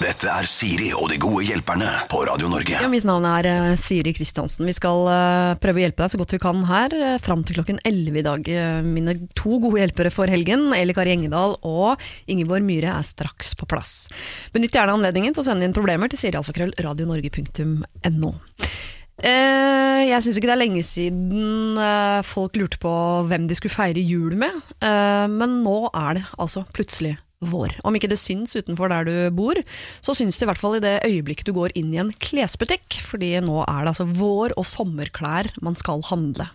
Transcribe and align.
Dette 0.00 0.30
er 0.32 0.46
Siri 0.48 0.86
og 0.96 1.10
de 1.12 1.18
gode 1.20 1.42
hjelperne 1.44 1.84
på 2.08 2.22
Radio 2.24 2.48
Norge. 2.48 2.78
Ja, 2.80 2.88
mitt 2.88 3.04
navn 3.04 3.20
er 3.28 3.44
eh, 3.50 3.76
Siri 3.76 4.14
Kristiansen. 4.16 4.64
Vi 4.64 4.72
skal 4.72 5.04
eh, 5.12 5.52
prøve 5.60 5.76
å 5.76 5.82
hjelpe 5.84 6.00
deg 6.00 6.08
så 6.14 6.20
godt 6.22 6.32
vi 6.32 6.40
kan 6.40 6.64
her 6.70 6.88
uh, 6.96 7.20
fram 7.20 7.44
til 7.44 7.58
klokken 7.58 7.76
11 7.84 8.16
i 8.16 8.24
dag. 8.24 8.48
Eh, 8.48 8.80
mine 8.80 9.28
to 9.36 9.60
gode 9.60 9.76
hjelpere 9.82 10.08
for 10.14 10.24
helgen, 10.32 10.72
Eli 10.72 10.96
Kari 10.96 11.12
Engedal 11.18 11.52
og 11.68 12.00
Ingeborg 12.32 12.64
Myhre, 12.64 12.96
er 12.96 13.04
straks 13.04 13.52
på 13.60 13.68
plass. 13.68 14.08
Benytt 14.56 14.72
gjerne 14.78 14.96
anledningen 14.96 15.36
til 15.36 15.44
å 15.44 15.48
sende 15.50 15.68
inn 15.68 15.76
problemer 15.76 16.08
til 16.08 16.16
sirialfakrøll.radionorge.no. 16.24 18.32
Eh, 19.20 20.08
jeg 20.08 20.16
syns 20.24 20.40
ikke 20.40 20.48
det 20.48 20.56
er 20.56 20.64
lenge 20.64 20.80
siden 20.86 21.76
eh, 21.76 22.24
folk 22.24 22.56
lurte 22.56 22.80
på 22.80 22.88
hvem 23.28 23.44
de 23.50 23.56
skulle 23.58 23.76
feire 23.76 24.00
jul 24.00 24.32
med, 24.32 24.54
eh, 24.80 25.26
men 25.28 25.60
nå 25.60 25.92
er 25.92 26.22
det 26.22 26.30
altså 26.40 26.64
plutselig 26.72 27.20
vår. 27.40 27.72
Om 27.88 27.96
ikke 27.96 28.10
det 28.10 28.20
syns 28.20 28.52
utenfor 28.56 28.90
der 28.92 29.06
du 29.08 29.14
bor, 29.32 29.56
så 30.04 30.14
syns 30.16 30.36
det 30.36 30.44
i 30.44 30.50
hvert 30.50 30.60
fall 30.60 30.76
i 30.76 30.82
det 30.84 30.98
øyeblikket 31.06 31.48
du 31.48 31.54
går 31.56 31.72
inn 31.78 31.88
i 31.94 32.00
en 32.02 32.12
klesbutikk, 32.20 33.00
fordi 33.08 33.32
nå 33.44 33.62
er 33.64 33.80
det 33.86 33.94
altså 33.94 34.06
vår- 34.12 34.56
og 34.60 34.68
sommerklær 34.68 35.48
man 35.64 35.78
skal 35.78 36.04
handle. 36.10 36.50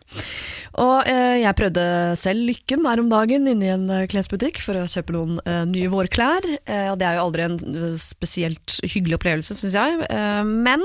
Og 0.82 1.08
eh, 1.09 1.42
jeg 1.42 1.58
prøvde 1.58 1.86
selv 2.20 2.45
lykken 2.45 2.86
her 2.86 3.02
om 3.02 3.09
dagen 3.09 3.48
inne 3.50 3.66
i 3.66 3.73
en 3.73 3.88
eh, 3.90 4.06
klesbutikk 4.12 4.59
for 4.62 4.78
å 4.78 4.86
kjøpe 4.92 5.16
noen 5.16 5.40
eh, 5.48 5.64
nye 5.72 5.90
vårklær, 5.90 6.45
eh, 6.68 6.92
det 7.00 7.08
er 7.08 7.17
jo 7.17 7.26
aldri 7.26 7.45
en 7.48 7.58
eh, 7.72 7.98
spesielt 8.02 8.78
hyggelig 8.84 9.17
opplevelse, 9.17 9.58
syns 9.58 9.78
jeg. 9.78 10.06
Eh, 10.06 10.44
men 10.45 10.84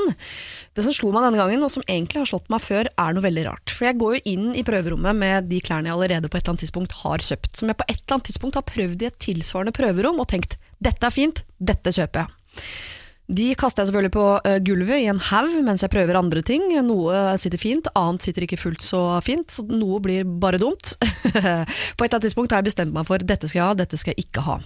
det 0.78 0.86
som 0.86 0.94
slo 0.96 1.12
meg 1.12 1.26
denne 1.26 1.42
gangen, 1.42 1.66
og 1.66 1.74
som 1.74 1.84
egentlig 1.84 2.22
har 2.22 2.30
slått 2.30 2.48
meg 2.52 2.64
før, 2.64 2.88
er 2.88 3.16
noe 3.16 3.26
veldig 3.26 3.46
rart. 3.50 3.74
For 3.74 3.90
jeg 3.90 4.00
går 4.00 4.16
jo 4.16 4.24
inn 4.32 4.48
i 4.56 4.64
prøverommet 4.64 5.20
med 5.20 5.50
de 5.50 5.60
klærne 5.64 5.90
jeg 5.90 5.98
allerede 5.98 6.30
på 6.30 6.38
et 6.38 6.44
eller 6.46 6.54
annet 6.54 6.64
tidspunkt 6.64 6.96
har 7.02 7.26
kjøpt, 7.26 7.52
som 7.58 7.68
jeg 7.68 7.80
på 7.82 7.88
et 7.90 7.98
eller 7.98 8.16
annet 8.16 8.30
tidspunkt 8.30 8.60
har 8.62 8.68
prøvd 8.70 9.04
i 9.04 9.10
et 9.10 9.20
tilsvarende 9.20 9.74
prøverom 9.74 9.89
og 9.90 10.28
tenkt 10.28 10.56
dette 10.80 11.06
er 11.06 11.12
fint, 11.12 11.44
dette 11.58 11.92
kjøper 11.92 12.24
jeg. 12.24 12.64
De 13.30 13.52
kaster 13.54 13.84
jeg 13.84 13.90
selvfølgelig 13.90 14.14
på 14.16 14.24
eh, 14.48 14.56
gulvet 14.66 15.04
i 15.04 15.10
en 15.12 15.20
haug 15.22 15.52
mens 15.62 15.84
jeg 15.84 15.92
prøver 15.92 16.18
andre 16.18 16.42
ting. 16.42 16.64
Noe 16.82 17.36
sitter 17.38 17.62
fint, 17.62 17.86
annet 17.94 18.24
sitter 18.26 18.42
ikke 18.46 18.58
fullt 18.58 18.82
så 18.82 19.04
fint, 19.22 19.46
så 19.54 19.62
noe 19.70 20.00
blir 20.02 20.26
bare 20.26 20.58
dumt. 20.58 20.96
på 20.98 21.04
et 21.30 21.36
eller 21.38 22.08
annet 22.08 22.26
tidspunkt 22.26 22.50
har 22.50 22.64
jeg 22.64 22.72
bestemt 22.72 22.96
meg 22.96 23.06
for 23.06 23.22
dette 23.22 23.46
skal 23.46 23.60
jeg 23.60 23.68
ha, 23.68 23.78
dette 23.78 24.00
skal 24.00 24.16
jeg 24.16 24.26
ikke 24.26 24.42
ha. 24.48 24.58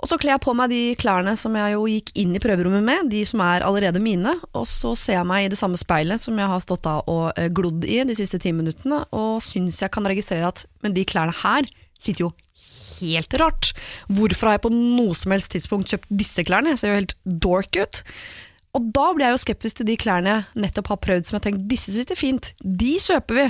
Og 0.00 0.08
så 0.08 0.16
kler 0.16 0.32
jeg 0.32 0.42
på 0.46 0.54
meg 0.56 0.72
de 0.72 0.80
klærne 0.96 1.34
som 1.36 1.56
jeg 1.60 1.74
jo 1.74 1.84
gikk 1.90 2.14
inn 2.22 2.32
i 2.32 2.40
prøverommet 2.40 2.84
med, 2.86 3.10
de 3.12 3.20
som 3.28 3.42
er 3.44 3.66
allerede 3.66 4.00
mine, 4.00 4.32
og 4.56 4.64
så 4.68 4.94
ser 4.96 5.18
jeg 5.18 5.28
meg 5.28 5.44
i 5.44 5.50
det 5.52 5.60
samme 5.60 5.76
speilet 5.76 6.24
som 6.24 6.40
jeg 6.40 6.48
har 6.54 6.62
stått 6.64 6.88
av 6.88 7.04
og 7.10 7.26
eh, 7.36 7.50
glodd 7.52 7.84
i 7.84 8.00
de 8.08 8.16
siste 8.16 8.40
ti 8.40 8.54
minuttene, 8.56 9.02
og 9.12 9.42
syns 9.44 9.82
jeg 9.84 9.92
kan 9.92 10.08
registrere 10.08 10.48
at 10.48 10.64
men 10.80 10.96
de 10.96 11.04
klærne 11.04 11.36
her 11.42 11.68
sitter 12.00 12.30
jo 12.30 12.32
helt 13.00 13.34
rart. 13.40 13.72
Hvorfor 14.12 14.50
har 14.50 14.58
jeg 14.58 14.66
på 14.68 14.74
noe 14.74 15.16
som 15.18 15.34
helst 15.34 15.52
tidspunkt 15.56 15.90
kjøpt 15.92 16.14
disse 16.22 16.44
klærne? 16.46 16.74
Jeg 16.74 16.82
ser 16.82 16.92
jo 16.92 17.00
helt 17.00 17.16
dork 17.48 17.80
ut. 17.80 18.02
Og 18.76 18.86
da 18.94 19.08
blir 19.16 19.26
jeg 19.26 19.34
jo 19.34 19.42
skeptisk 19.44 19.80
til 19.80 19.88
de 19.88 19.98
klærne 19.98 20.36
jeg 20.36 20.64
nettopp 20.66 20.92
har 20.92 21.02
prøvd 21.02 21.26
som 21.26 21.36
jeg 21.36 21.40
har 21.40 21.46
tenkt 21.48 21.68
disse 21.70 21.94
sitter 21.94 22.18
fint, 22.18 22.52
de 22.62 22.94
kjøper 23.02 23.40
vi. 23.40 23.46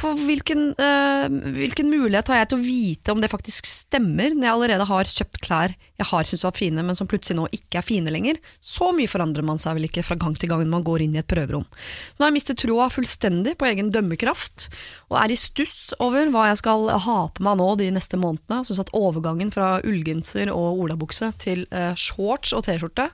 For 0.00 0.16
hvilken, 0.16 0.72
eh, 0.80 1.28
hvilken 1.56 1.90
mulighet 1.92 2.30
har 2.32 2.40
jeg 2.40 2.48
til 2.50 2.58
å 2.58 2.64
vite 2.64 3.12
om 3.12 3.20
det 3.22 3.30
faktisk 3.30 3.68
stemmer, 3.68 4.32
når 4.32 4.46
jeg 4.46 4.54
allerede 4.56 4.86
har 4.88 5.10
kjøpt 5.10 5.40
klær 5.44 5.74
jeg 6.02 6.08
har 6.08 6.26
syntes 6.26 6.42
var 6.42 6.56
fine, 6.56 6.82
men 6.82 6.96
som 6.98 7.06
plutselig 7.06 7.36
nå 7.38 7.44
ikke 7.54 7.78
er 7.78 7.86
fine 7.86 8.10
lenger? 8.10 8.40
Så 8.58 8.90
mye 8.96 9.10
forandrer 9.10 9.46
man 9.46 9.60
seg 9.62 9.76
vel 9.76 9.86
ikke 9.86 10.02
fra 10.02 10.16
gang 10.18 10.34
til 10.34 10.50
gang 10.50 10.64
når 10.64 10.72
man 10.72 10.86
går 10.88 11.04
inn 11.04 11.14
i 11.14 11.20
et 11.20 11.28
prøverom. 11.30 11.66
Nå 11.68 12.24
har 12.24 12.32
jeg 12.32 12.38
mistet 12.40 12.62
troa 12.64 12.88
fullstendig 12.90 13.54
på 13.60 13.68
egen 13.68 13.92
dømmekraft, 13.94 14.68
og 15.12 15.20
er 15.22 15.30
i 15.30 15.38
stuss 15.38 15.92
over 16.02 16.32
hva 16.34 16.48
jeg 16.50 16.62
skal 16.64 16.88
ha 17.06 17.18
på 17.30 17.46
meg 17.46 17.60
nå 17.60 17.70
de 17.78 17.92
neste 17.94 18.18
månedene. 18.18 18.62
Jeg 18.62 18.72
synes 18.72 18.84
at 18.86 18.94
overgangen 18.98 19.54
fra 19.54 19.76
ullgenser 19.86 20.50
og 20.50 20.82
olabukse 20.82 21.30
til 21.42 21.66
eh, 21.70 21.92
shorts 21.94 22.56
og 22.56 22.66
T-skjorte 22.66 23.12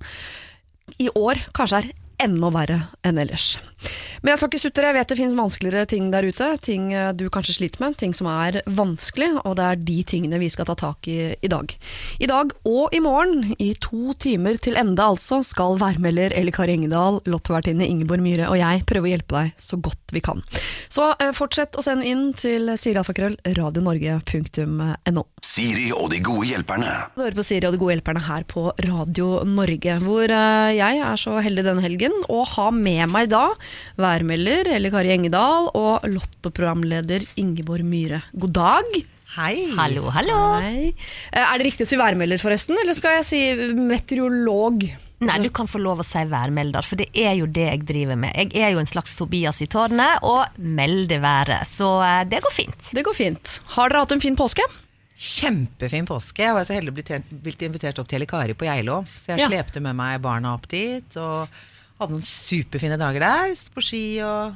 i 1.03 1.11
år 1.12 1.43
kanskje 1.56 1.83
er 1.83 1.91
enda 2.23 2.51
verre 2.55 2.81
enn 3.07 3.19
ellers. 3.21 3.57
Men 4.23 4.33
jeg 4.33 4.41
skal 4.41 4.51
ikke 4.51 4.63
sutre, 4.63 4.87
jeg 4.89 4.97
vet 4.97 5.13
det 5.13 5.19
finnes 5.19 5.37
vanskeligere 5.39 5.89
ting 5.91 6.09
der 6.13 6.27
ute. 6.27 6.49
Ting 6.65 6.91
eh, 6.93 7.12
du 7.15 7.29
kanskje 7.33 7.59
sliter 7.59 7.84
med, 7.84 7.99
ting 8.01 8.15
som 8.17 8.29
er 8.31 8.61
vanskelig, 8.67 9.31
og 9.45 9.56
det 9.59 9.67
er 9.67 9.83
de 9.91 9.99
tingene 10.09 10.41
vi 10.43 10.51
skal 10.53 10.69
ta 10.69 10.77
tak 10.78 11.09
i 11.11 11.19
i 11.39 11.51
dag. 11.51 11.73
I 12.19 12.28
dag 12.31 12.53
og 12.69 12.95
i 12.95 13.01
morgen, 13.03 13.53
i 13.62 13.71
to 13.81 14.15
timer 14.19 14.59
til 14.62 14.78
ende 14.81 15.05
altså, 15.05 15.41
skal 15.47 15.78
værmelder 15.81 16.34
Eli 16.37 16.53
Kari 16.55 16.75
Engedal, 16.75 17.21
lottovertinne 17.28 17.87
Ingeborg 17.87 18.25
Myhre 18.25 18.49
og 18.51 18.59
jeg 18.59 18.84
prøve 18.89 19.09
å 19.09 19.12
hjelpe 19.12 19.39
deg 19.39 19.62
så 19.62 19.78
godt 19.83 20.15
vi 20.15 20.23
kan. 20.25 20.43
Så 20.89 21.11
eh, 21.19 21.33
fortsett 21.37 21.78
å 21.78 21.84
sende 21.84 22.09
inn 22.09 22.33
til 22.39 22.73
sirialfakrøll 22.81 23.39
radionorge.no. 23.59 25.25
Siri 25.45 25.89
og 25.95 26.11
de 26.12 26.21
gode 26.25 26.49
hjelperne. 26.51 26.95
Du 27.15 27.23
hører 27.23 27.39
på 27.39 27.47
Siri 27.47 27.69
og 27.69 27.77
de 27.77 27.83
gode 27.83 27.97
hjelperne 27.97 28.25
her 28.27 28.47
på 28.49 28.69
Radio 28.84 29.31
Norge, 29.49 29.99
hvor 30.03 30.27
eh, 30.27 30.77
jeg 30.78 31.03
er 31.05 31.21
så 31.21 31.39
heldig 31.45 31.67
denne 31.69 31.84
helgen 31.84 32.08
å 32.29 32.45
ha 32.55 32.71
med 32.75 33.09
meg 33.13 33.29
da 33.33 33.49
værmelder 33.99 34.71
Eli 34.77 34.91
Kari 34.95 35.13
Engedal 35.17 35.71
og 35.75 36.07
lottoprogramleder 36.09 37.25
Ingeborg 37.41 37.85
Myhre. 37.89 38.23
God 38.35 38.53
dag. 38.59 38.85
Hei. 39.39 39.69
Hallo, 39.77 40.09
hallo. 40.11 40.39
Hei. 40.65 40.95
Eh, 41.33 41.43
Er 41.45 41.59
det 41.61 41.67
riktig 41.69 41.87
å 41.87 41.91
si 41.91 41.99
værmelder, 42.01 42.41
forresten, 42.43 42.79
eller 42.81 42.97
skal 42.97 43.19
jeg 43.21 43.27
si 43.29 43.43
meteorolog? 43.77 44.87
Nei, 45.21 45.37
du 45.43 45.49
kan 45.51 45.67
få 45.67 45.81
lov 45.83 46.01
å 46.03 46.07
si 46.07 46.21
værmelder, 46.31 46.85
for 46.87 46.99
det 47.01 47.09
er 47.19 47.35
jo 47.41 47.47
det 47.51 47.65
jeg 47.67 47.85
driver 47.89 48.19
med. 48.19 48.37
Jeg 48.39 48.55
er 48.63 48.71
jo 48.77 48.79
en 48.83 48.87
slags 48.87 49.17
Tobias 49.19 49.59
i 49.65 49.67
tårnet 49.71 50.23
og 50.27 50.59
melder 50.63 51.19
været, 51.23 51.67
så 51.71 51.89
eh, 52.07 52.21
det 52.31 52.41
går 52.45 52.55
fint. 52.55 52.93
Det 52.95 53.03
går 53.07 53.17
fint. 53.19 53.57
Har 53.75 53.91
dere 53.91 54.05
hatt 54.07 54.15
en 54.15 54.23
fin 54.23 54.39
påske? 54.39 54.63
Kjempefin 55.19 56.07
påske. 56.07 56.45
Jeg 56.47 56.55
var 56.55 56.63
så 56.69 56.77
heldig 56.79 56.93
å 56.93 56.99
bli 57.01 57.19
blitt 57.49 57.65
invitert 57.67 57.99
opp 57.99 58.07
til 58.11 58.21
Eli 58.21 58.29
Kari 58.31 58.55
på 58.55 58.69
Geilo. 58.69 59.01
Så 59.19 59.33
jeg 59.35 59.41
Ja. 59.43 59.49
slepte 59.51 59.83
med 59.83 59.97
meg 59.99 60.23
barna 60.23 60.55
opp 60.55 60.69
dit, 60.71 61.17
og 61.19 61.49
hadde 61.98 62.14
noen 62.16 62.26
superfine 62.28 62.98
dager 63.00 63.20
der. 63.25 63.56
Sto 63.59 63.75
på 63.78 63.84
ski 63.84 64.04
og 64.26 64.54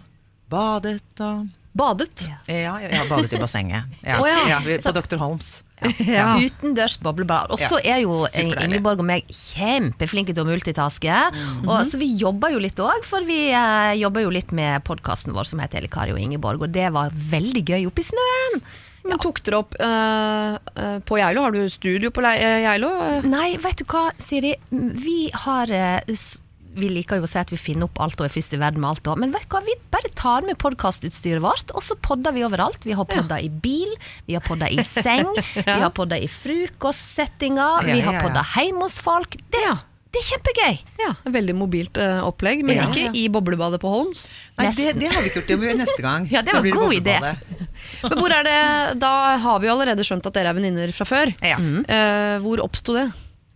badet 0.53 1.01
og 1.21 1.49
Badet. 1.73 2.27
Ja, 2.53 2.75
jeg 2.85 2.93
har 2.93 3.07
badet 3.09 3.33
i 3.33 3.39
bassenget. 3.41 3.87
Ja, 4.05 4.19
Oh, 4.21 4.27
ja. 4.29 4.43
ja, 4.45 4.59
på 4.85 4.91
Dr. 4.93 5.17
Holms. 5.17 5.63
Ja. 6.05 6.35
Utendørs 6.37 6.99
boblebad. 7.01 7.49
Og 7.51 7.57
så 7.59 7.79
Ja, 7.81 7.95
er 7.97 8.03
jo 8.03 8.27
eh. 8.29 8.51
Ingeborg 8.67 9.01
og 9.01 9.07
meg 9.09 9.25
kjempeflinke 9.33 10.35
til 10.37 10.45
å 10.45 10.51
multitaske. 10.51 11.09
Mhm. 11.33 11.65
og, 11.73 11.87
så 11.89 11.97
vi 11.97 12.11
jobber 12.21 12.53
jo 12.53 12.61
litt 12.61 12.77
òg, 12.77 13.09
for 13.09 13.25
vi 13.25 13.49
eh, 13.57 13.95
jobber 14.03 14.21
jo 14.27 14.35
litt 14.37 14.53
med 14.53 14.85
podkasten 14.85 15.33
vår 15.33 15.49
som 15.49 15.65
heter 15.65 15.81
Elle 15.81 15.89
Kari 15.89 16.13
og 16.13 16.21
Ingeborg, 16.21 16.61
og 16.61 16.77
det 16.77 16.91
var 16.93 17.09
veldig 17.11 17.65
gøy 17.65 17.87
oppe 17.89 18.05
i 18.05 18.09
snøen. 18.11 18.61
Men 19.09 19.19
tok 19.19 19.41
dere 19.43 19.59
opp 19.65 19.73
uh, 19.81 20.61
eh, 20.77 20.99
på 21.09 21.17
Geilo? 21.19 21.41
Har 21.49 21.57
du 21.57 21.65
studio 21.73 22.13
på 22.15 22.21
Geilo? 22.21 22.93
Nei, 23.33 23.57
vet 23.65 23.81
du 23.81 23.89
hva, 23.89 24.11
Siri. 24.21 24.53
Vi 24.71 25.31
har 25.47 25.73
s- 26.07 26.43
Vi 26.75 26.89
liker 26.89 27.21
jo 27.21 27.27
å 27.27 27.29
si 27.31 27.37
at 27.41 27.51
vi 27.53 27.59
finner 27.61 27.85
opp 27.89 27.99
alt 28.01 28.21
og 28.23 28.27
er 28.29 28.33
først 28.33 28.55
i 28.57 28.61
verden 28.61 28.81
med 28.81 28.89
alt. 28.95 29.09
òg, 29.13 29.19
Men 29.21 29.33
vet 29.35 29.45
du 29.45 29.53
hva, 29.57 29.61
vi 29.67 29.75
bare 29.93 30.09
tar 30.17 30.47
med 30.49 30.57
podkastutstyret 30.63 31.43
vårt, 31.45 31.73
og 31.77 31.85
så 31.85 31.97
podder 32.01 32.33
vi 32.33 32.45
overalt. 32.47 32.81
Vi 32.89 32.97
har 32.97 33.05
podda 33.09 33.37
i 33.45 33.51
bil, 33.53 33.93
vi 34.27 34.35
har 34.39 34.45
podda 34.47 34.71
i 34.73 34.81
seng, 34.87 35.29
vi 35.55 35.79
har 35.85 35.91
podda 35.93 36.17
i 36.17 36.29
frokostsettinger, 36.33 37.89
Ja, 37.89 37.95
vi 37.95 38.01
har 38.01 38.15
ja. 38.19 38.23
podda 38.25 38.45
hjemme 38.57 38.87
hos 38.87 38.97
folk. 39.05 39.37
Det, 39.53 39.65
det 40.13 40.21
er 40.23 40.27
kjempegøy! 40.31 40.79
Ja, 41.03 41.11
Veldig 41.35 41.55
mobilt 41.57 41.99
uh, 42.01 42.23
opplegg, 42.29 42.65
men 42.65 42.77
Ja. 42.81 42.87
ikke 42.89 43.13
i 43.21 43.27
boblebadet 43.33 43.81
på 43.83 43.93
Holms. 43.93 44.31
Nei, 44.61 44.71
det, 44.77 44.93
det 45.01 45.09
har 45.13 45.21
vi 45.25 45.29
ikke 45.33 45.41
gjort. 45.43 45.49
Det 45.53 45.57
må 45.59 45.65
vi 45.67 45.71
gjøre 45.71 45.81
neste 45.85 46.05
gang. 46.05 46.29
Ja, 46.35 46.43
det 46.47 46.55
var 46.57 46.65
en 46.69 46.79
god 46.79 46.97
idé. 46.97 47.19
Men 48.03 48.19
hvor 48.21 48.31
er 48.33 48.45
det, 48.47 48.57
Da 49.03 49.13
har 49.43 49.61
vi 49.61 49.67
jo 49.69 49.73
allerede 49.75 50.05
skjønt 50.07 50.27
at 50.29 50.35
dere 50.37 50.53
er 50.53 50.57
venninner 50.57 50.93
fra 50.97 51.05
før. 51.09 51.33
Ja. 51.43 51.57
Eh, 51.61 52.37
hvor 52.45 52.63
oppsto 52.65 52.95
det? 52.97 53.07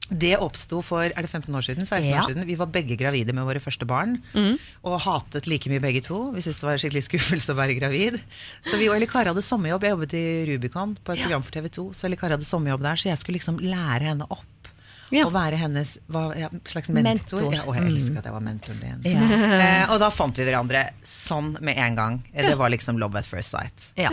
Det 0.09 0.37
oppsto 0.39 0.83
for 0.87 1.03
er 1.09 1.23
det 1.25 1.31
15 1.31 1.51
år 1.55 1.65
siden, 1.67 1.87
16 1.87 2.05
Ja. 2.11 2.21
år 2.23 2.29
siden. 2.31 2.47
Vi 2.47 2.55
var 2.55 2.67
begge 2.71 2.97
gravide 2.97 3.33
med 3.35 3.45
våre 3.45 3.59
første 3.61 3.87
barn. 3.87 4.21
Og 4.85 5.01
hatet 5.03 5.47
like 5.51 5.67
mye 5.69 5.81
begge 5.83 6.03
to. 6.07 6.31
Vi 6.33 6.41
syntes 6.45 6.61
det 6.61 6.69
var 6.69 6.73
en 6.77 6.83
skikkelig 6.85 7.05
skuffelse 7.09 7.51
å 7.55 7.59
være 7.59 7.75
gravid. 7.81 8.21
Så 8.65 8.79
vi 8.79 8.89
og 8.89 8.95
Elle 8.97 9.07
Kari 9.11 9.33
hadde 9.33 9.43
sommerjobb. 9.43 9.83
Jeg 9.83 9.91
jobbet 9.97 10.15
i 10.15 10.27
Rubicon 10.53 10.97
på 11.03 11.13
et 11.17 11.23
program 11.25 11.43
for 11.43 11.51
TV 11.51 11.69
2. 11.69 11.89
Så 11.93 12.05
Elle 12.07 12.17
Kari 12.17 12.37
hadde 12.37 12.47
sommerjobb 12.47 12.83
der, 12.83 12.95
så 12.97 13.09
jeg 13.11 13.19
skulle 13.19 13.39
liksom 13.41 13.59
lære 13.59 14.03
henne 14.13 14.27
opp. 14.31 14.45
Ja. 15.15 15.23
Og 15.27 15.33
være 15.33 15.55
hennes 15.55 15.99
hva, 16.11 16.37
ja, 16.37 16.49
slags 16.67 16.89
mentor. 16.91 17.39
Mentor. 17.39 17.53
Ja, 17.55 17.63
og 17.67 17.77
jeg 17.77 17.85
elsker 17.93 18.19
at 18.19 18.25
jeg 18.27 18.35
var 18.35 18.43
mentoren 18.43 18.81
din. 19.03 19.15
Eh, 19.63 19.91
og 19.95 20.01
da 20.03 20.09
fant 20.11 20.35
vi 20.35 20.43
hverandre 20.49 20.81
sånn 21.07 21.53
med 21.63 21.79
en 21.79 21.95
gang. 21.95 22.17
Det 22.35 22.57
var 22.59 22.71
liksom 22.75 22.99
love 22.99 23.15
at 23.19 23.27
first 23.27 23.51
sight. 23.55 23.93
Ja. 23.97 24.11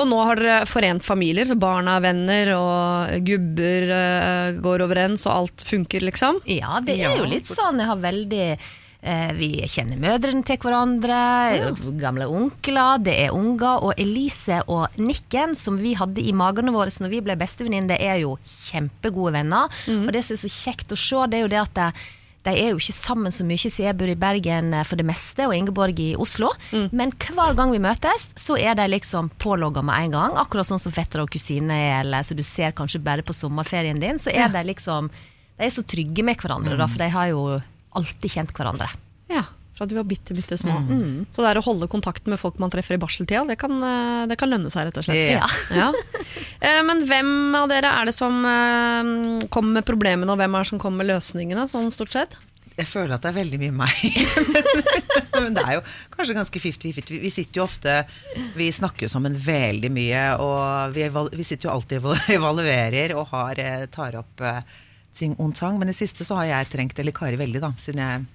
Og 0.00 0.08
nå 0.08 0.18
har 0.24 0.40
dere 0.40 0.58
forent 0.68 1.04
familier, 1.04 1.44
så 1.44 1.56
barna 1.60 1.98
er 1.98 2.04
venner, 2.08 2.52
og 2.56 3.24
gubber 3.26 3.88
uh, 3.92 4.60
går 4.64 4.84
overens, 4.86 5.26
og 5.28 5.34
alt 5.34 5.64
funker, 5.68 6.04
liksom. 6.08 6.40
Ja, 6.48 6.78
det 6.84 7.00
er 7.02 7.18
jo 7.20 7.28
litt 7.28 7.50
sånn. 7.50 7.82
Jeg 7.82 7.90
har 7.90 8.00
veldig 8.00 8.44
eh, 8.48 9.32
Vi 9.36 9.50
kjenner 9.68 10.00
mødrene 10.00 10.44
til 10.46 10.60
hverandre, 10.62 11.18
gamle 12.00 12.28
onkler, 12.32 13.02
det 13.04 13.16
er 13.26 13.36
unger. 13.36 13.84
Og 13.90 14.00
Elise 14.00 14.62
og 14.72 14.96
Nikken, 15.00 15.52
som 15.58 15.76
vi 15.82 15.92
hadde 15.98 16.24
i 16.24 16.32
magene 16.36 16.72
våre 16.72 16.92
når 17.00 17.12
vi 17.12 17.20
ble 17.26 17.36
bestevenninner, 17.40 17.92
det 17.92 18.00
er 18.00 18.22
jo 18.24 18.38
kjempegode 18.70 19.36
venner. 19.36 19.82
Og 20.00 20.10
det 20.16 20.24
som 20.24 20.38
er 20.38 20.42
så 20.46 20.54
kjekt 20.56 20.96
å 20.96 21.00
se, 21.00 21.28
det 21.28 21.40
er 21.40 21.46
jo 21.46 21.52
det 21.52 21.60
at 21.66 21.76
det, 21.76 21.90
de 22.46 22.52
er 22.56 22.70
jo 22.70 22.78
ikke 22.80 22.94
sammen 22.96 23.34
så 23.34 23.44
mye, 23.44 23.60
siden 23.60 23.90
jeg 23.90 23.96
bor 24.00 24.08
i 24.08 24.16
Bergen 24.16 24.72
eh, 24.72 24.84
for 24.88 24.96
det 25.00 25.04
meste, 25.08 25.44
og 25.44 25.52
Ingeborg 25.56 25.98
i 26.00 26.14
Oslo. 26.16 26.48
Men 26.96 27.12
hver 27.20 27.52
gang 27.58 27.72
vi 27.74 27.80
møtes, 27.82 28.30
så 28.40 28.56
er 28.56 28.78
de 28.78 28.86
liksom 28.88 29.28
pålogga 29.42 29.82
med 29.84 30.06
en 30.06 30.14
gang. 30.16 30.38
Akkurat 30.40 30.68
sånn 30.70 30.80
som 30.80 30.94
fettere 30.94 31.26
og 31.26 31.32
kusine 31.34 31.76
er, 31.76 31.98
eller 32.00 32.24
så 32.24 32.36
du 32.38 32.42
ser 32.46 32.72
kanskje 32.76 33.02
bare 33.04 33.26
på 33.26 33.36
sommerferien 33.36 34.00
din. 34.00 34.18
Så 34.22 34.32
er 34.32 34.48
de 34.52 34.64
liksom 34.72 35.10
De 35.60 35.66
er 35.66 35.74
så 35.76 35.84
trygge 35.84 36.24
med 36.24 36.40
hverandre, 36.40 36.78
da, 36.80 36.86
for 36.88 37.02
de 37.02 37.10
har 37.12 37.26
jo 37.28 37.40
alltid 37.92 38.32
kjent 38.32 38.52
hverandre. 38.56 38.86
Ja, 39.28 39.42
fra 39.80 39.88
de 39.88 39.96
var 39.96 40.04
bitte, 40.04 40.34
bitte 40.36 40.58
små. 40.60 40.74
Mm. 40.84 41.24
Så 41.32 41.40
det 41.40 41.50
er 41.54 41.58
å 41.60 41.64
holde 41.64 41.88
kontakten 41.88 42.34
med 42.34 42.40
folk 42.40 42.58
man 42.60 42.72
treffer 42.72 42.98
i 42.98 43.00
barseltida, 43.00 43.46
det 43.48 43.56
kan, 43.60 43.72
eh, 43.80 44.26
det 44.28 44.36
kan 44.40 44.50
lønne 44.52 44.68
seg, 44.72 44.90
rett 44.90 45.00
og 45.00 45.06
slett. 45.06 45.32
Yeah. 45.32 45.56
Ja. 45.72 45.88
Eh, 46.60 46.82
Men 46.84 47.06
hvem 47.08 47.30
av 47.56 47.70
dere 47.72 47.88
er 47.96 48.10
det 48.10 48.14
som 48.14 48.44
eh, 48.44 49.48
kommer 49.48 49.80
med 49.80 49.88
problemene, 49.88 50.28
og 50.28 50.36
hvem 50.40 50.54
er 50.58 50.66
det 50.66 50.70
som 50.74 50.82
kommer 50.82 51.00
med 51.00 51.14
løsningene, 51.14 51.64
sånn 51.72 51.88
stort 51.94 52.12
sett? 52.12 52.36
Jeg 52.76 52.88
føler 52.88 53.16
at 53.16 53.24
det 53.24 53.30
er 53.32 53.38
veldig 53.40 53.58
mye 53.60 53.76
meg. 53.76 54.04
Men 55.40 55.56
det 55.56 55.64
er 55.64 55.78
jo 55.78 55.82
kanskje 56.12 56.36
ganske 56.36 56.62
50-50. 56.62 57.18
Vi 57.24 57.32
sitter 57.32 57.60
jo 57.60 57.64
ofte 57.66 57.96
Vi 58.56 58.68
snakker 58.72 59.04
jo 59.04 59.10
sammen 59.12 59.34
veldig 59.36 59.90
mye, 59.92 60.22
og 60.40 60.94
vi, 60.94 61.08
vi 61.08 61.44
sitter 61.44 61.68
jo 61.68 61.74
alltid 61.74 62.04
og 62.04 62.30
evaluerer 62.36 63.16
og 63.16 63.32
har, 63.32 63.60
tar 63.92 64.20
opp 64.20 64.44
ting 65.16 65.34
und 65.40 65.56
sang. 65.56 65.80
Men 65.80 65.88
i 65.88 65.92
det 65.92 66.00
siste 66.00 66.24
så 66.24 66.38
har 66.40 66.52
jeg 66.52 66.70
trengt 66.76 67.00
Eller 67.00 67.16
Kari 67.16 67.40
veldig, 67.40 67.64
da, 67.64 67.72
siden 67.80 68.04
jeg 68.04 68.28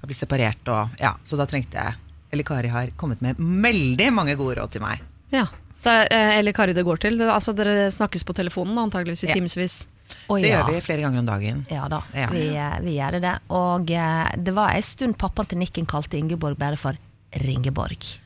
har 0.00 0.06
blitt 0.10 0.18
separert. 0.20 0.68
Og, 0.72 0.88
ja, 1.00 1.14
så 1.24 1.36
da 1.40 1.46
trengte 1.46 1.76
jeg 1.80 1.94
Eller 2.32 2.44
Kari 2.46 2.68
har 2.70 2.90
kommet 2.96 3.20
med 3.24 3.36
veldig 3.40 4.10
mange 4.14 4.36
gode 4.38 4.54
råd 4.60 4.70
til 4.76 4.82
meg. 4.84 5.00
Ja. 5.34 5.46
Så 5.80 5.88
er 5.90 6.06
eh, 6.12 6.36
eller 6.38 6.52
Kari 6.52 6.72
det 6.76 6.84
går 6.84 6.98
til. 7.02 7.16
Det, 7.18 7.26
altså, 7.32 7.54
dere 7.56 7.88
snakkes 7.90 8.22
på 8.28 8.34
telefonen 8.36 8.76
antageligvis 8.78 9.24
i 9.24 9.28
Ja. 9.30 9.34
timevis. 9.34 9.86
Oh, 10.28 10.38
Det 10.40 10.50
ja. 10.50 10.60
gjør 10.66 10.74
vi 10.74 10.80
flere 10.84 11.00
ganger 11.06 11.18
om 11.22 11.26
dagen. 11.26 11.66
Ja 11.70 11.88
da, 11.88 12.02
Ja. 12.14 12.28
Vi, 12.30 12.48
eh, 12.54 12.78
vi 12.84 12.96
gjør 12.98 13.20
det. 13.20 13.34
Og 13.50 13.90
eh, 13.90 14.30
det 14.36 14.54
var 14.54 14.74
en 14.76 14.82
stund 14.82 15.16
pappaen 15.18 15.46
til 15.48 15.58
Nikken 15.58 15.86
kalte 15.86 16.18
Ingeborg 16.18 16.58
bare 16.58 16.76
for 16.76 16.96
Ringeborg. 17.32 17.96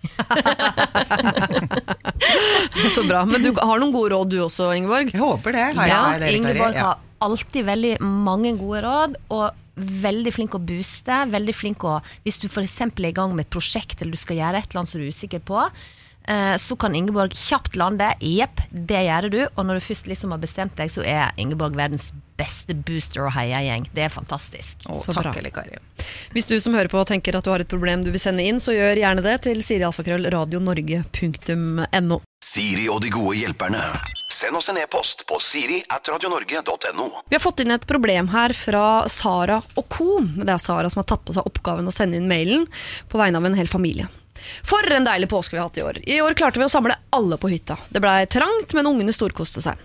Så 2.95 3.05
bra. 3.09 3.25
Men 3.29 3.43
du 3.43 3.51
har 3.57 3.79
noen 3.81 3.93
gode 3.95 4.13
råd 4.15 4.31
du 4.33 4.39
også, 4.45 4.71
Ingeborg? 4.77 5.11
Jeg 5.13 5.21
håper 5.21 5.53
det. 5.57 5.65
Har 5.79 5.89
Ja, 5.89 6.01
jeg, 6.15 6.21
det 6.21 6.33
Ingeborg 6.39 6.75
Ja. 6.75 6.87
har 6.87 6.99
alltid 7.25 7.65
veldig 7.65 7.97
mange 8.01 8.53
gode 8.59 8.83
råd, 8.85 9.17
og 9.31 9.51
veldig 9.77 10.33
flink 10.35 10.55
å 10.55 10.59
booste. 10.63 11.25
Veldig 11.31 11.55
flink 11.57 11.85
å 11.85 12.01
Hvis 12.25 12.39
du 12.43 12.49
f.eks. 12.49 12.81
er 12.87 13.07
i 13.09 13.13
gang 13.13 13.35
med 13.35 13.47
et 13.47 13.55
prosjekt 13.55 14.03
eller 14.03 14.13
du 14.15 14.19
skal 14.21 14.37
gjøre 14.41 14.59
et 14.61 14.71
eller 14.71 14.81
annet 14.83 14.93
som 14.93 15.01
du 15.01 15.07
er 15.07 15.15
usikker 15.15 15.41
på, 15.45 15.59
eh, 16.29 16.57
så 16.59 16.77
kan 16.81 16.95
Ingeborg 16.95 17.33
kjapt 17.37 17.77
lande. 17.81 18.09
Jepp, 18.21 18.61
det 18.71 19.03
gjør 19.09 19.31
du. 19.31 19.41
Og 19.55 19.63
når 19.67 19.75
du 19.81 19.87
først 19.89 20.07
liksom 20.11 20.31
har 20.35 20.41
bestemt 20.43 20.77
deg, 20.79 20.89
så 20.93 21.01
er 21.05 21.33
Ingeborg 21.41 21.75
verdens 21.79 22.07
beste 22.39 22.73
booster 22.75 23.21
og 23.27 23.33
heiagjeng. 23.37 23.85
Det 23.95 24.03
er 24.07 24.11
fantastisk. 24.11 24.77
Å, 24.89 24.91
Så 25.03 25.13
takk, 25.15 25.35
bra. 25.35 25.51
Kari. 25.55 25.79
Hvis 26.35 26.49
du 26.51 26.61
som 26.61 26.75
hører 26.75 26.91
på 26.91 27.05
tenker 27.07 27.37
at 27.39 27.45
du 27.47 27.51
har 27.53 27.61
et 27.63 27.71
problem 27.71 28.05
du 28.05 28.11
vil 28.15 28.23
sende 28.23 28.43
inn, 28.43 28.61
så 28.61 28.73
gjør 28.75 28.97
gjerne 29.03 29.23
det 29.23 29.37
til 29.47 29.63
sirialfakrøllradionorge.no. 29.63 32.21
Siri 32.55 32.85
og 32.87 33.01
de 33.03 33.09
gode 33.11 33.35
hjelperne. 33.35 33.81
Send 34.31 34.55
oss 34.55 34.69
en 34.71 34.77
e-post 34.79 35.25
på 35.27 35.41
siri 35.43 35.81
at 35.91 36.07
radionorge.no. 36.07 37.07
Vi 37.27 37.35
har 37.35 37.43
fått 37.43 37.65
inn 37.65 37.75
et 37.75 37.87
problem 37.91 38.29
her 38.31 38.55
fra 38.55 38.85
Sara 39.11 39.57
og 39.75 39.89
co. 39.91 40.21
Det 40.23 40.53
er 40.53 40.63
Sara 40.63 40.91
som 40.93 41.03
har 41.03 41.09
tatt 41.11 41.25
på 41.27 41.35
seg 41.35 41.49
oppgaven 41.51 41.91
å 41.91 41.95
sende 41.95 42.21
inn 42.21 42.31
mailen 42.31 42.69
på 43.11 43.19
vegne 43.19 43.43
av 43.43 43.49
en 43.49 43.59
hel 43.59 43.71
familie. 43.71 44.07
For 44.67 44.83
en 44.93 45.07
deilig 45.07 45.29
påske 45.31 45.55
vi 45.55 45.61
har 45.61 45.69
hatt 45.69 45.79
i 45.79 45.85
år. 45.87 45.99
I 46.11 46.19
år 46.25 46.35
klarte 46.37 46.59
vi 46.61 46.67
å 46.67 46.73
samle 46.73 46.97
alle 47.15 47.37
på 47.41 47.49
hytta. 47.53 47.77
Det 47.95 48.01
blei 48.03 48.25
trangt, 48.27 48.75
men 48.75 48.89
ungene 48.91 49.15
storkoste 49.15 49.63
seg. 49.63 49.79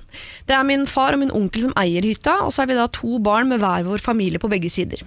Det 0.50 0.56
er 0.58 0.66
min 0.66 0.88
far 0.90 1.14
og 1.14 1.22
min 1.22 1.32
onkel 1.36 1.68
som 1.68 1.76
eier 1.78 2.04
hytta, 2.04 2.40
og 2.48 2.52
så 2.56 2.64
er 2.64 2.72
vi 2.72 2.78
da 2.80 2.88
to 2.92 3.20
barn 3.24 3.48
med 3.52 3.62
hver 3.62 3.86
vår 3.86 4.02
familie 4.02 4.42
på 4.42 4.50
begge 4.52 4.72
sider. 4.74 5.04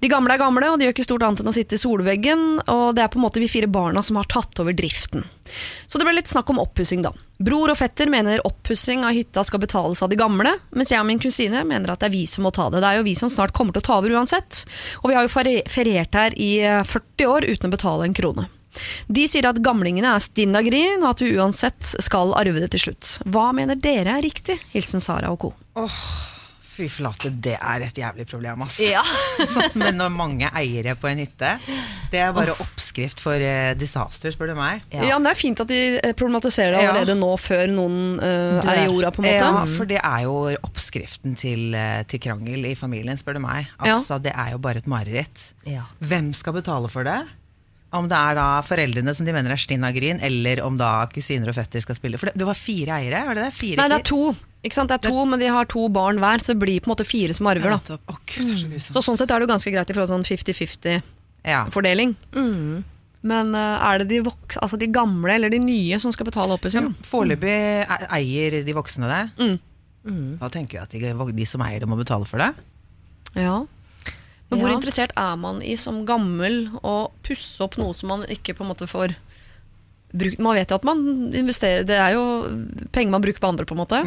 De 0.00 0.08
gamle 0.08 0.32
er 0.32 0.40
gamle, 0.40 0.70
og 0.72 0.80
de 0.80 0.86
gjør 0.88 0.94
ikke 0.96 1.04
stort 1.04 1.26
annet 1.26 1.42
enn 1.44 1.50
å 1.52 1.54
sitte 1.54 1.76
i 1.76 1.80
solveggen, 1.82 2.46
og 2.72 2.96
det 2.96 3.04
er 3.04 3.12
på 3.12 3.20
en 3.20 3.26
måte 3.26 3.42
vi 3.42 3.50
fire 3.52 3.68
barna 3.68 4.00
som 4.02 4.16
har 4.16 4.28
tatt 4.32 4.62
over 4.64 4.72
driften. 4.78 5.26
Så 5.86 6.00
det 6.00 6.08
ble 6.08 6.16
litt 6.16 6.32
snakk 6.32 6.48
om 6.54 6.62
oppussing, 6.64 7.04
da. 7.04 7.12
Bror 7.36 7.74
og 7.74 7.76
fetter 7.78 8.08
mener 8.10 8.40
oppussing 8.48 9.04
av 9.04 9.12
hytta 9.12 9.44
skal 9.44 9.60
betales 9.60 10.00
av 10.02 10.08
de 10.10 10.16
gamle, 10.18 10.56
mens 10.72 10.90
jeg 10.94 11.02
og 11.04 11.10
min 11.12 11.20
kusine 11.20 11.60
mener 11.68 11.92
at 11.92 12.00
det 12.00 12.08
er 12.08 12.16
vi 12.16 12.24
som 12.30 12.48
må 12.48 12.54
ta 12.56 12.70
det. 12.72 12.80
Det 12.80 12.88
er 12.94 13.02
jo 13.02 13.06
vi 13.10 13.14
som 13.20 13.28
snart 13.30 13.52
kommer 13.54 13.76
til 13.76 13.84
å 13.84 13.88
ta 13.92 14.00
over 14.00 14.16
uansett. 14.16 14.64
Og 15.04 15.12
vi 15.12 15.18
har 15.20 15.28
jo 15.28 15.34
feri- 15.36 15.62
feriert 15.68 16.16
her 16.16 16.32
i 16.40 16.54
eh, 16.64 16.80
40 16.88 17.28
år 17.36 17.50
uten 17.52 17.68
å 17.68 17.76
betale 17.76 18.08
en 18.08 18.16
krone. 18.16 18.48
De 19.08 19.26
sier 19.30 19.48
at 19.48 19.60
gamlingene 19.64 20.14
er 20.16 20.24
stinn 20.24 20.56
av 20.56 20.66
grin, 20.66 21.02
og 21.02 21.10
at 21.14 21.24
vi 21.24 21.34
uansett 21.38 21.94
skal 22.02 22.34
arve 22.38 22.62
det 22.62 22.70
til 22.76 22.88
slutt. 22.88 23.16
Hva 23.26 23.50
mener 23.56 23.78
dere 23.78 24.18
er 24.18 24.24
riktig? 24.26 24.58
Hilsen 24.74 25.00
Sara 25.04 25.32
og 25.34 25.38
co. 25.46 25.52
Fy 26.76 26.90
flate, 26.92 27.30
det 27.40 27.54
er 27.56 27.86
et 27.86 27.96
jævlig 27.96 28.26
problem, 28.28 28.60
ass. 28.66 28.76
Ja. 28.84 29.00
Men 29.80 29.96
når 29.96 30.10
mange 30.12 30.50
eiere 30.60 30.92
på 31.00 31.08
en 31.08 31.22
hytte, 31.22 31.54
det 32.12 32.20
er 32.20 32.34
bare 32.36 32.52
oppskrift 32.60 33.22
for 33.24 33.40
eh, 33.40 33.70
disaster, 33.80 34.34
spør 34.34 34.52
du 34.52 34.58
meg. 34.58 34.84
Ja. 34.92 35.06
Ja. 35.08 35.16
men 35.16 35.24
Det 35.24 35.32
er 35.32 35.40
fint 35.40 35.62
at 35.64 35.70
de 35.72 35.78
eh, 35.96 36.12
problematiserer 36.18 36.76
det 36.76 36.82
Ja. 36.84 36.90
allerede 36.92 37.16
nå, 37.16 37.30
før 37.40 37.64
noen 37.72 38.20
uh, 38.20 38.60
er 38.60 38.82
i 38.82 38.84
jorda, 38.90 39.14
på 39.16 39.24
en 39.24 39.28
måte. 39.30 39.40
Ja, 39.40 39.64
for 39.72 39.88
det 39.88 40.02
er 40.02 40.26
jo 40.26 40.36
oppskriften 40.68 41.38
til, 41.40 41.72
eh, 41.72 42.02
til 42.12 42.20
krangel 42.28 42.68
i 42.68 42.74
familien, 42.76 43.16
spør 43.16 43.40
du 43.40 43.44
meg. 43.46 43.72
Altså, 43.80 44.20
Det 44.20 44.36
er 44.36 44.52
jo 44.52 44.60
bare 44.68 44.84
et 44.84 44.90
mareritt. 44.90 45.50
Ja. 45.64 45.88
Hvem 46.04 46.34
skal 46.36 46.58
betale 46.60 46.92
for 46.92 47.08
det? 47.08 47.22
Om 47.96 48.08
det 48.10 48.16
er 48.18 48.36
da 48.38 48.46
foreldrene 48.66 49.14
som 49.16 49.26
de 49.28 49.32
mener 49.34 49.54
er 49.54 49.60
stinn 49.60 49.84
av 49.86 49.94
grin, 49.96 50.18
eller 50.24 50.60
om 50.64 50.76
da 50.80 50.90
kusiner 51.12 51.48
og 51.52 51.56
fetter 51.56 51.80
skal 51.84 51.96
spille. 51.98 52.18
For 52.20 52.30
det, 52.30 52.36
det 52.42 52.46
var 52.48 52.58
fire 52.58 52.98
eiere, 53.00 53.22
var 53.28 53.38
det 53.38 53.46
det? 53.48 53.54
Fire 53.56 53.80
Nei, 53.80 53.88
det 53.92 53.98
er 54.02 54.06
to. 54.10 54.20
Ikke 54.66 54.74
sant? 54.78 54.90
Det 54.90 54.96
er 54.98 55.10
to, 55.12 55.24
men 55.30 55.38
de 55.42 55.46
har 55.54 55.68
to 55.70 55.84
barn 55.94 56.18
hver, 56.22 56.42
så 56.42 56.54
det 56.54 56.60
blir 56.64 56.80
på 56.82 56.90
en 56.90 56.94
måte 56.96 57.06
fire 57.06 57.34
som 57.36 57.46
arver. 57.52 57.76
da. 57.76 57.96
Å, 57.96 58.16
Gud, 58.26 58.50
det 58.70 58.80
er 58.80 58.82
så. 58.82 58.96
Så 58.96 59.02
sånn 59.06 59.18
sett 59.20 59.30
er 59.30 59.38
det 59.38 59.46
jo 59.46 59.52
ganske 59.52 59.72
greit 59.74 59.92
i 59.92 59.94
forhold 59.96 60.10
til 60.10 60.18
sånn 60.18 60.28
50-50-fordeling. 61.46 62.14
Ja. 62.34 62.82
Men 63.26 63.54
eh, 63.58 63.86
er 63.90 64.02
det 64.02 64.08
de, 64.12 64.20
altså 64.62 64.78
de 64.78 64.86
gamle 64.94 65.32
eller 65.34 65.50
de 65.50 65.58
nye 65.62 65.98
som 66.02 66.12
skal 66.14 66.28
betale 66.28 66.54
oppussing? 66.54 66.92
Foreløpig 67.06 67.54
e- 67.82 68.08
eier 68.20 68.60
de 68.66 68.74
voksne 68.76 69.08
det. 69.10 69.22
Mm. 70.06 70.36
Da 70.38 70.50
tenker 70.52 70.78
jeg 70.78 70.84
at 70.86 70.92
de, 70.94 71.32
de 71.34 71.46
som 71.48 71.62
eier 71.66 71.82
det, 71.82 71.88
må 71.90 71.98
betale 71.98 72.26
for 72.28 72.38
det. 72.42 72.52
Ja. 73.34 73.56
Men 74.50 74.60
hvor 74.60 74.70
Ja. 74.70 74.76
interessert 74.78 75.12
er 75.18 75.36
man 75.36 75.62
i 75.62 75.74
som 75.76 76.04
gammel 76.06 76.68
å 76.86 77.10
pusse 77.26 77.60
opp 77.64 77.76
noe 77.78 77.94
som 77.94 78.08
man 78.12 78.26
ikke 78.30 78.54
på 78.54 78.62
en 78.62 78.70
måte 78.70 78.86
får 78.86 79.16
brukt? 80.16 80.38
Man 80.38 80.54
vet 80.54 80.70
jo 80.70 80.76
at 80.78 80.84
man 80.86 81.00
investerer, 81.34 81.82
det 81.84 81.98
er 81.98 82.14
jo 82.14 82.22
penger 82.94 83.10
man 83.10 83.24
bruker 83.24 83.42
på 83.42 83.48
andre, 83.50 83.66
på 83.66 83.74
en 83.74 83.82
måte. 83.82 84.00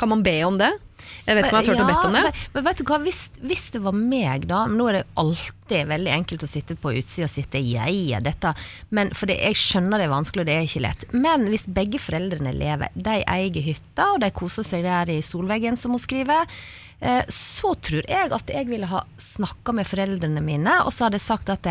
Kan 0.00 0.08
man 0.08 0.22
be 0.24 0.42
om 0.48 0.56
det? 0.58 0.72
Jeg 1.26 1.36
vet 1.36 1.44
ikke 1.44 1.52
om 1.52 1.60
jeg 1.60 1.66
har 1.66 1.76
turt 1.76 1.84
å 1.84 1.90
bedt 1.90 2.06
om 2.08 2.14
det. 2.16 2.22
Men, 2.24 2.32
men 2.54 2.64
vet 2.64 2.78
du 2.80 2.84
hva, 2.88 2.98
hvis, 3.04 3.20
hvis 3.44 3.66
det 3.74 3.82
var 3.84 3.92
meg, 3.92 4.46
da 4.48 4.62
Nå 4.70 4.86
er 4.88 4.96
det 4.96 5.02
alltid 5.20 5.90
veldig 5.90 6.12
enkelt 6.14 6.46
å 6.46 6.48
sitte 6.48 6.76
på 6.80 6.94
utsida 6.96 7.28
og 7.28 7.34
sitte 7.34 7.60
jeg 7.60 8.00
er 8.16 8.24
dette, 8.24 8.54
men, 8.96 9.12
for 9.14 9.28
det, 9.28 9.36
jeg 9.44 9.58
skjønner 9.60 10.00
det 10.00 10.06
er 10.08 10.14
vanskelig, 10.14 10.46
og 10.46 10.48
det 10.48 10.56
er 10.56 10.66
ikke 10.70 10.84
lett. 10.86 11.04
Men 11.12 11.46
hvis 11.52 11.68
begge 11.68 12.00
foreldrene 12.00 12.54
lever, 12.56 12.88
de 12.96 13.18
eier 13.28 13.60
hytta, 13.68 14.08
og 14.14 14.24
de 14.24 14.32
koser 14.34 14.66
seg 14.66 14.88
der 14.88 15.12
i 15.12 15.20
solveggen, 15.22 15.76
som 15.76 15.92
hun 15.94 16.00
skriver, 16.02 16.48
så 17.28 17.74
tror 17.84 18.06
jeg 18.08 18.30
at 18.32 18.48
jeg 18.48 18.66
ville 18.70 18.88
ha 18.88 19.02
snakka 19.20 19.74
med 19.76 19.84
foreldrene 19.86 20.40
mine, 20.40 20.78
og 20.80 20.94
så 20.94 21.06
hadde 21.06 21.18
jeg 21.20 21.26
sagt 21.26 21.50
at 21.52 21.68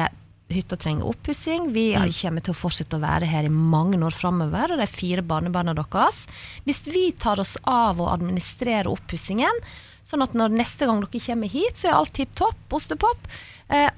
hytta 0.47 0.77
trenger 0.77 1.07
oppussing. 1.09 1.71
Vi 1.73 1.87
kommer 2.21 2.43
til 2.45 2.53
å 2.53 2.57
fortsette 2.57 2.97
å 2.97 3.03
være 3.03 3.29
her 3.29 3.47
i 3.47 3.53
mange 3.53 3.97
år 4.05 4.13
framover, 4.13 4.73
og 4.75 4.81
de 4.81 4.87
fire 4.89 5.23
barnebarna 5.25 5.73
deres. 5.77 6.25
Hvis 6.67 6.83
vi 6.87 7.07
tar 7.17 7.41
oss 7.41 7.55
av 7.63 8.01
å 8.01 8.11
administrere 8.13 8.91
oppussingen, 8.91 9.63
sånn 10.05 10.25
at 10.25 10.35
når 10.37 10.53
neste 10.53 10.85
gang 10.85 11.01
dere 11.01 11.23
kommer 11.27 11.49
hit, 11.49 11.81
så 11.81 11.89
er 11.89 11.97
alt 11.97 12.13
tipp 12.17 12.35
topp, 12.37 12.61
ostepop, 12.77 13.25
eh, 13.73 13.89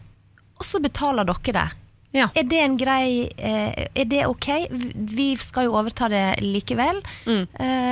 og 0.58 0.66
så 0.66 0.80
betaler 0.82 1.28
dere 1.28 1.58
det. 1.60 1.68
Ja. 2.16 2.30
Er 2.40 2.44
det 2.48 2.60
en 2.64 2.78
grei 2.80 3.28
eh, 3.38 3.88
Er 3.94 4.06
det 4.10 4.22
ok? 4.26 4.48
Vi 4.96 5.28
skal 5.44 5.68
jo 5.68 5.76
overta 5.78 6.08
det 6.10 6.24
likevel. 6.42 7.02
Mm. 7.28 7.44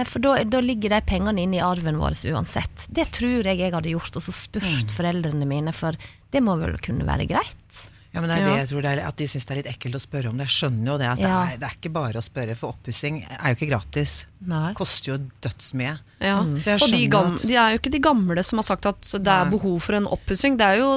for 0.08 0.24
da, 0.24 0.38
da 0.48 0.62
ligger 0.64 0.90
de 0.96 1.02
pengene 1.06 1.44
inne 1.44 1.60
i 1.60 1.64
arven 1.66 2.00
vår 2.00 2.16
uansett. 2.32 2.88
Det 2.90 3.10
tror 3.12 3.44
jeg 3.46 3.60
jeg 3.60 3.74
hadde 3.76 3.92
gjort, 3.92 4.16
og 4.16 4.24
så 4.24 4.32
spurt 4.34 4.94
foreldrene 4.96 5.46
mine, 5.50 5.74
for 5.76 5.98
det 6.32 6.42
må 6.44 6.56
vel 6.62 6.78
kunne 6.84 7.06
være 7.08 7.28
greit? 7.30 7.84
Ja, 8.16 8.22
men 8.24 8.30
det 8.32 8.38
er 8.38 8.46
Ja. 8.46 8.48
det 8.48 8.60
jeg 8.64 8.70
tror 8.72 8.82
det 8.86 8.92
er, 8.96 9.08
At 9.10 9.18
de 9.20 9.26
syns 9.28 9.46
det 9.46 9.52
er 9.52 9.58
litt 9.60 9.72
ekkelt 9.76 9.96
å 9.96 10.00
spørre 10.00 10.30
om 10.32 10.38
det. 10.40 10.48
Jeg 10.48 10.56
skjønner 10.56 10.88
jo 10.94 10.98
det. 10.98 11.08
at 11.12 11.20
Ja. 11.20 11.28
det, 11.46 11.54
er, 11.54 11.58
det 11.60 11.68
er 11.68 11.76
ikke 11.76 11.92
bare 11.92 12.22
å 12.22 12.24
spørre, 12.24 12.56
for 12.56 12.72
oppussing 12.72 13.18
er 13.28 13.50
jo 13.52 13.56
ikke 13.60 13.70
gratis. 13.74 14.14
Nei. 14.48 14.74
Koster 14.74 15.12
jo 15.12 15.18
dødsmye. 15.44 15.98
Ja. 16.22 16.40
Mm. 16.46 16.56
Og 16.58 16.88
de, 16.92 17.00
gamle, 17.12 17.40
de 17.44 17.56
er 17.60 17.74
jo 17.76 17.80
ikke 17.82 17.92
de 17.92 18.00
gamle 18.00 18.44
som 18.48 18.60
har 18.62 18.64
sagt 18.64 18.86
at 18.88 19.02
det 19.20 19.28
er 19.32 19.50
behov 19.52 19.82
for 19.84 19.98
en 19.98 20.08
oppussing. 20.08 20.56
Det 20.58 20.66
er 20.66 20.78
jo 20.80 20.94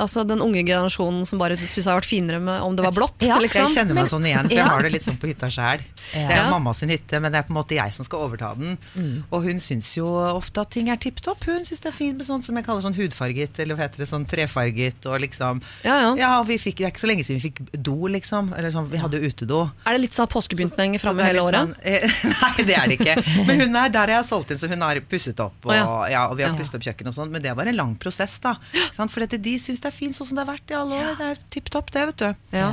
altså, 0.00 0.24
den 0.26 0.40
unge 0.40 0.62
generasjonen 0.64 1.26
som 1.28 1.38
bare 1.42 1.58
syns 1.60 1.74
det 1.84 1.90
har 1.90 2.00
vært 2.00 2.08
finere 2.08 2.40
med, 2.40 2.60
om 2.64 2.76
det 2.78 2.84
var 2.86 2.94
blått. 2.96 3.20
Ja, 3.28 3.36
liksom. 3.42 3.66
Jeg 3.68 3.76
kjenner 3.76 3.94
meg 3.98 4.04
Men- 4.06 4.12
sånn 4.14 4.26
igjen, 4.30 4.48
for 4.48 4.56
Ja. 4.56 4.62
jeg 4.64 4.70
har 4.72 4.82
det 4.82 4.92
litt 4.92 5.04
sånn 5.04 5.18
på 5.20 5.28
hytta 5.28 5.50
sjæl. 5.52 5.84
Det 6.12 6.24
er 6.32 6.44
jo 6.44 6.50
mamma 6.50 6.72
sin 6.74 6.88
hytte, 6.88 7.20
men 7.20 7.32
det 7.32 7.38
er 7.38 7.42
på 7.48 7.52
en 7.54 7.60
måte 7.60 7.76
jeg 7.76 7.92
som 7.94 8.04
skal 8.04 8.24
overta 8.26 8.54
den. 8.58 8.78
Mm. 8.96 9.24
Og 9.30 9.42
hun 9.44 9.58
syns 9.60 9.92
jo 9.96 10.06
ofte 10.08 10.60
at 10.60 10.70
ting 10.70 10.88
er 10.90 10.96
tipp 10.96 11.20
topp. 11.20 11.44
Hun 11.44 11.64
syns 11.64 11.80
det 11.80 11.92
er 11.92 11.96
fint 11.96 12.16
med 12.16 12.26
sånn 12.26 12.42
som 12.42 12.56
jeg 12.56 12.64
kaller 12.66 12.82
sånn 12.82 12.96
hudfarget, 12.96 13.58
eller 13.60 13.76
hva 13.76 13.86
heter 13.86 13.98
det, 14.02 14.08
sånn 14.08 14.26
trefarget, 14.26 15.06
og 15.06 15.20
liksom 15.20 15.62
Ja, 15.84 16.42
vi 16.42 16.56
fikk, 16.58 16.76
Det 16.82 16.86
er 16.86 16.90
ikke 16.90 17.04
så 17.04 17.10
lenge 17.12 17.24
siden 17.24 17.40
vi 17.40 17.50
fikk 17.50 17.82
do, 17.82 18.08
liksom. 18.08 18.52
Eller 18.56 18.70
sånn, 18.72 18.88
vi 18.90 18.96
hadde 18.98 19.20
jo 19.20 19.28
utedo. 19.28 19.70
Er 19.86 19.92
det 19.92 20.00
litt 20.00 20.12
sånn 20.16 20.26
påskebegynt 20.28 20.74
Så 20.74 21.06
framme 21.06 21.22
hele 21.24 21.40
året? 21.44 21.60
sånn, 21.60 21.76
eh, 21.84 22.00
nei, 22.42 22.64
det 22.64 22.76
er 22.76 22.86
det 22.88 22.98
ikke. 22.98 23.46
Men 23.46 23.60
hun 23.60 23.76
er 23.76 23.88
der 23.90 24.06
jeg 24.08 24.16
har 24.16 24.24
solgt 24.24 24.50
inn, 24.50 24.58
så 24.62 24.70
hun 24.70 24.84
har 24.86 25.00
pusset 25.10 25.42
opp. 25.42 25.58
Og, 25.66 25.74
oh, 25.74 25.76
ja. 25.76 25.84
ja. 26.14 26.22
og 26.30 26.38
vi 26.38 26.46
har 26.46 26.54
Ja. 26.54 26.58
pusset 26.58 26.78
opp 26.78 26.86
kjøkkenet 26.86 27.12
og 27.12 27.18
sånn. 27.18 27.34
Men 27.34 27.44
det 27.44 27.52
var 27.58 27.68
en 27.68 27.78
lang 27.78 27.94
prosess, 28.00 28.38
da. 28.44 28.56
For 29.02 29.20
dette, 29.24 29.42
de 29.42 29.58
syns 29.60 29.82
det 29.82 29.90
er 29.90 29.96
fint 29.98 30.16
sånn 30.16 30.30
som 30.30 30.38
det 30.38 30.46
har 30.46 30.54
vært 30.54 30.72
i 30.74 30.78
alle 30.78 30.98
år. 31.02 31.14
Det 31.20 31.30
er 31.34 31.46
tipp 31.58 31.70
topp, 31.74 31.92
det, 31.94 32.08
vet 32.12 32.24
du. 32.24 32.28
Ja. 32.56 32.68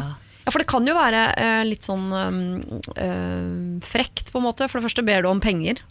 Ja. 0.46 0.52
for 0.54 0.62
det 0.64 0.70
kan 0.72 0.88
jo 0.88 0.96
være 0.98 1.24
eh, 1.38 1.62
litt 1.68 1.86
sånn 1.86 2.08
um, 2.10 2.42
eh, 2.96 3.80
frekt, 3.86 4.32
på 4.34 4.40
en 4.42 4.48
måte. 4.48 4.70
For 4.70 4.80
det 4.80 4.88
første 4.90 5.06
ber 5.06 5.26
du 5.26 5.30
om 5.34 5.42
penger. 5.44 5.82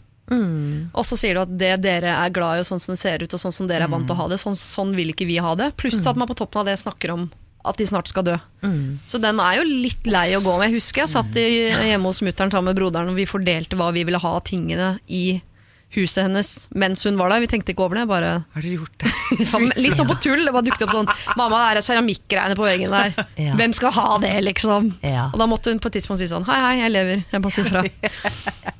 Og 0.93 1.05
så 1.09 1.17
sier 1.17 1.33
du 1.33 1.41
at 1.41 1.53
det 1.57 1.71
dere 1.81 2.11
er 2.21 2.33
glad 2.33 2.59
i, 2.59 2.63
og 2.63 2.67
sånn 2.69 2.81
som 2.83 2.93
det 2.93 2.99
ser 3.01 3.23
ut, 3.23 3.33
og 3.33 3.41
sånn 3.41 3.55
som 3.55 3.69
dere 3.69 3.87
er 3.87 3.89
vant 3.91 4.05
til 4.05 4.13
å 4.13 4.19
ha 4.19 4.27
det, 4.29 4.37
sånn, 4.41 4.57
sånn 4.57 4.91
vil 4.97 5.09
ikke 5.13 5.25
vi 5.25 5.39
ha 5.41 5.55
det. 5.57 5.71
Pluss 5.79 6.03
at 6.05 6.19
man 6.19 6.29
på 6.29 6.37
toppen 6.37 6.61
av 6.61 6.69
det 6.69 6.77
snakker 6.81 7.15
om 7.15 7.29
at 7.67 7.75
de 7.81 7.85
snart 7.89 8.07
skal 8.07 8.23
dø. 8.23 8.35
Så 9.09 9.19
den 9.19 9.39
er 9.43 9.57
jo 9.59 9.65
litt 9.67 10.05
lei 10.07 10.29
å 10.37 10.43
gå 10.45 10.53
med. 10.57 10.69
Jeg 10.69 10.77
husker 10.79 11.03
jeg 11.03 11.11
satt 11.11 11.35
i, 11.41 11.47
hjemme 11.89 12.07
hos 12.07 12.21
mutter'n 12.23 12.53
sammen 12.53 12.71
med 12.71 12.77
broderen, 12.79 13.09
og 13.11 13.17
vi 13.19 13.25
fordelte 13.27 13.75
hva 13.79 13.89
vi 13.95 14.05
ville 14.07 14.21
ha 14.21 14.35
av 14.37 14.45
tingene 14.47 14.93
i 15.07 15.41
huset 15.95 16.21
hennes 16.27 16.49
mens 16.77 17.01
hun 17.07 17.17
var 17.17 17.31
der. 17.33 17.41
Vi 17.41 17.49
tenkte 17.49 17.73
ikke 17.73 17.85
over 17.87 17.97
det. 17.97 18.05
bare 18.09 18.31
Har 18.53 18.61
dere 18.65 18.75
gjort 18.77 18.97
det? 19.01 19.11
litt 19.83 19.97
sånn 19.97 20.09
på 20.09 20.17
tull. 20.21 20.43
Det 20.45 20.53
bare 20.53 20.67
dukket 20.67 20.85
opp 20.85 20.93
sånn 20.93 21.09
Mamma, 21.39 21.61
det 21.73 21.81
er 21.81 21.87
keramikkgreiene 21.87 22.57
på 22.59 22.67
veggen 22.67 22.93
der. 22.93 23.15
Ja. 23.41 23.55
Hvem 23.57 23.73
skal 23.77 23.93
ha 23.97 24.07
det, 24.21 24.35
liksom? 24.45 24.91
Ja. 25.05 25.29
Og 25.33 25.39
da 25.41 25.47
måtte 25.49 25.73
hun 25.73 25.81
på 25.81 25.89
et 25.89 25.97
tidspunkt 25.97 26.21
si 26.21 26.29
sånn 26.29 26.45
Hei, 26.49 26.59
hei, 26.65 26.75
jeg 26.83 26.93
lever. 26.93 27.23
Jeg 27.33 27.45
bare 27.45 27.55
sier 27.57 27.69
fra. 27.69 27.85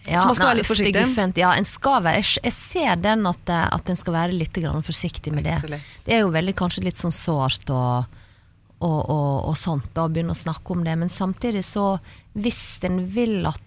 Ja, 0.09 0.23
Så 0.23 0.29
man 0.31 0.37
skal 0.39 0.47
nei, 0.47 0.49
være 0.49 0.57
litt 0.57 0.67
forsiktig. 0.71 1.01
guffent. 1.05 1.37
Ja, 1.37 1.49
en 1.53 1.67
skal 1.69 1.99
være, 2.01 2.23
jeg, 2.41 2.53
ser 2.55 2.95
den 2.97 3.27
at, 3.29 3.51
eh, 3.53 3.65
at 3.75 3.91
en 3.93 3.99
skal 3.99 4.15
være 4.15 4.33
litt 4.33 4.55
grann 4.57 4.81
forsiktig 4.81 5.29
med 5.35 5.45
det. 5.45 5.59
Det 6.07 6.15
er 6.15 6.23
jo 6.23 6.31
veldig 6.33 6.55
kanskje 6.57 6.81
litt 6.87 6.97
sånn 6.97 7.13
sårt 7.13 7.69
og, 7.69 8.07
og, 8.81 8.99
og, 9.05 9.35
og 9.51 9.57
sånt 9.59 9.91
da, 9.93 10.07
å 10.07 10.09
begynne 10.09 10.33
å 10.33 10.39
snakke 10.39 10.73
om 10.73 10.81
det. 10.87 10.95
Men 10.97 11.13
samtidig 11.13 11.61
så, 11.67 11.91
hvis 12.33 12.63
en 12.89 13.03
vil 13.13 13.43
at 13.51 13.61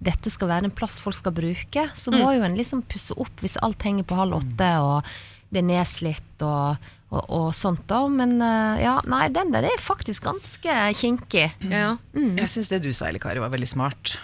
dette 0.00 0.30
skal 0.32 0.48
være 0.48 0.64
en 0.70 0.74
plass 0.74 0.98
folk 1.02 1.16
skal 1.18 1.32
bruke, 1.36 1.82
så 1.94 2.10
Mm. 2.12 2.18
må 2.22 2.30
jo 2.36 2.42
en 2.46 2.56
liksom 2.56 2.82
pusse 2.88 3.12
opp 3.20 3.42
hvis 3.44 3.58
alt 3.62 3.82
henger 3.84 4.04
på 4.08 4.16
halv 4.16 4.38
åtte 4.40 4.70
og 4.80 5.04
det 5.52 5.58
er 5.60 5.66
nedslitt 5.66 6.42
og, 6.46 6.76
og, 7.10 7.24
og 7.28 7.46
sånt 7.54 7.86
da. 7.90 8.06
Men 8.08 8.40
eh, 8.40 8.82
ja, 8.84 9.00
nei, 9.04 9.28
den 9.34 9.50
der 9.52 9.64
er 9.68 9.78
faktisk 9.82 10.22
ganske 10.24 10.76
kinkig. 10.94 11.50
Ja. 11.68 11.96
Jeg 12.14 12.48
syns 12.48 12.68
det 12.70 12.82
du 12.82 12.92
sa, 12.94 13.08
Elle 13.10 13.18
Kari, 13.18 13.40
var 13.42 13.50
veldig 13.52 13.68
smart. 13.68 14.18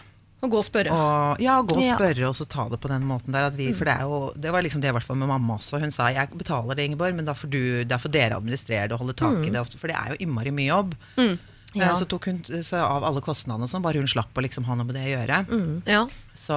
Å 0.44 0.48
gå 0.52 0.58
og 0.60 0.64
spørre. 0.66 0.92
Og, 0.92 1.40
ja, 1.42 1.56
gå 1.64 1.74
og 1.76 1.82
Ja. 1.82 1.96
spørre 1.96 2.28
og 2.28 2.34
så 2.36 2.44
ta 2.46 2.68
det 2.68 2.78
på 2.80 2.88
den 2.92 3.02
måten 3.08 3.32
der. 3.32 3.46
At 3.48 3.56
vi, 3.56 3.72
for 3.72 3.84
det, 3.88 3.94
er 3.98 4.02
jo, 4.06 4.32
det 4.36 4.52
var 4.52 4.62
liksom 4.62 4.80
det 4.84 4.90
i 4.92 4.92
hvert 4.94 5.02
fall 5.08 5.16
med 5.16 5.28
mamma 5.28 5.56
også. 5.56 5.80
Hun 5.80 5.90
sa 5.90 6.08
jeg 6.12 6.28
betaler 6.36 6.76
det, 6.76 6.84
Ingeborg, 6.90 7.16
men 7.16 7.24
da 7.26 7.32
får, 7.34 7.50
du, 7.50 7.84
da 7.88 7.96
får 7.98 8.12
dere 8.12 8.36
administrere 8.38 8.86
det 8.88 8.92
og 8.92 9.00
holde 9.02 9.16
tak 9.18 9.40
i 9.46 9.50
det. 9.50 9.58
ofte, 9.60 9.78
For 9.80 9.88
det 9.90 9.96
er 9.96 10.12
jo 10.14 10.20
innmari 10.22 10.52
mye 10.54 10.68
jobb. 10.70 10.94
Eh, 11.18 11.36
Ja. 11.76 11.94
Så 11.98 12.08
tok 12.08 12.30
hun 12.30 12.42
seg 12.46 12.80
av 12.80 13.04
alle 13.06 13.22
kostnadene, 13.24 13.68
sånn, 13.70 13.84
bare 13.84 14.00
hun 14.02 14.10
slapp 14.10 14.36
å 14.36 14.44
liksom 14.44 14.68
ha 14.68 14.78
noe 14.78 14.88
med 14.88 14.96
det 14.98 15.08
å 15.08 15.14
gjøre. 15.16 15.42
Ja. 15.88 16.04
Så, 16.36 16.56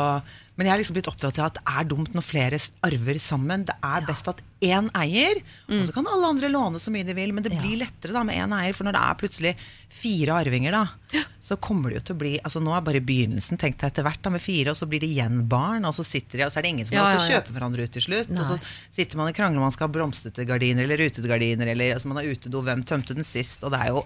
men 0.60 0.68
jeg 0.68 0.74
har 0.74 0.82
liksom 0.82 0.96
blitt 0.98 1.08
oppdratt 1.08 1.38
til 1.38 1.46
at 1.46 1.58
det 1.58 1.64
er 1.72 1.88
dumt 1.88 2.16
når 2.16 2.26
flere 2.26 2.58
arver 2.86 3.20
sammen. 3.24 3.64
Det 3.68 3.76
er 3.86 4.06
best 4.08 4.28
at 4.32 4.42
én 4.60 4.90
eier, 4.98 5.40
og 5.72 5.86
så 5.88 5.94
kan 5.96 6.10
alle 6.12 6.32
andre 6.34 6.50
låne 6.52 6.82
så 6.84 6.92
mye 6.92 7.08
de 7.08 7.16
vil. 7.16 7.32
Men 7.36 7.46
det 7.46 7.54
blir 7.56 7.80
lettere 7.80 8.16
da 8.16 8.26
med 8.28 8.36
én 8.36 8.56
eier, 8.58 8.76
for 8.76 8.88
når 8.88 8.98
det 8.98 9.04
er 9.06 9.20
plutselig 9.22 9.54
fire 9.90 10.36
arvinger, 10.42 10.76
da, 10.76 11.24
så 11.44 11.56
kommer 11.64 11.90
det 11.90 12.02
jo 12.02 12.06
til 12.10 12.18
å 12.18 12.20
bli 12.20 12.34
altså 12.44 12.60
Nå 12.62 12.76
er 12.76 12.84
bare 12.86 13.02
begynnelsen, 13.02 13.58
tenk 13.58 13.80
deg 13.80 13.88
etter 13.88 14.06
hvert, 14.06 14.22
da, 14.26 14.34
med 14.36 14.44
fire, 14.44 14.74
og 14.74 14.78
så 14.78 14.90
blir 14.90 15.02
det 15.04 15.10
igjen 15.14 15.46
barn, 15.50 15.88
og 15.88 15.96
så 15.96 16.06
sitter 16.06 16.42
de, 16.42 16.48
og 16.50 16.54
så 16.54 16.60
er 16.60 16.68
det 16.68 16.74
ingen 16.76 16.90
som 16.90 17.00
har 17.00 17.08
lov 17.08 17.16
til 17.16 17.22
å 17.22 17.24
ja, 17.24 17.32
ja. 17.32 17.40
kjøpe 17.40 17.56
hverandre 17.56 17.88
ut 17.88 17.96
til 17.96 18.06
slutt. 18.10 18.34
Nei. 18.34 18.44
Og 18.44 18.52
så 18.52 18.60
sitter 19.00 19.22
man 19.22 19.32
og 19.32 19.40
krangler 19.40 19.64
om 19.64 19.68
man 19.70 19.76
skal 19.76 19.88
ha 19.88 19.96
blomstrete 19.96 20.48
gardiner 20.50 20.86
eller 20.86 21.02
rutete 21.06 21.32
gardiner, 21.32 21.72
eller 21.72 21.96
altså, 21.96 22.12
man 22.12 22.20
har 22.20 22.30
utedo, 22.30 22.66
hvem 22.68 22.84
tømte 22.90 23.16
den 23.18 23.28
sist, 23.28 23.64
og 23.64 23.74
det 23.74 23.82
er 23.86 23.96
jo 23.96 24.04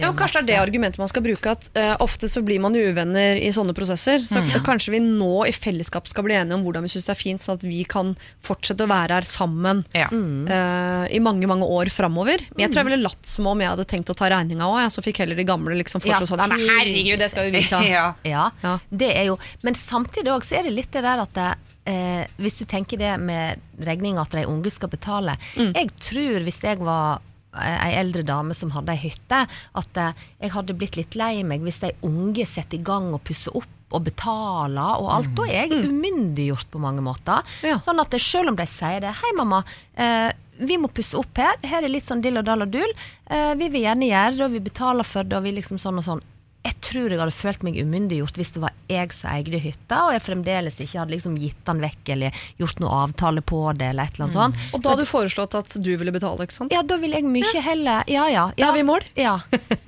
Ja, 0.00 0.08
og 0.10 0.16
kanskje 0.18 0.40
det 0.42 0.54
er 0.54 0.58
det 0.58 0.62
argumentet 0.64 0.98
man 0.98 1.10
skal 1.10 1.22
bruke, 1.22 1.52
at 1.54 1.68
uh, 1.78 1.94
ofte 2.02 2.26
så 2.30 2.42
blir 2.42 2.58
man 2.62 2.74
uvenner 2.74 3.38
i 3.38 3.50
sånne 3.54 3.74
prosesser. 3.76 4.24
Så 4.26 4.42
kanskje 4.66 4.94
vi 4.96 5.00
nå 5.04 5.44
i 5.46 5.52
fellesskap 5.54 6.08
skal 6.10 6.26
bli 6.26 6.34
enige 6.34 6.56
om 6.58 6.64
hvordan 6.66 6.82
vi 6.86 6.90
syns 6.90 7.06
det 7.06 7.14
er 7.14 7.20
fint, 7.20 7.44
sånn 7.44 7.60
at 7.60 7.66
vi 7.68 7.84
kan 7.86 8.14
fortsette 8.42 8.86
å 8.86 8.90
være 8.90 9.20
her 9.20 9.28
sammen 9.28 9.84
Ja. 9.94 10.08
uh, 10.10 11.04
i 11.14 11.20
mange 11.22 11.46
mange 11.50 11.68
år 11.68 11.92
framover. 11.94 12.42
Men 12.54 12.66
jeg 12.66 12.72
tror 12.74 12.82
jeg 12.82 12.90
ville 12.90 13.04
latt 13.04 13.28
som 13.28 13.46
om 13.52 13.62
jeg 13.62 13.70
hadde 13.70 13.86
tenkt 13.90 14.10
å 14.10 14.16
ta 14.18 14.30
regninga 14.32 14.66
òg, 14.66 14.82
så 14.90 15.04
fikk 15.04 15.22
heller 15.22 15.38
de 15.38 15.46
gamle 15.46 15.76
liksom 15.78 16.02
fortsatt 16.02 16.28
sånn 16.32 16.42
«Nei, 16.42 16.48
Men 16.58 16.72
herregud, 16.78 17.20
det 17.22 17.30
skal 17.30 17.48
jo 17.48 17.54
vi 17.54 17.62
ta. 17.70 17.82
ja. 18.34 18.48
Det 18.90 19.10
er 19.14 19.28
jo 19.30 19.38
Men 19.62 19.76
samtidig 19.78 20.32
òg 20.34 20.44
så 20.46 20.58
er 20.58 20.66
det 20.66 20.74
litt 20.74 20.90
det 20.94 21.04
der 21.04 21.22
at 21.22 21.32
det, 21.36 21.50
eh, 21.90 22.24
Hvis 22.42 22.58
du 22.60 22.64
tenker 22.68 22.98
det 23.00 23.12
med 23.20 23.62
regninga 23.78 24.24
at 24.24 24.34
de 24.34 24.44
unge 24.50 24.72
skal 24.74 24.90
betale 24.92 25.36
Jeg 25.54 25.90
tror 26.02 26.42
hvis 26.46 26.60
jeg 26.64 26.82
var 26.82 27.22
ei 27.60 27.94
eldre 28.00 28.24
dame 28.26 28.56
som 28.56 28.72
hadde 28.74 28.94
ei 28.94 29.02
hytte, 29.06 29.44
at 29.48 30.00
eh, 30.00 30.26
jeg 30.42 30.54
hadde 30.56 30.76
blitt 30.78 30.98
litt 30.98 31.18
lei 31.18 31.42
meg 31.46 31.64
hvis 31.64 31.82
de 31.84 31.94
unge 32.06 32.46
setter 32.48 32.80
i 32.80 32.84
gang 32.84 33.12
og 33.14 33.22
pusser 33.26 33.54
opp 33.56 33.70
og 33.94 34.02
betaler 34.08 35.02
og 35.02 35.10
alt. 35.14 35.34
Da 35.38 35.46
er 35.46 35.68
jeg 35.68 35.84
umyndiggjort 35.86 36.70
på 36.72 36.80
mange 36.82 37.04
måter. 37.04 37.46
Ja. 37.66 37.78
Sånn 37.84 38.02
at 38.02 38.10
det, 38.10 38.22
selv 38.24 38.50
om 38.50 38.58
de 38.58 38.66
sier 38.66 39.04
det 39.04 39.14
Hei, 39.20 39.30
mamma. 39.38 39.62
Eh, 39.94 40.30
vi 40.58 40.78
må 40.78 40.90
pusse 40.94 41.18
opp 41.18 41.38
her. 41.38 41.58
Her 41.66 41.86
er 41.86 41.92
litt 41.92 42.06
sånn 42.06 42.22
dill 42.24 42.38
og 42.38 42.46
dall 42.46 42.66
og 42.66 42.72
dull. 42.74 42.90
Eh, 43.26 43.52
vi 43.58 43.70
vil 43.70 43.86
gjerne 43.86 44.10
gjøre 44.10 44.36
det, 44.36 44.44
og 44.46 44.54
vi 44.54 44.62
betaler 44.66 45.06
for 45.06 45.26
det, 45.26 45.38
og 45.38 45.46
vi 45.46 45.54
liksom 45.58 45.80
sånn 45.82 46.00
og 46.02 46.06
sånn. 46.06 46.22
Jeg 46.64 46.78
tror 46.80 47.10
jeg 47.12 47.20
hadde 47.20 47.34
følt 47.36 47.62
meg 47.66 47.76
umyndiggjort 47.76 48.38
hvis 48.40 48.52
det 48.54 48.60
var 48.62 48.72
jeg 48.88 49.12
som 49.12 49.28
eide 49.34 49.58
hytta, 49.60 49.98
og 50.06 50.14
jeg 50.14 50.22
fremdeles 50.24 50.78
ikke 50.80 50.96
hadde 51.02 51.12
liksom 51.12 51.34
gitt 51.36 51.58
den 51.68 51.82
vekk 51.82 52.12
eller 52.14 52.38
gjort 52.60 52.80
noe 52.80 53.00
avtale 53.04 53.42
på 53.44 53.58
det, 53.76 53.90
eller 53.92 54.08
et 54.08 54.16
eller 54.16 54.24
annet 54.30 54.38
sånt. 54.38 54.62
Og 54.72 54.80
da 54.84 54.94
hadde 54.94 55.04
du 55.04 55.10
foreslått 55.10 55.56
at 55.60 55.76
du 55.76 55.90
ville 56.00 56.14
betale, 56.14 56.46
ikke 56.46 56.56
sant? 56.56 56.72
Ja, 56.72 56.80
da 56.82 56.96
ville 57.02 57.20
jeg 57.20 57.28
mye 57.28 57.60
heller 57.66 58.08
Ja, 58.08 58.24
ja. 58.32 58.46
Da 58.56 58.62
ja. 58.64 58.70
er 58.70 58.78
vi 58.78 58.80
i 58.80 58.88
mål. 58.88 59.04
Ja. 59.20 59.34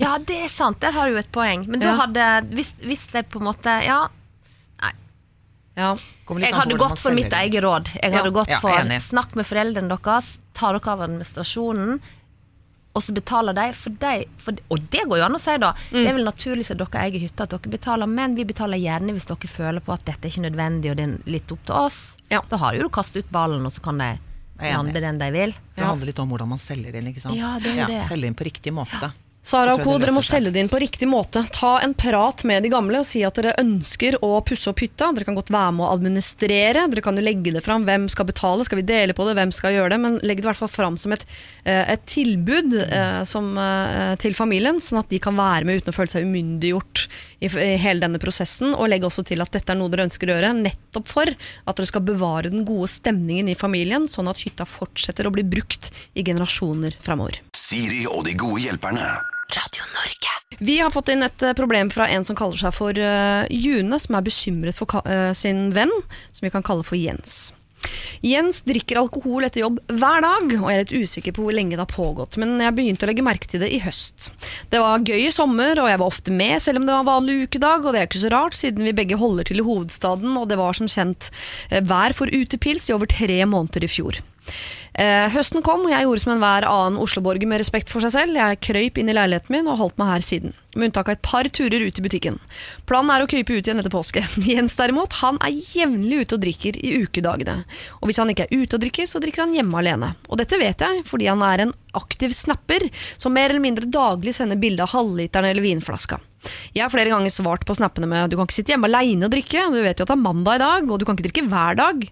ja, 0.04 0.12
det 0.18 0.36
er 0.44 0.52
sant. 0.52 0.80
Der 0.84 0.92
har 0.92 1.08
du 1.08 1.16
et 1.16 1.32
poeng. 1.32 1.64
Men 1.66 1.80
da 1.80 1.94
Ja. 1.94 1.96
hadde 2.04 2.28
Hvis, 2.52 2.74
hvis 2.84 3.06
det 3.12 3.28
på 3.32 3.40
en 3.40 3.48
måte 3.48 3.78
Ja. 3.86 4.02
Nei. 4.82 4.92
Ja. 5.80 5.94
Jeg 6.42 6.54
hadde 6.56 6.76
gått 6.80 6.98
for 7.00 7.12
mitt 7.16 7.32
eget 7.32 7.62
råd. 7.64 7.88
Jeg 8.02 8.12
Ja. 8.12 8.18
hadde 8.20 8.32
gått 8.36 8.52
for. 8.60 8.84
Snakk 9.00 9.34
med 9.36 9.46
foreldrene 9.48 9.88
deres, 9.96 10.38
ta 10.52 10.72
dere 10.72 10.92
av 10.92 11.00
administrasjonen, 11.08 12.00
og 12.96 13.04
så 13.04 13.12
betaler 13.16 13.56
de. 13.56 13.66
For 13.76 13.96
de 14.02 14.12
for, 14.40 14.60
og 14.72 14.86
det 14.92 15.02
går 15.08 15.20
jo 15.20 15.26
an 15.26 15.36
å 15.36 15.40
si, 15.42 15.56
da. 15.60 15.72
Mm. 15.90 15.98
Det 15.98 16.06
er 16.06 16.16
vel 16.18 16.28
naturlig 16.30 16.66
som 16.68 16.80
dere 16.80 17.02
eier 17.04 17.26
hytte 17.26 17.44
at 17.44 17.52
dere 17.52 17.72
betaler, 17.76 18.10
men 18.10 18.36
vi 18.38 18.46
betaler 18.48 18.80
gjerne 18.80 19.16
hvis 19.16 19.28
dere 19.28 19.50
føler 19.52 19.84
på 19.84 19.94
at 19.94 20.06
dette 20.08 20.26
er 20.26 20.32
ikke 20.32 20.46
nødvendig 20.48 20.92
og 20.92 20.96
det 20.98 21.08
er 21.08 21.34
litt 21.36 21.52
opp 21.52 21.66
til 21.68 21.76
oss. 21.82 22.00
Ja. 22.32 22.40
Da 22.48 22.60
har 22.64 22.78
jo 22.78 22.86
du 22.88 22.92
kastet 22.92 23.26
ut 23.26 23.34
ballen, 23.34 23.66
og 23.68 23.74
så 23.74 23.84
kan 23.84 24.00
de 24.00 24.14
lande 24.62 25.04
den 25.04 25.20
de 25.20 25.30
vil. 25.34 25.54
Det 25.76 25.84
handler 25.84 26.08
litt 26.10 26.22
om 26.22 26.32
hvordan 26.32 26.54
man 26.54 26.62
selger 26.62 26.96
inn. 26.96 27.12
ikke 27.12 27.26
sant? 27.26 27.36
Ja, 27.38 27.56
det 27.62 27.76
er 27.76 27.92
det. 27.92 28.02
Selge 28.08 28.30
inn 28.30 28.38
på 28.38 28.48
riktig 28.48 28.72
måte. 28.74 29.12
Sara 29.46 29.76
og 29.76 29.84
co, 29.86 29.92
dere 30.02 30.10
må 30.10 30.18
selge 30.26 30.50
det 30.50 30.58
inn 30.64 30.70
på 30.70 30.78
riktig 30.82 31.06
måte. 31.06 31.44
Ta 31.54 31.76
en 31.78 31.92
prat 31.94 32.42
med 32.48 32.64
de 32.66 32.70
gamle 32.72 32.98
og 32.98 33.06
si 33.06 33.20
at 33.22 33.36
dere 33.38 33.52
ønsker 33.62 34.16
å 34.26 34.40
pusse 34.42 34.66
opp 34.72 34.80
hytta. 34.82 35.12
Dere 35.14 35.28
kan 35.28 35.36
godt 35.38 35.52
være 35.54 35.76
med 35.76 35.84
å 35.86 35.90
administrere. 35.92 36.82
Dere 36.90 37.04
kan 37.04 37.14
jo 37.14 37.22
legge 37.22 37.52
det 37.54 37.62
fram. 37.62 37.84
Hvem 37.86 38.08
skal 38.10 38.26
betale? 38.26 38.66
Skal 38.66 38.80
vi 38.80 38.86
dele 38.88 39.14
på 39.14 39.22
det? 39.28 39.36
Hvem 39.38 39.52
skal 39.54 39.76
gjøre 39.76 39.92
det? 39.94 39.98
Men 40.02 40.16
legg 40.26 40.40
det 40.42 40.48
i 40.48 40.48
hvert 40.48 40.58
fall 40.58 40.72
fram 40.72 40.96
som 40.98 41.14
et, 41.14 41.22
eh, 41.62 41.92
et 41.94 42.02
tilbud 42.10 42.74
eh, 42.88 43.20
som, 43.22 43.52
eh, 43.54 44.16
til 44.18 44.34
familien, 44.34 44.82
sånn 44.82 44.98
at 45.04 45.14
de 45.14 45.22
kan 45.22 45.38
være 45.38 45.70
med 45.70 45.78
uten 45.78 45.94
å 45.94 45.96
føle 46.00 46.10
seg 46.10 46.26
umyndiggjort 46.26 47.06
i, 47.38 47.46
i 47.46 47.78
hele 47.86 48.02
denne 48.02 48.18
prosessen. 48.18 48.74
Og 48.74 48.90
legg 48.90 49.06
også 49.06 49.22
til 49.30 49.46
at 49.46 49.54
dette 49.54 49.70
er 49.70 49.78
noe 49.78 49.94
dere 49.94 50.08
ønsker 50.08 50.26
å 50.26 50.40
gjøre 50.40 50.56
nettopp 50.58 51.06
for 51.06 51.30
at 51.30 51.78
dere 51.78 51.92
skal 51.92 52.02
bevare 52.02 52.50
den 52.50 52.66
gode 52.66 52.90
stemningen 52.90 53.54
i 53.54 53.54
familien, 53.54 54.10
sånn 54.10 54.26
at 54.26 54.42
hytta 54.42 54.66
fortsetter 54.66 55.30
å 55.30 55.34
bli 55.38 55.46
brukt 55.46 55.92
i 56.18 56.26
generasjoner 56.26 56.98
framover. 56.98 57.44
Siri 57.54 58.08
og 58.10 58.26
de 58.26 58.34
gode 58.34 58.66
hjelperne. 58.66 59.35
Radio 59.54 59.84
Norge. 59.94 60.32
Vi 60.58 60.78
har 60.80 60.90
fått 60.90 61.12
inn 61.12 61.22
et 61.22 61.42
eh, 61.42 61.54
problem 61.56 61.90
fra 61.92 62.08
en 62.08 62.24
som 62.24 62.36
kaller 62.38 62.58
seg 62.58 62.74
for 62.74 62.96
eh, 62.98 63.44
June, 63.52 63.98
som 64.02 64.16
er 64.18 64.24
bekymret 64.26 64.78
for 64.78 65.06
eh, 65.06 65.30
sin 65.36 65.70
venn, 65.76 65.92
som 66.32 66.46
vi 66.46 66.52
kan 66.54 66.64
kalle 66.66 66.86
for 66.86 66.98
Jens. 66.98 67.52
Jens 68.24 68.62
drikker 68.66 68.98
alkohol 68.98 69.44
etter 69.46 69.62
jobb 69.62 69.76
hver 69.92 70.24
dag, 70.24 70.48
og 70.56 70.64
jeg 70.66 70.74
er 70.74 70.82
litt 70.82 71.04
usikker 71.06 71.34
på 71.36 71.44
hvor 71.44 71.54
lenge 71.54 71.76
det 71.76 71.84
har 71.84 71.92
pågått, 71.92 72.38
men 72.40 72.56
jeg 72.58 72.74
begynte 72.74 73.06
å 73.06 73.10
legge 73.10 73.24
merke 73.26 73.50
til 73.50 73.62
det 73.62 73.68
i 73.76 73.82
høst. 73.84 74.30
Det 74.72 74.80
var 74.82 75.04
gøy 75.06 75.28
i 75.28 75.34
sommer, 75.34 75.78
og 75.78 75.90
jeg 75.92 76.00
var 76.02 76.10
ofte 76.10 76.34
med, 76.34 76.56
selv 76.64 76.80
om 76.80 76.88
det 76.88 76.96
var 76.96 77.04
en 77.04 77.12
vanlig 77.12 77.36
ukedag, 77.44 77.84
og 77.84 77.94
det 77.94 78.00
er 78.00 78.08
ikke 78.08 78.24
så 78.24 78.32
rart, 78.34 78.56
siden 78.58 78.88
vi 78.88 78.96
begge 78.96 79.20
holder 79.20 79.46
til 79.46 79.62
i 79.62 79.68
hovedstaden, 79.68 80.34
og 80.40 80.48
det 80.50 80.58
var 80.58 80.74
som 80.80 80.90
kjent 80.90 81.30
vær 81.86 82.16
for 82.16 82.32
utepils 82.32 82.88
i 82.90 82.96
over 82.96 83.12
tre 83.12 83.38
måneder 83.46 83.86
i 83.86 83.92
fjor. 83.92 84.18
Eh, 84.96 85.26
høsten 85.28 85.60
kom, 85.60 85.82
og 85.84 85.92
jeg 85.92 86.06
gjorde 86.06 86.22
som 86.22 86.30
enhver 86.32 86.64
annen 86.64 87.00
Oslo-borger 87.02 87.48
med 87.48 87.60
respekt 87.60 87.90
for 87.92 88.00
seg 88.00 88.14
selv. 88.14 88.38
Jeg 88.38 88.60
krøyp 88.64 88.96
inn 88.96 89.10
i 89.12 89.16
leiligheten 89.16 89.52
min 89.52 89.68
og 89.68 89.76
holdt 89.82 89.98
meg 90.00 90.08
her 90.14 90.24
siden. 90.24 90.54
Med 90.72 90.88
unntak 90.88 91.10
av 91.10 91.18
et 91.18 91.24
par 91.24 91.48
turer 91.52 91.84
ut 91.84 92.00
i 92.00 92.04
butikken. 92.04 92.38
Planen 92.88 93.12
er 93.12 93.24
å 93.24 93.28
krype 93.28 93.52
ut 93.52 93.60
igjen 93.68 93.82
etter 93.82 93.92
påske. 93.92 94.24
Jens 94.48 94.76
derimot, 94.80 95.18
han 95.20 95.36
er 95.44 95.52
jevnlig 95.52 96.22
ute 96.24 96.38
og 96.38 96.44
drikker 96.46 96.80
i 96.80 96.94
ukedagene. 97.04 97.58
Og 98.00 98.08
hvis 98.08 98.22
han 98.22 98.32
ikke 98.32 98.48
er 98.48 98.56
ute 98.56 98.78
og 98.78 98.86
drikker, 98.86 99.10
så 99.10 99.20
drikker 99.20 99.44
han 99.44 99.52
hjemme 99.58 99.82
alene. 99.82 100.14
Og 100.30 100.40
dette 100.40 100.60
vet 100.60 100.86
jeg, 100.86 101.04
fordi 101.08 101.28
han 101.28 101.44
er 101.44 101.66
en 101.66 101.76
aktiv 101.96 102.32
snapper 102.36 102.88
som 103.16 103.36
mer 103.36 103.50
eller 103.50 103.64
mindre 103.64 103.88
daglig 103.92 104.32
sender 104.36 104.60
bilde 104.60 104.84
av 104.84 104.96
halvliteren 104.96 105.50
eller 105.50 105.64
vinflaska. 105.64 106.20
Jeg 106.76 106.84
har 106.84 106.92
flere 106.92 107.10
ganger 107.10 107.32
svart 107.32 107.64
på 107.66 107.74
snappene 107.76 108.08
med 108.08 108.30
du 108.30 108.36
kan 108.38 108.46
ikke 108.46 108.58
sitte 108.58 108.74
hjemme 108.74 108.88
alene 108.90 109.26
og 109.26 109.32
drikke, 109.32 109.68
du 109.72 109.80
vet 109.82 109.98
jo 109.98 110.06
at 110.06 110.12
det 110.12 110.16
er 110.16 110.22
mandag 110.22 110.58
i 110.58 110.62
dag, 110.62 110.90
og 110.90 111.00
du 111.00 111.06
kan 111.06 111.16
ikke 111.16 111.28
drikke 111.28 111.48
hver 111.50 111.78
dag. 111.80 112.04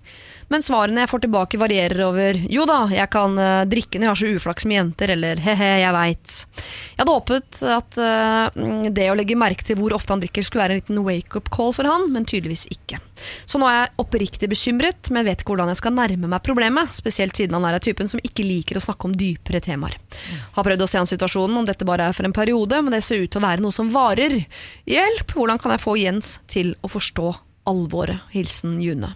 Men 0.53 0.65
svarene 0.65 1.05
jeg 1.05 1.11
får 1.11 1.25
tilbake 1.25 1.61
varierer 1.61 2.03
over 2.07 2.39
jo 2.51 2.67
da, 2.69 2.85
jeg 2.93 3.11
kan 3.13 3.39
eh, 3.41 3.65
drikke 3.71 4.01
når 4.01 4.07
jeg 4.07 4.13
har 4.13 4.21
så 4.21 4.33
uflaks 4.39 4.69
med 4.69 4.79
jenter, 4.79 5.15
eller 5.15 5.41
he-he, 5.45 5.71
jeg 5.83 5.97
veit. 5.97 6.35
Jeg 6.95 7.01
hadde 7.03 7.15
håpet 7.15 7.63
at 7.75 7.99
uh, 8.01 8.91
det 8.95 9.09
å 9.11 9.17
legge 9.19 9.39
merke 9.39 9.67
til 9.67 9.79
hvor 9.81 9.95
ofte 9.97 10.15
han 10.15 10.23
drikker 10.23 10.47
skulle 10.47 10.65
være 10.65 10.77
en 10.77 10.83
liten 10.83 11.03
wake-up 11.07 11.51
call 11.55 11.73
for 11.77 11.89
han, 11.89 12.07
men 12.15 12.27
tydeligvis 12.29 12.67
ikke. 12.75 13.01
Så 13.47 13.61
nå 13.61 13.69
er 13.69 13.79
jeg 13.79 13.93
oppriktig 14.05 14.51
bekymret, 14.51 15.11
men 15.15 15.27
vet 15.27 15.43
ikke 15.43 15.55
hvordan 15.55 15.73
jeg 15.73 15.81
skal 15.81 15.97
nærme 15.97 16.31
meg 16.31 16.45
problemet, 16.47 16.95
spesielt 16.97 17.37
siden 17.39 17.57
han 17.59 17.67
er 17.69 17.79
av 17.79 17.85
typen 17.85 18.11
som 18.11 18.23
ikke 18.23 18.47
liker 18.47 18.79
å 18.79 18.85
snakke 18.85 19.09
om 19.09 19.17
dypere 19.19 19.63
temaer. 19.65 19.99
Har 20.57 20.67
prøvd 20.67 20.87
å 20.87 20.91
se 20.91 21.01
an 21.01 21.11
situasjonen, 21.11 21.59
om 21.61 21.69
dette 21.69 21.89
bare 21.89 22.11
er 22.11 22.17
for 22.17 22.29
en 22.29 22.37
periode, 22.37 22.81
men 22.83 22.95
det 22.95 23.05
ser 23.07 23.25
ut 23.25 23.33
til 23.33 23.43
å 23.43 23.47
være 23.47 23.65
noe 23.65 23.75
som 23.75 23.91
varer. 23.95 24.41
Hjelp! 24.91 25.35
Hvordan 25.35 25.61
kan 25.63 25.75
jeg 25.75 25.83
få 25.83 25.99
Jens 25.99 26.39
til 26.51 26.75
å 26.83 26.91
forstå 26.91 27.29
alvoret? 27.71 28.27
Hilsen 28.35 28.81
June. 28.85 29.15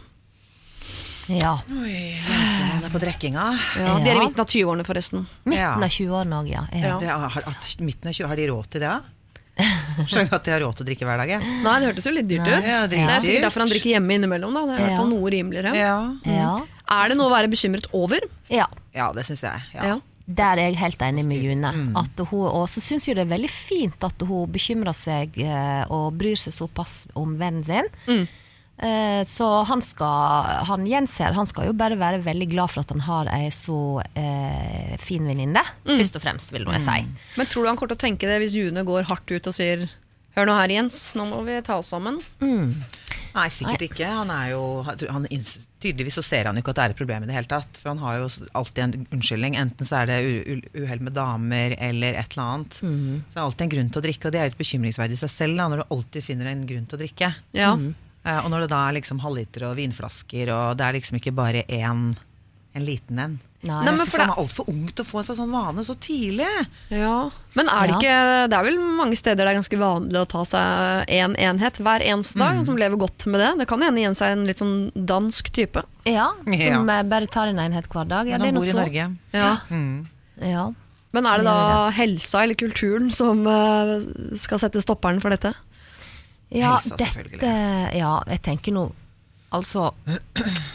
Ja. 1.28 1.58
Oi, 1.68 2.16
Jensemann 2.25 2.87
er 2.88 2.92
på 2.92 3.00
drekkinga. 3.02 3.44
Ja, 3.76 3.99
De 4.00 4.11
er 4.11 4.16
i 4.16 4.25
midten 4.25 4.40
av 4.42 4.49
20-årene, 4.49 4.87
forresten. 4.88 5.26
Midten 5.44 5.85
av 5.85 5.92
20-årene 5.92 6.40
òg, 6.40 6.50
ja. 6.50 6.64
ja. 6.73 6.97
Det 7.02 7.08
er, 7.11 7.28
har, 7.37 7.49
at 7.52 7.70
midten 7.85 8.08
av 8.11 8.16
20, 8.16 8.28
har 8.30 8.40
de 8.40 8.49
råd 8.52 8.70
til 8.73 8.85
det? 8.85 8.97
da? 8.97 9.14
Skjønner 10.08 10.37
at 10.38 10.44
de 10.47 10.52
har 10.54 10.62
råd 10.62 10.78
til 10.78 10.87
å 10.87 10.88
drikke 10.88 11.06
hver 11.08 11.20
dag. 11.20 11.32
jeg. 11.35 11.54
Nei, 11.64 11.76
det 11.82 11.88
hørtes 11.90 12.06
jo 12.06 12.12
litt 12.14 12.28
dyrt 12.30 12.47
Nei. 12.47 12.58
ut. 12.58 12.68
Ja, 12.70 12.82
det 12.90 13.00
er 13.02 13.25
sikkert 13.25 13.49
derfor 13.49 13.64
han 13.64 13.73
drikker 13.73 13.90
hjemme 13.97 14.18
innimellom. 14.18 14.54
Da. 14.54 14.64
Det 14.68 14.75
er 14.76 14.78
i 14.78 14.87
hvert 14.87 15.00
fall 15.02 15.11
noe 15.12 15.32
rimeligere. 15.35 15.73
Ja, 15.76 15.97
Ja. 16.28 16.52
Er 16.88 17.11
det 17.12 17.18
noe 17.18 17.28
å 17.28 17.35
være 17.35 17.50
bekymret 17.52 17.90
over? 17.92 18.23
ja. 18.49 18.64
ja 18.97 19.11
det 19.12 19.26
syns 19.28 19.44
jeg. 19.44 19.66
Ja. 19.75 19.90
Ja. 19.92 19.99
Der 20.28 20.61
er 20.61 20.66
jeg 20.68 20.76
helt 20.76 21.00
enig 21.04 21.23
med 21.25 21.40
June. 21.40 21.68
At 21.97 22.20
hun, 22.30 22.42
og 22.49 22.66
så 22.68 22.82
syns 22.85 23.06
jeg 23.08 23.16
det 23.16 23.25
er 23.25 23.30
veldig 23.30 23.49
fint 23.49 24.02
at 24.04 24.25
hun 24.28 24.50
bekymrer 24.52 24.92
seg 24.97 25.37
eh, 25.40 25.85
og 25.88 26.18
bryr 26.20 26.37
seg 26.37 26.52
såpass 26.52 27.06
om 27.16 27.32
vennen 27.40 27.64
sin. 27.64 27.88
Eh, 28.08 28.26
så 29.26 29.47
han 29.66 29.80
skal 29.82 30.66
han 30.68 30.85
Jenser 30.87 31.35
han 31.35 31.49
skal 31.50 31.66
jo 31.66 31.76
bare 31.78 31.99
være 31.99 32.20
veldig 32.23 32.47
glad 32.52 32.70
for 32.70 32.85
at 32.85 32.92
han 32.94 33.02
har 33.02 33.30
ei 33.35 33.49
så 33.54 33.99
eh, 34.14 34.94
fin 35.02 35.26
venninne. 35.26 35.64
Først 35.88 36.20
og 36.20 36.23
fremst, 36.23 36.52
vil 36.54 36.68
jeg 36.68 36.85
si. 36.85 37.00
Men 37.38 37.50
tror 37.50 37.66
du 37.66 37.73
han 37.73 37.80
kommer 37.80 37.97
til 37.97 37.99
å 37.99 38.06
tenke 38.06 38.30
det 38.30 38.38
hvis 38.44 38.54
June 38.58 38.87
går 38.87 39.11
hardt 39.11 39.35
ut 39.35 39.50
og 39.50 39.56
sier 39.56 39.88
Hør 40.38 40.47
nå 40.47 40.54
her, 40.54 40.70
Jens, 40.70 41.00
nå 41.18 41.25
må 41.26 41.40
vi 41.42 41.56
ta 41.66 41.80
oss 41.80 41.88
sammen. 41.90 42.20
Nei, 43.35 43.47
sikkert 43.52 43.82
ikke. 43.88 44.06
Han 44.20 44.30
er 44.32 44.52
jo, 44.52 44.62
han, 44.87 45.26
tydeligvis 45.82 46.18
så 46.18 46.25
ser 46.25 46.49
han 46.49 46.56
jo 46.56 46.62
ikke 46.62 46.73
at 46.75 46.78
det 46.78 46.85
er 46.85 46.94
et 46.94 47.00
problem 47.00 47.25
i 47.25 47.28
det 47.28 47.37
hele 47.37 47.50
tatt. 47.50 47.78
For 47.80 47.92
han 47.92 48.02
har 48.02 48.20
jo 48.20 48.28
alltid 48.61 48.82
en 48.85 49.06
unnskyldning. 49.16 49.56
Enten 49.61 49.88
så 49.88 50.00
er 50.00 50.11
det 50.11 50.18
uhell 50.78 51.02
med 51.04 51.16
damer 51.18 51.75
eller 51.75 52.18
et 52.18 52.35
eller 52.37 52.44
annet. 52.44 52.78
Så 52.80 53.35
det 53.35 53.40
er 53.40 53.44
alltid 53.44 53.66
en 53.66 53.75
grunn 53.76 53.92
til 53.94 54.02
å 54.02 54.06
drikke, 54.08 54.28
og 54.28 54.35
det 54.35 54.42
er 54.42 54.52
litt 54.52 54.61
bekymringsverdig 54.61 55.18
i 55.18 55.23
seg 55.25 55.35
selv 55.35 55.61
da, 55.61 55.68
når 55.70 55.82
du 55.82 55.97
alltid 55.99 56.28
finner 56.30 56.52
en 56.52 56.66
grunn 56.70 56.87
til 56.88 56.99
å 56.99 57.02
drikke. 57.02 57.32
Ja. 57.58 57.73
Eh, 57.75 58.08
og 58.25 58.50
når 58.50 58.60
det 58.66 58.70
da 58.70 58.88
er 58.88 58.96
liksom 59.00 59.20
halvliter 59.20 59.68
og 59.70 59.76
vinflasker, 59.76 60.50
og 60.52 60.76
det 60.78 60.84
er 60.87 60.92
liksom 60.98 61.16
ikke 61.20 61.34
bare 61.34 61.62
én 61.68 62.14
en 62.75 62.84
liten 62.84 63.18
en. 63.18 63.38
Nei. 63.62 63.84
Nei, 63.84 63.90
men 63.96 64.06
for 64.06 64.18
det- 64.20 64.28
er 64.28 64.37
altfor 64.38 64.68
ung 64.68 64.87
til 64.94 65.04
å 65.04 65.08
få 65.08 65.18
en 65.18 65.34
sånn 65.34 65.50
vane 65.50 65.82
så 65.82 65.94
tidlig. 65.98 66.46
Ja. 66.90 67.28
Men 67.56 67.66
er 67.68 67.87
det 67.88 67.90
Ja. 67.90 67.98
ikke 67.98 68.48
Det 68.50 68.56
er 68.58 68.64
vel 68.64 68.78
mange 68.78 69.16
steder 69.16 69.37
det 69.44 69.48
er 69.48 69.58
ganske 69.58 69.78
vanlig 69.78 70.14
å 70.20 70.28
ta 70.28 70.42
seg 70.44 71.08
én 71.08 71.34
en 71.34 71.58
enhet 71.58 71.78
hver 71.82 72.00
eneste 72.06 72.38
dag, 72.38 72.64
som 72.64 72.76
lever 72.76 72.96
godt 72.96 73.26
med 73.26 73.40
det. 73.40 73.58
Det 73.58 73.66
kan 73.68 73.80
hende 73.82 73.98
igjen 73.98 74.14
seg 74.14 74.30
en 74.30 74.44
litt 74.44 74.58
sånn 74.58 74.92
dansk 74.94 75.50
type. 75.50 75.82
Ja, 76.06 76.28
som 76.44 76.52
Ja. 76.88 76.98
eh, 77.00 77.02
bare 77.02 77.26
tar 77.26 77.48
en 77.48 77.56
enhet 77.58 77.88
hver 77.88 78.06
dag. 78.06 78.28
Ja, 78.28 78.38
det 78.38 78.46
er 78.48 78.52
noe 78.52 78.62
så. 78.62 78.92
Ja. 78.92 79.10
Ja. 79.32 79.58
Ja. 80.40 80.72
Men 81.12 81.25
er 81.26 81.38
det 81.38 81.44
da 81.46 81.90
helsa 81.90 82.42
eller 82.44 82.54
kulturen 82.54 83.10
som 83.10 83.44
eh, 83.46 84.37
skal 84.37 84.58
sette 84.58 84.80
stopperen 84.80 85.20
for 85.20 85.30
dette? 85.30 85.52
Ja, 86.55 86.76
Helsa, 86.78 86.97
selvfølgelig. 86.97 87.40
dette 87.43 87.99
Ja, 87.99 88.14
jeg 88.33 88.43
tenker 88.47 88.75
nå 88.76 88.88
Altså, 89.49 89.95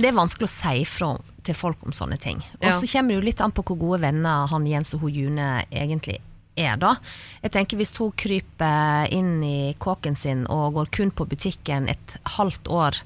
det 0.01 0.07
er 0.09 0.15
vanskelig 0.17 0.47
å 0.47 0.49
si 0.49 0.79
fra 0.89 1.11
til 1.45 1.53
folk 1.53 1.81
om 1.85 1.93
sånne 1.93 2.17
ting. 2.17 2.39
Og 2.63 2.71
så 2.79 2.87
kommer 2.89 3.13
det 3.13 3.17
jo 3.19 3.25
litt 3.27 3.41
an 3.43 3.51
på 3.53 3.61
hvor 3.67 3.77
gode 3.77 3.99
venner 4.01 4.47
han 4.49 4.65
Jens 4.65 4.95
og 4.95 5.03
hun 5.03 5.13
June 5.13 5.49
egentlig 5.69 6.15
er, 6.57 6.77
da. 6.81 6.95
Jeg 7.43 7.53
tenker 7.53 7.77
Hvis 7.77 7.93
hun 7.99 8.13
kryper 8.17 9.11
inn 9.13 9.43
i 9.45 9.73
kåken 9.77 10.17
sin 10.17 10.47
og 10.49 10.73
går 10.79 10.89
kun 10.95 11.13
på 11.13 11.27
butikken 11.29 11.89
et 11.91 12.15
halvt 12.37 12.71
år 12.73 12.97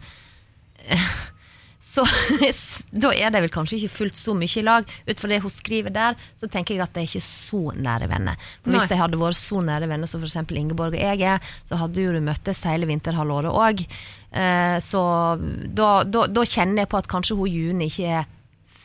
så 1.88 2.04
da 3.04 3.14
er 3.16 3.32
de 3.32 3.42
vel 3.46 3.54
kanskje 3.54 3.80
ikke 3.80 3.96
fullt 4.02 4.20
så 4.20 4.36
mye 4.36 4.60
i 4.60 4.66
lag. 4.66 4.88
Ut 5.08 5.22
fra 5.22 5.32
det 5.32 5.40
hun 5.44 5.54
skriver 5.54 5.94
der, 5.96 6.18
så 6.40 6.50
tenker 6.52 6.76
jeg 6.76 6.84
at 6.84 6.94
de 6.96 7.04
er 7.04 7.08
ikke 7.08 7.24
så 7.24 7.62
nære 7.78 8.10
venner. 8.12 8.36
For 8.62 8.76
Hvis 8.76 8.90
de 8.92 9.00
hadde 9.00 9.20
vært 9.22 9.40
så 9.40 9.64
nære 9.64 9.88
venner 9.90 10.12
som 10.12 10.24
f.eks. 10.24 10.40
Ingeborg 10.58 10.98
og 10.98 11.00
jeg 11.00 11.24
er, 11.24 11.52
så 11.70 11.80
hadde 11.80 12.04
jo 12.04 12.16
du 12.16 12.20
møttes 12.26 12.64
hele 12.68 12.90
vinterhalvåret 12.90 13.56
òg. 13.56 13.86
Eh, 14.36 14.78
så 14.84 15.02
da, 15.40 15.92
da, 16.04 16.26
da 16.28 16.44
kjenner 16.44 16.84
jeg 16.84 16.92
på 16.92 17.00
at 17.00 17.12
kanskje 17.12 17.40
hun 17.40 17.54
June 17.54 17.88
ikke 17.88 18.18
er 18.20 18.28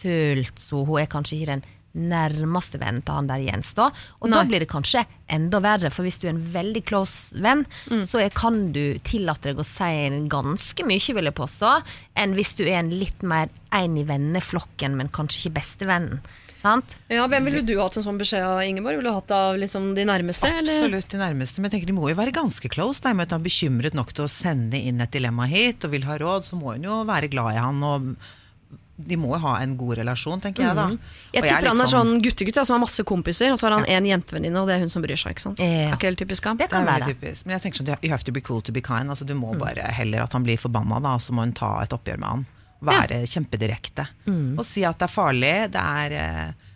fullt 0.02 0.58
så 0.58 0.82
Hun 0.86 0.98
er 0.98 1.10
kanskje 1.10 1.36
ikke 1.38 1.52
den 1.52 1.64
nærmeste 1.98 2.80
venn 2.80 3.02
til 3.04 3.18
han 3.18 3.28
der 3.30 3.42
Jens, 3.44 3.72
da. 3.78 3.90
Og 4.20 4.32
da 4.32 4.44
blir 4.48 4.64
det 4.64 4.70
kanskje 4.72 5.04
enda 5.32 5.60
verre, 5.64 5.90
for 5.92 6.06
hvis 6.06 6.20
du 6.22 6.28
er 6.28 6.34
en 6.34 6.44
veldig 6.54 6.84
close 6.88 7.40
venn, 7.42 7.64
så 8.08 8.22
er, 8.22 8.32
kan 8.36 8.70
du 8.74 8.98
tillate 9.04 9.50
deg 9.50 9.60
å 9.60 9.66
si 9.66 9.90
ganske 10.32 10.86
mye, 10.88 11.16
vil 11.16 11.28
jeg 11.28 11.38
påstå, 11.38 11.74
enn 12.20 12.36
hvis 12.36 12.54
du 12.58 12.64
er 12.66 12.80
en 12.82 12.94
litt 12.94 13.22
mer 13.26 13.52
en 13.72 13.98
i 13.98 14.06
venneflokken, 14.08 14.96
men 14.98 15.12
kanskje 15.12 15.46
ikke 15.46 15.60
bestevennen. 15.60 16.24
Sant? 16.62 16.94
Ja, 17.10 17.24
Hvem 17.26 17.48
ville 17.48 17.64
du 17.66 17.72
hatt 17.80 17.96
en 17.98 18.04
sånn 18.04 18.20
beskjed 18.20 18.44
av, 18.46 18.60
Ingeborg? 18.62 19.00
Ville 19.00 19.10
du 19.10 19.16
hatt 19.16 19.32
av 19.34 19.56
liksom 19.58 19.96
de 19.96 20.04
nærmeste? 20.06 20.46
Eller? 20.46 20.76
Absolutt 20.78 21.10
de 21.10 21.18
nærmeste. 21.18 21.58
Men 21.58 21.68
jeg 21.68 21.74
tenker 21.74 21.90
de 21.90 21.96
må 21.96 22.06
jo 22.12 22.18
være 22.20 22.34
ganske 22.36 22.70
close. 22.70 23.02
Da, 23.02 23.10
i 23.10 23.16
og 23.16 23.18
med 23.18 23.26
at 23.26 23.34
han 23.34 23.42
er 23.42 23.48
bekymret 23.48 23.96
nok 23.98 24.12
til 24.14 24.28
å 24.28 24.30
sende 24.30 24.78
inn 24.78 25.02
et 25.02 25.10
dilemma 25.10 25.48
hit 25.50 25.82
og 25.82 25.96
vil 25.96 26.06
ha 26.06 26.20
råd, 26.22 26.46
så 26.46 26.60
må 26.60 26.76
hun 26.76 26.86
jo 26.86 27.00
være 27.08 27.32
glad 27.32 27.56
i 27.56 27.64
han. 27.64 27.82
og 27.82 28.14
de 29.06 29.18
må 29.20 29.32
jo 29.34 29.40
ha 29.44 29.56
en 29.62 29.74
god 29.80 29.98
relasjon, 30.00 30.40
tenker 30.42 30.64
jeg 30.64 30.78
da. 30.78 30.86
Mm. 30.92 31.12
Jeg 31.34 31.46
tipper 31.46 31.68
han 31.68 31.84
er 31.84 31.90
sånn 31.92 32.12
guttegutt 32.24 32.60
ja, 32.60 32.64
som 32.68 32.76
har 32.76 32.82
masse 32.84 33.04
kompiser, 33.08 33.52
og 33.54 33.60
så 33.60 33.68
har 33.68 33.76
han 33.78 33.88
én 33.90 34.08
jentevenninne, 34.10 34.62
og 34.62 34.70
det 34.70 34.76
er 34.76 34.84
hun 34.84 34.92
som 34.92 35.04
bryr 35.04 35.18
seg. 35.20 35.36
ikke 35.36 35.44
sant? 35.44 35.62
Ja. 35.62 35.98
Helt 36.02 36.20
typisk 36.22 36.48
han? 36.48 36.60
Det 36.60 36.70
kan 36.72 36.86
det 36.86 36.94
være. 36.94 37.12
typisk. 37.14 37.46
Men 37.46 37.56
jeg 37.56 37.66
tenker 37.66 37.82
sånn, 37.82 37.92
you 38.00 38.12
have 38.14 38.26
to 38.28 38.34
be 38.34 38.42
cool 38.44 38.62
to 38.64 38.74
be 38.74 38.82
kind. 38.84 39.12
Altså, 39.12 39.28
du 39.28 39.34
må 39.38 39.54
bare 39.60 39.86
heller 39.96 40.24
at 40.26 40.36
han 40.36 40.46
blir 40.46 40.60
forbanna, 40.60 41.00
da, 41.02 41.16
og 41.18 41.24
så 41.24 41.36
må 41.36 41.46
hun 41.46 41.54
ta 41.56 41.74
et 41.82 41.94
oppgjør 41.96 42.22
med 42.22 42.28
han. 42.34 42.44
Være 42.82 43.22
kjempedirekte. 43.30 44.08
Og 44.58 44.64
si 44.66 44.82
at 44.86 44.98
det 44.98 45.06
er 45.06 45.12
farlig. 45.12 45.54
Det 45.74 45.82
er 46.02 46.16
eh, 46.18 46.70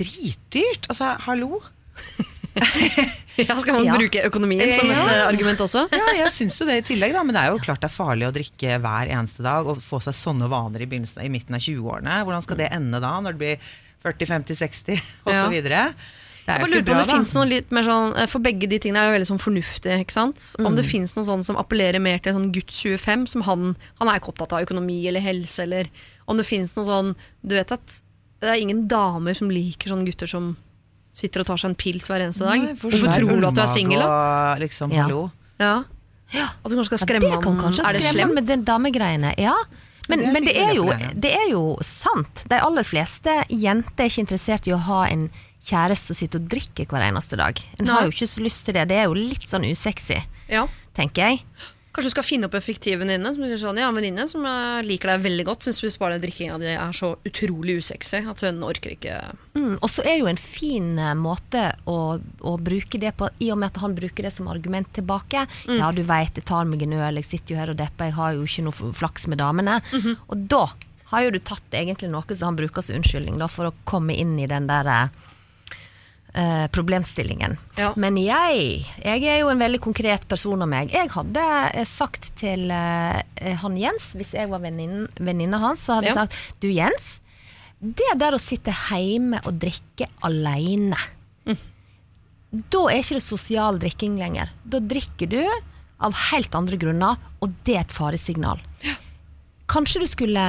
dritdyrt. 0.00 0.88
Altså, 0.92 1.14
hallo. 1.28 1.60
Ja, 3.48 3.58
Skal 3.58 3.74
man 3.74 3.84
Ja. 3.84 3.96
bruke 3.98 4.22
økonomien 4.28 4.62
som 4.78 4.90
et 4.90 4.96
Ja. 4.96 5.06
eh, 5.08 5.26
argument 5.28 5.58
også? 5.60 5.88
Ja, 5.92 6.12
jeg 6.24 6.30
syns 6.32 6.58
jo 6.60 6.66
det 6.66 6.76
i 6.82 6.86
tillegg, 6.94 7.12
da. 7.12 7.22
Men 7.22 7.34
det 7.34 7.42
er 7.44 7.50
jo 7.52 7.58
klart 7.58 7.80
det 7.80 7.90
er 7.90 7.96
farlig 7.96 8.28
å 8.28 8.32
drikke 8.34 8.78
hver 8.80 9.08
eneste 9.10 9.42
dag 9.42 9.66
og 9.66 9.78
få 9.82 10.00
seg 10.02 10.14
sånne 10.14 10.48
vaner 10.52 10.80
i, 10.82 10.88
i 10.88 11.28
midten 11.32 11.54
av 11.54 11.60
20-årene. 11.60 12.22
Hvordan 12.24 12.42
skal 12.42 12.56
det 12.62 12.70
ende 12.72 13.00
da, 13.00 13.14
når 13.20 13.32
det 13.36 13.42
blir 13.44 13.56
40, 14.02 14.26
50, 14.26 14.54
60 14.54 15.02
Ja. 15.26 15.46
osv.? 15.46 15.62
Det 16.42 16.50
Jeg 16.50 16.58
bare 16.58 16.70
lurer 16.72 16.82
på 16.82 16.90
om 16.90 16.98
det 16.98 17.06
bra, 17.06 17.18
noe 17.22 17.46
litt 17.46 17.68
mer 17.70 17.84
sånn 17.86 18.16
eh, 18.18 18.26
For 18.26 18.42
begge 18.42 18.66
de 18.66 18.78
tingene 18.82 18.98
er 18.98 19.06
jo 19.06 19.14
veldig 19.14 19.28
sånn 19.30 19.38
fornuftige. 19.44 20.00
ikke 20.02 20.10
sant? 20.10 20.42
Om 20.58 20.72
Mm. 20.72 20.76
det 20.80 20.84
finnes 20.90 21.12
noe 21.14 21.24
sånn 21.24 21.44
som 21.46 21.54
appellerer 21.56 22.00
mer 22.02 22.18
til 22.18 22.34
sånn 22.34 22.50
gutt 22.50 22.66
25, 22.74 23.28
som 23.30 23.42
han, 23.46 23.76
han 24.00 24.08
er 24.10 24.18
ikke 24.18 24.32
opptatt 24.34 24.52
av 24.52 24.66
økonomi 24.66 25.06
eller 25.06 25.20
helse, 25.22 25.62
eller 25.62 25.86
om 26.26 26.36
det 26.36 26.44
finnes 26.44 26.74
noe 26.74 26.84
sånn 26.84 27.14
Du 27.46 27.54
vet 27.54 27.70
at 27.70 28.00
det 28.40 28.50
er 28.50 28.58
ingen 28.60 28.88
damer 28.88 29.34
som 29.38 29.48
liker 29.54 29.86
sånne 29.94 30.04
gutter 30.04 30.26
som 30.26 30.56
sitter 31.12 31.40
og 31.40 31.46
tar 31.46 31.56
seg 31.60 31.70
en 31.70 31.74
pils 31.76 32.08
hver 32.08 32.22
eneste 32.24 32.46
dag. 32.46 32.58
Nei, 32.62 32.74
Hvorfor 32.80 33.12
tror 33.12 33.40
du 33.40 33.46
at 33.46 33.54
du 33.54 33.60
er 33.60 33.66
singel, 33.72 34.00
da? 34.00 34.54
Liksom, 34.62 34.92
Ja. 34.92 35.06
ja. 35.60 35.72
Ja. 36.32 36.46
At 36.64 36.70
du 36.72 36.76
kanskje 36.78 36.88
skal 36.96 36.98
Ja, 36.98 37.04
skremme 37.06 37.30
det 37.36 37.42
kan 37.44 37.58
kanskje 37.60 37.84
Er 37.84 37.92
det 37.92 38.02
slemt? 38.08 38.34
med 38.34 38.46
den 38.48 38.64
damegreiene. 38.64 39.34
Ja. 39.38 39.52
Men, 40.08 40.18
Det 40.18 40.26
er 40.28 40.32
men 40.32 40.44
det, 40.44 40.56
er 40.56 40.72
jo, 40.74 40.86
det 41.14 41.32
er 41.36 41.48
jo 41.50 41.76
sant. 41.84 42.44
De 42.48 42.56
aller 42.58 42.82
fleste 42.88 43.44
jenter 43.52 44.04
er 44.04 44.08
ikke 44.08 44.24
interessert 44.24 44.66
i 44.66 44.72
å 44.72 44.78
ha 44.80 45.04
en 45.06 45.28
kjæreste 45.62 46.06
som 46.10 46.16
sitter 46.16 46.40
og 46.40 46.48
drikker 46.48 46.86
hver 46.90 47.04
eneste 47.06 47.36
dag. 47.36 47.60
En 47.78 47.86
har 47.86 48.02
jo 48.08 48.10
ikke 48.10 48.26
så 48.26 48.40
lyst 48.42 48.64
til 48.64 48.74
det. 48.74 48.88
Det 48.88 48.96
er 48.96 49.04
jo 49.04 49.14
litt 49.14 49.44
sånn 49.46 49.68
usexy, 49.70 50.22
Ja. 50.48 50.66
tenker 50.96 51.22
jeg. 51.28 51.44
Kanskje 51.92 52.08
du 52.08 52.14
skal 52.14 52.24
finne 52.24 52.48
opp 52.48 52.54
en 52.56 52.64
fiktiv 52.64 53.02
venninne 53.02 53.34
som 53.34 53.44
sånn, 53.60 53.80
ja, 53.82 53.90
venninne 53.92 54.24
som 54.30 54.46
eh, 54.48 54.80
liker 54.86 55.10
deg 55.12 55.24
veldig 55.26 55.44
godt, 55.44 55.66
syns 55.66 55.82
hvis 55.84 55.98
bare 56.00 56.16
drikkinga 56.22 56.56
di 56.62 56.70
er 56.72 56.94
så 56.96 57.10
utrolig 57.28 57.74
usexy 57.82 58.22
at 58.24 58.44
hun 58.46 58.62
orker 58.64 58.94
ikke 58.96 59.18
Mm, 59.52 59.74
og 59.84 59.90
så 59.92 60.00
er 60.08 60.16
jo 60.16 60.28
en 60.30 60.40
fin 60.40 60.94
eh, 60.96 61.12
måte 61.18 61.66
å, 61.84 62.16
å 62.16 62.52
bruke 62.56 62.96
det 62.98 63.12
på, 63.20 63.28
i 63.44 63.50
og 63.52 63.60
med 63.60 63.74
at 63.74 63.82
han 63.82 63.92
bruker 63.94 64.24
det 64.24 64.32
som 64.32 64.48
argument 64.48 64.88
tilbake. 64.96 65.44
Ja, 65.68 65.90
du 65.92 66.00
veit, 66.08 66.32
jeg 66.40 66.46
tar 66.48 66.64
meg 66.68 66.82
en 66.86 66.96
øl, 66.96 67.20
jeg 67.20 67.28
sitter 67.28 67.54
jo 67.54 67.60
her 67.60 67.72
og 67.74 67.78
depper, 67.78 68.08
jeg 68.08 68.16
har 68.16 68.38
jo 68.38 68.46
ikke 68.48 68.64
noe 68.64 68.92
flaks 68.96 69.28
med 69.28 69.42
damene. 69.42 69.76
Og 70.32 70.48
da 70.48 70.64
har 71.12 71.26
jo 71.26 71.34
du 71.34 71.38
tatt 71.44 71.76
egentlig 71.76 72.08
noe 72.08 72.24
som 72.32 72.48
han 72.52 72.58
bruker 72.62 72.84
som 72.84 72.96
unnskyldning 72.96 73.36
da, 73.40 73.50
for 73.52 73.68
å 73.68 73.74
komme 73.84 74.16
inn 74.16 74.32
i 74.40 74.48
den 74.48 74.70
der 74.70 75.12
eh, 76.34 76.66
problemstillingen. 76.72 77.56
Ja. 77.78 77.92
Men 77.96 78.16
jeg, 78.20 78.84
jeg 79.04 79.24
er 79.28 79.40
jo 79.42 79.50
en 79.52 79.60
veldig 79.62 79.80
konkret 79.84 80.26
person 80.30 80.62
av 80.64 80.68
meg. 80.70 80.92
Jeg 80.94 81.10
hadde 81.14 81.46
eh, 81.74 81.84
sagt 81.88 82.30
til 82.40 82.70
eh, 82.70 83.56
han 83.62 83.76
Jens, 83.80 84.12
hvis 84.18 84.34
jeg 84.36 84.50
var 84.52 84.62
venninna 84.64 85.58
hans, 85.62 85.84
så 85.86 85.98
hadde 85.98 86.10
jeg 86.10 86.16
Ja. 86.16 86.24
sagt 86.26 86.62
Du 86.62 86.68
Jens, 86.72 87.10
det 87.82 88.12
der 88.20 88.36
å 88.36 88.40
sitte 88.40 88.70
hjemme 88.92 89.40
og 89.44 89.56
drikke 89.58 90.06
alene 90.22 90.96
Da 92.52 92.82
er 92.92 93.00
ikke 93.00 93.16
det 93.16 93.24
sosial 93.24 93.78
drikking 93.80 94.18
lenger. 94.20 94.50
Da 94.68 94.78
drikker 94.78 95.30
du 95.32 95.40
av 96.02 96.12
helt 96.28 96.52
andre 96.58 96.76
grunner, 96.76 97.16
og 97.40 97.54
det 97.64 97.76
er 97.78 97.84
et 97.86 97.94
faresignal. 97.94 98.60
Kanskje 99.72 100.02
du 100.02 100.06
skulle 100.10 100.44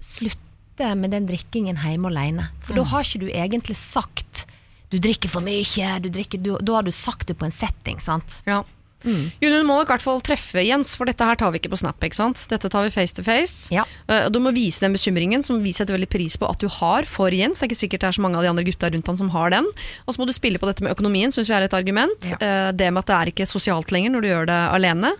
slutte 0.00 0.92
med 0.96 1.10
den 1.10 1.26
drikkingen 1.26 1.80
hjemme 1.82 2.08
alene. 2.12 2.46
For 2.62 2.78
da 2.78 2.84
har 2.92 3.02
ikke 3.04 3.24
du 3.24 3.28
egentlig 3.32 3.74
sagt 3.80 4.44
du 4.90 4.98
drikker 4.98 5.30
for 5.30 5.44
mye, 5.44 5.94
du 6.02 6.10
drikker, 6.12 6.42
du, 6.42 6.52
da 6.60 6.80
har 6.80 6.86
du 6.86 6.92
sagt 6.94 7.30
det 7.30 7.38
på 7.38 7.46
en 7.46 7.54
setting, 7.54 8.00
sant? 8.02 8.40
Ja. 8.48 8.64
June, 9.00 9.56
du 9.56 9.64
må 9.64 9.78
i 9.80 9.86
hvert 9.88 10.02
fall 10.04 10.20
treffe 10.24 10.60
Jens, 10.64 10.92
for 10.98 11.08
dette 11.08 11.24
her 11.24 11.38
tar 11.40 11.52
vi 11.54 11.60
ikke 11.60 11.72
på 11.72 11.78
Snap. 11.80 12.02
ikke 12.04 12.18
sant? 12.18 12.42
Dette 12.50 12.68
tar 12.72 12.84
vi 12.84 12.92
face 12.92 13.16
to 13.16 13.24
face. 13.24 13.70
Ja. 13.72 13.86
Eh, 14.12 14.28
du 14.32 14.36
må 14.44 14.52
vise 14.52 14.82
den 14.84 14.96
bekymringen 14.96 15.44
som 15.46 15.62
vi 15.64 15.72
setter 15.76 15.96
veldig 15.96 16.10
pris 16.12 16.36
på 16.40 16.48
at 16.48 16.60
du 16.60 16.68
har 16.68 17.08
for 17.08 17.32
Jens. 17.32 17.60
Det 17.60 17.66
er 17.66 17.70
ikke 17.70 17.80
sikkert 17.80 18.04
det 18.04 18.10
er 18.10 18.18
så 18.18 18.24
mange 18.24 18.40
av 18.40 18.44
de 18.44 18.50
andre 18.52 18.66
gutta 18.66 18.90
rundt 18.92 19.08
han 19.12 19.20
som 19.20 19.32
har 19.32 19.54
den. 19.54 19.70
Og 20.04 20.12
så 20.12 20.20
må 20.20 20.28
du 20.28 20.34
spille 20.36 20.60
på 20.60 20.68
dette 20.68 20.84
med 20.84 20.92
økonomien, 20.92 21.32
syns 21.32 21.48
vi 21.48 21.56
er 21.56 21.64
et 21.64 21.76
argument. 21.76 22.34
Ja. 22.34 22.40
Eh, 22.44 22.68
det 22.76 22.90
med 22.92 23.04
at 23.04 23.10
det 23.12 23.16
er 23.16 23.32
ikke 23.32 23.48
sosialt 23.48 23.94
lenger 23.94 24.14
når 24.14 24.26
du 24.26 24.30
gjør 24.34 24.52
det 24.52 24.60
alene. 24.76 25.14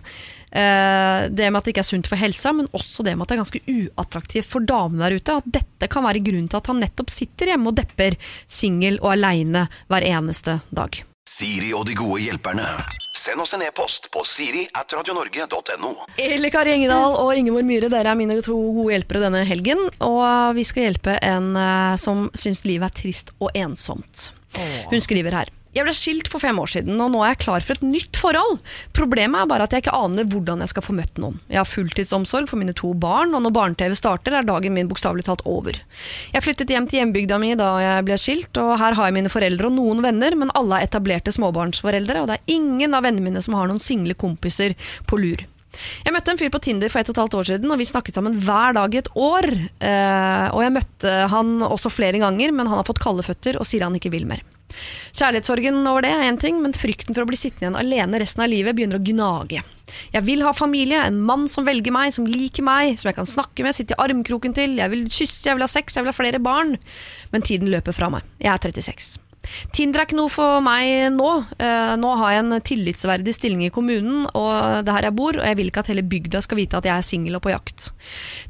Eh, 0.51 1.29
det 1.31 1.47
med 1.47 1.61
at 1.61 1.67
det 1.67 1.73
ikke 1.75 1.83
er 1.85 1.91
sunt 1.91 2.09
for 2.11 2.19
helsa, 2.19 2.51
men 2.55 2.67
også 2.75 3.05
det 3.07 3.15
med 3.15 3.25
at 3.25 3.31
det 3.31 3.37
er 3.37 3.43
ganske 3.43 3.61
uattraktivt 3.71 4.49
for 4.49 4.67
damene 4.67 5.05
der 5.05 5.19
ute. 5.21 5.37
At 5.39 5.53
dette 5.59 5.91
kan 5.91 6.05
være 6.07 6.23
grunnen 6.25 6.49
til 6.51 6.59
at 6.59 6.71
han 6.71 6.81
nettopp 6.83 7.13
sitter 7.13 7.53
hjemme 7.53 7.71
og 7.71 7.79
depper, 7.79 8.17
singel 8.49 8.99
og 9.01 9.15
aleine 9.15 9.67
hver 9.91 10.07
eneste 10.11 10.59
dag. 10.75 11.03
Siri 11.31 11.69
og 11.77 11.85
de 11.87 11.93
gode 11.95 12.19
hjelperne. 12.25 12.65
Send 13.15 13.39
oss 13.43 13.53
en 13.55 13.63
e-post 13.63 14.09
på 14.11 14.23
siri 14.27 14.65
at 14.75 14.91
radionorge.no. 14.97 15.91
Eli 16.19 16.49
Kari 16.51 16.73
Engedal 16.73 17.15
og 17.21 17.31
Ingeborg 17.37 17.67
Myhre, 17.69 17.91
dere 17.93 18.11
er 18.11 18.19
mine 18.19 18.39
to 18.43 18.57
gode 18.57 18.97
hjelpere 18.97 19.23
denne 19.27 19.45
helgen. 19.47 19.85
Og 20.03 20.57
vi 20.57 20.65
skal 20.67 20.89
hjelpe 20.89 21.15
en 21.23 21.53
eh, 21.55 21.95
som 22.01 22.27
syns 22.35 22.65
livet 22.67 22.89
er 22.89 22.97
trist 23.03 23.31
og 23.39 23.55
ensomt. 23.55 24.31
Hun 24.91 24.99
skriver 24.99 25.39
her. 25.39 25.53
Jeg 25.71 25.87
ble 25.87 25.93
skilt 25.95 26.27
for 26.27 26.43
fem 26.43 26.57
år 26.59 26.67
siden, 26.73 26.97
og 26.99 27.13
nå 27.13 27.21
er 27.23 27.29
jeg 27.31 27.43
klar 27.45 27.63
for 27.63 27.77
et 27.77 27.85
nytt 27.85 28.17
forhold. 28.19 28.57
Problemet 28.97 29.39
er 29.39 29.47
bare 29.47 29.67
at 29.67 29.71
jeg 29.71 29.85
ikke 29.85 29.95
aner 29.95 30.27
hvordan 30.27 30.59
jeg 30.65 30.71
skal 30.73 30.83
få 30.83 30.95
møtt 30.97 31.21
noen. 31.23 31.37
Jeg 31.47 31.61
har 31.61 31.69
fulltidsomsorg 31.69 32.49
for 32.51 32.59
mine 32.59 32.75
to 32.75 32.91
barn, 32.91 33.31
og 33.37 33.45
når 33.45 33.55
barne-TV 33.55 33.95
starter, 33.95 34.35
er 34.35 34.47
dagen 34.47 34.75
min 34.75 34.89
bokstavelig 34.91 35.23
talt 35.29 35.45
over. 35.47 35.79
Jeg 36.33 36.43
flyttet 36.43 36.73
hjem 36.75 36.89
til 36.91 36.99
hjembygda 36.99 37.39
mi 37.39 37.53
da 37.55 37.69
jeg 37.79 38.07
ble 38.09 38.19
skilt, 38.19 38.59
og 38.59 38.75
her 38.83 38.99
har 38.99 39.07
jeg 39.07 39.15
mine 39.21 39.31
foreldre 39.31 39.71
og 39.71 39.77
noen 39.77 40.03
venner, 40.03 40.35
men 40.43 40.51
alle 40.59 40.81
er 40.81 40.89
etablerte 40.89 41.31
småbarnsforeldre, 41.37 42.19
og 42.19 42.27
det 42.27 42.41
er 42.41 42.55
ingen 42.59 42.97
av 42.97 43.07
vennene 43.07 43.31
mine 43.31 43.45
som 43.45 43.55
har 43.55 43.71
noen 43.71 43.79
single 43.79 44.19
kompiser 44.19 44.75
på 45.07 45.23
lur. 45.23 45.47
Jeg 46.03 46.11
møtte 46.11 46.33
en 46.33 46.39
fyr 46.39 46.51
på 46.51 46.59
Tinder 46.59 46.91
for 46.91 46.99
ett 46.99 47.09
og 47.13 47.15
et 47.15 47.21
halvt 47.23 47.37
år 47.39 47.47
siden, 47.53 47.71
og 47.71 47.79
vi 47.79 47.87
snakket 47.87 48.17
sammen 48.19 48.35
hver 48.43 48.75
dag 48.75 48.91
i 48.91 48.99
et 48.99 49.11
år. 49.15 49.47
Eh, 49.79 50.47
og 50.51 50.65
jeg 50.65 50.75
møtte 50.75 51.13
han 51.31 51.61
også 51.63 51.93
flere 51.93 52.19
ganger, 52.19 52.51
men 52.51 52.67
han 52.67 52.81
har 52.81 52.87
fått 52.91 52.99
kalde 53.03 53.23
føtter 53.23 53.55
og 53.55 53.67
sier 53.69 53.87
han 53.87 53.95
ikke 53.95 54.11
vil 54.11 54.27
mer. 54.27 54.43
Kjærlighetssorgen 55.17 55.81
over 55.85 56.05
det 56.05 56.13
er 56.15 56.25
én 56.29 56.39
ting, 56.41 56.61
men 56.63 56.75
frykten 56.77 57.15
for 57.15 57.25
å 57.25 57.29
bli 57.29 57.39
sittende 57.39 57.69
igjen 57.69 57.79
alene 57.81 58.21
resten 58.21 58.45
av 58.45 58.51
livet 58.51 58.77
begynner 58.77 58.99
å 58.99 59.05
gnage. 59.05 59.63
Jeg 60.13 60.23
vil 60.27 60.43
ha 60.45 60.53
familie, 60.55 61.01
en 61.03 61.19
mann 61.27 61.47
som 61.51 61.67
velger 61.67 61.93
meg, 61.95 62.13
som 62.15 62.27
liker 62.27 62.63
meg, 62.63 62.95
som 62.99 63.11
jeg 63.11 63.17
kan 63.17 63.27
snakke 63.27 63.65
med, 63.65 63.75
sitte 63.75 63.97
i 63.97 64.03
armkroken 64.03 64.55
til, 64.55 64.77
jeg 64.79 64.93
vil 64.93 65.03
kysse, 65.09 65.43
jeg 65.49 65.57
vil 65.57 65.67
ha 65.67 65.71
sex, 65.71 65.97
jeg 65.97 66.05
vil 66.05 66.13
ha 66.13 66.15
flere 66.15 66.39
barn. 66.43 66.77
Men 67.33 67.43
tiden 67.47 67.71
løper 67.71 67.95
fra 67.95 68.11
meg. 68.13 68.27
Jeg 68.39 68.53
er 68.53 68.63
36. 68.71 69.19
Tinder 69.73 70.01
er 70.01 70.07
ikke 70.07 70.19
noe 70.19 70.31
for 70.31 70.61
meg 70.63 71.09
nå. 71.15 71.29
Eh, 71.59 71.93
nå 71.99 72.11
har 72.19 72.35
jeg 72.35 72.43
en 72.43 72.61
tillitsverdig 72.67 73.33
stilling 73.35 73.65
i 73.65 73.71
kommunen, 73.73 74.27
og 74.37 74.85
det 74.85 74.91
er 74.91 74.99
her 74.99 75.09
jeg 75.09 75.17
bor, 75.17 75.39
og 75.39 75.47
jeg 75.47 75.59
vil 75.59 75.71
ikke 75.71 75.83
at 75.83 75.91
hele 75.91 76.05
bygda 76.07 76.43
skal 76.45 76.61
vite 76.61 76.79
at 76.79 76.87
jeg 76.87 76.95
er 76.95 77.07
singel 77.07 77.39
og 77.39 77.45
på 77.45 77.53
jakt. 77.53 77.91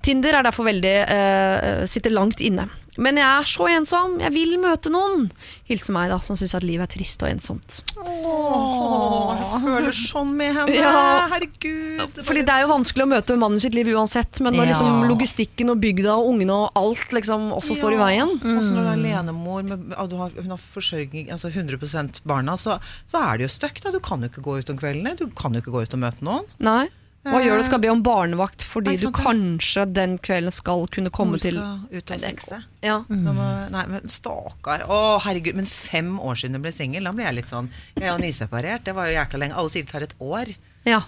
Tinder 0.05 0.38
er 0.38 0.47
derfor 0.47 0.67
veldig 0.67 0.95
uh, 1.07 1.84
sitter 1.89 2.13
langt 2.13 2.43
inne. 2.43 2.67
Men 2.99 3.15
jeg 3.15 3.23
er 3.23 3.47
så 3.47 3.67
ensom, 3.71 4.17
jeg 4.19 4.34
vil 4.36 4.58
møte 4.60 4.91
noen. 4.91 5.30
hilse 5.69 5.93
meg, 5.95 6.10
da, 6.12 6.17
som 6.19 6.36
syns 6.36 6.54
at 6.58 6.63
livet 6.67 6.89
er 6.89 6.91
trist 6.97 7.21
og 7.23 7.30
ensomt. 7.32 7.77
Åh, 7.95 9.32
jeg 9.39 9.62
føler 9.63 9.95
sånn 9.95 10.34
med 10.36 10.51
henne. 10.58 10.75
Ja. 10.75 11.27
Herregud. 11.32 12.19
Fordi 12.27 12.43
det 12.47 12.51
er 12.56 12.65
jo 12.65 12.71
vanskelig 12.73 13.06
å 13.06 13.12
møte 13.13 13.38
mannen 13.39 13.62
sitt 13.63 13.75
liv 13.77 13.88
uansett, 13.95 14.41
men 14.43 14.58
når 14.58 14.67
Ja. 14.67 14.73
liksom 14.73 15.08
logistikken 15.08 15.71
og 15.71 15.80
bygda 15.80 16.17
og 16.17 16.34
ungene 16.34 16.51
og 16.51 16.71
alt 16.75 17.12
liksom 17.15 17.51
også 17.56 17.77
står 17.80 17.93
i 17.95 18.01
veien 18.01 18.30
Og 18.41 18.62
så 18.62 18.71
når 18.75 18.84
du 18.84 18.89
er 18.89 18.97
alenemor, 18.99 19.63
med, 19.63 19.93
og 19.97 20.12
har, 20.17 20.30
hun 20.41 20.49
har 20.49 20.58
forsørging, 20.62 21.32
altså 21.32 21.49
100% 21.51 22.21
barna, 22.25 22.58
så, 22.58 22.80
så 23.08 23.21
er 23.32 23.38
det 23.38 23.47
jo 23.49 23.69
da. 23.82 23.91
Du 23.91 23.99
kan 23.99 24.21
jo 24.21 24.27
ikke 24.30 24.41
gå 24.43 24.60
ut 24.60 24.69
om 24.69 24.77
kveldene. 24.77 25.15
Du 25.17 25.27
kan 25.27 25.54
jo 25.54 25.62
ikke 25.62 25.71
gå 25.71 25.84
ut 25.84 25.93
og 25.93 25.99
møte 25.99 26.21
noen. 26.25 26.45
Nei. 26.60 26.89
Hva 27.21 27.38
Eh, 27.38 27.45
gjør 27.45 27.60
du? 27.60 27.65
Skal 27.67 27.79
be 27.84 27.89
om 27.93 28.01
barnevakt 28.01 28.63
fordi 28.65 28.95
Nei, 28.95 28.97
du 28.97 29.12
kanskje 29.13 29.84
den 29.93 30.15
kvelden 30.17 30.51
skal 30.55 30.88
kunne 30.89 31.12
komme 31.13 31.36
Mor 31.38 31.43
til 31.43 31.53
skal 31.60 31.86
ut 31.93 32.13
og 32.15 32.19
sexe. 32.23 32.62
Ja. 32.81 32.95
Mm. 33.10 33.29
nei, 33.75 33.84
men 33.93 34.10
stakkar. 34.10 34.88
Å, 34.89 35.19
herregud. 35.21 35.55
Men 35.60 35.69
fem 35.69 36.15
år 36.19 36.39
siden 36.41 36.57
du 36.57 36.63
ble 36.65 36.73
singel, 36.73 37.05
da 37.05 37.13
ble 37.13 37.27
jeg 37.27 37.38
litt 37.43 37.51
sånn 37.53 37.69
Jeg 37.95 38.07
er 38.07 38.15
jo 38.15 38.21
nyseparert. 38.25 38.84
Det 38.89 38.95
var 38.97 39.07
jo 39.12 39.19
jækla 39.19 39.43
lenge. 39.43 39.57
Alle 39.62 39.69
sier 39.69 39.86
det 39.86 39.91
tar 39.93 40.07
et 40.07 40.15
år. 40.19 40.55
ja. 40.89 41.03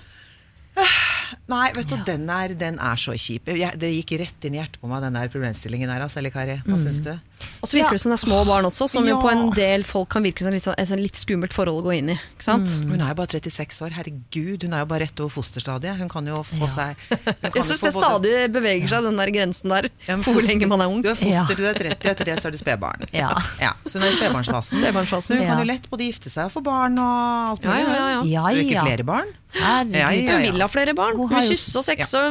Nei, 1.51 1.73
vet 1.75 1.89
du, 1.91 1.97
den, 2.07 2.23
er, 2.31 2.53
den 2.55 2.77
er 2.79 2.95
så 2.95 3.11
kjip. 3.19 3.49
Jeg, 3.51 3.75
det 3.75 3.89
gikk 3.91 4.13
rett 4.21 4.45
inn 4.47 4.55
i 4.55 4.61
hjertet 4.61 4.79
på 4.79 4.87
meg, 4.87 5.01
den 5.03 5.17
der 5.17 5.27
problemstillingen 5.27 5.89
der. 5.91 6.05
Altså, 6.05 6.21
eller 6.21 6.31
Kari, 6.31 6.55
hva 6.63 6.77
syns 6.79 7.01
du? 7.03 7.11
Og 7.59 7.67
så 7.67 7.75
virker 7.75 7.97
det 7.97 7.99
som 7.99 8.13
det 8.13 8.15
er 8.15 8.21
små 8.23 8.37
barn 8.47 8.63
også, 8.69 8.85
som 8.87 9.03
jo 9.03 9.17
på 9.19 9.27
en 9.27 9.49
del 9.51 9.83
folk 9.83 10.07
kan 10.13 10.23
virke 10.23 10.45
som 10.45 10.53
litt, 10.55 10.63
sånn, 10.63 10.77
et 10.79 10.87
sånn 10.87 11.01
litt 11.03 11.19
skummelt 11.19 11.51
forhold 11.51 11.81
å 11.81 11.87
gå 11.89 11.97
inn 11.97 12.13
i. 12.13 12.15
Ikke 12.15 12.45
sant? 12.45 12.71
Hun 12.87 12.95
er 13.03 13.11
jo 13.11 13.17
bare 13.19 13.33
36 13.35 13.81
år. 13.83 13.91
Herregud, 13.97 14.63
hun 14.63 14.77
er 14.77 14.85
jo 14.85 14.87
bare 14.93 15.03
rett 15.03 15.19
over 15.19 15.33
fosterstadiet. 15.35 15.99
Hun 15.99 16.07
kan 16.13 16.29
jo 16.31 16.39
få 16.47 16.69
seg 16.71 16.95
Jeg 17.11 17.65
syns 17.67 17.83
det 17.83 17.91
både- 17.91 17.97
stadig 17.97 18.33
beveger 18.55 18.87
seg, 18.93 19.03
den 19.09 19.19
der 19.19 19.33
grensen 19.35 19.75
der. 19.75 19.89
Ja, 20.07 20.15
for 20.23 20.39
hvor 20.39 20.47
lenge 20.47 20.71
man 20.71 20.85
er 20.85 20.95
ung. 20.95 21.03
Du 21.03 21.11
er 21.11 21.19
foster 21.19 21.51
til 21.51 21.59
du 21.59 21.67
er 21.73 21.81
30, 21.83 22.07
etter 22.13 22.31
det 22.31 22.39
så 22.39 22.47
er 22.47 22.55
du 22.55 22.61
spedbarn. 22.63 23.03
Ja. 23.13 23.73
Så 23.83 23.99
hun 23.99 24.07
er 24.07 24.13
i 24.13 24.15
spedbarnsfasen. 24.15 24.79
Spedbarnsfasen, 24.79 25.43
hun 25.43 25.51
kan 25.51 25.59
jo 25.65 25.67
lett 25.73 25.91
både 25.91 26.07
gifte 26.07 26.31
seg 26.31 26.47
og 26.47 26.55
få 26.55 26.63
barn 26.65 26.95
og 27.03 27.53
alt 27.53 27.67
Ja, 27.67 27.75
mulig. 27.75 27.83
ja, 27.83 27.93
ja, 27.93 28.09
ja. 28.15 28.23
Ja, 28.31 28.63
ikke 28.63 28.87
flere 28.87 29.05
barn. 29.11 29.35
Herregud. 29.53 29.93
Ja, 29.99 30.07
ja, 30.09 30.33
Hun 30.33 30.47
vil 30.47 30.63
ha 30.63 30.67
flere 30.71 30.95
barn. 30.97 31.19
Jo- 31.41 31.49
kysse 31.49 31.77
og 31.79 31.83
sexe 31.83 32.19
og 32.19 32.25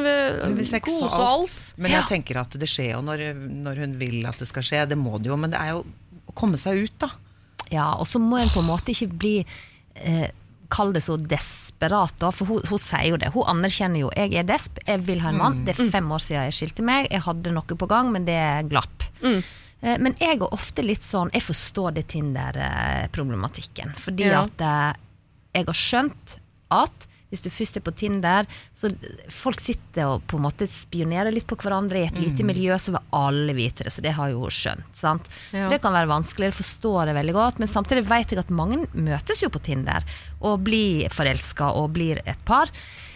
Hun 0.46 0.54
vil 0.56 0.64
øh, 0.64 0.70
sex 0.70 0.84
kose 0.86 1.04
og 1.04 1.18
og 1.18 1.28
alt. 1.32 1.74
Men 1.78 1.90
jeg 1.90 2.04
tenker 2.08 2.40
at 2.40 2.50
det 2.60 2.68
skjer 2.68 2.92
jo 2.94 3.00
når, 3.02 3.24
når 3.34 3.76
hun 3.82 3.98
vil 3.98 4.26
at 4.26 4.38
det 4.38 4.46
skal 4.48 4.62
skje. 4.62 4.86
Det 4.88 4.98
må 4.98 5.18
det 5.18 5.26
jo. 5.32 5.36
Men 5.36 5.50
det 5.50 5.58
er 5.58 5.70
jo 5.74 5.82
å 6.28 6.32
komme 6.38 6.56
seg 6.60 6.84
ut, 6.84 6.94
da. 6.98 7.10
Ja, 7.72 7.94
og 7.98 8.06
så 8.06 8.18
må 8.20 8.36
en 8.38 8.48
på 8.52 8.60
en 8.60 8.68
måte 8.68 8.92
ikke 8.92 9.08
bli 9.18 9.34
eh, 9.96 10.28
Kall 10.72 10.92
det 10.94 11.02
så 11.04 11.18
desperat, 11.20 12.14
da. 12.18 12.30
For 12.32 12.46
hun, 12.48 12.62
hun 12.64 12.78
sier 12.80 13.10
jo 13.10 13.16
det. 13.20 13.28
Hun 13.34 13.44
anerkjenner 13.44 14.00
jo 14.06 14.12
jeg 14.16 14.32
er 14.40 14.46
desp, 14.48 14.78
jeg 14.88 15.02
vil 15.04 15.20
ha 15.20 15.28
en 15.28 15.36
mann. 15.36 15.58
Det 15.66 15.74
er 15.78 15.90
fem 15.92 16.08
år 16.16 16.22
siden 16.24 16.46
jeg 16.48 16.54
skilte 16.56 16.82
meg. 16.86 17.10
Jeg 17.12 17.20
hadde 17.26 17.52
noe 17.52 17.76
på 17.76 17.88
gang, 17.90 18.08
men 18.14 18.24
det 18.24 18.38
glapp. 18.70 19.04
Eh, 19.22 19.42
Men 19.98 20.14
jeg 20.20 20.38
er 20.38 20.46
ofte 20.54 20.80
litt 20.86 21.02
sånn 21.02 21.28
Jeg 21.34 21.42
forstår 21.42 21.92
det 21.96 22.06
Tinder-problematikken. 22.12 23.92
Fordi 23.98 24.24
Ja. 24.30 24.42
at 24.42 24.60
eh, 24.60 24.92
jeg 25.54 25.66
har 25.66 25.74
skjønt 25.74 26.38
at 26.70 27.06
hvis 27.32 27.42
du 27.46 27.48
først 27.48 27.80
er 27.80 27.84
på 27.86 27.94
Tinder, 27.96 28.46
så 28.76 28.92
folk 29.32 29.62
sitter 29.64 30.12
og 30.12 30.26
på 30.28 30.36
en 30.36 30.44
måte 30.44 30.68
spionerer 30.68 31.32
litt 31.32 31.48
på 31.48 31.56
hverandre 31.56 32.02
i 32.02 32.06
et 32.10 32.20
lite 32.20 32.44
miljø, 32.44 32.76
så 32.76 32.92
vil 32.92 33.16
alle 33.16 33.56
vite 33.56 33.86
det. 33.86 33.94
Så 33.94 34.04
det 34.04 34.12
har 34.12 34.28
jo 34.28 34.42
jo 34.42 34.50
skjønt. 34.52 34.90
sant? 34.96 35.28
Ja. 35.54 35.68
Det 35.70 35.80
kan 35.82 35.94
være 35.94 36.10
vanskelig, 36.10 36.50
jeg 36.50 36.58
forstår 36.58 37.10
det 37.10 37.16
veldig 37.18 37.36
godt, 37.36 37.62
men 37.62 37.70
samtidig 37.70 38.04
vet 38.08 38.34
jeg 38.34 38.42
at 38.42 38.52
mange 38.54 38.82
møtes 38.92 39.42
jo 39.44 39.50
på 39.52 39.62
Tinder 39.62 40.04
og 40.40 40.64
blir 40.66 41.12
forelska 41.14 41.72
og 41.78 41.92
blir 41.96 42.22
et 42.26 42.40
par. 42.48 42.72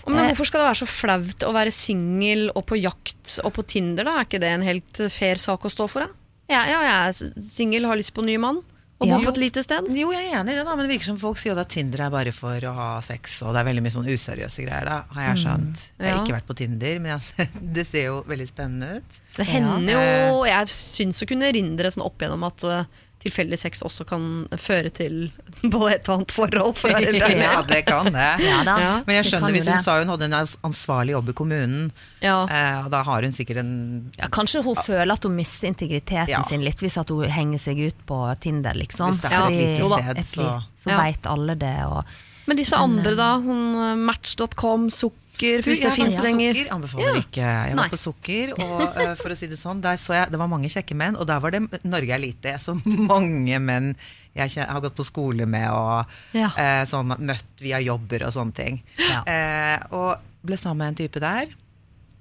Men 0.06 0.20
Eh, 0.22 0.28
hvorfor 0.30 0.46
skal 0.46 0.62
det 0.62 0.68
være 0.68 0.82
så 0.84 0.86
flaut 0.86 1.42
å 1.42 1.52
være 1.56 1.74
singel 1.74 2.50
og 2.54 2.66
på 2.70 2.78
jakt 2.78 3.40
og 3.42 3.52
på 3.56 3.66
Tinder? 3.66 4.06
da? 4.06 4.20
Er 4.20 4.28
ikke 4.28 4.42
det 4.42 4.52
en 4.54 4.62
helt 4.62 5.02
fair 5.10 5.36
sak 5.42 5.66
å 5.66 5.72
stå 5.72 5.88
for? 5.90 6.06
Da? 6.06 6.08
Ja, 6.48 6.62
ja, 6.70 6.82
jeg 6.86 6.96
er 7.34 7.42
singel, 7.42 7.88
har 7.90 7.98
lyst 7.98 8.14
på 8.14 8.22
en 8.22 8.30
ny 8.30 8.36
mann 8.38 8.62
og 8.98 9.06
Ja. 9.08 9.18
bo 9.18 9.24
på 9.26 9.32
et 9.34 9.40
lite 9.42 9.62
sted. 9.62 9.84
Jo, 9.92 10.10
jeg 10.12 10.30
er 10.32 10.38
enig 10.40 10.52
i 10.54 10.56
det, 10.56 10.64
da, 10.64 10.74
men 10.76 10.86
det 10.88 10.94
virker 10.96 11.04
som 11.10 11.18
folk 11.20 11.36
sier 11.38 11.58
at 11.58 11.68
Tinder 11.68 12.00
er 12.06 12.10
bare 12.10 12.32
for 12.32 12.58
å 12.64 12.72
ha 12.74 13.00
sex, 13.04 13.42
og 13.42 13.52
det 13.52 13.60
er 13.60 13.68
veldig 13.68 13.82
mye 13.84 13.92
sånn 13.92 14.08
useriøse 14.08 14.64
greier. 14.64 14.84
da, 14.88 15.04
har 15.12 15.34
jeg 15.34 15.44
skjønt. 15.44 15.82
Jeg 16.00 16.12
har 16.14 16.24
ikke 16.24 16.36
vært 16.38 16.46
på 16.48 16.56
Tinder, 16.56 16.98
men 17.00 17.20
sett- 17.20 17.52
det 17.76 17.86
ser 17.86 18.04
jo 18.08 18.22
veldig 18.24 18.48
spennende 18.48 18.96
ut. 18.96 19.20
Det 19.36 19.46
hender 19.46 19.92
jo 19.92 20.44
Jeg 20.48 20.66
syns 20.72 21.20
å 21.22 21.28
kunne 21.28 21.44
erindre 21.52 21.90
sånn 21.92 22.06
opp 22.06 22.16
igjennom 22.18 22.46
at 22.48 22.64
uh, 22.64 22.84
tilfeldig 23.26 23.58
sex 23.60 23.82
også 23.86 24.06
kan 24.08 24.24
føre 24.56 24.90
til 24.94 25.30
både 25.74 25.92
et 25.98 26.08
og 26.08 26.14
annet 26.20 26.32
forhold. 26.34 26.76
For 26.78 26.88
ja, 26.94 27.62
det 27.66 27.82
kan 27.86 28.12
det. 28.14 28.28
Ja 28.46 28.62
da, 28.66 28.76
Ja. 28.80 28.92
Men 29.06 29.18
jeg 29.20 29.28
skjønner 29.32 29.52
hvis 29.56 29.66
hun 29.68 29.76
det. 29.76 29.84
sa 29.84 29.98
hun 30.00 30.08
hadde 30.14 30.28
en 30.30 30.38
ansvarlig 30.70 31.12
jobb 31.16 31.28
i 31.34 31.36
kommunen, 31.42 31.90
Ja. 32.22 32.38
eh, 32.48 32.88
da 32.92 33.02
har 33.06 33.22
hun 33.26 33.32
sikkert 33.36 33.60
en 33.62 33.72
Ja, 34.18 34.28
kanskje 34.32 34.62
hun 34.64 34.76
føler 34.76 35.12
at 35.12 35.22
hun 35.26 35.36
mister 35.36 35.68
integriteten 35.68 36.28
Ja. 36.32 36.42
sin 36.48 36.62
litt 36.64 36.78
hvis 36.80 36.96
at 37.00 37.08
hun 37.10 37.28
henger 37.28 37.58
seg 37.58 37.78
ut 37.88 38.06
på 38.06 38.22
Tinder, 38.40 38.72
liksom. 38.74 39.10
Hvis 39.10 39.20
det 39.20 39.32
er 39.32 39.46
et 39.46 39.60
lite 39.60 39.90
sted, 39.90 40.18
et 40.18 40.26
så 40.32 40.62
så 40.80 40.90
Ja. 40.94 40.98
veit 41.02 41.26
alle 41.26 41.54
det. 41.58 41.76
Og, 41.86 42.04
Men 42.46 42.56
disse 42.56 42.76
andre, 42.78 43.14
da? 43.18 43.40
Sånn 43.42 43.74
uh, 43.74 43.96
Match.com, 43.98 44.88
sukker, 44.90 45.25
hvis 45.38 45.82
det 45.84 45.92
fins 45.96 46.16
på 46.16 46.24
lenger. 46.26 46.54
Sukker, 46.54 46.72
anbefaler 46.74 47.06
Ja. 47.06 47.22
ikke. 47.22 47.46
Jeg 47.46 47.74
Nei. 47.74 47.82
var 47.82 47.90
på 47.92 47.98
Sukker, 48.00 48.52
og 48.58 48.82
uh, 48.96 49.14
for 49.20 49.34
å 49.34 49.36
si 49.36 49.46
det 49.46 49.58
sånn, 49.60 49.80
der 49.84 49.96
så 50.00 50.14
jeg 50.16 50.30
Det 50.32 50.38
var 50.38 50.48
mange 50.48 50.68
kjekke 50.72 50.94
menn, 50.96 51.16
og 51.16 51.26
der 51.26 51.40
var 51.40 51.50
det 51.54 51.62
Norge 51.84 52.12
er 52.16 52.18
lite. 52.22 52.54
Jeg 52.56 52.60
så 52.64 52.74
mange 53.12 53.58
menn 53.60 53.94
jeg 54.36 54.52
har 54.68 54.80
gått 54.84 54.94
på 54.98 55.04
skole 55.04 55.46
med 55.48 55.70
og 55.72 56.06
Ja. 56.36 56.50
uh, 56.52 56.84
sånn, 56.84 57.14
møtt 57.24 57.60
via 57.60 57.78
jobber 57.80 58.26
og 58.26 58.32
sånne 58.36 58.52
ting. 58.54 58.82
Ja. 59.00 59.22
Uh, 59.24 59.96
og 59.96 60.18
ble 60.44 60.56
sammen 60.60 60.78
med 60.84 60.88
en 60.92 60.98
type 61.06 61.20
der. 61.20 61.48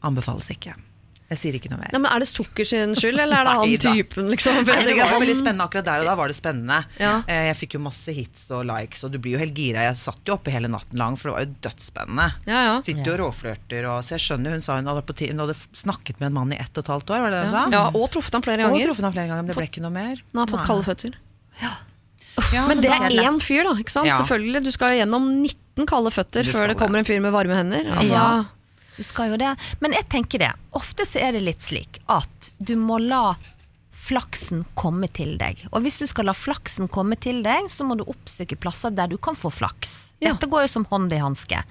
Anbefales 0.05 0.47
ikke. 0.53 0.75
Jeg 1.25 1.39
sier 1.41 1.55
ikke 1.57 1.71
noe 1.71 1.79
mer. 1.81 1.89
Nei, 1.91 1.99
men 2.03 2.11
Er 2.13 2.21
det 2.21 2.27
sukker 2.29 2.67
sin 2.69 2.91
skyld, 2.93 3.17
eller 3.17 3.39
er 3.41 3.47
det 3.47 3.53
han 3.59 3.71
typen? 3.81 4.27
liksom? 4.29 4.59
Nei, 4.61 4.75
det 4.85 4.93
var 4.99 5.13
jo 5.15 5.21
veldig 5.23 5.37
spennende 5.39 5.65
akkurat 5.65 5.87
der 5.87 6.03
og 6.03 6.05
da 6.05 6.13
var 6.19 6.29
det 6.29 6.35
spennende. 6.37 6.77
Ja. 7.01 7.13
Eh, 7.27 7.47
Jeg 7.49 7.55
fikk 7.63 7.73
jo 7.77 7.81
masse 7.81 8.13
hits 8.13 8.43
og 8.53 8.61
likes, 8.69 9.01
og 9.07 9.11
du 9.15 9.17
blir 9.17 9.33
jo 9.33 9.41
helt 9.41 9.55
gira. 9.57 9.87
Jeg 9.87 9.97
satt 9.97 10.21
jo 10.29 10.35
oppe 10.37 10.53
hele 10.53 10.69
natten 10.69 11.01
lang, 11.01 11.17
for 11.17 11.31
det 11.31 11.33
var 11.35 11.47
jo 11.47 11.55
dødsspennende. 11.65 12.27
Ja, 12.45 12.59
ja. 12.67 12.75
Sitter 12.85 13.09
jo 13.09 13.15
og 13.15 13.19
råflørter, 13.23 13.89
og 13.89 14.03
så 14.05 14.15
jeg 14.19 14.25
skjønner 14.27 14.53
hun 14.53 14.61
sa 14.61 14.77
hun 14.77 14.85
hadde, 14.93 15.01
på 15.09 15.17
hun 15.25 15.41
hadde 15.47 15.57
snakket 15.73 16.19
med 16.21 16.29
en 16.29 16.37
mann 16.37 16.53
i 16.53 16.59
ett 16.61 16.77
og 16.77 16.85
et 16.85 16.93
halvt 16.93 17.09
år, 17.17 17.25
var 17.25 17.33
det 17.33 17.41
det 17.41 17.49
hun 17.49 17.55
sa? 17.57 17.65
ja, 17.73 17.83
Og 17.89 18.05
truffet 18.13 18.37
ham 18.37 18.45
flere 18.45 18.61
ganger. 18.61 18.77
Og 18.77 18.85
truffet 18.91 19.09
han 19.09 19.17
flere 19.17 19.27
ganger, 19.33 19.41
men 19.41 19.49
det 19.49 19.57
ble 19.57 19.67
ikke 19.71 19.81
noe 19.87 19.95
mer. 19.97 20.21
Nå 20.29 20.45
har 20.45 20.53
fått 20.53 20.67
kalde 20.69 20.85
føtter. 20.91 21.17
Ja, 22.53 22.67
Men 22.67 22.81
det 22.83 22.91
er 22.91 23.09
én 23.25 23.37
fyr, 23.41 23.63
da. 23.65 23.73
ikke 23.79 23.93
sant? 23.93 24.07
Ja. 24.09 24.17
Selvfølgelig, 24.21 24.61
Du 24.65 24.71
skal 24.75 24.93
gjennom 24.99 25.29
19 25.41 25.87
kalde 25.89 26.11
føtter 26.13 26.43
før 26.53 26.67
det 26.69 26.77
kommer 26.77 26.99
en 27.01 27.07
fyr 27.07 27.21
med 27.23 27.31
varme 27.33 27.55
hender. 27.55 27.89
Altså, 27.95 28.11
Ja. 28.13 28.45
Du 28.95 29.03
skal 29.03 29.33
jo 29.33 29.39
det. 29.41 29.51
Men 29.83 29.95
jeg 29.95 30.07
tenker 30.11 30.41
det. 30.41 30.53
Ofte 30.77 31.07
så 31.07 31.21
er 31.23 31.35
det 31.35 31.43
litt 31.45 31.65
slik 31.65 31.99
at 32.11 32.51
du 32.57 32.75
må 32.79 32.99
la 33.03 33.35
flaksen 34.05 34.63
komme 34.77 35.09
til 35.09 35.33
deg. 35.41 35.63
Og 35.73 35.85
hvis 35.85 35.97
du 36.01 36.05
skal 36.09 36.29
la 36.29 36.35
flaksen 36.37 36.89
komme 36.91 37.17
til 37.17 37.41
deg, 37.45 37.69
så 37.71 37.87
må 37.87 37.97
du 37.97 38.05
oppsøke 38.05 38.57
plasser 38.61 38.93
der 38.93 39.09
du 39.09 39.17
kan 39.17 39.37
få 39.37 39.49
flaks. 39.53 39.95
Dette 40.21 40.49
går 40.49 40.67
jo 40.67 40.73
som 40.75 40.85
hånd 40.91 41.13
i 41.13 41.21
hanske. 41.21 41.63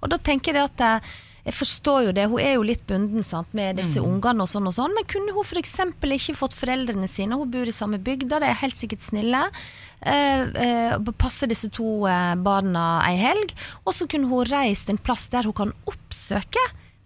Og 0.00 0.12
da 0.12 0.18
tenker 0.22 0.56
jeg 0.56 0.70
at 0.70 0.84
eh, 0.86 1.10
jeg 1.44 1.54
forstår 1.56 2.06
jo 2.08 2.12
det, 2.16 2.26
hun 2.28 2.40
er 2.42 2.54
jo 2.58 2.62
litt 2.66 2.82
bunden 2.86 3.24
sant, 3.26 3.52
med 3.56 3.76
disse 3.80 4.00
ungene 4.02 4.44
og 4.44 4.50
sånn 4.52 4.66
og 4.68 4.74
sånn, 4.76 4.92
men 4.96 5.06
kunne 5.08 5.32
hun 5.36 5.44
f.eks. 5.46 5.76
ikke 6.02 6.36
fått 6.36 6.56
foreldrene 6.58 7.08
sine, 7.08 7.38
hun 7.40 7.50
bor 7.50 7.66
i 7.68 7.72
samme 7.74 7.98
bygda, 7.98 8.40
de 8.42 8.50
er 8.50 8.60
helt 8.60 8.76
sikkert 8.76 9.00
snille, 9.04 9.46
eh, 10.02 10.42
eh, 10.66 10.98
passe 11.16 11.48
disse 11.50 11.70
to 11.72 12.06
eh, 12.10 12.34
barna 12.36 13.00
ei 13.08 13.16
helg, 13.20 13.54
og 13.86 13.96
så 13.96 14.06
kunne 14.10 14.28
hun 14.28 14.44
reist 14.50 14.90
en 14.92 14.98
plass 15.00 15.28
der 15.32 15.48
hun 15.48 15.56
kan 15.56 15.72
oppsøke 15.88 16.60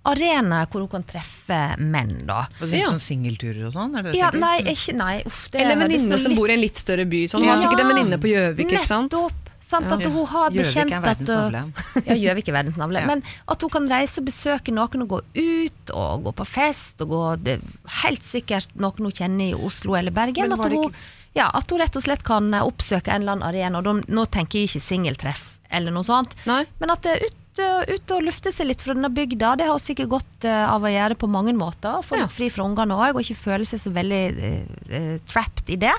arenaer 0.04 0.66
hvor 0.68 0.84
hun 0.84 0.90
kan 0.98 1.04
treffe 1.08 1.58
menn, 1.80 2.26
da. 2.28 2.42
Og 2.60 2.68
det 2.68 2.76
er 2.76 2.82
Ja. 2.84 2.90
Sånn 2.92 3.00
singelturer 3.00 3.66
og 3.68 3.72
sånn? 3.72 3.94
Er 3.96 4.12
Ja, 4.14 4.30
nei, 4.36 4.58
ikke, 4.74 4.92
nei, 4.94 5.22
uff, 5.24 5.48
det 5.50 5.62
Eller 5.62 5.76
venninne 5.80 6.18
som 6.18 6.32
litt- 6.32 6.38
bor 6.38 6.48
i 6.50 6.52
en 6.52 6.60
litt 6.60 6.76
større 6.76 7.06
by. 7.08 7.24
Sånn. 7.24 7.40
Hun 7.40 7.48
har 7.48 7.56
sikkert 7.62 7.80
en 7.80 7.88
venninne 7.88 8.18
på 8.20 8.28
Gjøvik, 8.28 8.68
ikke 8.70 8.84
sant? 8.84 9.12
Nettopp. 9.12 9.43
Sant, 9.64 9.88
at 9.88 10.02
hun 10.04 10.26
har 10.28 10.52
Gjøvik 10.52 10.60
er 10.60 10.68
bekjent 10.68 10.94
verdens 11.06 11.30
navle. 11.30 11.62
Ja, 12.08 12.16
Gjøvik 12.20 12.50
er 12.50 12.56
verdens 12.58 12.78
navle. 12.80 13.04
Men 13.10 13.22
at 13.50 13.64
hun 13.64 13.72
kan 13.72 13.88
reise 13.90 14.20
og 14.20 14.28
besøke 14.28 14.74
noen 14.76 15.06
og 15.06 15.14
gå 15.14 15.20
ut 15.40 15.94
og 15.96 16.26
gå 16.28 16.34
på 16.40 16.46
fest 16.48 17.00
og 17.04 17.14
gå 17.14 17.22
det, 17.46 17.58
Helt 18.02 18.26
sikkert 18.26 18.74
noen 18.76 19.08
hun 19.08 19.14
kjenner 19.16 19.52
i 19.52 19.56
Oslo 19.56 19.96
eller 19.98 20.14
Bergen. 20.14 20.52
At 20.52 20.68
hun, 20.68 20.92
ja, 21.36 21.48
at 21.48 21.70
hun 21.72 21.80
rett 21.80 21.96
og 21.96 22.04
slett 22.04 22.26
kan 22.26 22.52
eh, 22.52 22.66
oppsøke 22.66 23.10
en 23.12 23.24
eller 23.24 23.38
annen 23.38 23.48
arena. 23.48 23.80
Og 23.80 24.04
nå 24.04 24.26
tenker 24.34 24.60
jeg 24.60 24.72
ikke 24.72 24.84
singeltreff 24.84 25.50
eller 25.74 25.94
noe 25.94 26.06
sånt, 26.06 26.36
Nei. 26.46 26.62
men 26.78 26.92
at 26.92 27.02
det 27.02 27.14
er 27.16 27.24
ut, 27.24 27.60
eh, 27.64 27.94
ut 27.96 28.12
og 28.14 28.26
lufte 28.28 28.52
seg 28.54 28.68
litt 28.68 28.82
fra 28.84 28.94
denne 28.94 29.10
bygda. 29.10 29.54
Det 29.58 29.66
har 29.66 29.74
hun 29.74 29.82
sikkert 29.82 30.12
godt 30.12 30.46
eh, 30.46 30.64
av 30.70 30.84
å 30.84 30.92
gjøre 30.92 31.16
på 31.18 31.30
mange 31.30 31.54
måter. 31.56 32.02
Få 32.06 32.20
Ja. 32.20 32.28
fri 32.30 32.50
fra 32.52 32.66
ungene 32.68 32.94
òg, 32.94 33.16
og 33.16 33.24
ikke 33.24 33.40
føle 33.40 33.66
seg 33.66 33.80
så 33.82 33.90
veldig 33.94 34.22
uh, 34.36 34.76
eh, 34.90 35.16
trapped 35.30 35.72
i 35.72 35.80
det. 35.80 35.94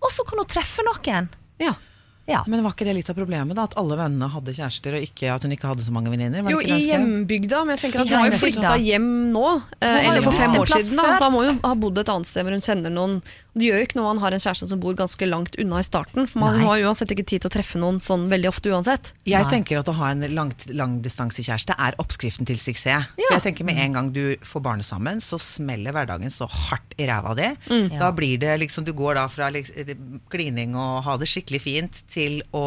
Og 0.00 0.12
så 0.12 0.26
kan 0.28 0.42
hun 0.42 0.50
treffe 0.50 0.84
noen. 0.84 1.30
Ja. 1.60 1.74
Ja. 2.30 2.42
Men 2.46 2.62
var 2.64 2.72
ikke 2.76 2.86
det 2.88 2.94
litt 3.00 3.10
av 3.10 3.18
problemet, 3.18 3.56
da? 3.58 3.66
At 3.68 3.76
alle 3.80 3.98
vennene 3.98 4.28
hadde 4.30 4.54
kjærester, 4.56 4.96
og 4.98 5.06
ikke 5.08 5.32
at 5.34 5.44
hun 5.46 5.54
ikke 5.56 5.68
hadde 5.72 5.84
så 5.86 5.94
mange 5.94 6.12
venninner? 6.12 6.46
Jo, 6.50 6.60
i 6.62 6.78
hjembygda, 6.86 7.64
men 7.66 7.76
jeg 7.76 7.84
tenker 7.88 8.04
at 8.04 8.12
hun 8.12 8.18
har 8.22 8.30
jo 8.30 8.40
flytta 8.40 8.74
hjem 8.80 9.08
nå. 9.34 9.44
eh, 9.80 10.08
Eller 10.08 10.22
for 10.22 10.32
fem 10.38 10.54
år 10.60 10.70
siden. 10.70 10.96
Da. 11.00 11.18
da 11.20 11.30
må 11.32 11.44
hun 11.46 11.60
ha 11.64 11.74
bodd 11.74 11.98
et 12.02 12.08
annet 12.12 12.30
sted 12.30 12.46
hvor 12.46 12.54
hun 12.56 12.64
kjenner 12.64 12.94
noen. 12.94 13.20
Det 13.50 13.66
gjør 13.66 13.80
jo 13.80 13.86
ikke 13.88 13.98
noe 13.98 14.06
man 14.12 14.20
har 14.22 14.32
en 14.36 14.42
kjæreste 14.42 14.68
som 14.70 14.78
bor 14.80 14.94
ganske 14.94 15.26
langt 15.26 15.56
unna 15.58 15.80
i 15.82 15.86
starten. 15.86 16.28
For 16.30 16.38
man 16.38 16.60
Nei. 16.60 16.64
har 16.68 16.84
uansett 16.86 17.10
ikke 17.10 17.26
tid 17.26 17.42
til 17.42 17.50
å 17.50 17.54
treffe 17.56 17.80
noen 17.82 17.98
sånn 18.04 18.28
veldig 18.30 18.48
ofte 18.52 18.70
uansett. 18.70 19.10
Jeg 19.26 19.42
Nei. 19.42 19.50
tenker 19.50 19.80
at 19.80 19.90
å 19.90 19.96
ha 19.98 20.12
en 20.14 20.22
langdistansekjæreste 20.22 21.74
lang 21.74 21.88
er 21.90 21.98
oppskriften 22.02 22.46
til 22.48 22.60
suksess. 22.60 23.08
For 23.16 23.34
jeg 23.36 23.44
tenker 23.48 23.64
Med 23.70 23.78
en 23.82 23.92
gang 23.96 24.12
du 24.14 24.36
får 24.46 24.62
barnet 24.64 24.86
sammen, 24.86 25.18
så 25.22 25.38
smeller 25.40 25.92
hverdagen 25.94 26.30
så 26.32 26.46
hardt 26.48 26.94
i 27.00 27.06
ræva 27.10 27.34
di. 27.38 27.48
Mm. 27.70 27.98
Da 27.98 28.10
blir 28.12 28.38
det 28.38 28.58
liksom 28.62 28.84
Du 28.84 28.92
går 28.92 29.14
da 29.18 29.26
fra 29.28 29.50
liksom, 29.50 30.20
klining 30.32 30.76
og 30.76 31.02
ha 31.06 31.16
det 31.16 31.28
skikkelig 31.30 31.60
fint 31.62 32.02
til 32.10 32.19
å 32.52 32.64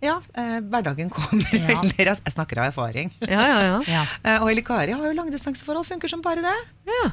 Ja, 0.00 0.14
eh, 0.32 0.60
hverdagen 0.64 1.10
kommer 1.12 1.44
Ja. 1.52 1.66
veldig 1.82 2.06
raskt. 2.08 2.24
Jeg 2.24 2.32
snakker 2.32 2.62
av 2.62 2.70
erfaring. 2.70 3.10
Ja, 3.20 3.42
ja, 3.44 3.58
ja. 3.66 3.80
Ja. 3.88 4.04
Eh, 4.24 4.38
og 4.42 4.48
Eli 4.52 4.62
Kari 4.64 4.94
har 4.96 5.04
jo 5.10 5.16
langdistanseforhold, 5.18 5.86
funker 5.90 6.08
som 6.08 6.22
bare 6.24 6.40
det. 6.46 6.56
ja. 6.88 7.10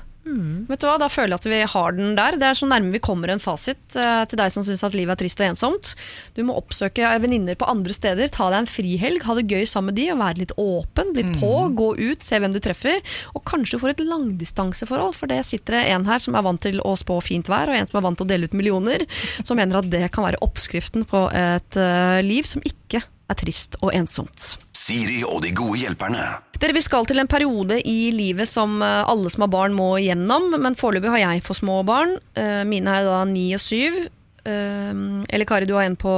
Vet 0.67 0.81
du 0.81 0.87
hva, 0.89 0.97
Da 1.01 1.09
føler 1.11 1.35
jeg 1.35 1.41
at 1.41 1.47
vi 1.49 1.59
har 1.73 1.95
den 1.97 2.15
der. 2.17 2.37
Det 2.39 2.47
er 2.49 2.57
så 2.57 2.67
nærme 2.69 2.93
vi 2.93 3.01
kommer 3.03 3.31
en 3.31 3.41
fasit 3.43 3.97
eh, 3.97 4.23
til 4.29 4.39
deg 4.39 4.53
som 4.53 4.65
syns 4.65 4.83
at 4.85 4.95
livet 4.97 5.15
er 5.15 5.21
trist 5.21 5.41
og 5.43 5.49
ensomt. 5.49 5.93
Du 6.37 6.43
må 6.47 6.57
oppsøke 6.59 7.09
venninner 7.23 7.57
på 7.59 7.67
andre 7.69 7.95
steder, 7.95 8.31
ta 8.33 8.49
deg 8.51 8.63
en 8.63 8.69
frihelg, 8.71 9.25
ha 9.27 9.37
det 9.37 9.47
gøy 9.49 9.65
sammen 9.69 9.91
med 9.91 9.99
de, 9.99 10.07
og 10.13 10.21
være 10.21 10.41
litt 10.43 10.55
åpen, 10.59 11.13
litt 11.17 11.33
på, 11.41 11.51
gå 11.77 11.89
ut, 11.95 12.25
se 12.25 12.39
hvem 12.41 12.55
du 12.55 12.61
treffer. 12.63 13.01
Og 13.33 13.45
kanskje 13.47 13.77
du 13.77 13.83
får 13.83 13.95
et 13.95 14.05
langdistanseforhold, 14.07 15.15
for 15.17 15.31
det 15.31 15.43
sitter 15.47 15.79
det 15.79 15.83
en 15.95 16.07
her 16.09 16.23
som 16.23 16.37
er 16.37 16.47
vant 16.47 16.63
til 16.63 16.81
å 16.83 16.95
spå 16.99 17.19
fint 17.25 17.51
vær, 17.51 17.71
og 17.71 17.77
en 17.77 17.89
som 17.89 18.01
er 18.01 18.07
vant 18.09 18.19
til 18.19 18.27
å 18.27 18.31
dele 18.31 18.49
ut 18.49 18.57
millioner, 18.57 19.05
som 19.43 19.59
mener 19.59 19.79
at 19.79 19.91
det 19.91 20.07
kan 20.13 20.27
være 20.27 20.41
oppskriften 20.45 21.07
på 21.07 21.27
et 21.35 21.79
eh, 21.79 22.19
liv 22.25 22.49
som 22.49 22.63
ikke 22.65 23.05
er 23.27 23.37
trist 23.39 23.75
og 23.83 23.91
ensomt. 23.95 24.53
Siri 24.77 25.21
og 25.27 25.41
de 25.43 25.51
gode 25.55 25.81
hjelperne. 25.81 26.23
Dere, 26.57 26.73
Vi 26.73 26.81
skal 26.81 27.05
til 27.05 27.19
en 27.21 27.27
periode 27.29 27.77
i 27.85 28.11
livet 28.15 28.47
som 28.49 28.79
eh, 28.81 29.03
alle 29.09 29.29
som 29.33 29.43
har 29.45 29.51
barn 29.53 29.75
må 29.77 29.91
gjennom, 30.01 30.49
men 30.57 30.77
foreløpig 30.79 31.11
har 31.13 31.23
jeg 31.25 31.43
for 31.45 31.57
små 31.59 31.81
barn. 31.87 32.15
Eh, 32.39 32.63
Mine 32.65 32.95
er 32.99 33.05
da 33.05 33.19
ni 33.29 33.49
og 33.57 33.61
syv. 33.61 33.99
Eh, 34.47 34.93
Eller 35.29 35.45
Kari, 35.49 35.67
du 35.69 35.75
har 35.77 35.85
en 35.89 35.99
på 35.99 36.15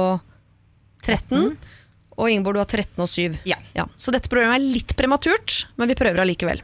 13. 1.02 1.56
Og 2.20 2.28
Ingeborg, 2.30 2.58
du 2.58 2.62
har 2.62 2.68
13 2.68 3.00
og 3.02 3.08
7. 3.08 3.38
Ja. 3.48 3.86
Så 3.96 4.12
dette 4.12 4.28
programmet 4.28 4.60
er 4.60 4.74
litt 4.78 4.94
prematurt, 4.98 5.64
men 5.80 5.88
vi 5.88 5.96
prøver 5.98 6.20
allikevel. 6.22 6.60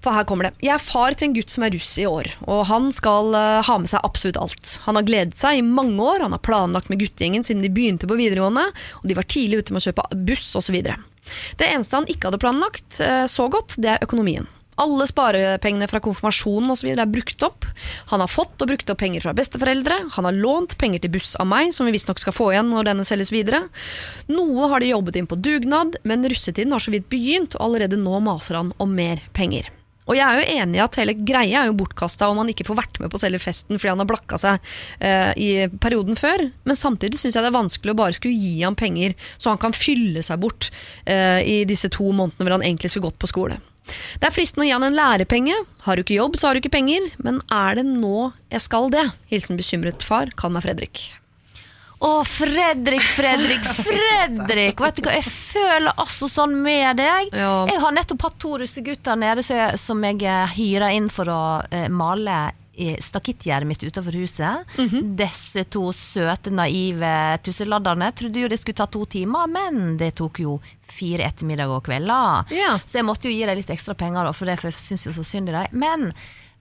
For 0.00 0.16
her 0.16 0.24
kommer 0.28 0.48
det. 0.48 0.54
Jeg 0.64 0.72
er 0.74 0.82
far 0.82 1.16
til 1.16 1.28
en 1.28 1.34
gutt 1.36 1.52
som 1.52 1.64
er 1.66 1.74
russ 1.74 1.90
i 2.00 2.06
år, 2.08 2.30
og 2.48 2.62
han 2.70 2.88
skal 2.94 3.34
uh, 3.36 3.60
ha 3.66 3.78
med 3.80 3.90
seg 3.92 4.04
absolutt 4.06 4.40
alt. 4.40 4.76
Han 4.86 4.96
har 4.96 5.08
gledet 5.08 5.36
seg 5.40 5.60
i 5.60 5.66
mange 5.66 6.00
år, 6.00 6.24
han 6.24 6.36
har 6.36 6.44
planlagt 6.44 6.88
med 6.92 7.02
guttegjengen 7.02 7.44
siden 7.44 7.64
de 7.64 7.72
begynte 7.72 8.08
på 8.08 8.16
videregående, 8.16 8.70
og 9.02 9.10
de 9.10 9.18
var 9.18 9.28
tidlig 9.28 9.60
ute 9.60 9.76
med 9.76 9.82
å 9.82 9.88
kjøpe 9.90 10.22
buss 10.28 10.46
osv. 10.56 10.80
Det 11.60 11.68
eneste 11.68 12.00
han 12.00 12.08
ikke 12.08 12.30
hadde 12.30 12.40
planlagt 12.40 13.02
uh, 13.04 13.26
så 13.28 13.50
godt, 13.52 13.76
det 13.76 13.92
er 13.92 14.08
økonomien. 14.08 14.48
Alle 14.80 15.04
sparepengene 15.04 15.84
fra 15.90 16.00
konfirmasjonen 16.00 16.72
og 16.72 16.80
videre 16.80 17.04
er 17.04 17.12
brukt 17.12 17.42
opp. 17.44 17.66
Han 18.14 18.22
har 18.24 18.30
fått 18.32 18.62
og 18.64 18.70
brukt 18.70 18.88
opp 18.88 19.00
penger 19.02 19.20
fra 19.26 19.34
besteforeldre. 19.36 19.98
Han 20.14 20.24
har 20.24 20.38
lånt 20.38 20.78
penger 20.80 21.02
til 21.04 21.12
buss 21.18 21.34
av 21.36 21.50
meg, 21.50 21.74
som 21.76 21.84
vi 21.84 21.92
visstnok 21.92 22.22
skal 22.22 22.32
få 22.32 22.46
igjen 22.54 22.70
når 22.72 22.88
denne 22.88 23.04
selges 23.04 23.32
videre. 23.34 23.66
Noe 24.32 24.70
har 24.72 24.80
de 24.80 24.94
jobbet 24.94 25.20
inn 25.20 25.28
på 25.28 25.36
dugnad, 25.36 26.00
men 26.08 26.24
russetiden 26.24 26.72
har 26.72 26.80
så 26.80 26.94
vidt 26.94 27.10
begynt, 27.12 27.58
og 27.58 27.66
allerede 27.68 28.00
nå 28.00 28.22
maser 28.24 28.56
han 28.56 28.72
om 28.80 28.96
mer 28.96 29.20
penger. 29.36 29.68
Og 30.08 30.16
jeg 30.16 30.24
er 30.26 30.40
jo 30.40 30.60
enig 30.62 30.78
i 30.80 30.82
at 30.82 30.96
hele 30.98 31.14
greia 31.14 31.62
er 31.62 31.70
jo 31.70 31.76
bortkasta 31.78 32.30
om 32.30 32.40
han 32.40 32.50
ikke 32.50 32.66
får 32.66 32.78
vært 32.80 33.00
med 33.02 33.12
på 33.12 33.20
selve 33.22 33.40
festen 33.42 33.78
fordi 33.78 33.92
han 33.92 34.02
har 34.02 34.08
blakka 34.10 34.40
seg 34.40 34.70
eh, 34.98 35.30
i 35.38 35.50
perioden 35.82 36.18
før. 36.18 36.48
Men 36.66 36.78
samtidig 36.78 37.20
syns 37.20 37.36
jeg 37.38 37.44
det 37.44 37.52
er 37.52 37.58
vanskelig 37.58 37.94
å 37.94 38.00
bare 38.00 38.16
skulle 38.16 38.38
gi 38.38 38.62
ham 38.64 38.78
penger 38.78 39.14
så 39.36 39.52
han 39.52 39.62
kan 39.62 39.76
fylle 39.76 40.24
seg 40.26 40.40
bort 40.42 40.70
eh, 41.04 41.40
i 41.44 41.58
disse 41.68 41.92
to 41.92 42.10
månedene 42.10 42.46
hvor 42.46 42.56
han 42.58 42.66
egentlig 42.66 42.90
skulle 42.92 43.10
gått 43.10 43.20
på 43.22 43.30
skole. 43.30 43.60
Det 43.90 44.28
er 44.28 44.34
fristende 44.34 44.66
å 44.66 44.68
gi 44.68 44.74
han 44.74 44.86
en 44.86 44.98
lærepenge. 44.98 45.56
Har 45.86 45.96
du 45.96 46.04
ikke 46.04 46.18
jobb, 46.18 46.38
så 46.38 46.48
har 46.48 46.56
du 46.56 46.62
ikke 46.62 46.74
penger. 46.74 47.10
Men 47.22 47.40
er 47.52 47.80
det 47.80 47.86
nå 47.88 48.30
jeg 48.52 48.66
skal 48.66 48.90
det? 48.94 49.08
Hilsen 49.32 49.58
bekymret 49.58 50.06
far. 50.06 50.30
Kall 50.38 50.54
meg 50.54 50.66
Fredrik. 50.66 51.02
Å, 52.00 52.10
Fredrik, 52.24 53.02
Fredrik, 53.04 53.66
Fredrik! 53.76 54.80
Vet 54.80 54.96
du 54.96 55.04
hva, 55.04 55.16
jeg 55.18 55.26
føler 55.28 55.92
altså 56.00 56.30
sånn 56.32 56.54
med 56.64 56.96
deg. 56.96 57.28
Ja. 57.36 57.66
Jeg 57.68 57.82
har 57.82 57.92
nettopp 57.92 58.24
hatt 58.24 58.38
to 58.40 58.54
russegutter 58.62 59.20
nede 59.20 59.44
som 59.44 60.06
jeg 60.08 60.24
eh, 60.24 60.54
hyra 60.56 60.88
inn 60.96 61.10
for 61.12 61.28
å 61.28 61.42
eh, 61.68 61.90
male 61.92 62.38
stakittgjerdet 62.80 63.68
mitt 63.68 63.82
utenfor 63.84 64.16
huset. 64.16 64.64
Mhm. 64.78 65.10
Disse 65.18 65.64
to 65.68 65.90
søte, 65.92 66.48
naive 66.54 67.38
tusseladderne 67.44 68.08
trodde 68.16 68.40
jo 68.40 68.48
det 68.48 68.60
skulle 68.60 68.78
ta 68.80 68.86
to 68.86 69.04
timer, 69.04 69.50
men 69.52 69.98
det 70.00 70.14
tok 70.16 70.40
jo 70.40 70.56
fire 70.90 71.26
ettermiddager 71.28 71.76
og 71.76 71.84
kvelder. 71.84 72.54
Ja. 72.56 72.78
Så 72.80 73.00
jeg 73.00 73.08
måtte 73.08 73.28
jo 73.28 73.34
gi 73.36 73.44
dem 73.44 73.60
litt 73.60 73.74
ekstra 73.76 73.94
penger, 73.98 74.32
for 74.32 74.48
det, 74.48 74.56
for 74.62 74.70
jeg 74.70 74.80
syns 74.80 75.06
jo 75.06 75.12
så 75.18 75.26
synd 75.26 75.52
i 75.52 75.58
dem. 75.58 75.76
Men 75.84 76.08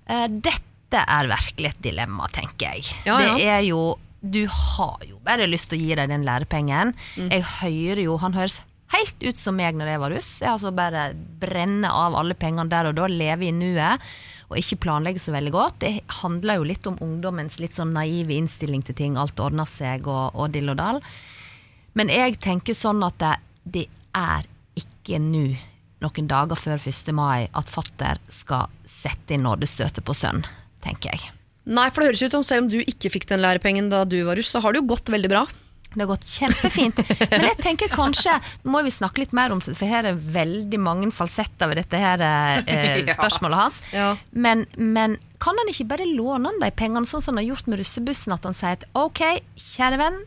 eh, 0.10 0.28
dette 0.28 1.06
er 1.06 1.32
virkelig 1.32 1.72
et 1.72 1.82
dilemma, 1.88 2.28
tenker 2.34 2.74
jeg. 2.74 2.92
Ja, 3.08 3.22
ja. 3.24 3.34
Det 3.38 3.50
er 3.56 3.66
jo 3.70 3.84
Du 4.22 4.44
har 4.52 5.04
jo 5.08 5.20
bare 5.24 5.48
lyst 5.48 5.72
til 5.72 5.80
å 5.80 5.84
gi 5.84 5.96
deg 5.96 6.12
den 6.12 6.26
lærepengen. 6.28 6.96
Mm. 7.16 7.30
Jeg 7.32 7.46
hører 7.60 8.04
jo 8.04 8.18
Han 8.20 8.36
høres 8.36 8.60
helt 8.94 9.22
ut 9.22 9.38
som 9.38 9.58
meg 9.58 9.78
når 9.78 9.94
jeg 9.94 10.02
var 10.02 10.14
russ. 10.16 10.32
Jeg 10.42 10.52
altså 10.52 10.74
bare 10.76 11.12
brenner 11.42 11.94
av 11.94 12.18
alle 12.18 12.38
pengene 12.38 12.70
der 12.72 12.90
og 12.90 12.98
da, 12.98 13.08
leve 13.12 13.48
i 13.48 13.54
nuet. 13.56 14.06
Og 14.50 14.58
ikke 14.58 14.80
planlegge 14.88 15.22
så 15.22 15.34
veldig 15.36 15.54
godt. 15.54 15.80
Det 15.84 15.94
handler 16.24 16.58
jo 16.60 16.70
litt 16.72 16.88
om 16.90 16.98
ungdommens 17.06 17.60
litt 17.62 17.78
sånn 17.78 17.94
naive 17.94 18.34
innstilling 18.34 18.82
til 18.86 18.98
ting. 18.98 19.18
Alt 19.18 19.40
ordner 19.40 19.70
seg 19.70 20.10
og, 20.10 20.34
og 20.34 20.56
dill 20.56 20.74
og 20.74 20.80
dall. 20.82 21.04
Men 21.98 22.10
jeg 22.14 22.40
tenker 22.42 22.78
sånn 22.78 23.04
at 23.06 23.20
det, 23.22 23.36
det 23.64 23.86
er 24.18 24.48
ikke 24.80 25.20
nå, 25.22 25.46
noen 26.02 26.30
dager 26.30 26.58
før 26.58 26.82
1. 26.82 27.14
mai, 27.14 27.50
at 27.54 27.70
fatter 27.70 28.22
skal 28.34 28.72
sette 28.90 29.36
inn 29.36 29.46
nådestøtet 29.46 30.06
på 30.06 30.18
sønn, 30.18 30.46
tenker 30.86 31.14
jeg. 31.14 31.39
Nei, 31.70 31.88
for 31.94 32.02
det 32.02 32.12
høres 32.12 32.26
ut 32.26 32.36
som 32.38 32.46
selv 32.46 32.66
om 32.66 32.70
du 32.72 32.80
ikke 32.82 33.12
fikk 33.14 33.28
den 33.30 33.44
lærepengen 33.44 33.92
da 33.92 34.04
du 34.08 34.22
var 34.28 34.40
russ, 34.40 34.52
så 34.54 34.62
har 34.64 34.74
det 34.74 34.82
jo 34.82 34.90
gått 34.90 35.12
veldig 35.14 35.30
bra. 35.32 35.44
Det 35.90 36.04
har 36.04 36.10
gått 36.12 36.28
kjempefint. 36.30 37.00
Men 37.32 37.46
jeg 37.48 37.58
tenker 37.64 37.90
kanskje 37.90 38.36
må 38.70 38.84
vi 38.86 38.94
snakke 38.94 39.24
litt 39.24 39.34
mer 39.34 39.54
om 39.54 39.62
det, 39.64 39.74
for 39.78 39.90
her 39.90 40.06
er 40.06 40.18
veldig 40.18 40.80
mange 40.82 41.10
falsetter 41.16 41.72
ved 41.72 41.82
dette 41.82 42.02
her 42.02 42.22
eh, 42.22 43.10
spørsmålet 43.18 43.62
hans. 43.64 43.80
Ja. 43.96 44.12
Men, 44.30 44.68
men 44.78 45.18
kan 45.42 45.58
han 45.58 45.72
ikke 45.72 45.90
bare 45.90 46.10
låne 46.10 46.52
han 46.52 46.62
de 46.62 46.70
pengene, 46.78 47.10
sånn 47.10 47.26
som 47.26 47.34
han 47.34 47.44
har 47.44 47.56
gjort 47.56 47.72
med 47.72 47.82
russebussen? 47.82 48.36
At 48.38 48.46
han 48.46 48.58
sier 48.58 48.78
at 48.78 48.86
ok, 48.98 49.24
kjære 49.72 50.02
venn, 50.02 50.22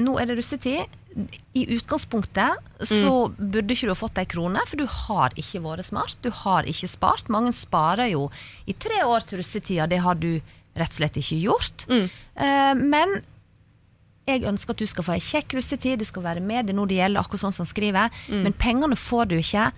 nå 0.00 0.16
er 0.20 0.30
det 0.30 0.38
russetid. 0.40 0.96
I 1.58 1.64
utgangspunktet 1.74 2.84
så 2.86 3.14
burde 3.36 3.74
ikke 3.74 3.88
du 3.88 3.92
ha 3.92 3.98
fått 3.98 4.20
ei 4.22 4.28
krone, 4.30 4.62
for 4.70 4.80
du 4.80 4.86
har 4.86 5.34
ikke 5.40 5.60
vært 5.64 5.88
smart. 5.88 6.16
Du 6.24 6.30
har 6.44 6.68
ikke 6.68 6.88
spart. 6.88 7.32
Mange 7.32 7.52
sparer 7.56 8.12
jo 8.12 8.28
i 8.70 8.76
tre 8.76 9.02
år 9.04 9.26
til 9.28 9.42
russetida, 9.42 9.88
det 9.90 10.00
har 10.04 10.16
du 10.20 10.38
rett 10.78 10.94
og 10.94 10.98
slett 11.00 11.18
ikke 11.20 11.38
gjort. 11.42 11.84
Eh, 11.90 12.74
men 12.78 13.18
jeg 14.28 14.44
ønsker 14.44 14.74
at 14.76 14.82
du 14.82 14.86
skal 14.86 15.04
få 15.06 15.14
ei 15.16 15.22
kjekk 15.24 15.54
russetid, 15.56 15.98
du 16.02 16.04
skal 16.08 16.22
være 16.26 16.42
med, 16.44 16.66
det 16.68 16.74
er 16.76 16.86
det 16.90 16.98
gjelder, 16.98 17.22
akkurat 17.22 17.40
sånn 17.46 17.54
som 17.56 17.64
han 17.64 17.70
skriver. 17.72 18.10
Men 18.28 18.52
pengene 18.60 18.96
får 19.00 19.30
du 19.30 19.36
ikke. 19.40 19.70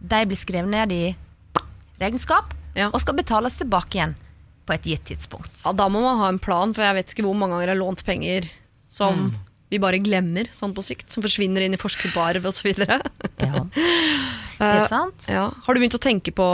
De 0.00 0.20
blir 0.28 0.36
skrevet 0.36 0.68
ned 0.68 0.92
i 0.92 1.16
regnskap, 2.00 2.52
Ja. 2.76 2.90
og 2.92 3.00
skal 3.00 3.16
betales 3.16 3.56
tilbake 3.56 3.96
igjen 3.96 4.14
på 4.66 4.74
et 4.74 4.82
gitt 4.84 5.04
tidspunkt. 5.08 5.62
Ja, 5.64 5.72
Da 5.72 5.88
må 5.88 6.02
man 6.02 6.18
ha 6.18 6.28
en 6.28 6.38
plan, 6.38 6.74
for 6.74 6.82
jeg 6.82 6.94
vet 6.98 7.14
ikke 7.14 7.24
hvor 7.24 7.34
mange 7.38 7.54
ganger 7.56 7.68
jeg 7.68 7.76
har 7.78 7.84
lånt 7.86 8.04
penger 8.04 8.50
som 8.90 9.30
vi 9.70 9.78
bare 9.78 9.98
glemmer 9.98 10.44
sånn 10.52 10.74
på 10.74 10.82
sikt. 10.84 11.08
Som 11.10 11.22
forsvinner 11.24 11.62
inn 11.64 11.72
i 11.74 11.80
forskudd 11.80 12.12
på 12.12 12.20
arv 12.20 12.44
osv. 12.44 12.74
Ja. 12.76 13.64
Det 14.56 14.64
er 14.82 14.86
sant. 14.88 15.26
Ja. 15.28 15.50
Har 15.64 15.74
du 15.74 15.80
begynt 15.80 15.96
å 15.96 16.00
tenke 16.00 16.32
på 16.32 16.44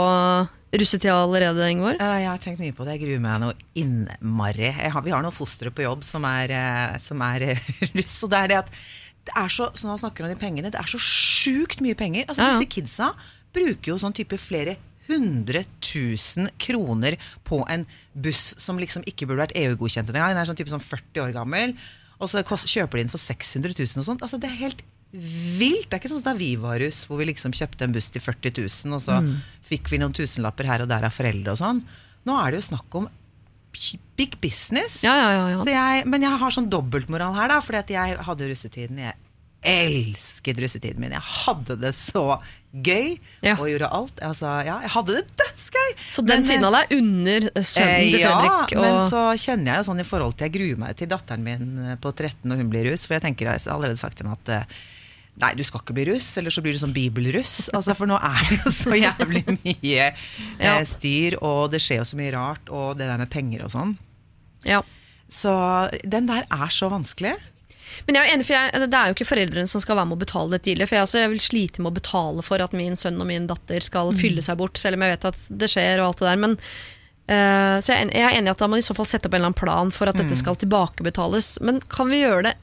russetida 0.79 1.15
allerede, 1.21 1.67
Ingeborg? 1.71 1.99
Eh, 2.01 2.19
Jeg 2.23 2.29
har 2.31 2.41
tenkt 2.43 2.61
mye 2.63 2.73
på 2.75 2.85
det. 2.87 2.95
Jeg 2.97 3.03
gruer 3.05 3.21
meg 3.23 3.41
noe 3.43 3.53
innmari. 3.79 4.71
Har, 4.93 5.01
vi 5.05 5.13
har 5.13 5.23
noen 5.25 5.35
fostre 5.35 5.71
på 5.73 5.85
jobb 5.85 6.03
som 6.07 6.25
er, 6.29 6.53
eh, 6.57 6.97
som 7.03 7.21
er 7.25 7.47
eh, 7.53 7.67
russ. 7.97 8.17
Og 8.25 8.31
det 8.33 8.39
er 8.43 8.51
det 8.53 8.59
at 8.63 8.71
det 9.23 9.35
er 9.39 9.47
så, 9.55 9.69
så 9.71 9.85
når 9.87 9.93
man 9.95 10.01
snakker 10.01 10.25
om 10.25 10.33
de 10.33 10.39
pengene, 10.41 10.71
det 10.73 10.79
er 10.81 10.89
så 10.91 10.99
sjukt 10.99 11.79
mye 11.85 11.95
penger. 11.95 12.25
Altså 12.27 12.43
Ja, 12.43 12.49
ja. 12.51 12.57
Disse 12.59 12.71
kidsa 12.73 13.11
bruker 13.55 13.93
jo 13.93 13.99
sånn 14.01 14.15
type 14.17 14.39
flere 14.41 14.75
hundre 15.07 15.65
tusen 15.83 16.47
kroner 16.63 17.17
på 17.47 17.59
en 17.71 17.83
buss 18.15 18.53
som 18.61 18.77
liksom 18.79 19.03
ikke 19.07 19.27
burde 19.27 19.43
vært 19.45 19.57
EU-godkjent 19.59 20.09
engang. 20.11 20.31
Den 20.33 20.41
er 20.41 20.47
sånn 20.49 20.59
type 20.59 20.71
sånn 20.71 20.83
40 20.83 21.23
år 21.25 21.33
gammel. 21.35 21.75
Og 22.23 22.29
så 22.31 22.39
kjøper 22.43 22.99
de 23.01 23.03
den 23.05 23.11
for 23.11 23.19
600 23.19 23.75
000 23.75 23.99
og 24.03 24.07
sånt. 24.07 24.23
Altså 24.23 24.39
Det 24.39 24.47
er 24.49 24.59
helt 24.61 24.83
vilt. 25.13 25.87
Det 25.89 25.97
er 25.97 26.01
ikke 26.01 26.09
sånn 26.11 26.21
som 26.23 26.31
da 26.33 26.37
vi 26.39 26.55
var 26.57 26.79
russ, 26.81 27.03
hvor 27.07 27.19
vi 27.21 27.27
liksom 27.29 27.53
kjøpte 27.53 27.85
en 27.85 27.93
buss 27.93 28.09
til 28.13 28.21
40 28.23 28.55
000, 28.57 28.95
og 28.97 29.01
så 29.05 29.19
Mm. 29.21 29.35
fikk 29.69 29.91
vi 29.93 29.99
noen 30.01 30.13
tusenlapper 30.13 30.65
her 30.65 30.81
og 30.81 30.89
der 30.89 31.05
av 31.05 31.13
foreldre 31.13 31.53
og 31.53 31.59
sånn. 31.61 31.83
Nå 32.25 32.37
er 32.39 32.51
det 32.51 32.61
jo 32.61 32.69
snakk 32.75 32.95
om 32.95 33.09
big 34.17 34.35
business. 34.41 35.01
Ja, 35.03 35.13
ja, 35.17 35.29
ja, 35.33 35.45
ja. 35.53 35.57
Så 35.63 35.69
jeg, 35.73 36.05
men 36.07 36.21
jeg 36.21 36.37
har 36.39 36.51
sånn 36.51 36.69
dobbeltmoral 36.69 37.33
her, 37.35 37.47
da. 37.49 37.59
Fordi 37.61 37.77
at 37.79 37.89
jeg 37.89 38.17
hadde 38.25 38.49
russetiden. 38.49 38.99
Jeg 39.01 39.15
elsket 39.63 40.59
russetiden 40.59 40.99
min. 40.99 41.13
Jeg 41.15 41.23
hadde 41.23 41.77
det 41.81 41.93
så 41.95 42.39
gøy 42.73 43.17
og 43.55 43.67
gjorde 43.69 43.89
alt. 43.89 44.19
Altså, 44.25 44.49
ja, 44.65 44.79
jeg 44.83 44.91
hadde 44.95 45.15
det 45.19 45.23
dødsgøy! 45.39 45.89
Så 46.11 46.21
den 46.25 46.41
Men, 46.41 46.43
siden 46.47 46.65
av 46.67 46.73
deg 46.73 46.95
under 46.97 47.47
sønnen 47.61 48.09
til 48.09 48.19
Fredrik? 48.19 48.73
ja, 48.73 48.79
og... 48.79 48.81
men 48.81 48.97
så 49.09 49.21
kjenner 49.39 49.71
jeg 49.71 49.77
jo 49.83 49.87
sånn 49.91 50.01
i 50.01 50.07
forhold 50.09 50.33
til 50.37 50.47
Jeg 50.49 50.55
gruer 50.57 50.81
meg 50.83 50.95
til 50.99 51.07
datteren 51.13 51.43
min 51.45 51.67
eh, 51.85 51.95
på 52.01 52.11
13 52.15 52.43
når 52.49 52.57
hun 52.63 52.69
blir 52.73 52.89
russ. 52.91 53.05
For 53.07 53.15
jeg 53.17 53.25
tenker 53.27 53.49
jeg 53.51 53.61
har 53.63 53.75
allerede 53.77 54.01
sagt 54.01 54.17
til 54.19 54.27
henne 54.27 54.37
at 54.41 54.53
eh, 54.57 54.81
Nei, 55.41 55.53
du 55.57 55.63
skal 55.65 55.81
ikke 55.81 55.95
bli 55.97 56.03
russ, 56.11 56.27
eller 56.37 56.53
så 56.53 56.61
blir 56.61 56.75
du 56.75 56.79
sånn 56.83 56.93
bibelruss. 56.93 57.69
Altså, 57.73 57.95
for 57.97 58.05
nå 58.05 58.19
er 58.21 58.41
det 58.49 58.59
jo 58.65 58.71
så 58.71 58.93
jævlig 58.93 59.41
mye 59.63 60.11
eh, 60.59 60.83
styr, 60.85 61.39
og 61.41 61.71
det 61.73 61.79
skjer 61.81 62.03
jo 62.03 62.05
så 62.05 62.19
mye 62.19 62.33
rart, 62.35 62.69
og 62.69 62.99
det 62.99 63.07
der 63.09 63.17
med 63.17 63.31
penger 63.33 63.63
og 63.65 63.71
sånn. 63.73 63.95
ja. 64.67 64.83
Så 65.33 65.49
den 66.05 66.27
der 66.29 66.43
er 66.53 66.69
så 66.69 66.85
vanskelig. 66.93 67.31
Men 68.05 68.15
jeg 68.19 68.27
er 68.27 68.33
enig, 68.35 68.45
for 68.45 68.53
jeg, 68.53 68.81
det 68.91 68.97
er 68.99 69.09
jo 69.09 69.15
ikke 69.15 69.25
foreldrene 69.25 69.69
som 69.71 69.81
skal 69.81 69.97
være 69.97 70.05
med 70.11 70.19
å 70.19 70.21
betale 70.21 70.53
det 70.53 70.59
tidlig. 70.67 70.85
For 70.91 70.95
jeg, 70.99 71.05
altså, 71.07 71.21
jeg 71.23 71.31
vil 71.31 71.41
slite 71.41 71.81
med 71.81 71.89
å 71.89 71.95
betale 71.97 72.43
for 72.45 72.61
at 72.61 72.75
min 72.77 72.93
sønn 72.99 73.17
og 73.21 73.25
min 73.31 73.47
datter 73.49 73.81
skal 73.81 74.11
Mm. 74.13 74.19
fylle 74.21 74.43
seg 74.45 74.59
bort, 74.61 74.77
selv 74.77 74.99
om 74.99 75.05
jeg 75.07 75.15
vet 75.15 75.25
at 75.31 75.47
det 75.49 75.69
skjer 75.73 76.03
og 76.03 76.11
alt 76.11 76.21
det 76.21 76.27
der. 76.29 76.41
Men, 76.43 76.53
uh, 77.33 77.77
så 77.81 77.95
jeg, 77.95 78.11
jeg 78.13 78.27
er 78.29 78.37
enig 78.37 78.51
i 78.51 78.53
at 78.53 78.61
da 78.61 78.69
må 78.69 78.77
de 78.77 78.85
i 78.85 78.85
så 78.85 78.95
fall 78.99 79.09
sette 79.09 79.25
opp 79.25 79.33
en 79.33 79.41
eller 79.41 79.49
annen 79.55 79.61
plan 79.63 79.93
for 79.97 80.11
at 80.11 80.19
Mm. 80.19 80.21
dette 80.27 80.37
skal 80.43 80.59
tilbakebetales. 80.61 81.49
Men 81.65 81.81
kan 81.89 82.13
vi 82.13 82.21
gjøre 82.21 82.51
det 82.51 82.55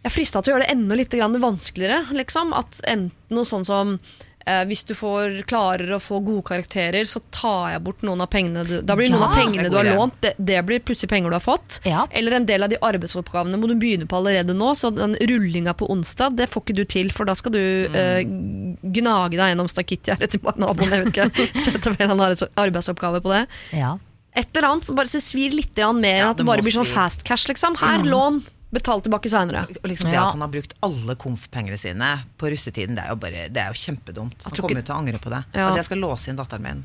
Jeg 0.00 0.08
er 0.08 0.14
frista 0.14 0.40
til 0.40 0.52
å 0.52 0.56
gjøre 0.56 0.64
det 0.66 0.72
enda 0.72 0.96
litt 0.96 1.14
vanskeligere. 1.42 2.04
Liksom. 2.16 2.52
At 2.56 2.80
enten 2.88 3.36
noe 3.36 3.44
sånn 3.44 3.66
som 3.68 3.98
eh, 4.46 4.62
hvis 4.64 4.82
du 4.88 4.94
får, 4.96 5.42
klarer 5.50 5.92
å 5.92 5.98
få 6.00 6.22
gode 6.24 6.46
karakterer, 6.48 7.04
så 7.04 7.20
tar 7.30 7.74
jeg 7.74 7.82
bort 7.84 8.00
noen 8.02 8.22
av 8.24 8.30
pengene 8.32 8.64
du, 8.64 8.78
Da 8.80 8.96
blir 8.96 9.10
Ja, 9.10 9.18
noen 9.18 9.26
av 9.28 9.34
pengene 9.36 9.68
du 9.68 9.76
har 9.76 9.84
idé. 9.84 9.96
lånt, 9.98 10.16
det, 10.24 10.32
det 10.38 10.62
blir 10.64 10.80
plutselig 10.80 11.10
penger 11.12 11.28
du 11.28 11.36
har 11.36 11.44
fått. 11.44 11.80
Ja. 11.84 12.06
Eller 12.16 12.38
en 12.38 12.46
del 12.48 12.64
av 12.64 12.72
de 12.72 12.78
arbeidsoppgavene 12.80 13.60
må 13.60 13.68
du 13.68 13.74
begynne 13.76 14.08
på 14.08 14.16
allerede 14.16 14.56
nå. 14.56 14.72
Så 14.74 14.88
den 14.96 15.18
rullinga 15.20 15.74
på 15.76 15.90
onsdag, 15.92 16.38
det 16.40 16.48
får 16.48 16.64
ikke 16.64 16.78
du 16.80 16.84
til, 16.96 17.12
for 17.12 17.28
da 17.28 17.34
skal 17.36 17.52
du 17.52 17.60
eh, 17.92 18.22
gnage 18.24 19.36
deg 19.36 19.52
gjennom 19.52 19.68
stakittet 19.68 20.24
til 20.32 20.40
naboen. 20.56 20.94
Jeg 20.96 21.04
vet 21.04 21.12
ikke. 21.12 21.50
Sette 21.66 21.92
opp 21.92 22.00
en 22.00 22.16
arbeidsoppgave 22.64 23.20
på 23.20 23.34
det. 23.36 23.42
Ja. 23.76 23.98
Et 24.32 24.48
eller 24.56 24.68
annet 24.70 24.86
som 24.86 24.96
bare 24.96 25.10
svir 25.20 25.52
litt 25.52 25.76
mer, 25.76 26.22
Ja, 26.22 26.30
at 26.30 26.38
det 26.38 26.44
det 26.44 26.48
bare 26.48 26.64
blir 26.64 26.72
sånn 26.72 26.88
fast 26.88 27.24
cash, 27.26 27.48
liksom. 27.50 27.76
Her, 27.82 28.04
lån, 28.06 28.40
betal 28.70 29.00
tilbake 29.02 29.28
seinere. 29.30 29.66
Liksom 29.82 30.10
det 30.10 30.14
Ja. 30.14 30.26
at 30.26 30.32
han 30.32 30.40
har 30.40 30.48
brukt 30.48 30.74
alle 30.82 31.14
komf-pengene 31.16 31.78
sine 31.78 32.10
på 32.38 32.50
russetiden, 32.50 32.94
det 32.96 33.04
er 33.04 33.08
jo, 33.10 33.16
bare, 33.16 33.48
det 33.48 33.56
er 33.58 33.68
jo 33.74 33.78
kjempedumt. 33.80 34.42
Han 34.44 34.52
kommer 34.52 34.70
ikke- 34.70 34.76
jo 34.76 34.82
til 34.86 34.94
å 34.94 34.98
angre 34.98 35.18
på 35.18 35.30
det. 35.30 35.44
Ja. 35.54 35.66
Altså 35.66 35.76
Jeg 35.76 35.84
skal 35.84 35.98
låse 35.98 36.28
inn 36.28 36.36
datteren 36.36 36.62
min. 36.62 36.84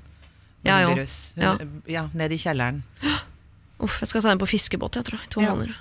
Ja, 0.66 0.80
hun 0.88 0.98
ja. 0.98 1.06
Ja. 1.38 1.58
ja. 1.86 2.10
Ned 2.14 2.32
i 2.32 2.38
kjelleren. 2.38 2.82
Uff, 3.80 4.00
jeg 4.02 4.08
skal 4.08 4.22
sende 4.22 4.40
på 4.40 4.48
fiskebåt, 4.48 4.96
jeg 4.96 5.04
tror. 5.04 5.20
I 5.22 5.28
to 5.30 5.42
Ja. 5.42 5.50
måneder. 5.54 5.76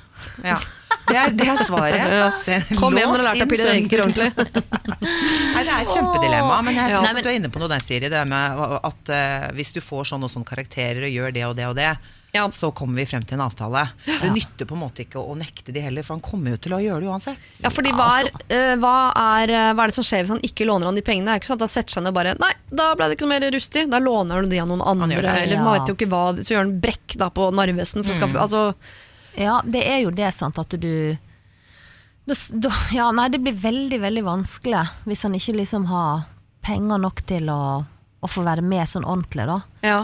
Ja. 0.44 0.58
Det 1.06 1.16
er, 1.16 1.30
det 1.30 1.46
er 1.48 1.56
svaret. 1.64 1.94
Ja. 2.48 2.60
Kom 2.76 2.92
hjem 2.96 3.08
når 3.08 3.16
du 3.16 3.22
har 3.22 3.34
lært 3.34 3.38
deg 3.38 3.48
å 3.48 3.52
pille 3.54 3.70
reker 3.70 4.02
ordentlig. 4.04 4.30
Nei, 5.54 5.62
Det 5.64 5.72
er 5.72 5.80
et 5.84 5.88
kjempedilemma, 5.94 6.62
men 6.64 6.74
jeg 6.74 6.90
Ja. 6.90 6.98
syns 7.00 7.06
Nei, 7.06 7.12
men- 7.14 7.22
du 7.22 7.28
er 7.28 7.36
inne 7.38 7.50
på 7.50 7.58
noe 7.60 7.68
der, 7.68 7.78
Siri. 7.80 8.00
Det 8.00 8.10
der 8.10 8.24
med 8.24 8.80
at 8.82 9.08
uh, 9.08 9.52
hvis 9.54 9.72
du 9.72 9.80
får 9.80 10.04
sånn 10.10 10.24
og 10.24 10.30
sånn 10.30 10.44
karakterer 10.44 11.04
og 11.06 11.12
gjør 11.12 11.32
det 11.32 11.44
og 11.44 11.56
det 11.56 11.66
og 11.66 11.76
det, 11.76 11.96
Ja. 12.34 12.48
så 12.50 12.70
kommer 12.74 12.98
vi 12.98 13.06
frem 13.06 13.22
til 13.22 13.38
en 13.38 13.44
avtale. 13.44 13.84
Det 14.04 14.30
nytter 14.34 14.66
på 14.66 14.74
en 14.74 14.80
måte 14.82 15.04
ikke 15.04 15.20
å, 15.22 15.36
nekte 15.38 15.70
de 15.74 15.84
heller, 15.84 16.02
for 16.02 16.16
han 16.16 16.24
kommer 16.24 16.56
jo 16.56 16.58
til 16.64 16.74
å 16.74 16.80
gjøre 16.82 17.04
det 17.04 17.10
uansett. 17.12 17.44
Ja, 17.62 17.70
fordi 17.70 17.92
hva 17.94 18.08
er, 18.18 18.30
eh, 18.48 18.72
hva, 18.82 18.94
er, 19.14 19.52
eh, 19.54 19.70
hva 19.70 19.84
er 19.84 19.92
det 19.92 19.94
som 19.94 20.06
skjer 20.06 20.24
hvis 20.24 20.32
han 20.34 20.42
ikke 20.42 20.66
låner 20.66 20.90
han 20.90 20.98
de 20.98 21.04
pengene? 21.06 21.30
Det 21.30 21.36
er 21.36 21.42
ikke 21.42 21.52
sånn 21.52 21.60
at 21.60 21.66
han 21.68 21.72
setter 21.76 21.94
seg 21.94 22.02
ned 22.02 22.10
og 22.10 22.18
bare 22.18 22.32
Nei, 22.42 22.50
da 22.74 22.88
ble 22.98 23.06
det 23.06 23.16
ikke 23.16 23.28
noe 23.28 23.34
mer 23.36 23.46
rustig. 23.54 23.84
Da 23.92 24.00
låner 24.02 24.40
han 24.40 24.50
de 24.50 24.60
av 24.64 24.68
noen 24.72 24.82
andre. 24.82 25.20
det, 25.22 25.36
Eller 25.44 25.54
ja. 25.54 25.62
man 25.62 25.78
vet 25.78 25.92
jo 25.92 25.94
ikke 25.94 26.10
hva 26.10 26.24
Så 26.40 26.56
gjør 26.56 26.64
han 26.64 26.74
brekk 26.82 27.16
da 27.22 27.30
på 27.30 27.46
Narvesen 27.54 28.02
for 28.02 28.10
å 28.10 28.18
skaffe 28.18 28.42
Altså 28.42 28.64
Ja, 29.38 29.60
det 29.62 29.84
er 29.86 30.02
jo 30.02 30.10
det, 30.14 30.32
sant, 30.34 30.58
at 30.58 30.74
du 30.74 31.16
da, 32.26 32.34
da, 32.50 32.74
Ja, 32.96 33.10
nei, 33.14 33.28
det 33.30 33.42
blir 33.44 33.54
veldig, 33.54 34.00
veldig 34.02 34.26
vanskelig 34.26 34.82
hvis 35.06 35.22
han 35.22 35.38
ikke 35.38 35.58
liksom 35.60 35.86
har 35.90 36.26
penger 36.64 36.98
nok 36.98 37.22
til 37.28 37.50
å, 37.52 37.84
å 38.24 38.30
få 38.30 38.42
være 38.46 38.64
med 38.64 38.88
sånn 38.88 39.04
ordentlig, 39.04 39.44
da. 39.50 39.58
Ja. 39.84 39.98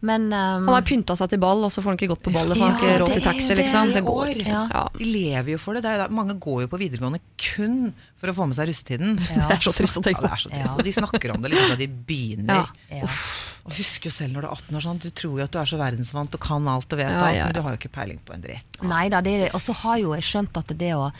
Men 0.00 0.22
um, 0.32 0.64
Han 0.64 0.72
har 0.72 0.84
pynta 0.88 1.12
seg 1.18 1.28
til 1.28 1.40
ball, 1.42 1.60
og 1.66 1.68
så 1.72 1.82
får 1.84 1.92
han 1.92 1.98
ikke 2.00 2.08
gått 2.14 2.22
på 2.24 2.32
ballet, 2.32 2.56
for 2.56 2.64
han 2.64 2.72
har 2.72 2.80
ikke 2.86 3.00
råd 3.02 3.10
til 3.18 3.24
taxi, 3.26 3.48
det 3.52 3.56
liksom. 3.58 3.90
Det 3.92 4.02
går 4.06 4.30
Ja. 4.46 4.62
Ja. 4.72 4.84
De 4.96 5.04
lever 5.04 5.50
jo 5.52 5.58
for 5.60 5.76
det. 5.76 5.82
det 5.84 5.92
er, 5.92 6.14
mange 6.16 6.38
går 6.40 6.62
jo 6.64 6.70
på 6.72 6.80
videregående 6.80 7.20
kun 7.36 7.92
for 8.20 8.32
å 8.32 8.36
få 8.38 8.46
med 8.48 8.56
seg 8.56 8.70
russetiden. 8.70 9.18
Ja. 9.36 9.46
Det 9.50 9.58
er 9.58 9.64
så 9.68 9.74
trist 9.76 10.00
å 10.00 10.04
tenke 10.06 10.24
Ja, 10.24 10.24
det 10.24 10.30
på. 10.30 10.38
er 10.38 10.44
så 10.46 10.52
trist. 10.54 10.70
Ja. 10.72 10.76
Og 10.80 10.84
de 10.88 10.94
snakker 10.96 11.34
om 11.36 11.44
det 11.44 11.52
liksom 11.52 11.74
da 11.74 11.78
de 11.82 11.90
begynner. 12.08 12.64
Ja. 12.88 13.02
ja. 13.02 13.12
Og 13.68 13.76
husk 13.76 14.08
jo 14.08 14.14
selv 14.16 14.32
når 14.38 14.40
du 14.40 14.48
er 14.48 14.54
18 14.56 14.76
år 14.80 14.86
sånn, 14.88 15.00
du 15.04 15.10
tror 15.12 15.36
jo 15.36 15.44
at 15.44 15.52
du 15.52 15.58
er 15.60 15.68
så 15.68 15.76
verdensvant 15.84 16.34
og 16.40 16.40
kan 16.48 16.68
alt 16.72 16.96
og 16.96 17.02
vet 17.02 17.10
Ja, 17.12 17.20
alt, 17.20 17.34
ja, 17.36 17.38
ja. 17.42 17.48
men 17.50 17.58
du 17.58 17.62
har 17.66 17.76
jo 17.76 17.80
ikke 17.82 17.92
peiling 18.00 18.20
på 18.24 18.32
en 18.38 18.44
dritt. 18.48 18.80
Nei 18.88 19.04
da, 19.12 19.20
det 19.20 19.36
det. 19.44 19.50
Og 19.52 19.60
så 19.60 19.76
har 19.84 20.00
jo 20.00 20.14
jeg 20.16 20.24
skjønt 20.32 20.56
at 20.64 20.72
det 20.80 20.94
å 20.96 21.10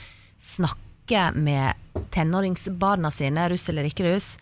snakke 0.41 1.27
med 1.37 1.77
tenåringsbarna 2.15 3.11
sine, 3.13 3.49
russ 3.53 3.69
eller 3.69 3.89
ikke 3.91 4.07
russ, 4.09 4.37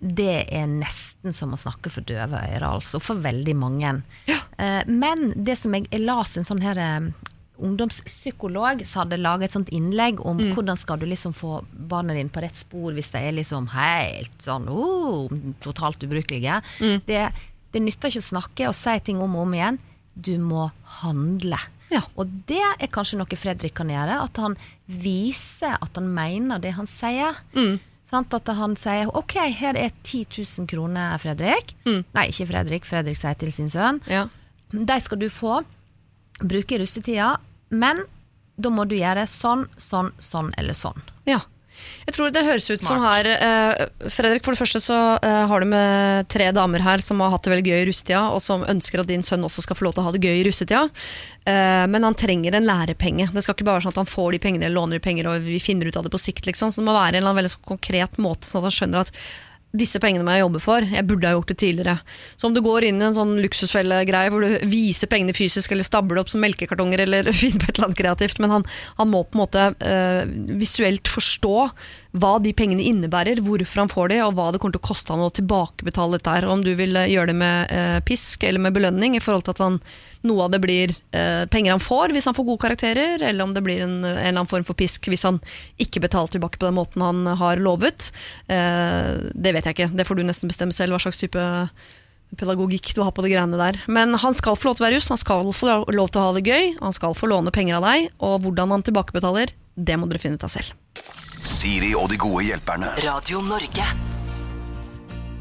det 0.00 0.46
er 0.52 0.66
nesten 0.70 1.34
som 1.34 1.54
å 1.54 1.60
snakke 1.60 1.92
for 1.92 2.06
døve 2.06 2.38
ører, 2.38 2.66
altså. 2.68 3.00
For 3.02 3.20
veldig 3.22 3.54
mange. 3.58 3.94
Ja. 4.28 4.40
Men 4.88 5.32
det 5.36 5.58
som 5.60 5.74
jeg, 5.76 5.88
jeg 5.92 6.04
las 6.06 6.36
en 6.36 6.46
sånn 6.48 6.62
her 6.64 6.78
eh, 6.80 7.08
ungdomspsykolog 7.56 8.82
som 8.86 9.02
hadde 9.04 9.18
laget 9.20 9.48
et 9.48 9.56
sånt 9.56 9.72
innlegg 9.74 10.20
om 10.24 10.40
hvordan 10.52 10.78
skal 10.80 11.00
du 11.00 11.06
liksom 11.08 11.34
få 11.36 11.62
barna 11.72 12.16
dine 12.16 12.32
på 12.32 12.42
rett 12.44 12.56
spor 12.56 12.94
hvis 12.96 13.12
de 13.14 13.22
er 13.22 13.36
liksom 13.36 13.68
helt 13.72 14.44
sånn 14.44 14.68
oh, 14.72 15.32
totalt 15.64 16.04
ubrukelige. 16.04 16.60
Det, 17.08 17.22
det 17.72 17.84
nytter 17.84 18.12
ikke 18.12 18.24
å 18.24 18.30
snakke 18.30 18.68
og 18.70 18.76
si 18.76 18.98
ting 19.06 19.22
om 19.24 19.38
og 19.38 19.46
om 19.46 19.56
igjen. 19.56 19.80
Du 20.14 20.34
må 20.40 20.68
handle. 21.02 21.58
Ja. 21.92 22.02
Og 22.18 22.30
det 22.48 22.62
er 22.62 22.92
kanskje 22.92 23.18
noe 23.20 23.38
Fredrik 23.38 23.76
kan 23.78 23.90
gjøre. 23.92 24.20
At 24.24 24.40
han 24.42 24.56
viser 24.88 25.76
at 25.76 25.98
han 25.98 26.08
mener 26.12 26.62
det 26.62 26.74
han 26.78 26.88
sier. 26.90 27.40
Sant? 28.10 28.32
At 28.34 28.46
han 28.46 28.76
sier 28.76 29.08
'ok, 29.10 29.34
her 29.50 29.74
er 29.76 29.90
10 30.04 30.26
000 30.58 30.66
kroner, 30.70 31.18
Fredrik'. 31.18 31.74
Nei, 32.14 32.28
ikke 32.30 32.46
Fredrik. 32.46 32.84
Fredrik 32.86 33.16
sier 33.16 33.34
til 33.34 33.52
sin 33.52 33.68
sønn. 33.68 34.00
Ja. 34.06 34.28
De 34.70 35.00
skal 35.00 35.18
du 35.18 35.28
få 35.28 35.64
bruke 36.40 36.74
i 36.74 36.78
russetida, 36.78 37.36
men 37.70 38.04
da 38.58 38.70
må 38.70 38.86
du 38.88 38.94
gjøre 38.96 39.26
sånn, 39.26 39.66
sånn, 39.76 40.12
sånn 40.18 40.52
eller 40.58 40.74
sånn. 40.74 41.00
ja. 41.26 41.40
Jeg 42.06 42.14
tror 42.14 42.30
det 42.30 42.44
høres 42.46 42.68
ut 42.70 42.84
som 42.86 43.02
her 43.02 43.26
eh, 43.34 44.10
Fredrik, 44.12 44.44
for 44.46 44.54
det 44.54 44.60
første 44.60 44.80
så 44.84 44.98
eh, 45.18 45.42
har 45.50 45.62
du 45.62 45.68
med 45.70 46.28
tre 46.30 46.52
damer 46.54 46.84
her 46.84 47.02
som 47.02 47.22
har 47.24 47.32
hatt 47.34 47.46
det 47.46 47.52
veldig 47.54 47.72
gøy 47.72 47.78
i 47.80 47.88
russetida, 47.88 48.22
og 48.34 48.42
som 48.44 48.62
ønsker 48.66 49.02
at 49.02 49.10
din 49.10 49.24
sønn 49.26 49.46
også 49.46 49.64
skal 49.64 49.78
få 49.78 49.88
lov 49.88 49.96
til 49.96 50.04
å 50.04 50.06
ha 50.08 50.14
det 50.14 50.22
gøy 50.22 50.38
i 50.38 50.44
russetida. 50.46 50.84
Eh, 51.46 51.84
men 51.90 52.06
han 52.06 52.18
trenger 52.18 52.54
en 52.54 52.68
lærepenge. 52.68 53.30
Det 53.34 53.42
skal 53.42 53.58
ikke 53.58 53.66
bare 53.66 53.80
være 53.80 53.88
sånn 53.88 53.96
at 53.96 54.02
han 54.04 54.12
får 54.12 54.36
de 54.36 54.42
pengene 54.46 54.68
eller 54.68 54.78
låner 54.78 55.00
de 55.00 55.06
penger 55.08 55.30
og 55.32 55.48
vi 55.48 55.58
finner 55.62 55.90
ut 55.90 55.98
av 55.98 56.06
det 56.06 56.14
på 56.14 56.22
sikt. 56.22 56.46
Liksom. 56.46 56.70
Så 56.70 56.82
det 56.82 56.88
må 56.88 56.94
være 56.96 57.22
en 57.22 57.32
veldig 57.40 57.56
sånn 57.56 57.68
konkret 57.74 58.22
måte, 58.22 58.46
sånn 58.46 58.62
at 58.62 58.70
han 58.70 58.78
skjønner 58.78 59.06
at 59.06 59.14
disse 59.78 60.00
pengene 60.02 60.24
må 60.26 60.34
jeg 60.34 60.44
jobbe 60.44 60.62
for. 60.64 60.86
Jeg 60.96 61.06
burde 61.08 61.28
ha 61.28 61.36
gjort 61.36 61.52
det 61.52 61.58
tidligere. 61.62 61.96
Så 62.36 62.48
om 62.48 62.56
du 62.56 62.62
går 62.64 62.88
inn 62.88 63.00
i 63.02 63.06
en 63.08 63.16
sånn 63.16 63.36
luksusfellegreie 63.44 64.32
hvor 64.32 64.46
du 64.46 64.56
viser 64.70 65.10
pengene 65.12 65.36
fysisk, 65.36 65.72
eller 65.72 65.86
stabler 65.86 66.22
opp 66.22 66.32
som 66.32 66.42
melkekartonger, 66.44 67.04
eller 67.06 67.30
finner 67.42 67.62
på 67.62 67.70
et 67.70 67.76
eller 67.76 67.90
annet 67.90 68.00
kreativt, 68.00 68.42
men 68.42 68.54
han, 68.58 68.66
han 69.00 69.12
må 69.12 69.24
på 69.24 69.38
en 69.38 69.44
måte 69.44 69.68
øh, 69.76 70.34
visuelt 70.60 71.10
forstå 71.12 71.56
hva 72.16 72.36
de 72.42 72.52
pengene 72.56 72.84
innebærer, 72.84 73.40
hvorfor 73.44 73.82
han 73.82 73.92
får 73.92 74.12
de, 74.12 74.20
og 74.24 74.36
hva 74.36 74.48
det 74.52 74.60
kommer 74.62 74.76
til 74.76 74.82
å 74.82 74.88
koste 74.88 75.14
han 75.14 75.24
å 75.24 75.32
tilbakebetale 75.36 76.18
dette 76.18 76.36
her. 76.36 76.46
Om 76.50 76.64
du 76.64 76.72
vil 76.78 76.96
eh, 76.98 77.10
gjøre 77.12 77.32
det 77.32 77.38
med 77.40 77.74
eh, 77.74 77.98
pisk 78.06 78.46
eller 78.46 78.62
med 78.62 78.76
belønning, 78.76 79.16
i 79.16 79.22
forhold 79.22 79.46
til 79.46 79.56
at 79.56 79.62
han, 79.64 79.80
noe 80.26 80.46
av 80.46 80.54
det 80.54 80.62
blir 80.64 80.94
eh, 81.16 81.44
penger 81.52 81.76
han 81.76 81.84
får 81.84 82.14
hvis 82.16 82.28
han 82.30 82.36
får 82.36 82.48
gode 82.48 82.64
karakterer, 82.64 83.20
eller 83.20 83.46
om 83.46 83.52
det 83.56 83.64
blir 83.66 83.84
en, 83.84 83.98
en 84.04 84.10
eller 84.14 84.32
annen 84.32 84.50
form 84.50 84.66
for 84.66 84.78
pisk 84.78 85.10
hvis 85.12 85.26
han 85.28 85.40
ikke 85.82 86.02
betaler 86.06 86.32
tilbake 86.34 86.60
på 86.60 86.68
den 86.68 86.78
måten 86.78 87.04
han 87.04 87.26
har 87.40 87.62
lovet. 87.62 88.10
Eh, 88.48 89.12
det 89.34 89.54
vet 89.56 89.68
jeg 89.68 89.78
ikke, 89.78 89.92
det 89.96 90.08
får 90.08 90.18
du 90.18 90.26
nesten 90.26 90.52
bestemme 90.52 90.76
selv 90.76 90.96
hva 90.96 91.02
slags 91.02 91.20
type 91.20 91.46
pedagogikk 92.36 92.90
du 92.96 93.02
har 93.04 93.12
på 93.14 93.22
de 93.24 93.30
greiene 93.32 93.58
der. 93.60 93.78
Men 93.86 94.16
han 94.18 94.34
skal 94.34 94.58
få 94.58 94.70
lov 94.70 94.78
til 94.78 94.84
å 94.84 94.88
være 94.88 94.98
russ, 94.98 95.12
han 95.12 95.20
skal 95.20 95.52
få 95.54 95.78
lov 95.94 96.10
til 96.10 96.20
å 96.20 96.26
ha 96.26 96.34
det 96.36 96.46
gøy, 96.46 96.74
han 96.80 96.96
skal 96.96 97.14
få 97.16 97.30
låne 97.30 97.54
penger 97.54 97.78
av 97.78 97.86
deg, 97.86 98.10
og 98.18 98.42
hvordan 98.44 98.74
han 98.74 98.86
tilbakebetaler, 98.86 99.54
det 99.76 100.00
må 100.00 100.08
dere 100.10 100.22
finne 100.22 100.40
ut 100.40 100.46
av 100.46 100.52
selv. 100.52 100.74
Siri 101.46 101.92
og 101.94 102.08
de 102.10 102.16
gode 102.18 102.42
hjelperne. 102.48 102.88
Radio 103.04 103.38
Norge. 103.44 103.84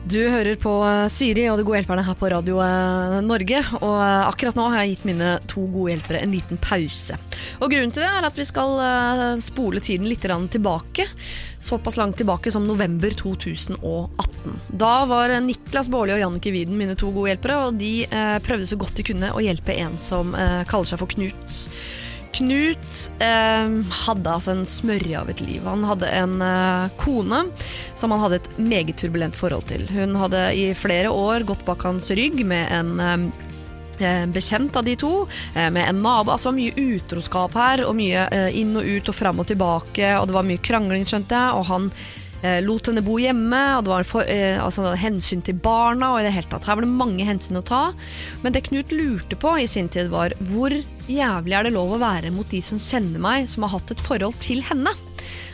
Du 0.05 0.19
hører 0.29 0.53
på 0.61 0.69
eh, 0.85 1.07
Siri 1.09 1.47
og 1.49 1.57
De 1.57 1.63
gode 1.65 1.79
hjelperne 1.79 2.03
her 2.05 2.17
på 2.19 2.29
Radio 2.29 2.59
eh, 2.61 3.15
Norge. 3.25 3.61
Og 3.79 3.95
eh, 3.95 4.27
akkurat 4.27 4.59
nå 4.59 4.67
har 4.69 4.83
jeg 4.83 4.91
gitt 4.93 5.07
mine 5.09 5.31
to 5.49 5.63
gode 5.65 5.95
hjelpere 5.95 6.21
en 6.21 6.35
liten 6.35 6.61
pause. 6.61 7.17
Og 7.57 7.73
Grunnen 7.73 7.95
til 7.95 8.05
det 8.05 8.11
er 8.11 8.27
at 8.29 8.37
vi 8.37 8.45
skal 8.45 8.77
spole 9.41 9.81
tiden 9.81 10.05
litt 10.05 10.21
tilbake. 10.53 11.07
Såpass 11.57 11.97
langt 11.97 12.19
tilbake 12.21 12.53
som 12.53 12.67
november 12.69 13.09
2018. 13.09 14.61
Da 14.77 14.93
var 15.09 15.33
Niklas 15.41 15.89
Baarli 15.89 16.13
og 16.13 16.21
Jannicke 16.21 16.53
Widen 16.53 16.77
mine 16.77 16.93
to 16.93 17.09
gode 17.09 17.33
hjelpere, 17.33 17.57
og 17.65 17.81
de 17.81 18.05
prøvde 18.45 18.69
så 18.69 18.77
godt 18.77 19.01
de 19.01 19.09
kunne 19.09 19.33
å 19.33 19.41
hjelpe 19.41 19.73
en 19.73 19.97
som 19.97 20.37
kaller 20.69 20.91
seg 20.91 21.01
for 21.01 21.09
Knut. 21.15 21.63
Knut 22.35 22.97
eh, 23.23 23.75
hadde 24.05 24.31
altså 24.31 24.51
en 24.51 24.65
smørje 24.67 25.15
av 25.21 25.29
et 25.31 25.41
liv. 25.45 25.63
Han 25.63 25.85
hadde 25.87 26.11
en 26.11 26.41
eh, 26.43 26.91
kone 26.99 27.45
som 27.95 28.11
han 28.11 28.23
hadde 28.25 28.41
et 28.41 28.49
meget 28.59 28.97
turbulent 28.99 29.37
forhold 29.37 29.67
til. 29.71 29.87
Hun 29.95 30.17
hadde 30.19 30.49
i 30.57 30.69
flere 30.75 31.13
år 31.15 31.47
gått 31.47 31.63
bak 31.67 31.85
hans 31.87 32.11
rygg 32.11 32.41
med 32.47 32.67
en 32.75 33.31
eh, 33.99 34.25
bekjent 34.27 34.75
av 34.75 34.83
de 34.83 34.95
to, 34.95 35.27
eh, 35.55 35.71
med 35.71 35.89
en 35.89 36.01
nabo. 36.01 36.31
Altså 36.31 36.51
mye 36.51 36.75
utroskap 36.75 37.55
her, 37.55 37.85
og 37.87 37.95
mye 37.95 38.27
eh, 38.31 38.59
inn 38.59 38.75
og 38.75 38.83
ut 38.83 39.09
og 39.09 39.15
fram 39.15 39.39
og 39.39 39.47
tilbake, 39.47 40.11
og 40.19 40.27
det 40.27 40.35
var 40.35 40.47
mye 40.47 40.63
krangling, 40.63 41.07
skjønte 41.07 41.39
jeg, 41.39 41.55
og 41.55 41.65
han 41.71 41.89
eh, 41.91 42.24
lot 42.65 42.89
henne 42.89 43.03
bo 43.05 43.17
hjemme, 43.21 43.61
og 43.77 43.85
det 43.85 43.91
var 43.93 44.07
for, 44.07 44.27
eh, 44.29 44.57
altså, 44.61 44.93
hensyn 44.99 45.43
til 45.45 45.57
barna, 45.59 46.13
og 46.13 46.21
i 46.21 46.27
det 46.27 46.33
hele 46.35 46.49
tatt. 46.51 46.67
Her 46.67 46.79
var 46.79 46.85
det 46.85 46.91
mange 46.91 47.25
hensyn 47.27 47.59
å 47.59 47.65
ta. 47.65 47.83
Men 48.43 48.55
det 48.55 48.65
Knut 48.69 48.93
lurte 48.95 49.37
på 49.39 49.55
i 49.61 49.67
sin 49.69 49.89
tid, 49.89 50.09
var 50.09 50.33
hvor 50.49 50.73
jævlig 51.07 51.57
er 51.57 51.67
det 51.67 51.75
lov 51.75 51.95
å 51.95 52.01
være 52.01 52.33
mot 52.33 52.49
de 52.49 52.61
som 52.65 52.81
kjenner 52.81 53.21
meg, 53.21 53.49
som 53.49 53.63
har 53.63 53.75
hatt 53.77 53.91
et 53.91 54.01
forhold 54.01 54.37
til 54.43 54.63
henne? 54.65 54.93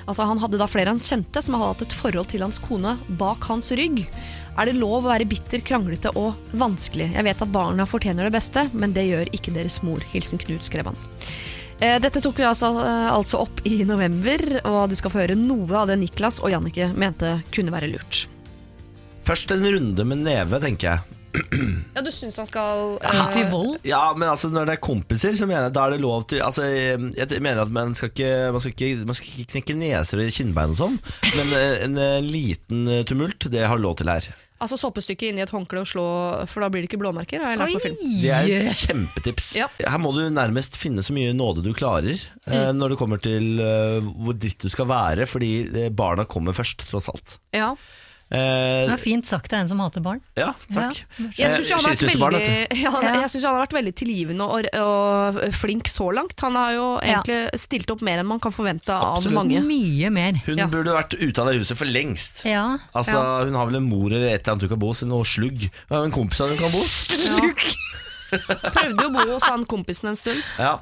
Altså 0.07 0.25
Han 0.25 0.39
hadde 0.41 0.57
da 0.57 0.67
flere 0.67 0.89
han 0.89 0.99
kjente 0.99 1.41
som 1.43 1.55
hadde 1.55 1.73
hatt 1.75 1.83
et 1.85 1.93
forhold 1.93 2.31
til 2.31 2.41
hans 2.41 2.59
kone 2.59 2.97
bak 3.19 3.45
hans 3.51 3.71
rygg. 3.77 4.03
Er 4.59 4.67
det 4.67 4.79
lov 4.79 5.05
å 5.05 5.11
være 5.11 5.29
bitter, 5.29 5.61
kranglete 5.63 6.11
og 6.19 6.35
vanskelig? 6.59 7.11
Jeg 7.13 7.27
vet 7.27 7.43
at 7.45 7.53
barna 7.53 7.85
fortjener 7.87 8.27
det 8.27 8.35
beste, 8.35 8.65
men 8.73 8.95
det 8.95 9.07
gjør 9.07 9.31
ikke 9.31 9.53
deres 9.55 9.79
mor. 9.85 10.03
Hilsen 10.11 10.41
Knut, 10.41 10.65
skrev 10.67 10.91
han. 10.91 10.99
Eh, 11.81 11.97
Dette 12.01 12.21
tok 12.21 12.37
vi 12.37 12.45
altså, 12.45 12.69
eh, 12.77 13.07
altså 13.09 13.41
opp 13.41 13.63
i 13.65 13.81
november, 13.89 14.43
og 14.69 14.91
du 14.91 14.97
skal 14.99 15.13
få 15.13 15.23
høre 15.23 15.37
noe 15.39 15.79
av 15.79 15.89
det 15.89 15.97
Niklas 15.97 16.37
og 16.43 16.53
Jannicke 16.53 16.91
mente 16.93 17.39
kunne 17.53 17.73
være 17.73 17.89
lurt. 17.95 18.27
Først 19.25 19.53
en 19.53 19.65
runde 19.65 20.05
med 20.05 20.21
neve, 20.25 20.61
tenker 20.61 20.91
jeg. 20.91 21.17
Ja, 21.95 22.01
du 22.03 22.09
syns 22.11 22.35
han 22.41 22.47
skal 22.49 22.97
ut 22.99 23.35
i 23.39 23.43
vold. 23.47 23.77
Ja, 23.87 24.11
men 24.17 24.27
altså 24.27 24.49
når 24.51 24.67
det 24.67 24.73
er 24.75 24.81
kompiser, 24.83 25.37
så 25.39 25.47
mener 25.47 25.69
jeg 25.69 25.75
da 25.77 25.85
er 25.87 25.95
det 25.95 26.01
lov 26.03 26.25
til 26.27 26.41
Altså, 26.43 26.65
Jeg 26.67 27.39
mener 27.39 27.61
at 27.63 27.71
man 27.71 27.95
skal 27.95 28.11
ikke 28.11 28.31
Man 28.51 28.59
skal 28.59 28.73
ikke, 28.75 29.05
man 29.07 29.15
skal 29.15 29.29
ikke 29.31 29.51
knekke 29.53 29.77
neser 29.79 30.23
og 30.25 30.33
kinnbein 30.35 30.75
og 30.75 30.79
sånn, 30.81 30.97
men 31.37 31.53
en, 31.55 31.77
en, 31.87 31.99
eh, 32.03 32.17
liten 32.25 32.83
eh, 32.91 33.05
tumult, 33.07 33.47
det 33.47 33.63
har 33.63 33.79
lov 33.79 33.95
til 34.01 34.11
her. 34.11 34.27
Altså 34.61 34.77
såpestykke 34.77 35.31
inni 35.31 35.41
et 35.41 35.51
håndkle 35.51 35.81
og 35.81 35.89
slå, 35.89 36.05
for 36.49 36.61
da 36.61 36.69
blir 36.69 36.83
det 36.83 36.91
ikke 36.91 36.99
blåmerker? 37.01 37.41
Har 37.41 37.55
jeg 37.55 37.61
lært 37.61 37.77
på 37.79 37.83
film. 37.87 37.95
Det 38.21 38.33
er 38.35 38.51
et 38.59 38.81
kjempetips. 38.85 39.47
Ja. 39.57 39.69
Her 39.81 40.01
må 40.01 40.13
du 40.13 40.21
nærmest 40.29 40.77
finne 40.79 41.01
så 41.05 41.15
mye 41.17 41.33
nåde 41.33 41.65
du 41.65 41.71
klarer 41.77 42.13
mm. 42.45 42.77
når 42.77 42.93
det 42.93 42.99
kommer 43.01 43.21
til 43.23 43.63
eh, 43.63 44.11
hvor 44.21 44.37
dritt 44.37 44.61
du 44.61 44.69
skal 44.69 44.89
være, 44.91 45.25
fordi 45.29 45.51
eh, 45.65 45.89
barna 45.89 46.27
kommer 46.29 46.53
først, 46.57 46.85
tross 46.91 47.09
alt. 47.11 47.39
Ja. 47.57 47.73
Eh, 48.31 48.85
Det 48.87 48.89
var 48.93 48.97
fint 49.01 49.25
sagt 49.27 49.51
av 49.51 49.59
en 49.59 49.67
som 49.67 49.79
hater 49.83 49.99
barn. 50.01 50.21
ja, 50.39 50.53
takk. 50.71 51.01
Jeg 51.37 51.49
syns 51.51 51.67
Eh, 51.67 51.75
han, 51.75 51.83
skilsmissebarn, 51.83 52.33
veldig- 52.37 52.81
ja, 52.81 52.91
Ja. 53.03 53.13
jeg 53.21 53.29
synes 53.33 53.43
han 53.43 53.55
har 53.57 53.65
vært 53.67 53.75
veldig 53.75 53.93
tilgivende 53.99 54.45
og, 54.47 54.69
og 54.79 55.41
flink 55.53 55.89
så 55.91 56.07
langt. 56.15 56.39
Han 56.39 56.55
har 56.55 56.71
jo 56.77 56.85
egentlig 57.03 57.59
stilt 57.59 57.91
opp 57.91 58.01
mer 58.01 58.19
enn 58.23 58.25
man 58.29 58.39
kan 58.39 58.53
forvente 58.55 58.87
av 58.95 59.27
mange. 59.35 59.59
Mye 59.61 60.09
mer. 60.09 60.39
Hun 60.45 60.57
Ja. 60.57 60.67
burde 60.71 60.95
vært 60.95 61.17
ute 61.19 61.39
av 61.43 61.47
det 61.51 61.57
huset 61.59 61.75
for 61.77 61.85
lengst. 61.85 62.45
Ja. 62.47 62.77
Altså, 62.95 63.19
Hun 63.45 63.53
har 63.53 63.65
vel 63.67 63.75
en 63.81 63.89
mor 63.89 64.07
eller 64.07 64.29
et 64.29 64.41
eller 64.47 64.53
annet 64.55 64.61
hun 64.61 64.69
kan 64.69 64.79
bo 64.79 64.87
hos, 64.93 65.03
noe 65.03 65.23
slugg. 65.27 65.67
Hun 65.67 65.91
har 65.97 65.97
jo 66.05 66.05
en 66.05 66.11
kompis 66.15 66.39
av 66.39 66.49
hun 66.49 66.57
kan 66.57 66.71
bo 66.71 66.79
hos. 66.79 67.09
Prøvde 68.31 68.95
jo 69.03 69.09
å 69.09 69.13
bo 69.13 69.25
hos 69.33 69.43
han 69.49 69.65
kompisen 69.65 70.07
en 70.13 70.15
stund. 70.15 70.39
Ja. 70.57 70.77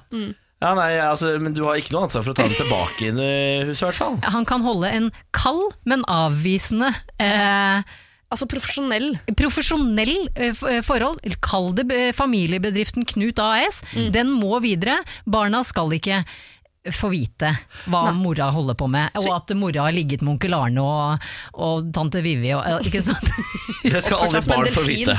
Ja, 0.60 0.74
nei, 0.76 0.92
altså, 1.00 1.32
Men 1.40 1.56
du 1.56 1.64
har 1.68 1.80
ikke 1.80 1.96
noe 1.96 2.08
ansvar 2.08 2.26
for 2.26 2.34
å 2.34 2.38
ta 2.38 2.46
den 2.50 2.58
tilbake 2.60 3.10
inn 3.10 3.22
i 3.24 3.32
huset, 3.70 3.82
i 3.82 3.88
hvert 3.88 4.02
fall. 4.02 4.20
Han 4.36 4.48
kan 4.50 4.66
holde 4.66 4.92
en 4.92 5.10
kald, 5.36 5.74
men 5.88 6.06
avvisende 6.12 6.92
eh, 7.22 7.82
Altså 8.30 8.46
profesjonell. 8.46 9.16
profesjonell 9.34 10.12
eh, 10.36 10.52
eh, 10.54 10.84
forhold. 10.86 11.24
Kall 11.42 11.72
det 11.74 12.12
familiebedriften 12.14 13.08
Knut 13.10 13.42
AS. 13.42 13.80
Den 14.14 14.30
må 14.36 14.60
videre. 14.62 15.00
Barna 15.26 15.64
skal 15.66 15.96
ikke 15.98 16.22
få 16.96 17.10
vite 17.14 17.52
hva 17.90 18.12
mora 18.16 18.50
holder 18.54 18.78
på 18.80 18.88
med, 18.92 19.10
og 19.20 19.28
at 19.36 19.54
mora 19.58 19.86
har 19.88 19.96
ligget 19.96 20.22
med 20.22 20.34
onkel 20.36 20.54
Arne 20.58 20.84
og, 20.84 21.28
og 21.54 21.90
tante 21.96 22.22
Vivi. 22.26 22.54
Og, 22.58 22.86
ikke 22.86 23.02
sant? 23.06 23.26
Det 23.84 24.04
skal 24.06 24.26
alle 24.28 24.42
barn 24.46 24.72
få 24.76 24.86
vite. 24.88 25.16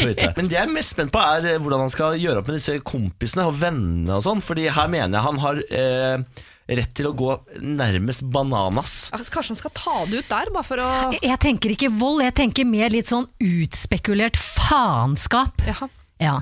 Vite. 0.00 0.32
Men 0.36 0.48
det 0.50 0.56
jeg 0.58 0.66
er 0.66 0.72
mest 0.74 0.94
spent 0.96 1.12
på, 1.14 1.20
er 1.22 1.52
eh, 1.54 1.58
hvordan 1.62 1.84
han 1.86 1.92
skal 1.92 2.16
gjøre 2.20 2.42
opp 2.42 2.48
med 2.50 2.58
disse 2.60 2.78
kompisene 2.86 3.46
og 3.48 3.58
vennene 3.60 4.16
og 4.18 4.24
sånn. 4.26 4.40
Fordi 4.44 4.68
her 4.72 4.88
mener 4.90 5.18
jeg 5.18 5.26
han 5.28 5.38
har 5.44 5.60
eh, 5.70 6.42
rett 6.70 6.92
til 6.94 7.08
å 7.10 7.14
gå 7.18 7.32
nærmest 7.66 8.22
bananas. 8.30 9.08
Kanskje 9.14 9.54
han 9.54 9.58
skal 9.58 9.72
ta 9.74 9.96
det 10.10 10.20
ut 10.22 10.28
der, 10.30 10.52
bare 10.54 10.66
for 10.66 10.82
å 10.82 10.90
Jeg- 11.14 11.24
Jeg 11.30 11.38
tenker 11.42 11.74
ikke 11.74 11.90
vold, 11.98 12.22
jeg 12.22 12.34
tenker 12.38 12.64
mer 12.68 12.90
litt 12.94 13.10
sånn 13.10 13.26
utspekulert 13.42 14.36
faenskap. 14.38 15.62
Jaha. 15.66 15.88
Ja. 16.20 16.40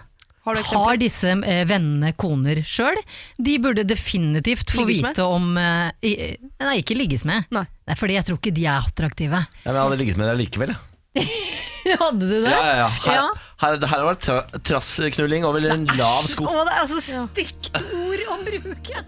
Har 0.49 0.57
du 0.59 0.63
Har 0.73 0.99
disse 1.01 1.35
eh, 1.45 1.63
vennene 1.69 2.15
koner 2.19 2.63
sjøl? 2.67 2.99
De 3.37 3.59
burde 3.63 3.85
definitivt 3.89 4.73
få 4.75 4.87
Ligges 4.87 5.03
med? 5.05 5.13
vite 5.19 5.27
om 5.29 5.51
eh, 5.61 6.39
Nei, 6.65 6.75
ikke 6.81 6.97
ligges 6.99 7.27
med. 7.29 7.45
Nei. 7.55 7.67
Nei, 7.89 7.97
fordi 8.01 8.17
jeg 8.19 8.27
tror 8.29 8.41
ikke 8.41 8.55
de 8.57 8.65
er 8.67 8.89
attraktive. 8.89 9.43
Ja, 9.63 9.69
men 9.69 9.77
jeg 9.79 9.85
hadde 9.85 10.01
ligget 10.03 10.21
med 10.21 10.31
deg 10.33 10.41
likevel. 10.47 10.75
jeg. 11.19 11.29
Hadde 12.03 12.27
du 12.27 12.35
det? 12.45 12.51
Ja, 12.53 12.65
ja, 12.65 12.73
ja. 12.83 12.89
Her, 13.05 13.15
Ja. 13.15 13.29
her, 13.63 13.77
her 13.79 13.87
har 13.89 14.03
det 14.03 14.09
vært 14.11 14.25
tra 14.27 14.41
trassknulling 14.69 15.47
over 15.49 15.65
en 15.73 15.87
lav 15.97 16.27
sko. 16.29 16.45
Å, 16.51 16.65
det 16.69 16.75
er 16.75 16.83
altså 16.83 17.01
stygt 17.05 17.71
ord 17.79 18.25
å 18.29 18.37
bruke! 18.45 19.05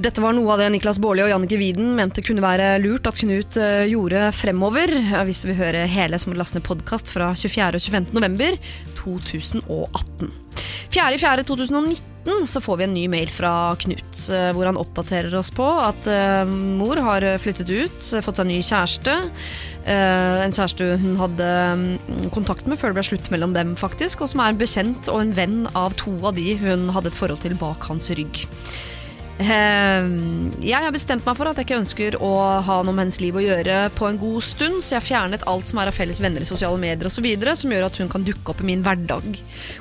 Dette 0.00 0.22
var 0.24 0.32
noe 0.32 0.54
av 0.54 0.62
det 0.62 0.70
Niklas 0.72 0.96
Baarli 1.02 1.20
og 1.26 1.28
Jannicke 1.28 1.58
Widen 1.60 1.90
mente 1.98 2.22
kunne 2.24 2.40
være 2.40 2.78
lurt 2.80 3.04
at 3.10 3.18
Knut 3.20 3.58
eh, 3.60 3.84
gjorde 3.90 4.30
fremover. 4.32 4.94
Hvis 5.28 5.42
du 5.44 5.50
vil 5.50 5.58
høre 5.58 5.82
hele, 5.92 6.16
så 6.16 6.30
må 6.30 6.38
laste 6.38 6.56
ned 6.56 6.64
podkast 6.64 7.10
fra 7.12 7.34
24. 7.36 7.76
og 7.76 7.84
25. 7.84 8.06
november 8.16 8.54
2018. 8.96 10.30
4.4.2019 10.90 12.48
så 12.48 12.62
får 12.64 12.78
vi 12.80 12.86
en 12.86 12.94
ny 12.96 13.02
mail 13.12 13.28
fra 13.28 13.50
Knut, 13.82 14.22
eh, 14.32 14.46
hvor 14.56 14.70
han 14.70 14.80
oppdaterer 14.80 15.36
oss 15.36 15.52
på 15.52 15.66
at 15.68 16.08
eh, 16.08 16.48
mor 16.48 16.96
har 17.04 17.26
flyttet 17.42 17.68
ut, 17.68 18.00
fått 18.24 18.40
seg 18.40 18.48
ny 18.48 18.56
kjæreste. 18.64 19.18
En 19.90 20.54
kjæreste 20.54 20.94
hun 21.02 21.18
hadde 21.20 21.50
mm, 21.76 22.30
kontakt 22.32 22.64
med 22.68 22.80
før 22.80 22.94
det 22.94 23.00
ble 23.02 23.04
slutt 23.10 23.28
mellom 23.34 23.52
dem, 23.56 23.76
faktisk, 23.80 24.24
og 24.24 24.32
som 24.32 24.40
er 24.46 24.56
bekjent 24.56 25.12
og 25.12 25.26
en 25.26 25.36
venn 25.36 25.60
av 25.74 25.92
to 26.00 26.14
av 26.24 26.40
de 26.40 26.54
hun 26.60 26.88
hadde 26.96 27.12
et 27.12 27.20
forhold 27.20 27.44
til 27.44 27.58
bak 27.60 27.84
hans 27.90 28.08
rygg. 28.16 28.46
Eh, 29.40 30.08
Jeg 30.60 30.84
har 30.84 30.92
bestemt 30.92 31.24
meg 31.24 31.36
for 31.38 31.48
at 31.48 31.56
jeg 31.56 31.64
ikke 31.64 31.78
ønsker 31.80 32.16
å 32.20 32.32
ha 32.66 32.74
noe 32.84 32.92
med 32.92 33.06
hennes 33.06 33.20
liv 33.22 33.38
å 33.38 33.42
gjøre 33.42 33.78
på 33.96 34.08
en 34.10 34.18
god 34.20 34.44
stund, 34.44 34.82
så 34.84 34.94
jeg 34.94 35.00
har 35.00 35.06
fjernet 35.06 35.46
alt 35.48 35.70
som 35.70 35.80
er 35.80 35.88
av 35.88 35.96
felles 35.96 36.20
venner 36.20 36.44
i 36.44 36.48
sosiale 36.48 36.76
medier 36.80 37.08
osv., 37.08 37.24
som 37.56 37.72
gjør 37.72 37.86
at 37.86 37.96
hun 38.02 38.10
kan 38.12 38.26
dukke 38.26 38.52
opp 38.52 38.60
i 38.60 38.68
min 38.68 38.84
hverdag. 38.84 39.38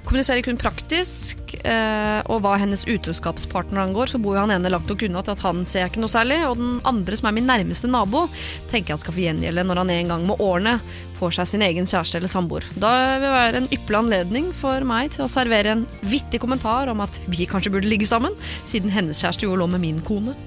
Kommuniserer 0.08 0.46
kun 0.48 0.60
praktisk, 0.62 1.58
eh, 1.60 2.22
og 2.32 2.40
hva 2.46 2.56
hennes 2.62 2.86
utroskapspartner 2.88 3.84
angår, 3.84 4.14
så 4.14 4.22
bor 4.24 4.38
jo 4.38 4.46
han 4.46 4.56
ene 4.56 4.72
langt 4.72 4.88
nok 4.88 5.04
unna 5.10 5.26
til 5.26 5.36
at 5.36 5.44
han 5.44 5.66
ser 5.68 5.84
jeg 5.84 5.92
ikke 5.92 6.06
noe 6.06 6.16
særlig, 6.16 6.40
og 6.48 6.56
den 6.62 6.80
andre, 6.88 7.20
som 7.20 7.28
er 7.28 7.36
min 7.36 7.50
nærmeste 7.52 7.92
nabo, 7.92 8.30
tenker 8.72 8.94
jeg 8.94 8.96
han 8.96 9.04
skal 9.04 9.18
få 9.18 9.26
gjengjelde 9.28 9.68
når 9.68 9.84
han 9.84 9.96
en 9.98 10.16
gang 10.16 10.28
med 10.30 10.40
årene 10.40 10.78
får 11.20 11.38
seg 11.38 11.52
sin 11.52 11.66
egen 11.66 11.90
kjæreste 11.90 12.20
eller 12.20 12.32
samboer. 12.32 12.66
Da 12.80 12.92
vil 12.96 13.26
det 13.26 13.34
være 13.34 13.62
en 13.62 13.72
ypperlig 13.72 14.02
anledning 14.04 14.52
for 14.56 14.86
meg 14.88 15.14
til 15.16 15.26
å 15.26 15.32
servere 15.32 15.76
en 15.76 15.88
vittig 16.08 16.42
kommentar 16.44 16.92
om 16.92 17.04
at 17.06 17.22
vi 17.32 17.50
kanskje 17.50 17.74
burde 17.76 17.92
ligge 17.92 18.08
sammen, 18.10 18.38
siden 18.68 18.94
hennes 18.94 19.20
kjæreste 19.22 19.48
jo 19.48 19.60
lå 19.60 19.68
med 19.70 19.84
min 19.84 20.02
kone. 20.06 20.38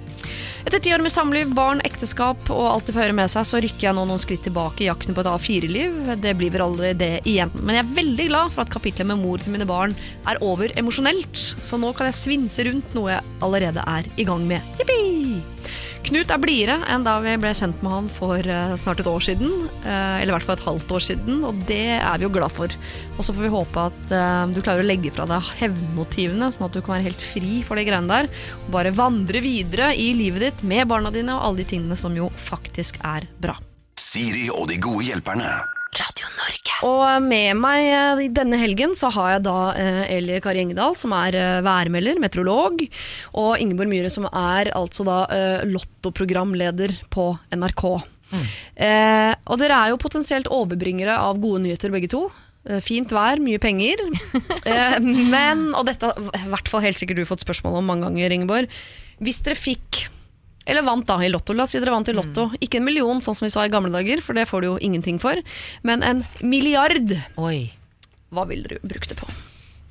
Etter 0.63 0.79
ti 0.79 0.93
år 0.95 1.03
med 1.03 1.11
samliv, 1.11 1.51
barn, 1.57 1.83
ekteskap 1.83 2.51
og 2.55 2.67
alt 2.69 2.87
det 2.87 2.95
fører 2.95 3.15
med 3.17 3.31
seg, 3.33 3.47
så 3.49 3.59
rykker 3.63 3.89
jeg 3.89 3.97
nå 3.99 4.05
noen 4.07 4.23
skritt 4.23 4.45
tilbake 4.47 4.85
i 4.85 4.89
jakten 4.89 5.17
på 5.17 5.25
et 5.25 5.31
A4-liv. 5.33 5.97
Det 6.23 6.37
blir 6.39 6.55
vel 6.55 6.67
aldri 6.69 6.93
det 6.99 7.13
igjen. 7.27 7.51
Men 7.59 7.81
jeg 7.81 7.85
er 7.85 7.97
veldig 7.99 8.29
glad 8.31 8.55
for 8.55 8.63
at 8.63 8.73
kapitlet 8.73 9.11
med 9.11 9.19
mor 9.25 9.43
til 9.43 9.57
mine 9.57 9.67
barn 9.67 9.97
er 10.31 10.39
over 10.45 10.71
emosjonelt, 10.79 11.35
så 11.35 11.81
nå 11.83 11.91
kan 11.99 12.13
jeg 12.13 12.21
svinse 12.21 12.69
rundt 12.69 12.95
noe 12.95 13.17
jeg 13.17 13.39
allerede 13.43 13.89
er 13.97 14.13
i 14.15 14.29
gang 14.29 14.47
med. 14.47 14.75
Jippi! 14.79 15.82
Knut 16.03 16.33
er 16.35 16.41
blidere 16.43 16.81
enn 16.91 17.05
da 17.07 17.15
vi 17.23 17.33
ble 17.39 17.53
kjent 17.55 17.79
med 17.85 17.93
han 17.95 18.09
for 18.11 18.43
eh, 18.43 18.73
snart 18.81 19.01
et 19.01 19.09
år 19.09 19.23
siden. 19.23 19.69
eh, 19.87 20.17
eller 20.19 20.33
i 20.33 20.35
hvert 20.35 20.47
fall 20.49 20.59
et 20.59 20.65
halvt 20.67 20.95
år 20.97 21.05
siden, 21.07 21.45
og 21.47 21.61
det 21.69 21.99
er 22.01 22.19
vi 22.19 22.27
jo 22.27 22.33
glad 22.35 22.51
for. 22.53 22.75
Og 23.17 23.23
så 23.23 23.35
får 23.35 23.47
vi 23.47 23.53
håpe 23.55 23.85
at 23.87 24.15
eh, 24.19 24.47
du 24.51 24.59
klarer 24.61 24.83
å 24.83 24.89
legge 24.89 25.13
fra 25.15 25.29
deg 25.31 25.53
hevnmotivene, 25.61 26.51
sånn 26.53 26.67
at 26.67 26.75
du 26.75 26.81
kan 26.83 26.97
være 26.97 27.07
helt 27.11 27.23
fri 27.23 27.61
for 27.67 27.79
de 27.79 27.87
greiene 27.87 28.11
der. 28.11 28.31
Og 28.65 28.73
bare 28.75 28.95
vandre 28.99 29.45
videre 29.45 29.93
i 29.95 30.11
livet 30.19 30.49
ditt 30.49 30.65
med 30.67 30.91
barna 30.91 31.15
dine 31.15 31.37
og 31.39 31.47
alle 31.47 31.63
de 31.63 31.71
tingene 31.77 31.99
som 31.99 32.19
jo 32.19 32.33
faktisk 32.51 32.99
er 33.07 33.29
bra. 33.39 33.55
Siri 34.03 34.49
og 34.51 34.67
de 34.73 34.83
gode 34.83 35.07
hjelperne. 35.07 35.55
Radio 36.01 36.29
Norge. 36.39 36.77
Og 36.89 37.25
med 37.25 37.59
meg 37.61 37.87
eh, 37.93 38.23
denne 38.33 38.59
helgen 38.61 38.95
så 38.99 39.11
har 39.13 39.35
jeg 39.35 39.45
da 39.45 39.57
eh, 39.77 40.15
Eli 40.17 40.39
Kari 40.43 40.63
Engedal, 40.65 40.97
som 40.99 41.13
er 41.17 41.37
eh, 41.37 41.59
værmelder, 41.65 42.21
meteorolog, 42.23 42.81
og 43.37 43.51
Ingeborg 43.61 43.91
Myhre, 43.93 44.13
som 44.13 44.25
er 44.31 44.73
altså 44.79 45.05
da 45.05 45.19
lottoprogramleder 45.69 46.97
på 47.13 47.29
NRK. 47.53 47.85
Eh, 48.33 49.35
og 49.45 49.61
dere 49.61 49.77
er 49.77 49.93
jo 49.93 50.01
potensielt 50.01 50.49
overbringere 50.53 51.19
av 51.21 51.41
gode 51.43 51.67
nyheter 51.67 51.93
begge 51.93 52.11
to. 52.13 52.25
Fint 52.81 53.11
vær, 53.13 53.43
mye 53.43 53.61
penger. 53.63 54.05
Eh, 54.63 54.95
men, 55.03 55.73
og 55.75 55.89
dette 55.89 56.07
har 56.07 56.37
i 56.39 56.51
hvert 56.53 56.69
fall 56.71 56.85
helt 56.85 56.95
sikkert 56.95 57.19
du 57.19 57.27
fått 57.27 57.43
spørsmål 57.43 57.81
om 57.81 57.89
mange 57.91 58.07
ganger, 58.07 58.31
Ingeborg. 58.31 58.69
Hvis 59.19 59.41
dere 59.43 59.59
fikk, 59.59 60.05
eller 60.67 60.83
vant 60.87 61.07
da 61.09 61.17
i 61.25 61.29
Lotto, 61.33 61.55
la 61.57 61.65
oss 61.67 61.73
si 61.75 61.81
dere 61.83 61.95
vant 61.95 62.09
i 62.09 62.15
Lotto. 62.17 62.49
Ikke 62.63 62.79
en 62.81 62.85
million, 62.87 63.21
sånn 63.25 63.35
som 63.39 63.47
vi 63.47 63.51
sa 63.55 63.65
i 63.67 63.73
gamle 63.73 63.91
dager, 63.95 64.21
for 64.25 64.37
det 64.39 64.45
får 64.51 64.63
du 64.63 64.67
jo 64.73 64.75
ingenting 64.81 65.19
for. 65.23 65.39
Men 65.83 66.03
en 66.07 66.25
milliard. 66.43 67.15
Oi. 67.43 67.73
Hva 68.33 68.47
ville 68.49 68.69
dere 68.69 68.81
brukt 68.87 69.11
det 69.13 69.19
på? 69.19 69.27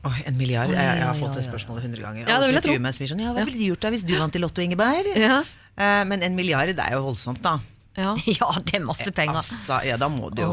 Oi, 0.10 0.16
en 0.26 0.38
milliard. 0.40 0.72
Jeg, 0.74 0.82
jeg 0.82 1.06
har 1.06 1.18
fått 1.20 1.36
oi, 1.36 1.40
det 1.42 1.44
spørsmålet 1.46 1.84
hundre 1.86 2.02
ganger. 2.02 2.24
Ja, 2.26 2.40
det 2.42 2.48
vil 2.50 2.58
jeg 2.58 2.66
tro. 2.66 2.78
meg 2.82 2.96
sånn, 2.98 3.20
ja, 3.22 3.34
hva 3.36 3.44
ville 3.46 3.60
du 3.60 3.68
gjort 3.68 3.84
da 3.86 3.92
hvis 3.94 4.06
du 4.08 4.16
vant 4.18 4.38
i 4.38 4.42
Lotto, 4.42 4.64
Ingeberg? 4.66 5.12
Ja, 5.20 5.42
Eh, 5.82 6.02
men 6.04 6.20
en 6.22 6.34
milliard 6.36 6.68
er 6.76 6.94
jo 6.98 6.98
voldsomt, 7.06 7.40
da. 7.42 7.54
ja. 7.96 8.12
Ja, 8.40 8.50
det 8.60 8.76
er 8.76 8.84
masse 8.84 9.08
penger. 9.16 9.38
Altså, 9.40 9.78
ja, 9.88 9.96
da 9.98 10.10
må 10.12 10.28
du 10.36 10.42
jo 10.44 10.50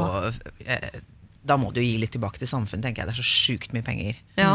eh, 0.62 1.00
Da 1.44 1.56
må 1.58 1.72
du 1.74 1.80
jo 1.82 1.86
gi 1.88 1.96
litt 1.98 2.12
tilbake 2.14 2.38
til 2.38 2.46
samfunnet, 2.48 2.84
tenker 2.86 3.02
jeg. 3.02 3.10
Det 3.10 3.16
er 3.16 3.18
så 3.18 3.26
sjukt 3.26 3.74
mye 3.74 3.82
penger. 3.84 4.20
ja. 4.38 4.52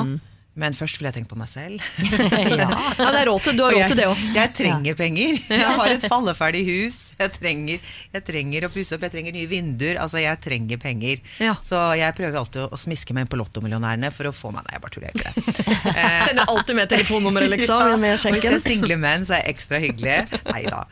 Men 0.53 0.75
først 0.77 0.99
vil 0.99 1.07
jeg 1.07 1.15
tenke 1.15 1.31
på 1.31 1.37
meg 1.39 1.49
selv. 1.49 1.81
ja. 2.61 2.67
ja 2.69 3.07
det 3.09 3.21
er 3.23 3.25
råd 3.25 3.45
til, 3.47 3.55
du 3.57 3.63
har 3.65 3.73
råd 3.73 3.87
til 3.89 3.97
det 3.97 4.05
òg. 4.05 4.19
Jeg, 4.21 4.35
jeg 4.37 4.51
trenger 4.59 4.97
penger. 4.99 5.39
Jeg 5.63 5.77
har 5.79 5.93
et 5.95 6.05
falleferdig 6.11 6.61
hus. 6.67 6.99
Jeg 7.17 7.31
trenger, 7.33 7.93
jeg 8.13 8.23
trenger 8.27 8.65
å 8.67 8.69
pusse 8.73 8.95
opp, 8.95 9.03
jeg 9.05 9.13
trenger 9.15 9.33
nye 9.35 9.47
vinduer. 9.49 9.97
Altså, 10.01 10.19
jeg 10.21 10.39
trenger 10.43 10.79
penger. 10.81 11.21
Ja. 11.41 11.55
Så 11.63 11.79
jeg 11.97 12.13
prøver 12.17 12.37
alltid 12.41 12.65
å, 12.65 12.67
å 12.73 12.79
smiske 12.79 13.15
meg 13.15 13.25
inn 13.25 13.31
på 13.31 13.39
Lottomillionærene 13.39 14.11
for 14.13 14.29
å 14.29 14.33
få 14.35 14.51
meg 14.53 14.63
Nei, 14.63 14.75
jeg 14.77 14.83
bare 14.83 14.93
tuller 14.95 15.09
jeg 15.09 15.17
ikke 15.17 15.31
det. 15.33 15.63
Eh, 15.93 16.19
Sender 16.25 16.49
alltid 16.49 16.77
med 16.77 16.89
telefonnummeret, 16.93 17.49
liksom. 17.51 17.81
med 18.01 18.15
og 18.15 18.35
hvis 18.35 18.45
det 18.45 18.53
er 18.55 18.61
single 18.63 18.95
menn, 18.99 19.25
så 19.27 19.35
er 19.35 19.43
jeg 19.43 19.55
ekstra 19.57 19.81
hyggelig. 19.83 20.39
Nei 20.47 20.61
da. 20.65 20.83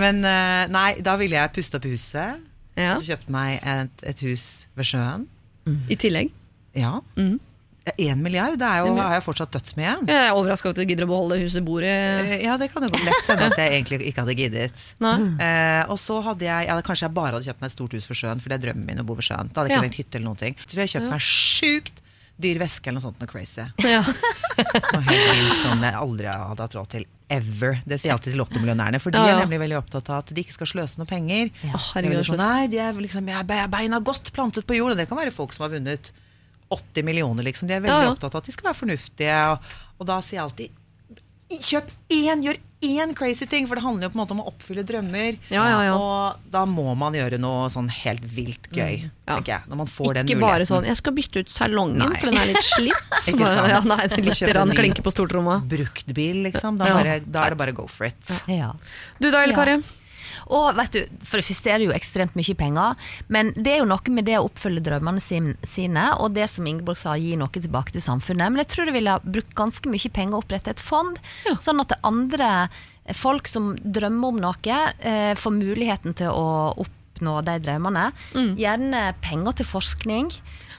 Men 0.00 0.22
eh, 0.26 0.62
nei, 0.72 0.88
da 1.04 1.18
ville 1.20 1.36
jeg 1.38 1.54
puste 1.54 1.78
opp 1.78 1.88
huset. 1.88 2.46
Ja. 2.78 2.94
Så 2.96 3.10
kjøpte 3.10 3.34
meg 3.34 3.58
et, 3.60 4.06
et 4.14 4.24
hus 4.26 4.48
ved 4.78 4.88
sjøen. 4.88 5.28
I 5.92 5.98
tillegg. 6.00 6.32
Ja. 6.78 6.98
Én 7.96 8.20
milliard, 8.22 8.56
det 8.60 8.66
er 8.68 8.84
jo, 8.84 8.94
har 8.98 9.14
jeg 9.16 9.24
fortsatt 9.24 9.52
dødsmye. 9.56 9.92
Jeg 10.08 10.26
er 10.28 10.34
overraska 10.36 10.68
over 10.68 10.76
at 10.76 10.82
du 10.82 10.90
gidder 10.92 11.06
å 11.06 11.10
beholde 11.12 11.38
huset 11.42 11.64
bordet. 11.64 11.94
Eh, 12.26 12.42
Ja, 12.44 12.56
det 12.60 12.70
kan 12.72 12.82
jo 12.82 12.90
gå 12.92 13.00
lett 13.06 13.30
hende 13.30 13.46
at 13.52 13.56
jeg 13.58 13.72
egentlig 13.78 14.00
ikke 14.10 14.24
hadde 14.26 14.36
giddet. 14.38 14.84
Eh, 15.00 15.82
og 15.88 15.98
så 16.02 16.20
hadde 16.26 16.44
jeg 16.48 16.66
ja, 16.68 16.80
Kanskje 16.82 17.06
jeg 17.08 17.14
bare 17.14 17.32
hadde 17.38 17.46
kjøpt 17.48 17.60
meg 17.62 17.70
et 17.70 17.76
stort 17.78 17.92
hus 17.98 18.08
ved 18.10 18.16
sjøen, 18.20 18.40
for 18.42 18.48
det 18.52 18.58
er 18.60 18.66
drømmen 18.68 18.86
min 18.86 19.00
å 19.00 19.06
bo 19.08 19.14
ved 19.18 19.24
sjøen. 19.28 19.48
Da 19.52 19.62
hadde 19.62 19.72
jeg 19.72 19.78
ikke 19.78 19.82
Ja. 19.82 19.86
trengt 19.88 20.00
hytte 20.02 20.18
eller 20.20 20.28
noen 20.28 20.42
ting. 20.44 20.54
Så 20.66 20.76
jeg 20.76 20.88
kjøpt 20.88 20.98
kjøpt 20.98 21.10
meg 21.14 21.20
sjukt 21.24 22.04
dyr 22.38 22.58
veske 22.62 22.86
eller 22.86 23.00
noe 23.00 23.06
sånt 23.08 23.18
noe 23.18 23.26
crazy. 23.26 23.64
Ja. 23.82 24.02
Noe 24.94 25.02
helt 25.06 25.38
vilt 25.38 25.60
sånn 25.62 25.82
jeg 25.82 25.94
aldri 25.98 26.26
hadde 26.30 26.62
hatt 26.62 26.74
råd 26.78 26.88
til. 26.92 27.04
Ever. 27.30 27.80
Det 27.84 27.98
sier 27.98 28.08
jeg 28.10 28.14
alltid 28.16 28.32
til 28.32 28.40
lottomillionærene, 28.40 29.00
for 29.02 29.10
de 29.14 29.18
Ja, 29.18 29.26
ja. 29.26 29.34
er 29.36 29.42
nemlig 29.44 29.58
veldig 29.64 29.76
opptatt 29.82 30.08
av 30.10 30.22
at 30.22 30.30
de 30.34 30.40
ikke 30.42 30.54
skal 30.56 30.70
sløse 30.70 30.98
noe 31.00 31.06
penger. 31.10 31.50
Ja, 31.66 31.74
er 31.74 31.82
herregud, 31.92 32.24
sånn, 32.26 32.40
nei, 32.40 32.66
de 32.72 32.78
er 32.80 32.92
liksom, 32.94 33.26
beina 33.74 34.00
godt 34.00 34.32
plantet 34.32 34.66
på 34.70 34.78
jord, 34.78 34.94
og 34.94 34.96
det 35.02 35.08
kan 35.10 35.18
være 35.18 35.34
folk 35.34 35.52
som 35.52 35.66
har 35.66 35.74
vunnet 35.74 36.12
80 36.70 37.02
millioner, 37.04 37.42
liksom. 37.44 37.68
De 37.68 37.74
er 37.74 37.80
veldig 37.80 37.88
Ja, 37.94 38.02
ja. 38.02 38.12
opptatt 38.14 38.34
av 38.34 38.42
at 38.42 38.44
de 38.46 38.52
skal 38.52 38.72
være 38.72 38.80
fornuftige, 38.82 39.38
og, 39.52 39.58
og 40.00 40.06
da 40.06 40.20
sier 40.20 40.40
jeg 40.40 40.46
alltid 40.48 40.70
Kjøp 41.48 41.88
én, 42.12 42.42
gjør 42.44 42.58
én 42.84 43.14
crazy 43.16 43.46
ting, 43.48 43.64
for 43.66 43.78
det 43.78 43.82
handler 43.82 44.04
jo 44.04 44.10
på 44.12 44.18
en 44.18 44.20
måte 44.20 44.34
om 44.36 44.40
å 44.42 44.50
oppfylle 44.50 44.82
drømmer. 44.84 45.38
Ja, 45.48 45.62
ja, 45.64 45.78
ja. 45.86 45.94
Og 45.96 46.36
da 46.52 46.66
må 46.68 46.92
man 46.94 47.14
gjøre 47.16 47.38
noe 47.40 47.70
sånn 47.72 47.88
helt 47.88 48.20
vilt 48.20 48.68
gøy, 48.68 48.98
Mm. 49.06 49.10
Ja. 49.26 49.36
tenker 49.38 49.52
jeg. 49.54 49.62
Når 49.70 49.76
man 49.80 49.86
får 49.86 50.04
den 50.12 50.26
muligheten. 50.26 50.36
Ikke 50.36 50.40
bare 50.44 50.66
sånn 50.68 50.84
'jeg 50.84 50.96
skal 51.00 51.12
bytte 51.16 51.36
ut 51.40 51.48
salongen, 51.48 51.96
Nei. 52.10 52.20
for 52.20 52.26
den 52.30 52.36
er 52.36 52.46
litt 52.52 52.60
slitt'. 52.68 53.08
Ikke 53.32 53.46
sant. 53.48 53.68
ja, 53.72 53.80
nei, 53.80 54.06
det 54.08 54.12
er 54.18 54.22
litt 54.22 54.34
kjøp 54.36 54.56
en 54.60 54.68
ny- 54.68 54.74
klinke 54.76 55.02
på 55.02 55.10
stortromma. 55.10 55.66
Bruktbil, 55.66 56.42
liksom. 56.52 56.76
Da, 56.76 56.84
Ja. 56.84 56.94
bare, 57.00 57.20
da 57.20 57.44
er 57.46 57.48
det 57.48 57.58
bare 57.58 57.72
go 57.72 57.86
for 57.86 58.04
it. 58.04 58.42
Ja. 58.46 58.72
Du 59.18 59.30
da, 59.30 59.42
Elle 59.44 59.52
Ja. 59.56 59.64
Kari? 59.64 59.82
Og 60.54 60.74
vet 60.78 60.92
du, 60.96 61.00
For 61.24 61.38
det 61.40 61.46
første 61.46 61.70
er 61.70 61.78
det 61.78 61.88
jo 61.90 61.92
ekstremt 61.96 62.34
mye 62.38 62.54
penger, 62.56 62.94
men 63.28 63.52
det 63.56 63.74
er 63.74 63.78
jo 63.82 63.88
noe 63.90 64.14
med 64.14 64.24
det 64.24 64.38
å 64.38 64.46
oppfølge 64.48 64.80
drømmene 64.86 65.20
sine, 65.20 66.04
og 66.18 66.32
det 66.34 66.48
som 66.50 66.66
Ingeborg 66.66 66.96
sa, 66.96 67.16
gi 67.20 67.34
noe 67.36 67.48
tilbake 67.52 67.92
til 67.92 68.00
samfunnet. 68.04 68.48
Men 68.52 68.62
jeg 68.64 68.70
tror 68.72 68.86
jeg 68.88 68.96
ville 68.96 69.16
ha 69.16 69.20
brukt 69.24 69.54
ganske 69.58 69.90
mye 69.92 70.12
penger 70.14 70.38
å 70.38 70.42
opprette 70.42 70.70
et 70.70 70.80
fond, 70.80 71.18
Ja. 71.44 71.54
sånn 71.56 71.80
at 71.80 71.88
det 71.88 71.98
andre 72.02 72.68
folk 73.14 73.46
som 73.48 73.74
drømmer 73.76 74.28
om 74.28 74.40
noe, 74.40 74.78
eh, 75.00 75.34
får 75.34 75.52
muligheten 75.52 76.14
til 76.16 76.28
å 76.28 76.74
oppnå 76.76 77.44
de 77.44 77.58
drømmene. 77.60 78.12
Gjerne 78.56 79.14
penger 79.20 79.52
til 79.56 79.66
forskning. 79.66 80.32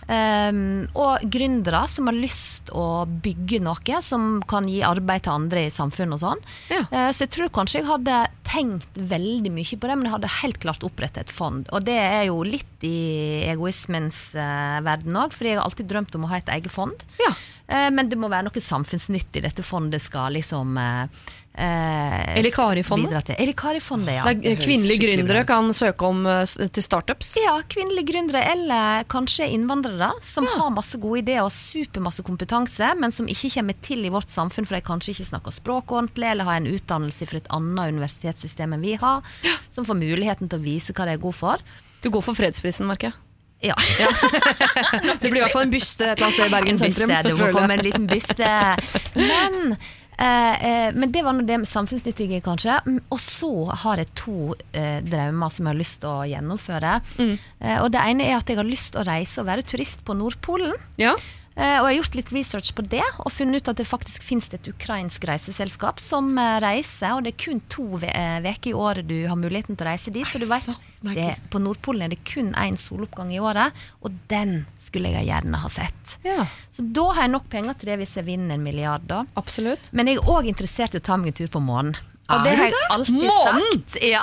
Um, 0.09 0.87
og 0.97 1.21
gründere 1.29 1.83
som 1.91 2.07
har 2.09 2.15
lyst 2.17 2.71
å 2.73 3.05
bygge 3.05 3.59
noe 3.61 3.99
som 4.01 4.39
kan 4.49 4.65
gi 4.65 4.79
arbeid 4.81 5.27
til 5.27 5.35
andre 5.35 5.67
i 5.67 5.73
samfunnet 5.73 6.17
og 6.17 6.23
sånn. 6.23 6.41
Ja. 6.73 6.81
Uh, 6.89 7.11
Så 7.13 7.27
jeg 7.27 7.33
tror 7.35 7.51
kanskje 7.53 7.83
jeg 7.83 7.89
hadde 7.91 8.15
tenkt 8.49 8.97
veldig 8.97 9.51
mye 9.53 9.77
på 9.77 9.85
det, 9.85 9.97
men 9.99 10.09
jeg 10.09 10.15
hadde 10.15 10.33
helt 10.39 10.59
klart 10.63 10.87
opprettet 10.87 11.27
et 11.27 11.35
fond. 11.35 11.69
Og 11.69 11.85
det 11.85 11.99
er 12.01 12.25
jo 12.31 12.41
litt 12.41 12.85
i 12.87 13.45
egoismens 13.51 14.31
uh, 14.33 14.81
verden 14.85 15.19
òg, 15.19 15.35
fordi 15.35 15.53
jeg 15.53 15.61
har 15.61 15.69
alltid 15.69 15.91
drømt 15.91 16.17
om 16.17 16.25
å 16.25 16.31
ha 16.33 16.41
et 16.41 16.53
eget 16.57 16.73
fond. 16.73 17.05
Ja. 17.21 17.35
Uh, 17.69 17.89
men 17.93 18.09
det 18.09 18.17
må 18.17 18.31
være 18.33 18.49
noe 18.49 18.65
samfunnsnyttig 18.65 19.45
dette 19.45 19.65
fondet 19.67 20.01
skal 20.01 20.33
liksom 20.33 20.73
eh, 21.59 22.37
Eller 22.39 22.51
Kari-fondet? 22.55 23.31
Eller 23.35 23.53
Kari-fondet, 23.57 24.15
ja. 24.15 24.25
Der 24.27 24.59
kvinnelige 24.59 25.03
gründere 25.03 25.43
kan 25.47 25.73
søke 25.75 26.07
om 26.07 26.25
eh, 26.29 26.43
til 26.47 26.85
startups. 26.85 27.35
Ja, 27.43 27.57
kvinnelige 27.69 28.09
gründere 28.13 28.43
eller 28.53 29.05
kanskje 29.11 29.49
innvandrere 29.53 30.11
som 30.25 30.47
har 30.49 30.71
masse 30.73 30.99
gode 31.01 31.23
ideer 31.23 31.43
og 31.45 31.53
supermasse 31.55 32.25
kompetanse, 32.25 32.93
men 32.99 33.13
som 33.15 33.29
ikke 33.29 33.51
kommer 33.59 33.79
til 33.85 34.05
i 34.07 34.13
vårt 34.13 34.31
samfunn 34.33 34.67
for 34.69 34.79
de 34.79 34.85
kanskje 34.89 35.15
ikke 35.15 35.29
snakker 35.33 35.55
språk 35.55 35.95
ordentlig 35.95 36.31
eller 36.31 36.47
har 36.49 36.61
en 36.61 36.69
utdannelse 36.71 37.29
fra 37.29 37.41
et 37.43 37.53
annet 37.55 37.95
universitetssystem 37.95 38.75
enn 38.75 38.85
vi 38.85 38.97
har, 38.99 39.25
som 39.69 39.87
får 39.87 39.99
muligheten 39.99 40.49
til 40.51 40.61
å 40.61 40.65
vise 40.65 40.95
hva 40.95 41.09
de 41.09 41.17
er 41.17 41.23
gode 41.23 41.39
for. 41.39 41.65
Du 42.03 42.09
går 42.13 42.23
for 42.23 42.37
fredsprisen, 42.37 42.87
merker 42.87 43.11
jeg. 43.11 43.25
Ja. 43.61 43.75
Det 45.21 45.27
blir 45.27 45.41
i 45.41 45.43
hvert 45.43 45.51
fall 45.51 45.65
en 45.67 45.73
byste 45.73 46.05
et 46.07 46.21
eller 46.21 46.29
annet 46.29 46.37
sted 46.37 46.47
i 46.47 46.53
Bergen 46.53 46.77
sentrum. 46.79 47.11
det 47.25 47.33
må 47.35 47.49
komme 47.51 47.75
en 47.75 47.83
liten 47.83 48.05
byste. 48.07 48.51
Men, 49.19 49.75
men 50.19 51.11
det 51.13 51.21
var 51.23 51.35
nå 51.37 51.45
det 51.47 51.61
samfunnsnyttige, 51.69 52.41
kanskje. 52.43 52.75
Mm, 52.85 52.99
Og 53.09 53.19
så 53.23 53.51
har 53.85 54.01
jeg 54.01 54.11
to 54.19 54.53
eh, 54.73 54.99
drømmer 55.05 55.49
som 55.53 55.65
jeg 55.65 55.73
har 55.73 55.79
lyst 55.79 55.99
til 56.03 56.11
å 56.11 56.27
gjennomføre. 56.27 56.93
Mm. 57.19 57.35
Eh, 57.59 57.77
og 57.83 57.91
det 57.95 58.01
ene 58.03 58.27
er 58.27 58.37
at 58.39 58.49
jeg 58.51 58.59
har 58.59 58.67
lyst 58.67 58.93
til 58.93 59.03
å 59.03 59.07
reise 59.07 59.39
og 59.39 59.47
være 59.47 59.63
turist 59.63 60.03
på 60.03 60.17
Nordpolen. 60.19 60.75
Ja. 60.99 61.15
Eh, 61.59 61.75
og 61.81 61.89
jeg 61.89 61.91
har 61.91 61.97
gjort 61.97 62.15
litt 62.15 62.29
research 62.31 62.69
på 62.75 62.83
det, 62.87 63.03
og 63.19 63.33
funnet 63.35 63.59
ut 63.59 63.71
at 63.73 63.79
det 63.81 63.87
faktisk 63.87 64.23
finnes 64.23 64.47
et 64.55 64.67
ukrainsk 64.71 65.25
reiseselskap 65.27 65.99
som 65.99 66.31
eh, 66.39 66.55
reiser, 66.63 67.17
og 67.17 67.25
det 67.25 67.33
er 67.33 67.41
kun 67.43 67.59
to 67.71 67.87
uker 67.99 68.69
i 68.69 68.75
året 68.75 69.07
du 69.09 69.17
har 69.27 69.35
muligheten 69.35 69.75
til 69.75 69.83
å 69.83 69.89
reise 69.89 70.13
dit. 70.15 70.23
Og 70.23 70.39
du 70.39 70.47
vet? 70.47 70.69
Det, 71.09 71.27
på 71.51 71.59
Nordpolen 71.59 72.05
er 72.05 72.13
det 72.13 72.21
kun 72.27 72.53
én 72.59 72.79
soloppgang 72.79 73.33
i 73.35 73.41
året, 73.43 73.75
og 73.99 74.15
den 74.31 74.61
skulle 74.83 75.11
jeg 75.11 75.27
gjerne 75.27 75.59
ha 75.59 75.71
sett. 75.73 76.15
ja, 76.23 76.45
Så 76.71 76.85
da 76.95 77.09
har 77.11 77.27
jeg 77.27 77.35
nok 77.35 77.49
penger 77.51 77.75
til 77.79 77.91
det 77.91 77.99
hvis 78.03 78.15
jeg 78.19 78.27
vinner 78.29 78.55
en 78.55 78.63
milliard, 78.63 79.03
da. 79.09 79.25
absolutt. 79.39 79.91
Men 79.91 80.07
jeg 80.07 80.21
er 80.21 80.31
òg 80.31 80.47
interessert 80.47 80.95
i 80.95 81.01
å 81.01 81.03
ta 81.03 81.19
meg 81.19 81.33
en 81.33 81.41
tur 81.43 81.51
på 81.51 81.63
månen. 81.63 81.99
Og 82.29 82.43
det 82.45 82.55
har 82.57 82.69
jeg 82.69 82.89
alltid 82.93 83.23
Månen? 83.25 83.69
sagt. 83.73 83.97
Ja. 84.05 84.21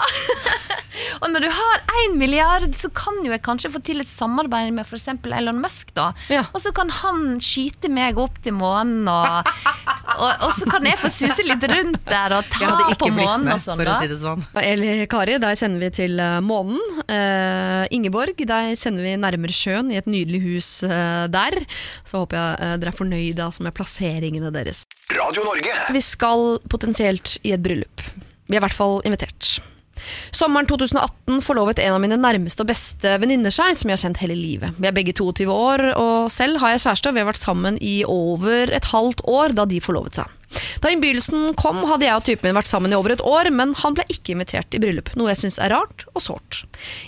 og 1.23 1.31
når 1.33 1.47
du 1.47 1.49
har 1.57 1.83
én 2.05 2.15
milliard, 2.21 2.69
så 2.79 2.91
kan 2.95 3.19
jo 3.25 3.33
jeg 3.35 3.43
kanskje 3.45 3.73
få 3.75 3.83
til 3.85 4.03
et 4.03 4.11
samarbeid 4.11 4.71
med 4.77 4.87
f.eks. 4.87 5.09
Elon 5.27 5.59
Musk. 5.63 5.91
da. 5.97 6.13
Ja. 6.33 6.45
Og 6.55 6.63
så 6.63 6.73
kan 6.77 6.93
han 7.03 7.41
skyte 7.43 7.91
meg 7.93 8.19
opp 8.23 8.39
til 8.45 8.55
månen, 8.57 9.09
og, 9.11 9.51
og, 10.17 10.45
og 10.47 10.55
så 10.59 10.69
kan 10.71 10.87
jeg 10.89 10.99
få 11.01 11.11
suse 11.13 11.45
litt 11.47 11.65
rundt 11.71 12.01
der 12.09 12.35
og 12.39 12.49
ta 12.51 12.71
hadde 12.73 12.97
på 13.01 13.11
månen 13.13 13.47
med, 13.47 13.55
og 13.57 13.65
sånn. 13.65 13.81
for 13.83 13.93
å 13.93 13.99
si 14.03 14.11
det 14.11 14.19
sånn. 14.21 14.45
Da, 14.55 14.65
Eli 14.67 14.91
Kari, 15.11 15.37
deg 15.43 15.61
kjenner 15.61 15.85
vi 15.85 15.91
til 16.01 16.23
eh, 16.23 16.39
månen. 16.45 16.81
Uh, 17.07 17.85
Ingeborg, 17.95 18.41
deg 18.49 18.73
kjenner 18.81 19.07
vi 19.07 19.15
nærmere 19.21 19.57
sjøen 19.57 19.93
i 19.93 20.01
et 20.01 20.11
nydelig 20.11 20.43
hus 20.47 20.71
uh, 20.87 21.27
der. 21.33 21.59
Så 22.07 22.25
håper 22.25 22.41
jeg 22.41 22.59
uh, 22.61 22.75
dere 22.83 22.93
er 22.93 22.99
fornøyde 22.99 23.47
altså, 23.47 23.65
med 23.67 23.77
plasseringene 23.77 24.53
deres. 24.55 24.85
Radio 25.15 25.47
Norge. 25.47 25.79
Vi 25.95 26.05
skal 26.05 26.59
potensielt 26.73 27.39
i 27.47 27.55
et 27.57 27.65
bryllup. 27.65 28.05
Vi 28.47 28.57
er 28.57 28.63
i 28.63 28.67
hvert 28.67 28.77
fall 28.77 29.01
invitert. 29.07 29.57
Sommeren 30.35 30.69
2018 30.71 31.43
forlovet 31.45 31.81
en 31.83 31.97
av 31.97 32.03
mine 32.03 32.19
nærmeste 32.21 32.65
og 32.65 32.71
beste 32.71 33.17
venninner 33.23 33.55
seg, 33.55 33.77
som 33.79 33.91
jeg 33.91 33.99
har 33.99 34.05
kjent 34.07 34.23
hele 34.25 34.39
livet. 34.39 34.77
Vi 34.79 34.89
er 34.89 34.97
begge 34.97 35.15
22 35.17 35.49
år, 35.53 35.85
og 35.97 36.31
selv 36.33 36.61
har 36.63 36.75
jeg 36.75 36.85
kjæreste, 36.87 37.11
og 37.11 37.17
vi 37.17 37.25
har 37.25 37.31
vært 37.31 37.43
sammen 37.43 37.81
i 37.81 37.99
over 38.09 38.73
et 38.75 38.91
halvt 38.93 39.25
år 39.31 39.57
da 39.57 39.67
de 39.69 39.83
forlovet 39.85 40.21
seg. 40.21 40.33
Da 40.83 40.91
innbydelsen 40.93 41.55
kom, 41.59 41.83
hadde 41.89 42.07
jeg 42.09 42.19
og 42.19 42.27
typen 42.27 42.51
min 42.51 42.59
vært 42.59 42.71
sammen 42.71 42.93
i 42.93 42.99
over 42.99 43.15
et 43.15 43.25
år, 43.27 43.51
men 43.55 43.75
han 43.83 43.97
ble 43.97 44.07
ikke 44.13 44.35
invitert 44.35 44.77
i 44.77 44.81
bryllup, 44.83 45.13
noe 45.19 45.33
jeg 45.33 45.43
syns 45.45 45.59
er 45.63 45.73
rart 45.75 46.07
og 46.13 46.23
sårt. 46.25 46.63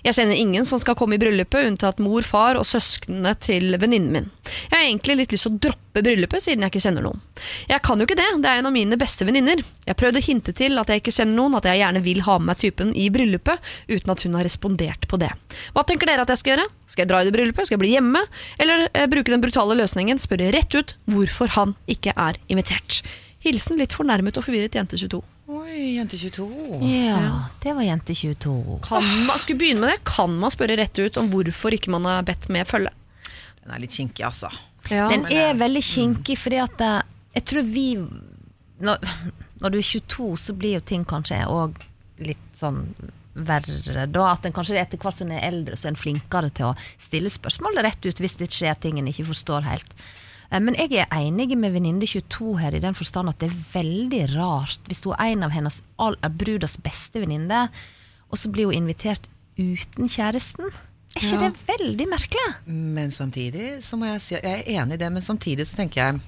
Jeg 0.06 0.16
kjenner 0.16 0.38
ingen 0.38 0.66
som 0.68 0.80
skal 0.80 0.96
komme 0.98 1.16
i 1.16 1.22
bryllupet, 1.22 1.68
unntatt 1.70 2.02
mor, 2.02 2.26
far 2.26 2.58
og 2.60 2.66
søsknene 2.68 3.34
til 3.42 3.76
venninnen 3.78 4.14
min. 4.14 4.30
Jeg 4.68 4.74
har 4.74 4.86
egentlig 4.86 5.18
litt 5.22 5.36
lyst 5.36 5.46
til 5.46 5.54
å 5.54 5.62
droppe 5.68 6.04
bryllupet, 6.04 6.44
siden 6.44 6.64
jeg 6.64 6.74
ikke 6.74 6.84
kjenner 6.86 7.04
noen. 7.04 7.22
Jeg 7.70 7.84
kan 7.86 8.00
jo 8.00 8.08
ikke 8.08 8.18
det, 8.18 8.28
det 8.42 8.50
er 8.50 8.62
en 8.62 8.70
av 8.70 8.74
mine 8.74 8.98
beste 9.00 9.26
venninner. 9.28 9.62
Jeg 9.88 9.98
prøvde 9.98 10.22
å 10.22 10.28
hinte 10.28 10.54
til 10.56 10.78
at 10.80 10.90
jeg 10.92 11.02
ikke 11.02 11.14
kjenner 11.14 11.38
noen, 11.38 11.58
at 11.58 11.68
jeg 11.68 11.82
gjerne 11.82 12.04
vil 12.04 12.24
ha 12.26 12.38
med 12.40 12.48
meg 12.48 12.60
typen 12.62 12.92
i 12.96 13.10
bryllupet, 13.12 13.72
uten 13.90 14.14
at 14.14 14.22
hun 14.24 14.36
har 14.38 14.46
respondert 14.46 15.08
på 15.10 15.20
det. 15.20 15.30
Hva 15.74 15.84
tenker 15.84 16.08
dere 16.08 16.24
at 16.24 16.32
jeg 16.32 16.40
skal 16.42 16.56
gjøre? 16.56 16.68
Skal 16.88 17.04
jeg 17.04 17.10
dra 17.10 17.20
i 17.20 17.28
det 17.28 17.34
bryllupet? 17.36 17.68
Skal 17.68 17.76
jeg 17.76 17.84
bli 17.84 17.94
hjemme? 17.94 18.22
Eller 18.60 18.86
eh, 18.90 19.08
bruke 19.10 19.32
den 19.32 19.42
brutale 19.44 19.76
løsningen, 19.78 20.20
spørre 20.20 20.52
rett 20.54 20.72
ut 20.74 20.94
hvorfor 21.12 21.52
han 21.58 21.74
ikke 21.90 22.14
er 22.16 22.38
invitert? 22.48 23.02
Hilsen 23.44 23.78
litt 23.78 23.94
fornærmet 23.94 24.38
og 24.40 24.46
forvirret 24.46 24.74
jente 24.74 24.98
22. 24.98 25.20
Oi, 25.48 25.94
jente 25.96 26.18
22. 26.20 26.48
Ja, 26.88 27.50
det 27.62 27.74
var 27.76 27.84
jente 27.86 28.16
22. 28.16 28.80
Kan 28.84 29.04
man, 29.28 29.36
skal 29.40 29.54
vi 29.54 29.60
begynne 29.66 29.84
med 29.84 29.94
det? 29.94 30.00
Kan 30.08 30.34
man 30.40 30.52
spørre 30.52 30.78
rett 30.80 30.98
ut 30.98 31.20
om 31.20 31.28
hvorfor 31.32 31.76
ikke 31.76 31.92
man 31.92 32.08
er 32.08 32.24
bedt 32.26 32.48
med 32.52 32.68
følge? 32.68 32.92
Den 33.62 33.76
er 33.76 33.84
litt 33.84 33.94
kinkig, 33.96 34.24
altså. 34.26 34.50
Ja. 34.88 35.10
Den 35.12 35.26
men 35.26 35.36
er 35.36 35.60
veldig 35.60 35.84
kinkig, 35.84 36.38
fordi 36.40 36.60
at 36.64 36.84
eh, 36.84 36.98
jeg 37.36 37.46
tror 37.52 37.68
vi 37.68 37.86
når, 38.80 39.06
når 39.60 39.74
du 39.74 39.78
er 39.80 39.86
22, 39.86 40.28
så 40.40 40.56
blir 40.56 40.78
jo 40.78 40.84
ting 40.88 41.04
kanskje 41.08 41.44
òg 41.52 41.78
litt 42.24 42.48
sånn 42.58 42.86
verre. 43.46 44.06
Da 44.10 44.24
at 44.32 44.46
en 44.48 44.52
kanskje 44.56 44.78
etter 44.80 44.98
hvert 44.98 45.14
som 45.18 45.30
en 45.30 45.36
er 45.38 45.46
eldre, 45.48 45.76
så 45.78 45.88
er 45.88 45.94
en 45.94 46.00
flinkere 46.00 46.50
til 46.54 46.70
å 46.70 46.76
stille 46.98 47.30
spørsmål 47.30 47.78
rett 47.84 48.08
ut 48.08 48.18
hvis 48.22 48.38
det 48.40 48.50
skjer 48.54 48.74
ting 48.82 48.98
en 48.98 49.10
ikke 49.10 49.26
forstår 49.30 49.62
helt. 49.68 49.94
Eh, 50.50 50.60
Men 50.60 50.74
jeg 50.74 50.92
er 51.04 51.06
enig 51.12 51.56
med 51.56 51.72
venninne 51.76 52.06
22 52.08 52.56
her 52.58 52.74
i 52.74 52.80
den 52.84 52.94
forstand 52.98 53.28
at 53.28 53.38
det 53.38 53.50
er 53.50 53.62
veldig 53.74 54.22
rart 54.36 54.80
hvis 54.88 55.04
hun 55.04 55.14
er 55.18 55.32
en 55.36 55.42
av 55.44 55.50
hennes 55.54 55.80
all, 55.98 56.16
er 56.22 56.28
brudas 56.30 56.76
beste 56.82 57.20
venninne, 57.20 57.68
og 58.30 58.38
så 58.38 58.50
blir 58.52 58.66
hun 58.70 58.74
invitert 58.82 59.26
uten 59.58 60.08
kjæresten. 60.08 60.68
Er 61.16 61.20
ikke 61.22 61.38
Ja. 61.40 61.48
det 61.48 61.66
veldig 61.66 62.06
merkelig? 62.08 62.48
Men 62.66 63.10
samtidig 63.10 63.82
så 63.82 63.96
må 63.98 64.04
jeg 64.06 64.20
si 64.20 64.34
jeg 64.34 64.44
er 64.44 64.82
enig 64.82 64.94
i 64.94 64.96
det, 64.98 65.12
men 65.12 65.22
samtidig 65.22 65.66
så 65.66 65.76
tenker 65.76 66.00
jeg 66.12 66.20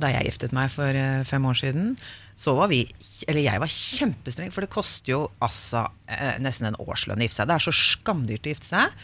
Da 0.00 0.08
jeg 0.08 0.24
giftet 0.24 0.52
meg 0.56 0.70
for 0.70 0.88
eh, 0.88 1.22
fem 1.28 1.44
år 1.44 1.52
siden, 1.52 1.98
så 2.38 2.54
var 2.56 2.70
vi 2.72 2.84
Eller 3.28 3.44
jeg 3.44 3.60
var 3.62 3.70
kjempestreng, 3.70 4.52
for 4.54 4.64
det 4.64 4.72
koster 4.72 5.12
jo 5.12 5.20
altså 5.44 5.86
eh, 6.10 6.38
nesten 6.42 6.70
en 6.70 6.78
årslønn 6.82 7.20
å 7.20 7.26
gifte 7.26 7.42
seg. 7.42 7.50
Det 7.50 7.58
er 7.58 7.66
så 7.66 7.74
skamdyrt 7.76 8.48
å 8.48 8.54
gifte 8.54 8.70
seg. 8.70 9.02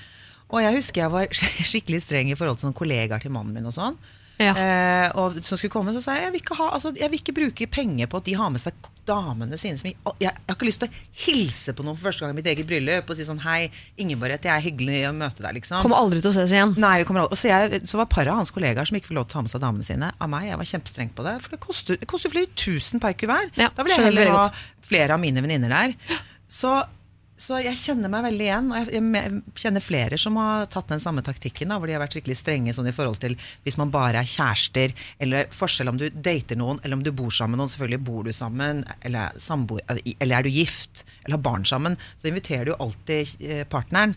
Og 0.49 0.63
jeg 0.65 0.79
husker 0.79 1.05
jeg 1.05 1.13
var 1.13 1.35
skikkelig 1.73 2.03
streng 2.05 2.33
i 2.33 2.39
forhold 2.39 2.61
til 2.61 2.71
noen 2.71 2.79
kollegaer 2.79 3.23
til 3.23 3.35
mannen 3.35 3.55
min 3.55 3.69
og 3.69 3.77
sånn. 3.77 3.99
Ja. 4.39 4.53
Eh, 4.55 5.09
og 5.19 5.41
som 5.43 5.59
skulle 5.59 5.73
komme, 5.73 5.93
så 5.97 6.03
sa 6.03 6.15
jeg 6.15 6.29
jeg 6.29 6.35
vil, 6.37 6.45
ha, 6.61 6.69
altså, 6.77 6.93
jeg 6.95 7.11
vil 7.11 7.21
ikke 7.23 7.35
bruke 7.37 7.67
penger 7.73 8.09
på 8.11 8.21
at 8.21 8.27
de 8.29 8.37
har 8.39 8.53
med 8.55 8.63
seg 8.63 8.89
damene 9.09 9.59
sine. 9.59 9.81
Som 9.81 9.89
jeg, 9.91 9.97
jeg, 10.21 10.29
jeg 10.29 10.45
har 10.47 10.57
ikke 10.57 10.69
lyst 10.69 10.83
til 10.83 10.91
å 10.91 11.03
hilse 11.25 11.75
på 11.75 11.87
noen 11.87 11.97
for 11.99 12.11
første 12.11 12.25
gang 12.25 12.35
i 12.35 12.39
mitt 12.39 12.51
eget 12.53 12.69
bryllup 12.69 13.11
og 13.11 13.19
si 13.19 13.27
sånn 13.27 13.41
Hei, 13.43 13.71
Ingeborg, 14.01 14.37
det 14.45 14.53
er 14.53 14.63
hyggelig 14.65 15.01
å 15.09 15.15
møte 15.17 15.45
deg, 15.45 15.59
liksom. 15.59 15.81
Kommer 15.85 16.03
aldri 16.03 16.23
til 16.23 16.31
å 16.31 16.37
ses 16.37 16.55
igjen. 16.55 16.75
Nei, 16.81 16.95
vi 17.03 17.09
kommer 17.09 17.25
aldri. 17.25 17.39
Og 17.39 17.41
så, 17.41 17.51
jeg, 17.51 17.83
så 17.89 18.01
var 18.01 18.09
et 18.09 18.15
par 18.15 18.31
av 18.31 18.41
hans 18.43 18.55
kollegaer 18.55 18.89
som 18.89 18.99
ikke 18.99 19.11
fikk 19.11 19.19
lov 19.19 19.29
til 19.29 19.33
å 19.33 19.37
ta 19.39 19.45
med 19.47 19.55
seg 19.55 19.65
damene 19.65 19.89
sine. 19.89 20.13
Av 20.19 20.33
meg, 20.33 20.51
Jeg 20.51 20.61
var 20.61 20.71
kjempestreng 20.75 21.15
på 21.17 21.27
det. 21.27 21.35
For 21.45 21.57
det 21.57 21.63
koster, 21.65 22.03
koster 22.11 22.35
flere 22.35 22.53
tusen 22.59 23.03
per 23.03 23.17
kuvert. 23.19 23.57
Ja, 23.59 23.73
da 23.75 23.87
vil 23.87 23.97
jeg 23.97 24.11
heller 24.11 24.35
ha 24.37 24.47
flere 24.89 25.17
av 25.17 25.23
mine 25.23 25.43
venninner 25.45 25.73
der. 25.73 26.21
Så, 26.49 26.77
så 27.39 27.61
jeg 27.63 27.79
kjenner 27.79 28.11
meg 28.11 28.25
veldig 28.27 28.47
igjen. 28.49 28.71
Og 28.75 28.89
jeg, 28.91 29.41
kjenner 29.63 29.85
flere 29.85 30.19
som 30.19 30.37
har 30.41 30.67
tatt 30.73 30.91
den 30.91 31.03
samme 31.03 31.23
taktikken. 31.27 31.71
Da, 31.71 31.79
hvor 31.79 31.87
de 31.91 31.95
har 31.95 32.03
vært 32.03 32.17
skikkelig 32.17 32.39
strenge 32.41 32.75
sånn 32.75 32.91
i 32.91 32.95
forhold 32.95 33.21
til 33.23 33.37
hvis 33.67 33.79
man 33.79 33.93
bare 33.95 34.25
er 34.25 34.29
kjærester. 34.29 34.95
Eller 35.23 35.47
forskjell 35.55 35.93
om 35.93 36.01
du 36.01 36.09
dater 36.11 36.59
noen, 36.59 36.81
eller 36.83 36.99
om 36.99 37.05
du 37.07 37.13
bor 37.15 37.31
sammen 37.35 37.57
med 37.57 37.63
noen. 37.63 37.71
Selvfølgelig 37.75 38.03
bor 38.09 38.27
du 38.27 38.33
sammen, 38.35 38.83
eller, 39.01 39.31
er 39.31 39.45
samboer, 39.45 39.85
eller 40.19 40.35
er 40.41 40.49
du 40.49 40.51
gift, 40.51 41.05
eller 41.25 41.39
har 41.39 41.47
barn 41.47 41.69
sammen. 41.69 41.95
Så 42.19 42.33
inviterer 42.33 42.73
du 42.73 42.75
alltid 42.79 43.39
eh, 43.47 43.63
partneren. 43.71 44.17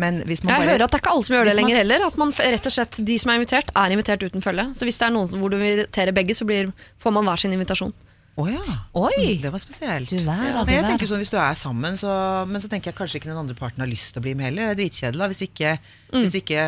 Men 0.00 0.24
hvis 0.26 0.42
man 0.42 0.56
Jeg 0.56 0.64
bare 0.64 0.72
hører 0.72 0.86
at 0.88 0.90
det 0.90 0.98
er 0.98 1.02
ikke 1.04 1.12
alle 1.14 1.26
som 1.28 1.36
gjør 1.36 1.44
det 1.46 1.54
lenger 1.54 1.76
man- 1.76 1.82
heller. 1.82 2.06
At 2.08 2.16
man 2.18 2.32
rett 2.32 2.66
og 2.66 2.72
slett, 2.74 3.04
De 3.12 3.18
som 3.18 3.30
er 3.30 3.38
invitert, 3.38 3.70
er 3.76 3.94
invitert 3.94 4.24
uten 4.24 4.42
følge. 4.42 4.64
Så 4.74 4.88
hvis 4.88 4.98
det 4.98 5.06
er 5.06 5.14
noen 5.14 5.28
hvor 5.38 5.52
du 5.52 5.60
inviterer 5.60 6.16
begge, 6.16 6.34
så 6.34 6.48
blir, 6.48 6.72
får 6.98 7.14
man 7.14 7.28
hver 7.28 7.44
sin 7.44 7.52
invitasjon. 7.54 7.92
Å 8.34 8.44
ja. 8.50 8.76
Oi! 8.98 9.36
Det 9.42 9.50
var 9.52 9.62
spesielt. 9.62 10.10
Du 10.10 10.18
verden, 10.26 10.64
Men 10.66 10.74
jeg 10.74 10.86
tenker 10.88 11.06
sånn, 11.06 11.20
Hvis 11.22 11.30
du 11.30 11.38
er 11.38 11.54
sammen, 11.58 11.94
så, 12.00 12.10
men 12.50 12.62
så 12.62 12.70
tenker 12.70 12.90
jeg 12.90 12.98
kanskje 12.98 13.20
ikke 13.20 13.30
den 13.30 13.38
andre 13.38 13.54
parten 13.58 13.84
har 13.84 13.90
lyst 13.90 14.10
til 14.14 14.22
å 14.22 14.26
bli 14.26 14.34
med 14.34 14.48
heller. 14.48 14.72
Det 14.72 14.74
er 14.74 14.80
dritkjedelig. 14.82 15.30
Hvis 15.30 15.42
ikke, 15.46 15.74
hvis 16.16 16.36
ikke 16.40 16.66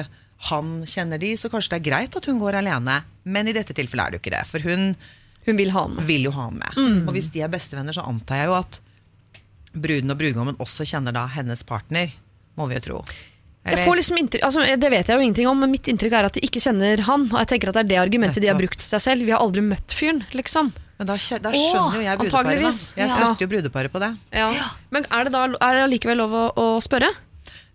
han 0.51 0.73
kjenner 0.87 1.19
de, 1.19 1.33
så 1.41 1.51
kanskje 1.51 1.75
det 1.75 1.81
er 1.81 1.87
greit 1.89 2.19
at 2.19 2.29
hun 2.31 2.39
går 2.39 2.61
alene. 2.61 3.01
Men 3.27 3.51
i 3.51 3.55
dette 3.57 3.75
tilfellet 3.75 4.05
er 4.07 4.15
det 4.15 4.21
jo 4.21 4.25
ikke 4.25 4.37
det. 4.37 4.45
For 4.51 4.67
hun 4.69 4.91
Hun 5.47 5.59
vil 5.59 5.71
ha 5.71 5.87
vil 6.07 6.27
jo 6.27 6.35
ha 6.35 6.49
med. 6.51 6.79
Og 7.07 7.13
hvis 7.15 7.31
de 7.35 7.43
er 7.43 7.51
bestevenner, 7.51 7.95
så 7.95 8.07
antar 8.07 8.45
jeg 8.45 8.51
jo 8.51 8.59
at 8.59 8.81
bruden 9.77 10.11
og 10.11 10.19
brudgommen 10.19 10.57
også 10.63 10.87
kjenner 10.89 11.15
da 11.15 11.27
hennes 11.35 11.63
partner. 11.67 12.15
Må 12.57 12.67
vi 12.71 12.79
jo 12.79 12.85
tro. 12.87 13.03
Jeg 13.67 13.83
får 13.83 13.99
liksom 13.99 14.19
altså, 14.47 14.63
det 14.79 14.91
vet 14.93 15.09
jeg 15.11 15.19
jo 15.19 15.23
ingenting 15.25 15.49
om, 15.51 15.59
men 15.59 15.73
mitt 15.75 15.89
inntrykk 15.91 16.15
er 16.15 16.29
at 16.29 16.37
de 16.39 16.43
ikke 16.47 16.63
kjenner 16.63 17.03
han. 17.09 17.27
Og 17.27 17.39
jeg 17.43 17.51
tenker 17.51 17.73
at 17.73 17.79
det 17.81 17.85
er 17.85 17.91
det 17.91 18.03
argumentet 18.05 18.43
de 18.43 18.51
har 18.51 18.59
brukt 18.59 18.79
til 18.79 18.87
seg 18.87 19.03
selv. 19.03 19.27
Vi 19.27 19.35
har 19.35 19.43
aldri 19.43 19.65
møtt 19.67 19.95
fyren, 19.95 20.23
liksom. 20.37 20.71
Men 20.99 21.09
da, 21.11 21.15
da 21.15 21.51
skjønner 21.53 21.97
jo 21.99 22.05
jeg 22.07 22.19
brudeparet. 22.23 22.63
da. 22.63 23.03
Jeg 23.03 23.11
støtter 23.13 23.45
jo 23.45 23.49
brudeparet 23.53 23.93
på 23.93 24.01
det. 24.01 24.11
Ja. 24.33 24.49
Men 24.95 25.05
er 25.13 25.25
det 25.29 25.33
da 25.35 25.43
er 25.45 25.81
det 25.83 25.91
likevel 25.93 26.17
lov 26.23 26.33
å, 26.33 26.45
å 26.57 26.67
spørre? 26.81 27.11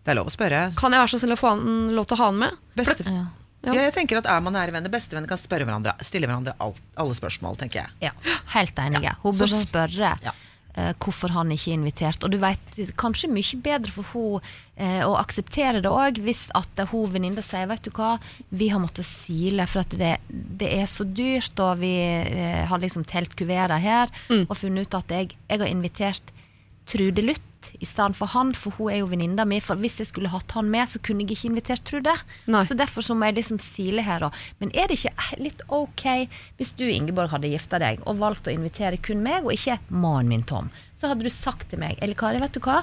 Det 0.01 0.09
er 0.09 0.17
lov 0.17 0.31
å 0.31 0.33
spørre. 0.33 0.61
Kan 0.79 0.95
jeg 0.95 1.03
være 1.03 1.13
så 1.13 1.19
snill 1.21 1.35
å 1.35 1.37
få 1.37 1.51
han, 1.53 1.91
lov 1.93 2.07
til 2.09 2.17
å 2.17 2.21
ha 2.23 2.29
han 2.31 2.39
med? 2.41 2.57
Beste, 2.79 3.05
Ja. 3.05 3.27
ja. 3.67 3.73
jeg 3.77 3.93
tenker 3.93 4.17
at 4.17 4.25
Er 4.25 4.41
man 4.41 4.55
nære 4.57 4.73
venner, 4.73 4.89
bestevenner 4.89 5.29
kan 5.29 5.37
spørre 5.37 5.67
hverandre 5.69 5.93
stille 6.01 6.25
hverandre 6.25 6.55
alt, 6.57 6.81
alle 6.97 7.13
spørsmål. 7.13 7.59
tenker 7.61 7.83
jeg. 7.83 8.09
Ja, 8.09 8.11
helt 8.55 8.81
enige. 8.81 9.13
Hun 9.21 9.37
bør 9.37 9.53
spørre 9.53 10.15
Ja. 10.25 10.33
Eh, 10.75 10.91
hvorfor 11.01 11.33
han 11.35 11.51
ikke 11.53 11.71
er 11.71 11.77
invitert. 11.79 12.23
Og 12.23 12.33
du 12.33 12.37
vet, 12.41 12.81
kanskje 12.99 13.31
mye 13.31 13.59
bedre 13.63 13.93
for 13.95 14.11
hun 14.13 14.49
eh, 14.75 15.01
å 15.05 15.15
akseptere 15.19 15.83
det 15.83 15.91
òg, 15.91 16.21
hvis 16.25 16.47
at 16.57 16.83
hun 16.91 17.11
venninna 17.13 17.43
sier 17.45 17.69
vet 17.71 17.85
du 17.85 17.91
hva, 17.95 18.15
vi 18.49 18.71
har 18.73 18.83
måttet 18.83 19.07
sile 19.09 19.67
for 19.69 19.85
at 19.85 19.95
det, 19.99 20.15
det 20.29 20.71
er 20.81 20.89
så 20.91 21.07
dyrt, 21.07 21.55
og 21.61 21.81
vi 21.83 21.95
eh, 22.01 22.61
har 22.67 22.83
liksom 22.83 23.07
telt 23.09 23.35
kuverter 23.39 23.81
her, 23.81 24.11
og 24.47 24.57
funnet 24.57 24.87
ut 24.87 25.01
at 25.01 25.17
jeg, 25.17 25.35
jeg 25.47 25.63
har 25.63 25.71
invitert 25.71 26.35
Trude 26.89 27.23
Luth 27.23 27.47
i 27.77 27.85
stedet 27.85 28.17
for 28.17 28.31
han, 28.33 28.55
for 28.57 28.73
hun 28.77 28.89
er 28.91 29.01
jo 29.01 29.09
venninna 29.11 29.45
mi. 29.45 29.59
For 29.61 29.79
hvis 29.79 29.99
jeg 30.01 30.09
skulle 30.09 30.31
hatt 30.33 30.55
han 30.57 30.71
med, 30.73 30.89
så 30.89 31.01
kunne 31.03 31.23
jeg 31.25 31.35
ikke 31.35 31.51
invitert 31.51 31.85
Trude. 31.87 32.15
Nei. 32.51 32.63
Så 32.67 32.77
derfor 32.77 33.05
så 33.05 33.15
må 33.17 33.29
jeg 33.29 33.37
liksom 33.37 33.61
sile 33.61 34.05
her 34.05 34.25
òg. 34.27 34.41
Men 34.63 34.73
er 34.73 34.89
det 34.89 34.97
ikke 34.99 35.41
litt 35.41 35.61
ok 35.69 36.05
hvis 36.57 36.73
du, 36.79 36.87
Ingeborg, 36.89 37.31
hadde 37.35 37.51
gifta 37.53 37.79
deg 37.81 38.01
og 38.09 38.21
valgt 38.21 38.49
å 38.49 38.55
invitere 38.55 39.01
kun 39.01 39.21
meg, 39.23 39.45
og 39.45 39.53
ikke 39.55 39.77
mannen 39.93 40.31
min, 40.33 40.45
Tom? 40.47 40.71
Så 40.97 41.11
hadde 41.11 41.25
du 41.25 41.33
sagt 41.33 41.69
til 41.71 41.81
meg 41.81 41.97
Eller 42.01 42.17
Kari, 42.17 42.41
vet 42.41 42.57
du 42.57 42.61
hva? 42.65 42.81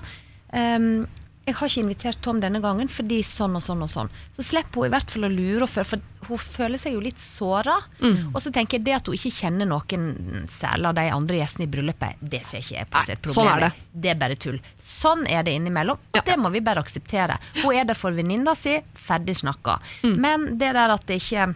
Ehm, 0.57 1.07
jeg 1.49 1.57
har 1.59 1.71
ikke 1.71 1.83
invitert 1.83 2.21
Tom 2.25 2.41
denne 2.43 2.61
gangen 2.63 2.91
fordi 2.93 3.19
sånn 3.27 3.57
og 3.59 3.65
sånn 3.65 3.83
og 3.85 3.91
sånn. 3.91 4.11
Så 4.37 4.45
slipper 4.47 4.83
hun 4.83 4.89
i 4.89 4.93
hvert 4.93 5.13
fall 5.13 5.29
å 5.29 5.31
lure, 5.33 5.69
for, 5.71 5.89
for 5.89 6.29
hun 6.29 6.41
føler 6.43 6.81
seg 6.81 6.97
jo 6.97 7.03
litt 7.05 7.21
såra. 7.23 7.79
Mm. 8.03 8.35
Og 8.35 8.41
så 8.45 8.53
tenker 8.55 8.79
jeg 8.79 8.87
det 8.89 8.97
at 8.99 9.09
hun 9.09 9.17
ikke 9.17 9.35
kjenner 9.39 9.69
noen 9.69 10.47
særlig 10.53 10.91
av 10.91 10.99
de 10.99 11.07
andre 11.15 11.41
gjestene 11.41 11.67
i 11.67 11.71
bryllupet, 11.73 12.21
det 12.21 12.43
ser 12.49 12.65
ikke 12.65 12.77
jeg 12.77 12.91
på 12.93 13.05
som 13.05 13.15
et 13.15 13.23
problem. 13.25 13.39
sånn 13.39 13.53
er 13.55 13.65
det. 13.65 13.71
Det 13.93 14.13
er 14.13 14.21
bare 14.25 14.41
tull. 14.47 14.59
Sånn 14.91 15.25
er 15.31 15.47
det 15.47 15.57
innimellom, 15.59 16.03
og 16.13 16.21
det 16.29 16.39
må 16.41 16.53
vi 16.55 16.65
bare 16.65 16.85
akseptere. 16.85 17.39
Hun 17.63 17.73
er 17.73 17.89
der 17.89 17.99
for 17.99 18.17
venninna 18.17 18.55
si, 18.59 18.77
ferdig 19.09 19.39
snakka. 19.43 19.79
Mm. 20.05 20.17
Men 20.25 20.47
det 20.61 20.75
der 20.77 20.95
at 20.95 21.09
det 21.09 21.21
ikke 21.23 21.53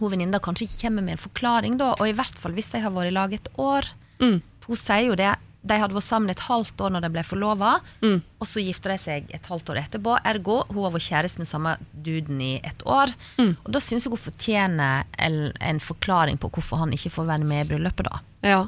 hun 0.00 0.10
venninna 0.10 0.40
kanskje 0.42 0.66
ikke 0.66 0.88
kommer 0.88 1.04
med 1.06 1.14
en 1.18 1.22
forklaring, 1.22 1.76
da, 1.78 1.92
og 1.94 2.08
i 2.08 2.14
hvert 2.16 2.38
fall 2.40 2.54
hvis 2.56 2.72
de 2.72 2.80
har 2.82 2.94
vært 2.94 3.12
i 3.12 3.14
lag 3.14 3.34
et 3.36 3.50
år. 3.62 3.86
Mm. 4.22 4.40
Hun 4.64 4.80
sier 4.80 5.10
jo 5.10 5.18
det. 5.18 5.34
De 5.64 5.78
hadde 5.80 5.94
vært 5.96 6.04
sammen 6.04 6.28
et 6.30 6.42
halvt 6.44 6.76
år 6.84 6.90
når 6.92 7.00
de 7.06 7.08
ble 7.14 7.22
forlova, 7.24 7.80
Mm. 8.04 8.18
og 8.40 8.46
så 8.46 8.60
gifta 8.60 8.90
de 8.92 8.98
seg 9.00 9.30
et 9.32 9.46
halvt 9.48 9.70
år 9.72 9.80
etterpå. 9.80 10.18
Ergo, 10.24 10.58
hun 10.68 10.82
har 10.84 10.92
vært 10.92 11.08
kjæreste 11.08 11.38
med 11.40 11.48
samme 11.48 11.76
duden 12.04 12.40
i 12.44 12.60
et 12.62 12.82
år. 12.84 13.14
Mm. 13.38 13.56
Og 13.64 13.72
da 13.72 13.80
syns 13.80 14.04
jeg 14.04 14.10
hun 14.12 14.18
fortjener 14.20 15.04
en, 15.18 15.52
en 15.60 15.80
forklaring 15.80 16.36
på 16.38 16.50
hvorfor 16.52 16.76
han 16.84 16.92
ikke 16.92 17.10
får 17.16 17.26
være 17.32 17.44
med 17.48 17.64
i 17.64 17.68
bryllupet, 17.72 18.04
da. 18.10 18.20
Ja. 18.44 18.62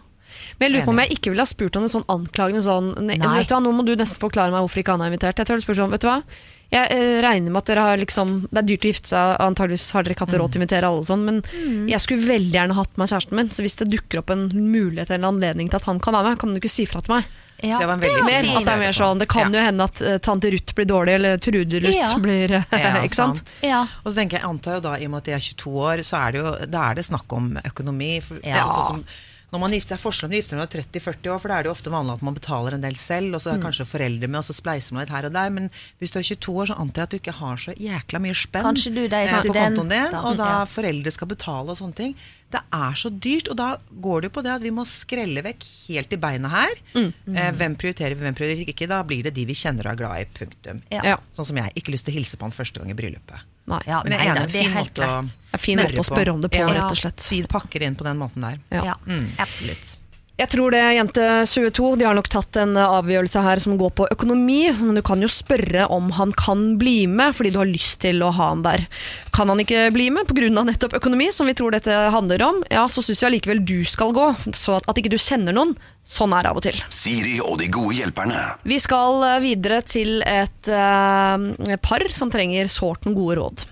Men 0.59 0.67
jeg 0.69 0.75
lurer 0.77 0.85
på 0.89 0.95
om 0.95 1.01
jeg 1.05 1.17
ikke 1.19 1.31
ville 1.33 1.45
ha 1.47 1.51
spurt 1.51 1.77
om 1.77 1.87
en 1.87 1.93
sånn 1.93 2.07
anklagende 2.09 2.63
sånn 2.67 2.93
ne, 3.07 3.17
Nei. 3.17 3.33
vet 3.39 3.49
du 3.49 3.55
hva, 3.57 3.63
Nå 3.65 3.73
må 3.77 3.85
du 3.87 3.95
nesten 3.97 4.21
forklare 4.23 4.53
meg 4.55 4.65
hvorfor 4.67 4.83
ikke 4.83 4.97
han 4.97 5.03
er 5.07 5.13
invitert. 5.13 5.39
Jeg 5.41 5.47
tror 5.49 5.59
jeg 5.61 5.67
spurt 5.67 5.81
sånn, 5.81 5.91
vet 5.95 6.05
du 6.05 6.09
hva 6.11 6.19
Jeg 6.75 6.91
eh, 6.97 7.21
regner 7.23 7.53
med 7.55 7.61
at 7.63 7.71
dere 7.71 7.87
har 7.87 8.01
liksom 8.03 8.37
Det 8.51 8.59
er 8.63 8.69
dyrt 8.73 8.87
å 8.87 8.91
gifte 8.93 9.13
seg, 9.13 9.37
antageligvis 9.47 9.89
har 9.95 10.03
dere 10.07 10.17
ikke 10.17 10.27
hatt 10.27 10.37
råd 10.41 10.53
til 10.53 10.59
å 10.61 10.63
invitere 10.65 10.89
alle 10.91 11.03
og 11.05 11.09
sånn, 11.09 11.25
men 11.29 11.43
jeg 11.91 12.01
skulle 12.03 12.27
veldig 12.27 12.55
gjerne 12.57 12.75
hatt 12.79 12.97
med 12.99 13.11
kjæresten 13.13 13.37
min, 13.39 13.51
så 13.55 13.63
hvis 13.67 13.79
det 13.83 13.91
dukker 13.93 14.23
opp 14.25 14.31
en 14.35 14.49
mulighet 14.53 15.11
eller 15.13 15.23
en 15.23 15.29
anledning 15.35 15.69
til 15.71 15.79
at 15.79 15.87
han 15.91 16.01
kan 16.03 16.17
være 16.19 16.33
med, 16.33 16.41
kan 16.43 16.55
du 16.55 16.59
ikke 16.61 16.73
si 16.73 16.87
fra 16.91 17.01
til 17.07 17.15
meg? 17.17 17.29
Ja, 17.65 17.79
Det 17.81 17.87
var 17.89 17.95
en 17.95 18.03
veldig 18.03 18.25
Mer, 18.27 18.43
fin 18.45 18.57
at 18.59 18.67
det 18.67 18.73
er 18.75 18.81
mer 18.83 18.97
sånn, 18.99 19.21
det 19.23 19.29
kan 19.33 19.55
jo 19.55 19.61
hende 19.65 19.85
at 19.89 20.01
uh, 20.05 20.17
tante 20.21 20.51
Ruth 20.53 20.75
blir 20.77 20.89
dårlig, 20.91 21.15
eller 21.17 21.39
Trude 21.41 21.79
Ruth 21.87 21.95
Ja. 21.95 22.11
blir 22.21 22.53
eh, 22.59 22.99
Ikke 23.07 23.17
sant? 23.17 23.41
Ja. 23.65 23.79
Og 24.03 24.11
så 24.11 24.19
tenker 24.19 24.37
jeg, 24.37 24.43
jeg 24.43 24.51
antar 24.51 24.77
jo 24.77 24.83
da, 24.91 24.93
i 25.01 25.07
og 25.07 25.15
med 25.15 25.23
at 25.23 25.31
de 25.31 25.37
er 25.39 25.47
22 25.47 25.73
år, 25.87 26.03
så 26.05 26.19
er 26.27 26.35
det 26.37 26.43
jo 26.43 26.53
da 26.75 26.83
er 26.91 26.99
det 26.99 27.07
snakk 27.09 27.33
om 27.39 27.55
økonomi. 27.65 28.11
For, 28.27 28.43
Ja. 28.45 28.67
altså, 28.67 28.83
sånn 28.91 29.01
som, 29.07 29.23
når 29.57 29.63
man 29.65 29.73
gifter 29.75 29.97
seg 29.97 30.03
forskjell 30.05 30.29
om 30.29 30.33
du 30.35 30.37
gifter 30.37 30.57
deg 30.57 30.61
når 30.63 30.69
du 30.71 30.77
er 30.79 30.87
30-40 31.01 31.31
år, 31.33 31.41
for 31.43 31.49
da 31.53 31.57
er 31.57 31.65
det 31.65 31.71
jo 31.71 31.75
ofte 31.75 31.93
vanlig 31.95 32.15
at 32.19 32.25
man 32.29 32.37
betaler 32.37 32.77
en 32.77 32.85
del 32.85 32.97
selv, 33.01 33.35
og 33.39 33.41
så 33.43 33.55
er 33.55 33.63
kanskje 33.65 33.87
foreldre 33.89 34.29
med, 34.29 34.39
og 34.43 34.47
så 34.47 34.57
spleiser 34.57 34.93
man 34.97 35.03
litt 35.07 35.13
her 35.17 35.29
og 35.31 35.33
der. 35.37 35.53
Men 35.57 35.71
hvis 36.03 36.13
du 36.13 36.19
er 36.21 36.27
22 36.29 36.55
år, 36.61 36.71
så 36.71 36.77
antar 36.85 37.03
jeg 37.03 37.09
at 37.09 37.15
du 37.17 37.19
ikke 37.23 37.37
har 37.41 37.57
så 37.65 37.75
jækla 37.81 38.21
mye 38.27 38.37
spenn 38.37 38.69
er 39.33 39.41
eh, 39.41 39.49
på 39.49 39.57
kontoen 39.57 39.89
din, 39.95 40.11
da. 40.13 40.21
og 40.29 40.37
da 40.37 40.51
Ja. 40.53 40.65
foreldre 40.77 41.11
skal 41.17 41.33
betale 41.33 41.73
og 41.73 41.81
sånne 41.81 41.97
ting. 41.97 42.15
Det 42.53 42.61
er 42.73 42.93
så 42.95 43.11
dyrt, 43.11 43.49
og 43.51 43.57
da 43.59 43.71
går 43.91 44.21
det 44.23 44.29
jo 44.31 44.35
på 44.39 44.45
det 44.47 44.53
at 44.53 44.63
vi 44.63 44.71
må 44.71 44.85
skrelle 44.87 45.43
vekk 45.43 45.65
helt 45.89 46.13
i 46.13 46.17
beinet 46.17 46.51
her. 46.53 46.77
Eh, 46.95 47.51
hvem 47.59 47.75
prioriterer 47.81 48.15
vi, 48.15 48.23
hvem 48.23 48.37
prioriterer 48.39 48.69
ikke? 48.71 48.87
Da 48.93 49.03
blir 49.03 49.25
det 49.25 49.35
de 49.35 49.45
vi 49.49 49.57
kjenner 49.57 49.89
og 49.89 49.97
er 49.97 50.01
glad 50.05 50.21
i. 50.21 50.29
Punktum. 50.37 50.81
Ja. 50.93 51.03
Ja. 51.03 51.17
Sånn 51.35 51.49
som 51.49 51.57
jeg. 51.57 51.73
Ikke 51.75 51.91
lyst 51.97 52.05
til 52.07 52.15
å 52.15 52.19
hilse 52.21 52.37
på 52.37 52.47
han 52.47 52.55
første 52.55 52.79
gang 52.79 52.91
i 52.93 52.95
bryllupet. 52.99 53.56
Nei. 53.67 53.81
Ja, 53.87 54.03
Men 54.05 54.13
jeg 54.13 54.21
nei 54.21 54.27
er 54.29 54.37
enig, 54.37 54.53
det 54.53 54.61
er 54.61 54.67
en 54.69 54.77
helt 54.77 54.95
greit. 54.95 55.61
Fin 55.61 55.79
måte 55.81 55.99
å 55.99 56.05
spørre 56.07 56.33
om 56.37 56.41
det 56.45 56.51
på, 56.53 56.59
Ja. 56.61 56.67
rett 56.77 56.91
og 56.93 56.97
slett. 57.01 57.21
Si 57.21 57.41
det 57.43 57.49
pakker 57.51 57.83
inn 57.83 57.97
på 57.97 58.05
den 58.07 58.19
måten 58.21 58.41
der. 58.45 58.59
Ja. 58.71 58.85
Ja, 58.85 58.95
absolutt. 59.43 59.97
Jeg 60.37 60.51
tror 60.53 60.75
det, 60.75 60.83
jente 60.93 61.27
22. 61.49 61.95
De 61.97 62.05
har 62.05 62.17
nok 62.17 62.27
tatt 62.29 62.59
en 62.61 62.77
avgjørelse 62.77 63.41
her 63.41 63.61
som 63.63 63.79
går 63.81 63.95
på 63.97 64.09
økonomi. 64.13 64.67
Men 64.83 64.99
du 64.99 65.03
kan 65.05 65.23
jo 65.25 65.31
spørre 65.33 65.87
om 65.93 66.11
han 66.19 66.35
kan 66.37 66.75
bli 66.77 67.07
med, 67.09 67.33
fordi 67.39 67.55
du 67.55 67.61
har 67.63 67.71
lyst 67.71 68.03
til 68.05 68.21
å 68.21 68.29
ha 68.37 68.51
han 68.51 68.65
der. 68.67 68.85
Kan 69.33 69.49
han 69.49 69.63
ikke 69.65 69.87
bli 69.97 70.11
med 70.13 70.29
pga. 70.29 70.51
nettopp 70.53 70.99
økonomi, 71.01 71.31
som 71.33 71.49
vi 71.49 71.55
tror 71.57 71.73
dette 71.73 71.95
handler 72.13 72.45
om, 72.45 72.61
ja, 72.69 72.85
så 72.85 73.01
syns 73.01 73.23
jeg 73.23 73.31
allikevel 73.31 73.65
du 73.65 73.81
skal 73.89 74.13
gå. 74.13 74.27
Så 74.53 74.77
at 74.77 75.01
ikke 75.01 75.15
du 75.15 75.17
kjenner 75.17 75.57
noen. 75.57 75.73
Sånn 76.07 76.37
er 76.37 76.45
det 76.45 76.53
av 76.53 76.61
og 76.61 76.67
til. 76.69 76.77
Siri 76.93 77.39
og 77.41 77.57
de 77.59 77.71
gode 77.73 77.97
hjelperne. 77.97 78.43
Vi 78.69 78.77
skal 78.79 79.25
eh, 79.27 79.41
videre 79.43 79.81
til 79.83 80.21
et 80.23 80.69
eh, 80.69 81.81
par 81.83 82.05
som 82.15 82.31
trenger 82.31 82.69
sårt 82.71 83.09
noen 83.09 83.17
gode 83.17 83.41
råd. 83.41 83.67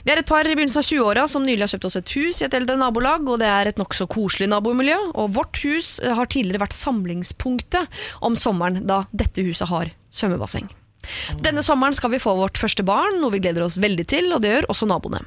Vi 0.00 0.12
er 0.12 0.22
et 0.22 0.28
par 0.28 0.48
i 0.48 0.54
begynnelsen 0.56 0.80
av 0.80 0.88
20-åra 0.88 1.26
som 1.28 1.44
nylig 1.44 1.66
har 1.66 1.72
kjøpt 1.74 1.88
oss 1.90 1.98
et 2.00 2.14
hus 2.16 2.40
i 2.40 2.46
et 2.48 2.56
eldre 2.56 2.78
nabolag, 2.80 3.28
og 3.28 3.40
det 3.42 3.50
er 3.50 3.70
et 3.70 3.80
nokså 3.80 4.08
koselig 4.10 4.48
nabomiljø. 4.50 4.96
Og 5.20 5.34
vårt 5.36 5.60
hus 5.66 5.98
eh, 6.00 6.14
har 6.16 6.30
tidligere 6.32 6.64
vært 6.64 6.78
samlingspunktet 6.78 8.02
om 8.24 8.38
sommeren, 8.40 8.84
da 8.88 9.04
dette 9.12 9.44
huset 9.44 9.68
har 9.70 9.92
svømmebasseng. 10.10 10.70
Denne 11.40 11.62
sommeren 11.64 11.94
skal 11.96 12.12
vi 12.12 12.20
få 12.20 12.34
vårt 12.36 12.58
første 12.60 12.84
barn, 12.86 13.18
noe 13.20 13.32
vi 13.32 13.40
gleder 13.42 13.64
oss 13.64 13.78
veldig 13.80 14.04
til, 14.08 14.28
og 14.34 14.42
det 14.44 14.52
gjør 14.52 14.68
også 14.72 14.88
naboene. 14.88 15.22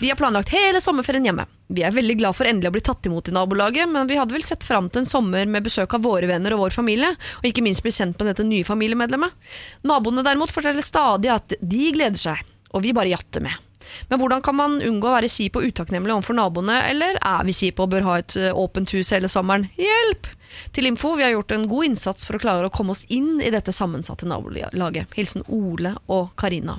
De 0.00 0.10
har 0.10 0.18
planlagt 0.18 0.52
hele 0.54 0.80
sommerferien 0.82 1.26
hjemme. 1.28 1.46
Vi 1.72 1.84
er 1.86 1.94
veldig 1.94 2.16
glad 2.20 2.36
for 2.36 2.48
endelig 2.48 2.72
å 2.72 2.74
bli 2.74 2.84
tatt 2.84 3.06
imot 3.08 3.30
i 3.30 3.34
nabolaget, 3.36 3.88
men 3.90 4.10
vi 4.10 4.18
hadde 4.18 4.34
vel 4.34 4.46
sett 4.46 4.66
fram 4.66 4.90
til 4.90 5.04
en 5.04 5.08
sommer 5.08 5.48
med 5.48 5.64
besøk 5.66 5.94
av 5.96 6.04
våre 6.04 6.28
venner 6.30 6.56
og 6.56 6.66
vår 6.66 6.76
familie, 6.76 7.12
og 7.40 7.48
ikke 7.48 7.64
minst 7.64 7.86
bli 7.86 7.94
kjent 7.94 8.18
med 8.18 8.32
dette 8.32 8.46
nye 8.46 8.66
familiemedlemmet. 8.66 9.52
Naboene 9.88 10.26
derimot 10.26 10.52
forteller 10.54 10.84
stadig 10.84 11.32
at 11.32 11.56
de 11.60 11.92
gleder 11.94 12.20
seg, 12.20 12.42
og 12.74 12.84
vi 12.84 12.94
bare 12.96 13.14
jatter 13.14 13.46
med. 13.46 13.71
Men 14.10 14.20
hvordan 14.20 14.44
kan 14.44 14.58
man 14.58 14.78
unngå 14.82 15.10
å 15.10 15.16
være 15.16 15.30
kjip 15.32 15.58
og 15.58 15.66
utakknemlig 15.70 16.14
overfor 16.16 16.38
naboene, 16.38 16.78
eller 16.90 17.18
er 17.18 17.48
vi 17.48 17.56
kjipe 17.56 17.84
og 17.84 17.92
bør 17.94 18.08
ha 18.08 18.20
et 18.22 18.36
eh, 18.40 18.54
åpent 18.54 18.94
hus 18.96 19.12
hele 19.14 19.30
sommeren? 19.32 19.68
Hjelp! 19.80 20.30
Til 20.72 20.86
info, 20.90 21.14
vi 21.16 21.22
har 21.26 21.30
gjort 21.34 21.52
en 21.56 21.66
god 21.70 21.84
innsats 21.90 22.26
for 22.28 22.36
å 22.38 22.42
klare 22.42 22.68
å 22.68 22.72
komme 22.74 22.90
oss 22.96 23.04
inn 23.08 23.40
i 23.40 23.50
dette 23.50 23.72
sammensatte 23.72 24.26
nabolaget. 24.28 25.06
Hilsen 25.14 25.42
Ole 25.48 25.94
og 26.08 26.34
Karina. 26.36 26.78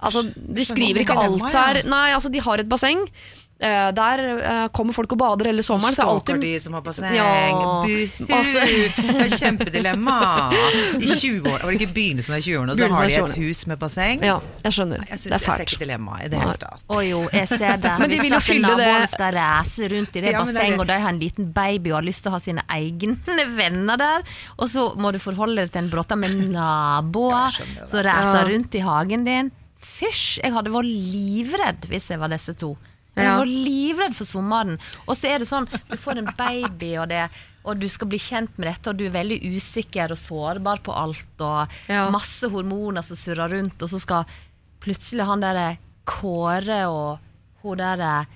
Altså, 0.00 0.24
de 0.34 0.64
skriver 0.66 1.04
ikke 1.04 1.16
alt 1.18 1.48
her. 1.52 1.82
Nei, 1.88 2.10
altså, 2.16 2.30
de 2.32 2.38
har 2.44 2.58
et 2.64 2.68
basseng. 2.68 3.06
Uh, 3.64 3.92
der 3.94 4.20
uh, 4.42 4.68
kommer 4.74 4.92
folk 4.92 5.12
og 5.14 5.18
bader 5.20 5.46
hele 5.46 5.62
sommeren. 5.62 5.94
er 5.94 6.00
Stalker 6.02 6.34
alltid- 6.34 6.42
de 6.42 6.60
som 6.60 6.74
har 6.74 6.82
basseng. 6.84 7.14
Ja, 7.14 7.28
Buhu! 7.86 8.26
masse. 8.28 8.64
Det 8.98 9.14
er 9.24 9.36
Kjempedilemma. 9.38 10.16
I 10.98 11.06
20 11.06 11.46
år, 11.52 11.62
var 11.62 11.70
det 11.70 11.78
ikke 11.78 11.86
i 11.86 11.92
begynnelsen 11.94 12.34
av 12.34 12.40
20-årene, 12.42 12.74
så 12.76 12.88
har 12.90 13.06
de 13.06 13.14
et 13.22 13.36
hus 13.38 13.66
med 13.70 13.78
basseng. 13.78 14.24
Ja, 14.26 14.40
jeg 14.66 14.72
skjønner. 14.74 15.04
Jeg, 15.06 15.18
Det 15.22 15.30
er 15.30 15.36
er 15.36 15.38
jeg 15.38 15.40
ser 15.40 15.50
fælt. 15.54 15.70
ikke 15.70 15.80
dilemmaet 15.84 16.26
i 16.26 16.28
det 16.34 16.38
hele 16.42 16.56
tatt. 16.64 16.82
Å 16.90 16.98
jo, 17.06 17.22
jeg 17.32 17.48
ser 17.48 17.76
det. 17.78 17.94
Men 18.02 18.10
de 18.10 18.18
vil 18.18 18.32
jo 18.32 18.40
fylle 18.40 18.68
det- 18.74 18.90
Naboen 18.90 19.08
skal 19.14 19.32
reise 19.38 19.88
rundt 19.94 20.10
i 20.10 20.20
det 20.20 20.26
Ja, 20.26 20.34
er 20.34 20.44
bassenget, 20.44 20.78
og 20.80 20.86
de 20.86 20.92
har 21.06 21.08
en 21.14 21.18
liten 21.22 21.52
baby 21.52 21.90
og 21.94 21.96
har 22.02 22.02
lyst 22.02 22.22
til 22.26 22.30
å 22.30 22.34
ha 22.34 22.40
sine 22.40 22.62
egne 22.68 22.83
venner 23.60 23.96
der, 24.00 24.22
og 24.58 24.68
så 24.68 24.88
må 25.00 25.12
du 25.12 25.18
forholde 25.22 25.62
deg 25.64 25.72
til 25.72 25.84
en 25.84 25.90
bråta 25.92 26.16
med 26.16 26.34
naboer 26.56 27.50
som 27.86 28.02
reiser 28.04 28.50
rundt 28.52 28.74
i 28.74 28.82
hagen 28.84 29.24
din. 29.28 29.50
Fysj! 29.84 30.40
Jeg 30.42 30.52
hadde 30.56 30.72
vært 30.74 30.88
livredd 30.90 31.88
hvis 31.90 32.10
jeg 32.10 32.18
var 32.22 32.32
disse 32.32 32.54
to. 32.58 32.74
Jeg 33.14 33.28
Ja. 33.28 33.36
var 33.38 33.46
livredd 33.46 34.14
for 34.18 34.26
sommeren. 34.26 34.78
Og 35.06 35.14
så 35.14 35.28
er 35.30 35.38
det 35.38 35.46
sånn, 35.46 35.68
du 35.88 35.96
får 35.96 36.18
en 36.18 36.30
baby, 36.36 36.96
og, 36.98 37.08
det, 37.12 37.28
og 37.64 37.78
du 37.78 37.86
skal 37.88 38.08
bli 38.10 38.18
kjent 38.18 38.56
med 38.58 38.66
dette, 38.72 38.90
og 38.90 38.96
du 38.98 39.04
er 39.06 39.14
veldig 39.14 39.38
usikker 39.54 40.10
og 40.10 40.18
sårbar 40.18 40.82
på 40.82 40.90
alt, 40.98 41.36
og 41.40 41.68
Ja. 41.86 42.08
masse 42.10 42.48
hormoner 42.50 43.02
som 43.06 43.16
surrer 43.16 43.52
rundt, 43.54 43.80
og 43.82 43.88
så 43.92 44.00
skal 44.02 44.24
plutselig 44.82 45.24
han 45.28 45.40
der 45.40 45.78
Kåre 46.04 46.82
og 46.90 47.18
hun 47.62 47.78
der 47.78 48.26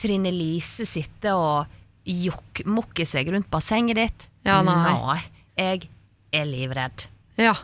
Trine 0.00 0.30
Lise 0.32 0.86
sitte 0.88 1.34
og 1.36 1.66
jokkmokke 2.10 3.06
seg 3.08 3.30
rundt 3.32 3.50
bassenget 3.52 3.98
ditt. 4.00 4.28
Ja, 4.46 4.60
nei. 4.66 4.76
Nei, 4.84 5.18
jeg 5.60 5.90
er 6.34 6.48
livredd. 6.48 7.06
Ja. 7.40 7.54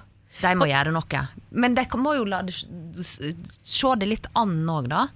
De 0.40 0.52
må 0.58 0.68
gjøre 0.68 0.92
noe. 0.92 1.22
Men 1.56 1.76
de 1.76 1.86
må 1.96 2.12
jo 2.18 2.26
la 2.28 2.42
se 2.50 3.92
det 3.96 4.08
litt 4.10 4.28
an 4.36 4.58
òg, 4.68 4.90
da. 4.92 5.06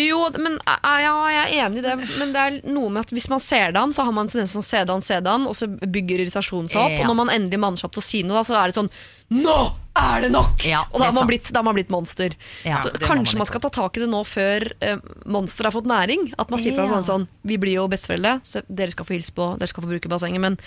Jo, 0.00 0.20
men 0.40 0.56
eh, 0.64 0.98
ja, 1.04 1.12
jeg 1.34 1.40
er 1.60 1.66
enig 1.66 1.82
i 1.82 1.84
det. 1.84 1.94
Men 2.20 2.32
det 2.34 2.40
er 2.46 2.58
noe 2.72 2.88
med 2.94 3.02
at 3.04 3.10
hvis 3.14 3.28
man 3.32 3.40
ser 3.44 3.72
det 3.74 3.80
an, 3.82 3.92
så 3.96 4.06
har 4.06 4.14
man 4.16 4.30
tendens 4.32 4.54
til 4.56 4.62
å 4.62 4.66
se 4.66 4.80
det 4.86 4.94
an, 4.94 5.02
se 5.04 5.18
det 5.20 5.30
an, 5.32 5.46
og 5.50 5.56
så 5.58 5.68
bygger 5.68 6.22
irritasjonen 6.24 6.70
seg 6.72 6.80
opp. 6.82 6.94
Ja. 6.96 7.02
Og 7.04 7.10
når 7.12 7.18
man 7.24 7.32
endelig 7.34 7.60
manner 7.62 7.80
seg 7.82 7.90
opp 7.90 7.96
til 7.98 8.04
å 8.04 8.06
si 8.08 8.22
noe, 8.26 8.40
da, 8.40 8.44
så 8.48 8.56
er 8.62 8.70
det 8.72 8.78
sånn 8.80 8.90
Nå 9.30 9.56
er 9.94 10.24
det 10.24 10.30
nok! 10.34 10.64
Ja, 10.66 10.80
og 10.90 10.98
da 10.98 11.06
har 11.06 11.14
man, 11.14 11.28
blitt, 11.30 11.52
da 11.54 11.60
har 11.60 11.66
man 11.68 11.76
blitt 11.76 11.90
monster. 11.94 12.32
Ja, 12.66 12.80
så 12.82 12.90
kanskje 12.98 13.36
man 13.36 13.44
man 13.44 13.46
skal 13.52 13.62
ta 13.62 13.70
tak 13.76 13.94
i 13.96 14.02
det 14.02 14.08
nå 14.10 14.24
før 14.26 14.64
eh, 14.82 14.96
monsteret 15.30 15.68
har 15.70 15.76
fått 15.76 15.86
næring. 15.86 16.32
At 16.40 16.50
man 16.50 16.58
sier 16.58 16.74
fra 16.74 16.88
Ja. 16.90 16.98
sånn, 17.06 17.28
Vi 17.46 17.58
blir 17.62 17.76
jo 17.78 17.84
besteforeldre, 17.92 18.40
så 18.42 18.64
dere 18.66 18.90
skal 18.90 19.06
få 19.06 19.14
hilse 19.14 19.30
på, 19.36 19.52
dere 19.60 19.70
skal 19.70 19.84
få 19.86 19.92
bruke 19.92 20.10
bassenget, 20.10 20.42
men 20.42 20.58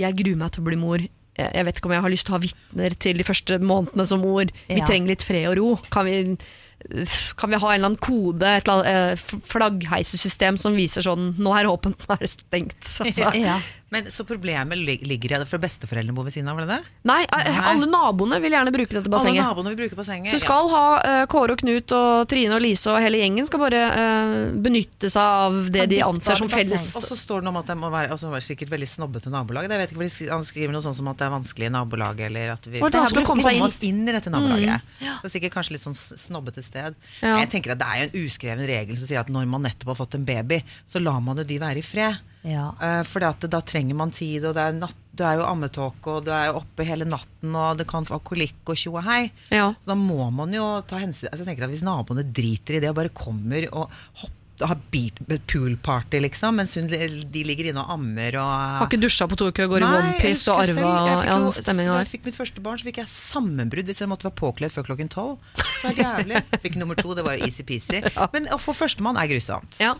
jeg 0.00 0.16
gruer 0.16 0.40
meg 0.40 0.52
til 0.56 0.64
å 0.64 0.68
bli 0.70 0.76
mor. 0.80 1.04
Jeg 1.36 1.64
vet 1.68 1.76
ikke 1.76 1.90
om 1.90 1.92
jeg 1.92 2.00
har 2.06 2.14
lyst 2.14 2.24
til 2.24 2.32
å 2.32 2.38
ha 2.38 2.44
vitner 2.46 2.94
til 3.04 3.18
de 3.20 3.24
første 3.28 3.58
månedene 3.60 4.06
som 4.08 4.22
mor. 4.24 4.48
Vi 4.70 4.78
Ja. 4.80 4.86
trenger 4.88 5.12
litt 5.12 5.22
fred 5.28 5.50
og 5.50 5.56
ro. 5.60 5.68
Kan 5.92 6.06
vi, 6.08 6.38
kan 7.36 7.52
vi 7.52 7.60
ha 7.62 7.70
en 7.72 7.78
eller 7.78 7.90
annen 7.92 8.00
kode, 8.02 8.46
et 8.46 8.66
eller 8.68 8.82
annet 8.82 9.22
eh, 9.22 9.40
flaggheisesystem 9.50 10.58
som 10.60 10.76
viser 10.78 11.04
sånn 11.06 11.32
Nå 11.38 11.52
er 11.56 11.66
det 11.66 11.72
åpent, 11.72 12.06
nå 12.06 12.16
er 12.16 12.24
det 12.24 12.32
stengt. 12.36 12.80
Altså. 13.04 13.32
Ja. 13.46 13.58
Men 13.88 14.10
Så 14.10 14.24
problemet 14.26 14.78
ligger 14.78 15.36
i 15.36 15.38
det 15.38 15.46
for 15.46 15.62
besteforeldrene 15.62 16.14
bor 16.14 16.26
ved 16.26 16.34
siden 16.34 16.48
av, 16.50 16.58
det 16.58 16.66
det? 16.66 16.78
Nei, 17.06 17.20
eh, 17.22 17.58
alle 17.70 17.86
naboene 17.86 18.40
vil 18.42 18.56
gjerne 18.56 18.72
bruke 18.74 18.90
dette 18.90 19.06
Alle 19.06 19.14
bassenget. 19.14 19.44
naboene 19.46 19.70
vil 19.72 19.78
bruke 19.84 19.98
bassenget. 20.00 20.32
Så 20.34 20.40
skal 20.42 20.70
ha 20.72 20.82
uh, 20.98 21.26
Kåre 21.30 21.54
og 21.54 21.60
Knut 21.62 21.94
og 21.94 22.26
Trine 22.30 22.56
og 22.56 22.64
Lise 22.64 22.90
og 22.90 22.98
hele 23.04 23.20
gjengen 23.22 23.46
skal 23.46 23.62
bare 23.62 23.84
uh, 23.94 24.34
benytte 24.64 25.10
seg 25.12 25.22
av 25.22 25.70
det 25.70 25.84
Ha 25.84 25.86
de 25.92 26.02
anser 26.02 26.42
som 26.42 26.50
felles 26.50 26.88
Og 26.98 27.06
så 27.06 27.18
står 27.20 27.44
det 27.44 27.48
noe 27.48 27.54
om 27.54 27.60
at 27.62 27.70
det 27.70 27.78
må 27.78 27.92
være 27.94 28.10
altså, 28.10 28.26
det 28.26 28.34
var 28.34 28.46
sikkert 28.48 28.74
veldig 28.74 28.90
snobbete 28.90 29.30
nabolag. 29.30 29.70
Jeg 29.70 29.82
vet 29.84 29.94
ikke, 29.94 30.10
de 30.10 30.30
Han 30.34 30.46
skriver 30.50 30.74
noe 30.74 30.82
sånt 30.82 30.98
som 30.98 31.14
at 31.14 31.22
det 31.22 31.28
er 31.30 31.34
vanskelig 31.36 31.70
i 31.70 31.74
nabolaget, 31.78 32.26
eller 32.26 32.54
at 32.58 32.66
vi 32.66 32.82
Og 32.82 32.90
det 32.90 33.26
komme 33.26 33.46
seg 33.46 33.60
inn. 33.60 33.66
oss 33.70 33.78
inn 33.86 34.02
i 34.02 34.14
dette 34.18 34.34
nabolaget. 34.34 34.94
Det 34.98 35.30
er 35.30 35.36
sikkert 35.38 35.60
kanskje 35.60 35.78
litt 35.78 35.86
sånn 35.86 35.94
snobbete 35.94 36.66
sted. 36.66 36.98
Ja. 37.22 37.38
Jeg 37.38 37.54
tenker 37.54 37.76
at 37.76 37.84
Det 37.84 37.86
er 37.86 38.02
jo 38.02 38.08
en 38.10 38.26
uskreven 38.26 38.66
regel 38.66 38.98
som 38.98 39.06
sier 39.06 39.22
at 39.22 39.30
når 39.30 39.46
man 39.46 39.62
nettopp 39.62 39.94
har 39.94 40.02
fått 40.02 40.18
en 40.18 40.26
baby, 40.26 40.64
så 40.82 40.98
lar 40.98 41.22
man 41.22 41.38
jo 41.38 41.46
de 41.46 41.62
være 41.62 41.84
i 41.84 41.86
fred. 41.86 42.18
Ja. 42.46 42.70
Uh, 42.78 43.02
for 43.06 43.24
da 43.24 43.60
trenger 43.60 43.98
man 43.98 44.14
tid, 44.14 44.44
og 44.46 44.54
det 44.56 44.62
er 44.62 44.78
natt, 44.78 45.02
du 45.16 45.24
er 45.24 45.40
jo 45.40 45.48
ammetåke, 45.48 46.12
og 46.12 46.26
du 46.26 46.32
er 46.36 46.50
jo 46.50 46.60
oppe 46.60 46.86
hele 46.86 47.08
natten, 47.08 47.54
og 47.56 47.80
det 47.80 47.88
kan 47.90 48.06
få 48.06 48.20
kolikk 48.24 48.68
og 48.68 48.78
tjo 48.78 48.94
og 48.94 49.06
hei. 49.08 49.26
Ja. 49.50 49.70
Så 49.80 49.92
da 49.92 49.98
må 49.98 50.28
man 50.34 50.54
jo 50.54 50.64
ta 50.86 51.00
hensyn 51.00 51.30
altså, 51.30 51.42
jeg 51.44 51.52
tenker 51.52 51.66
at 51.66 51.72
Hvis 51.72 51.86
naboene 51.86 52.26
driter 52.36 52.76
i 52.76 52.82
det 52.84 52.90
og 52.92 52.98
bare 52.98 53.14
kommer 53.16 53.68
og 53.72 53.94
hopper 54.22 54.34
har 54.64 54.78
poolparty, 55.46 56.20
liksom, 56.24 56.56
mens 56.56 56.74
hun, 56.78 56.86
de 56.88 57.42
ligger 57.44 57.70
inne 57.70 57.82
og 57.82 57.92
ammer 57.98 58.38
og 58.40 58.52
Har 58.80 58.88
ikke 58.88 59.02
dusja 59.02 59.26
på 59.28 59.36
to 59.36 59.50
uker, 59.52 59.68
går 59.68 59.84
i 59.84 59.88
onepiece 59.88 60.48
og 60.48 60.62
arva 60.62 60.94
ja, 61.26 61.36
stemminga 61.52 61.90
der. 61.90 61.98
Da 61.98 62.04
jeg 62.06 62.12
fikk 62.14 62.28
mitt 62.30 62.38
første 62.38 62.64
barn, 62.64 62.80
så 62.80 62.88
fikk 62.88 63.02
jeg 63.02 63.12
sammenbrudd 63.12 63.90
hvis 63.90 64.00
jeg 64.00 64.08
måtte 64.08 64.30
være 64.30 64.38
påkledd 64.40 64.72
før 64.72 64.88
klokken 64.88 65.12
tolv. 65.12 65.36
Det 65.60 65.90
var 65.90 66.00
jævlig. 66.00 66.44
Fikk 66.64 66.78
nummer 66.80 66.96
to, 66.96 67.12
det 67.18 67.26
var 67.26 67.36
jo 67.36 67.48
easy-peasy. 67.48 68.00
Men 68.34 68.48
å 68.54 68.60
få 68.62 68.72
førstemann 68.76 69.20
er 69.20 69.28
grusomt. 69.34 69.76
Ja. 69.82 69.92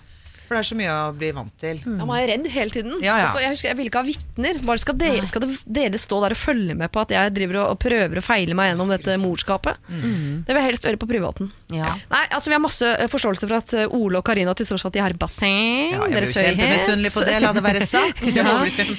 For 0.47 0.55
det 0.55 0.61
er 0.63 0.69
så 0.71 0.77
mye 0.79 0.93
å 0.95 1.13
bli 1.19 1.31
vant 1.35 1.53
til. 1.59 1.81
Ja, 1.85 2.05
man 2.07 2.21
er 2.23 2.29
redd 2.31 2.47
hele 2.55 2.71
tiden. 2.71 2.93
Ja, 3.03 3.17
ja. 3.19 3.27
Altså, 3.27 3.41
jeg 3.43 3.51
husker, 3.57 3.69
jeg 3.73 3.77
ville 3.81 3.91
ikke 3.91 4.03
ha 4.03 4.07
vitner. 4.07 4.61
Bare 4.67 4.79
skal, 4.79 4.95
dere, 5.01 5.27
skal 5.27 5.41
det- 5.43 5.59
dere 5.67 5.99
stå 5.99 6.21
der 6.23 6.31
og 6.37 6.39
følge 6.39 6.77
med 6.79 6.93
på 6.95 7.01
at 7.03 7.11
jeg 7.11 7.35
driver 7.35 7.57
og, 7.65 7.71
og 7.75 7.79
prøver 7.83 8.21
å 8.21 8.23
feile 8.23 8.55
meg 8.55 8.71
gjennom 8.71 8.89
dette 8.95 9.17
morskapet? 9.19 9.77
Det 9.91 10.47
vil 10.55 10.61
jeg 10.63 10.67
helst 10.71 10.85
gjøre 10.87 11.01
på 11.03 11.09
privaten. 11.11 11.51
Ja. 11.75 11.91
Nei, 12.13 12.23
altså 12.31 12.47
Vi 12.47 12.55
har 12.55 12.63
masse 12.63 12.87
eh, 12.87 13.09
forståelse 13.11 13.49
for 13.49 13.57
at 13.59 13.73
eh, 13.75 13.89
Ole 13.91 14.21
og 14.21 14.25
Karina 14.25 14.55
til 14.55 14.67
tross 14.71 14.83
for 14.87 14.89
at 14.93 14.95
de 14.95 15.03
har 15.03 15.13
basseng, 15.19 15.97
Ja, 15.97 16.07
jeg 16.07 16.15
dere 16.15 16.27
blir 16.27 16.31
jo 16.31 16.45
kjempemisunnelig 16.47 17.11
på 17.17 17.25
det, 17.27 17.41
la 17.43 17.53
det 17.53 17.65
være 17.67 17.87
sagt. 17.87 18.23
Ja. 18.37 18.45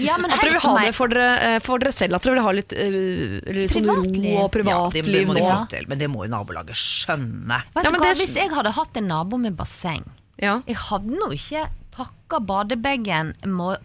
Ja, 0.04 0.18
men 0.20 0.32
At 0.36 0.42
dere 0.44 0.52
vil 0.58 0.64
ha 0.68 0.76
det 0.84 0.94
for 0.98 1.08
dere, 1.08 1.30
eh, 1.56 1.60
for 1.64 1.80
dere 1.80 1.92
selv, 1.96 2.16
at 2.20 2.24
dere 2.28 2.36
vil 2.36 2.44
ha 2.44 2.52
litt, 2.60 2.74
uh, 2.76 3.54
litt 3.56 3.72
sånn 3.72 3.88
ro 3.88 3.96
Privatliv. 4.04 4.28
og 4.36 4.60
Ja, 4.68 4.90
det, 4.92 5.04
privatliv. 5.06 5.28
må 5.32 5.34
de 5.38 5.46
få 5.48 5.58
til, 5.72 5.86
men 5.88 5.98
det 6.04 6.10
må 6.12 6.26
jo 6.26 6.32
nabolaget 6.36 6.76
skjønne. 6.76 7.62
Vet 7.72 7.84
Ja, 7.84 7.90
du 7.90 7.92
men 7.96 8.02
hva, 8.02 8.12
det- 8.14 8.18
Hvis 8.28 8.36
jeg 8.36 8.50
hadde 8.52 8.72
hatt 8.76 8.98
en 8.98 9.08
nabo 9.08 9.38
med 9.38 9.56
basseng 9.56 10.04
ja. 10.42 10.60
Jeg 10.68 10.78
hadde 10.88 11.18
nå 11.18 11.32
ikke 11.36 11.68
pakka 11.98 12.40
badebagen 12.46 13.32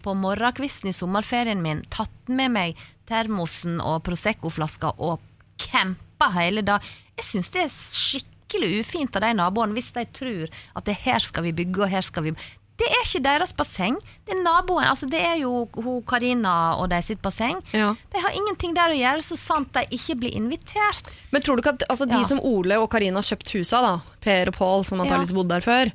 på 0.05 0.14
morgenkvisten 0.20 0.90
i 0.90 0.96
sommerferien 0.96 1.62
min, 1.64 1.80
tatt 1.88 2.28
med 2.28 2.53
meg 2.53 2.80
termosen 3.09 3.78
og 3.80 4.03
Prosecco-flaska 4.05 4.92
og 5.00 5.20
campa 5.62 6.28
hele 6.36 6.64
dag. 6.66 6.84
Jeg 7.16 7.24
syns 7.30 7.48
det 7.55 7.62
er 7.66 7.72
skikkelig 7.72 8.82
ufint 8.82 9.16
av 9.16 9.24
de 9.24 9.30
naboene 9.38 9.76
hvis 9.76 9.92
de 9.96 10.05
tror 10.12 10.50
at 10.76 10.84
det 10.88 10.98
her 11.07 11.24
skal 11.24 11.46
vi 11.48 11.55
bygge, 11.57 11.86
og 11.86 11.88
her 11.92 12.05
skal 12.05 12.28
vi 12.28 12.34
Det 12.82 12.88
er 12.88 13.03
ikke 13.05 13.20
deres 13.22 13.53
basseng. 13.55 13.96
Det 14.26 14.32
er 14.34 14.40
naboen. 14.42 14.84
Altså 14.88 15.07
det 15.07 15.20
er 15.20 15.36
jo 15.42 15.68
hun 15.76 16.00
Karina 16.09 16.74
og 16.80 16.88
de 16.90 16.98
sitt 17.05 17.20
basseng. 17.22 17.61
Ja. 17.76 17.92
De 18.11 18.18
har 18.24 18.32
ingenting 18.34 18.74
der 18.74 18.90
å 18.90 18.96
gjøre, 18.96 19.22
så 19.22 19.36
sant 19.38 19.70
de 19.76 19.84
ikke 19.94 20.16
blir 20.18 20.34
invitert. 20.34 21.12
Men 21.30 21.42
tror 21.44 21.57
du 21.57 21.62
ikke 21.62 21.76
at 21.76 21.84
altså, 21.88 22.09
de 22.11 22.16
Ja. 22.18 22.22
som 22.26 22.40
Ole 22.40 22.78
og 22.80 22.90
Karina 22.90 23.20
har 23.20 23.28
kjøpt 23.28 23.53
husa, 23.55 23.80
da, 23.84 23.92
Per 24.24 24.48
og 24.48 24.57
Pål, 24.57 24.84
som 24.88 25.00
antakeligvis 25.05 25.34
bodde 25.36 25.55
der 25.55 25.61
før, 25.61 25.92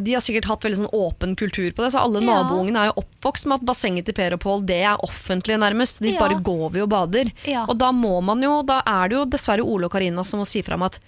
de 0.00 0.14
har 0.16 0.22
sikkert 0.24 0.46
hatt 0.48 0.62
veldig 0.64 0.78
sånn 0.80 0.94
åpen 0.96 1.34
kultur 1.36 1.66
på 1.76 1.84
det, 1.84 1.90
så 1.92 2.00
alle 2.00 2.22
Ja. 2.24 2.38
naboungene 2.42 2.78
er 2.80 2.86
jo 2.92 3.02
oppvokst 3.04 3.44
med 3.50 3.60
at 3.60 3.66
bassenget 3.68 4.06
til 4.08 4.14
Per 4.16 4.32
og 4.32 4.40
Pål 4.40 4.62
det 4.66 4.78
er 4.82 4.96
offentlig 5.04 5.58
nærmest. 5.60 6.00
De 6.00 6.12
Ja. 6.14 6.18
bare 6.20 6.40
går 6.42 6.70
vi 6.72 6.80
og 6.80 6.88
bader. 6.88 7.30
Ja. 7.46 7.66
Og 7.68 7.76
da 7.78 7.90
må 7.92 8.22
man 8.24 8.40
jo, 8.42 8.62
da 8.62 8.80
er 8.86 9.08
det 9.08 9.16
jo 9.18 9.24
dessverre 9.26 9.60
Ole 9.64 9.84
og 9.84 9.92
Karina 9.92 10.24
som 10.24 10.40
må 10.40 10.46
si 10.46 10.62
fra 10.62 10.74
om 10.74 10.82
at 10.88 10.98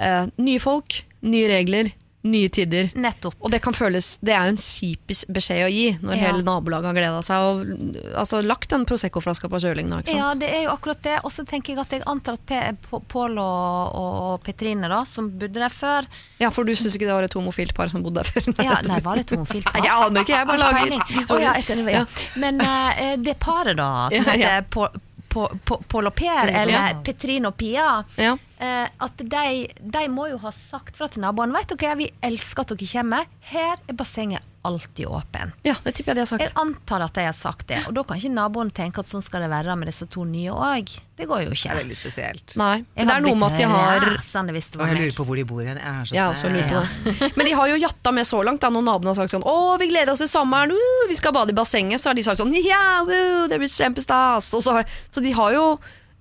eh, 0.00 0.26
nye 0.38 0.60
folk, 0.60 1.02
nye 1.22 1.48
regler, 1.48 1.92
nye 2.26 2.48
tider. 2.50 2.90
Nettopp. 2.98 3.36
Og 3.40 3.52
det 3.52 3.60
kan 3.62 3.74
føles 3.76 4.16
Det 4.24 4.32
er 4.34 4.48
jo 4.48 4.54
en 4.56 4.60
kjipis 4.60 5.20
beskjed 5.30 5.62
å 5.66 5.70
gi 5.70 5.84
når 6.02 6.16
Ja. 6.16 6.26
hele 6.26 6.42
nabolaget 6.42 6.90
har 6.90 6.96
gleda 6.96 7.22
seg 7.22 7.38
og 7.38 8.16
altså, 8.18 8.40
lagt 8.42 8.70
den 8.70 8.84
Prosecco-flaska 8.84 9.48
på 9.48 9.60
kjøling. 9.62 9.92
Ja, 10.10 10.34
det 10.34 10.48
er 10.50 10.64
jo 10.64 10.74
akkurat 10.74 11.00
det. 11.02 11.18
Og 11.24 11.30
så 11.30 11.46
tenker 11.46 11.74
jeg 11.74 11.78
at 11.78 11.94
jeg 11.94 12.02
antar 12.06 12.34
at 12.34 12.76
Pål 13.08 13.38
og, 13.38 13.94
og 13.94 14.42
Petrine, 14.42 14.88
da, 14.90 15.04
som 15.06 15.30
bodde 15.30 15.60
der 15.60 15.72
før 15.72 16.06
Ja, 16.40 16.50
for 16.50 16.64
du 16.64 16.74
syns 16.74 16.96
ikke 16.96 17.06
det 17.06 17.14
var 17.14 17.22
et 17.22 17.34
homofilt 17.38 17.74
par 17.74 17.88
som 17.88 18.02
bodde 18.02 18.22
der 18.22 18.28
før? 18.28 18.50
ja, 18.64 18.80
Nei, 18.82 19.00
var 19.00 19.16
det 19.16 19.26
et 19.28 19.36
homofilt 19.36 19.64
par? 19.64 19.74
Nei, 19.78 19.86
jeg 19.86 20.06
aner 20.08 20.26
ikke, 20.26 20.36
jeg 20.36 20.46
bare 20.46 20.58
lager 20.58 21.12
historier. 21.14 21.52
Oh, 21.58 21.90
ja. 21.92 22.04
Men 22.36 22.60
uh, 22.60 23.14
det 23.22 23.38
paret, 23.38 23.76
da, 23.78 24.08
som 24.10 24.32
Ja, 24.34 24.58
ja. 24.58 24.88
Pål- 25.28 25.58
Pål- 25.64 25.82
Pål 25.88 26.06
og 26.06 26.14
Per, 26.16 26.48
eller 26.48 26.72
Ja. 26.72 27.00
Petrine 27.04 27.46
og 27.48 27.56
Pia, 27.56 28.04
Ja. 28.16 28.32
eh, 28.58 28.88
at 29.00 29.16
de, 29.18 29.68
de 29.80 30.08
må 30.08 30.28
jo 30.30 30.38
ha 30.38 30.50
sagt 30.50 30.96
fra 30.96 31.08
til 31.08 31.20
naboene 31.22 31.52
Vet 31.52 31.76
dere, 31.78 31.96
vi 31.96 32.10
elsker 32.22 32.60
at 32.64 32.68
dere 32.68 32.88
kommer. 32.92 33.24
Her 33.40 33.76
er 33.88 33.92
bassenget 33.94 34.42
alltid 34.68 35.08
åpent. 35.08 35.58
ja, 35.66 35.74
det 35.84 35.96
tipper 35.96 36.12
jeg 36.12 36.20
de 36.20 36.24
har 36.26 36.30
sagt. 36.30 36.44
Jeg 36.46 36.54
antar 36.60 37.04
at 37.08 37.18
de 37.18 37.26
har 37.26 37.36
sagt 37.36 37.68
det, 37.72 37.82
og 37.88 37.96
da 37.96 38.04
kan 38.06 38.20
ikke 38.20 38.32
naboen 38.36 38.70
tenke 38.74 39.02
at 39.02 39.10
sånn 39.10 39.24
skal 39.24 39.44
det 39.44 39.50
være 39.52 39.76
med 39.80 39.90
disse 39.90 40.06
to 40.12 40.24
nye 40.28 40.54
òg. 40.54 40.94
Det 41.18 41.26
går 41.26 41.40
jo 41.42 41.50
Det 41.50 41.56
er 41.56 41.72
ikke. 41.72 41.76
veldig 41.80 41.96
spesielt. 41.98 42.54
Nei, 42.60 42.84
men 42.94 43.08
det 43.10 43.14
er 43.16 43.22
noe 43.24 43.34
med 43.34 43.48
at 43.48 43.58
de 43.58 43.66
har 43.72 44.04
rasende 44.06 44.54
hvis 44.54 44.68
det 44.70 44.78
var 44.78 44.92
jeg 44.92 45.00
lurer 45.00 45.16
på 45.16 45.24
hvor 45.26 45.40
de 45.40 45.44
bor 45.48 45.62
igjen. 45.64 45.80
Jeg 45.82 46.22
er 46.22 46.36
så 46.38 46.50
Jeg 46.52 46.68
det. 46.70 47.32
Men 47.36 47.48
de 47.48 47.54
har 47.58 47.72
jo 47.72 47.80
jatta 47.82 48.12
med 48.14 48.28
så 48.28 48.42
langt 48.46 48.62
da 48.62 48.70
når 48.70 48.86
naboene 48.86 49.10
har 49.10 49.18
sagt 49.18 49.34
sånn 49.34 49.46
Å, 49.48 49.56
vi 49.82 49.88
gleder 49.90 50.12
oss 50.14 50.22
til 50.22 50.30
sommeren, 50.30 50.70
uh, 50.76 51.06
vi 51.10 51.16
skal 51.18 51.34
bade 51.34 51.50
i 51.50 51.58
bassenget. 51.58 51.98
Så 51.98 52.12
har 52.12 52.18
de 52.18 52.26
sagt 52.26 52.38
sånn 52.38 52.54
Ja, 52.62 53.02
uh, 53.02 53.48
det 53.50 53.58
blir 53.58 53.70
kjempestas. 53.72 54.52
Så, 54.54 54.62
så 54.62 55.24
de 55.24 55.34
har 55.34 55.56
jo 55.58 55.64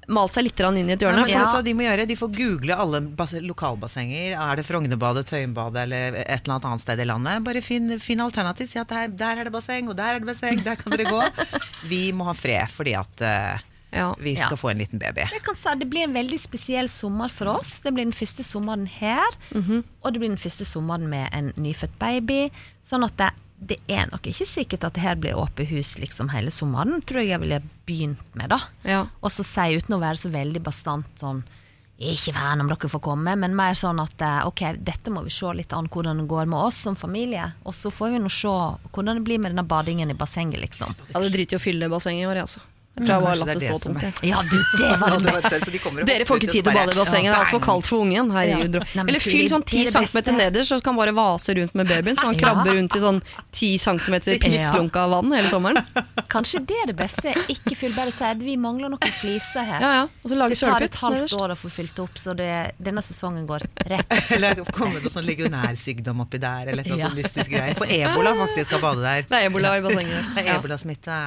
malt 0.07 0.33
seg 0.33 0.45
litt 0.47 0.59
inn 0.59 0.89
i 0.89 0.93
et 0.95 1.03
hjørne. 1.03 1.25
Ja, 1.29 1.45
hva 1.51 1.61
de 1.65 1.73
må 1.75 1.83
gjøre? 1.83 2.05
De 2.07 2.15
får 2.15 2.31
google 2.37 2.75
alle 2.75 3.01
lokalbassenger. 3.47 4.35
Er 4.39 4.55
det 4.59 4.65
Frognerbadet, 4.67 5.25
Tøyenbadet 5.29 5.83
eller 5.83 6.17
et 6.23 6.43
eller 6.43 6.55
annet 6.57 6.67
annet 6.71 6.83
sted 6.85 6.99
i 7.03 7.07
landet? 7.09 7.43
Bare 7.47 7.61
finn, 7.65 7.93
finn 7.99 8.21
alternativ. 8.23 8.69
Si 8.71 8.79
at 8.79 8.87
der, 8.91 9.07
der 9.09 9.41
er 9.41 9.49
det 9.49 9.53
basseng, 9.55 9.89
og 9.91 9.97
der 9.99 10.15
er 10.15 10.19
det 10.23 10.29
basseng, 10.29 10.61
der 10.65 10.75
kan 10.79 10.95
dere 10.95 11.09
gå. 11.11 11.23
Vi 11.91 12.11
må 12.15 12.27
ha 12.29 12.35
fred 12.37 12.69
fordi 12.73 12.95
at 12.99 13.23
uh, 13.25 13.65
Ja. 13.91 14.09
vi 14.19 14.33
skal 14.35 14.51
Ja. 14.57 14.59
få 14.59 14.69
en 14.71 14.77
liten 14.81 14.99
baby. 14.99 15.23
Jeg 15.31 15.41
kan 15.45 15.55
si 15.55 15.69
Det 15.79 15.87
blir 15.89 16.03
en 16.03 16.13
veldig 16.13 16.39
spesiell 16.39 16.89
sommer 16.91 17.29
for 17.31 17.47
oss. 17.57 17.79
Det 17.79 17.93
blir 17.95 18.03
den 18.05 18.13
første 18.13 18.43
sommeren 18.43 18.85
her. 18.87 19.27
Mhm. 19.55 19.83
Og 20.03 20.13
det 20.13 20.19
blir 20.19 20.29
den 20.29 20.37
første 20.37 20.65
sommeren 20.67 21.07
med 21.09 21.29
en 21.33 21.53
nyfødt 21.55 21.95
baby. 21.99 22.49
Sånn 22.83 23.03
at 23.07 23.15
det, 23.17 23.31
det 23.57 23.79
er 23.89 24.05
nok 24.11 24.27
ikke 24.29 24.45
sikkert 24.45 24.85
at 24.85 24.95
det 24.97 25.01
her 25.01 25.15
blir 25.17 25.37
åpent 25.37 25.69
hus 25.71 25.95
liksom 25.97 26.29
hele 26.29 26.53
sommeren. 26.53 27.01
Tror 27.01 27.23
jeg 27.23 27.33
jeg 27.33 27.41
ville 27.41 27.61
begynt 27.89 28.35
med, 28.37 28.51
da. 28.53 28.59
Ja. 28.85 29.05
Og 29.21 29.33
så 29.33 29.45
si 29.47 29.79
uten 29.79 29.97
å 29.97 30.01
være 30.03 30.21
så 30.21 30.31
veldig 30.33 30.61
bastant 30.65 31.09
sånn 31.21 31.41
ikke 31.97 32.35
vern 32.35 32.61
om 32.61 32.67
dere 32.69 32.89
får 32.93 33.01
komme, 33.01 33.33
men 33.41 33.55
mer 33.57 33.73
sånn 33.73 33.97
at 34.03 34.21
eh, 34.21 34.43
ok, 34.45 34.61
dette 34.85 35.09
må 35.09 35.23
vi 35.25 35.33
se 35.33 35.49
litt 35.57 35.73
an 35.73 35.87
hvordan 35.89 36.21
det 36.21 36.27
går 36.29 36.45
med 36.45 36.59
oss 36.69 36.83
som 36.85 36.95
familie. 36.95 37.47
Og 37.65 37.73
så 37.73 37.89
får 37.89 38.13
vi 38.13 38.19
nå 38.21 38.29
se 38.29 38.53
hvordan 38.93 39.17
det 39.17 39.25
blir 39.25 39.41
med 39.41 39.55
denne 39.55 39.65
badingen 39.65 40.13
i 40.13 40.17
bassenget, 40.17 40.61
liksom. 40.61 40.93
Ja, 41.09 41.17
det 41.23 41.33
driter 41.33 41.57
i 41.57 41.59
å 41.59 41.63
fylle 41.63 41.89
bassenget 41.89 42.27
i 42.27 42.29
år, 42.29 42.43
altså. 42.45 42.61
Jeg 42.97 43.05
tror 43.05 43.13
jeg 43.13 43.23
bare 43.23 43.37
latt 43.37 43.47
det 43.47 43.59
det 43.61 43.67
stå 43.69 43.77
tomt. 43.83 44.03
er- 44.03 44.13
Ja, 44.27 44.41
du, 44.41 44.57
det 44.77 44.87
var 44.99 45.17
det 45.25 45.33
beste. 45.37 45.71
De 45.71 46.05
Dere 46.07 46.25
får 46.25 46.39
ikke 46.41 46.51
tid 46.51 46.63
til 46.65 46.71
å 46.71 46.75
bade 46.77 46.93
i 46.93 46.97
bassenget, 46.97 47.29
det 47.29 47.37
er 47.37 47.43
altfor 47.45 47.61
kaldt 47.61 47.85
for 47.87 48.01
ungen. 48.03 48.31
Herregud. 48.33 48.79
Ja. 48.95 49.03
Eller 49.07 49.19
fyll 49.21 49.47
sånn 49.51 49.61
det 49.61 49.69
ti 49.71 49.81
er 49.85 49.91
centimeter 49.93 50.33
nederst, 50.37 50.71
så 50.73 50.79
kan 50.81 50.93
han 50.95 51.01
bare 51.03 51.13
vase 51.17 51.53
rundt 51.57 51.75
med 51.77 51.87
babyen. 51.87 52.17
Så 52.17 52.25
han 52.25 52.35
Ja. 52.35 52.41
krabber 52.41 52.73
rundt 52.75 52.95
i 52.97 52.99
sånn 53.03 53.21
ti 53.51 53.69
centimeter 53.77 54.39
pisslunka 54.41 55.07
vann 55.09 55.31
hele 55.31 55.49
sommeren. 55.49 55.77
Kanskje 56.33 56.59
det 56.65 56.77
er 56.83 56.87
det 56.91 56.95
beste. 56.97 57.33
Ikke 57.53 57.75
fyll, 57.77 57.93
bare 57.93 58.11
si 58.11 58.23
at 58.25 58.37
vi 58.41 58.57
mangler 58.57 58.89
noen 58.89 59.13
fliser 59.21 59.63
her. 59.63 59.79
Ja, 59.81 59.91
ja. 60.01 60.03
Og 60.23 60.31
så 60.31 60.35
lage 60.41 60.57
Det 60.57 60.59
tar 60.65 60.81
et 60.87 60.95
halvt 61.03 61.33
år 61.37 61.53
å 61.53 61.57
få 61.57 61.69
fylt 61.71 61.99
opp, 62.03 62.17
så 62.19 62.33
det, 62.35 62.49
denne 62.81 63.01
sesongen 63.05 63.45
går 63.47 63.63
rett. 63.87 64.17
Eller 64.35 64.55
kommer 64.73 64.99
det 65.01 65.11
sånn 65.13 65.25
legionærsykdom 65.27 66.21
oppi 66.25 66.39
der, 66.41 66.67
eller 66.73 66.83
noe 66.83 66.97
Ja. 66.97 67.07
sånn 67.09 67.17
mystisk 67.21 67.51
greier. 67.53 67.77
For 67.77 67.85
ebola 67.87 68.33
faktisk 68.35 68.71
skal 68.71 68.81
bade 68.81 69.01
der. 69.05 69.21
Det 69.29 69.37
er 69.43 69.49
ebola 69.51 69.77
i 69.77 69.81
bassenget. 69.85 70.33
Det 70.35 70.45
er 70.47 70.57
ebolasmitte. 70.59 71.17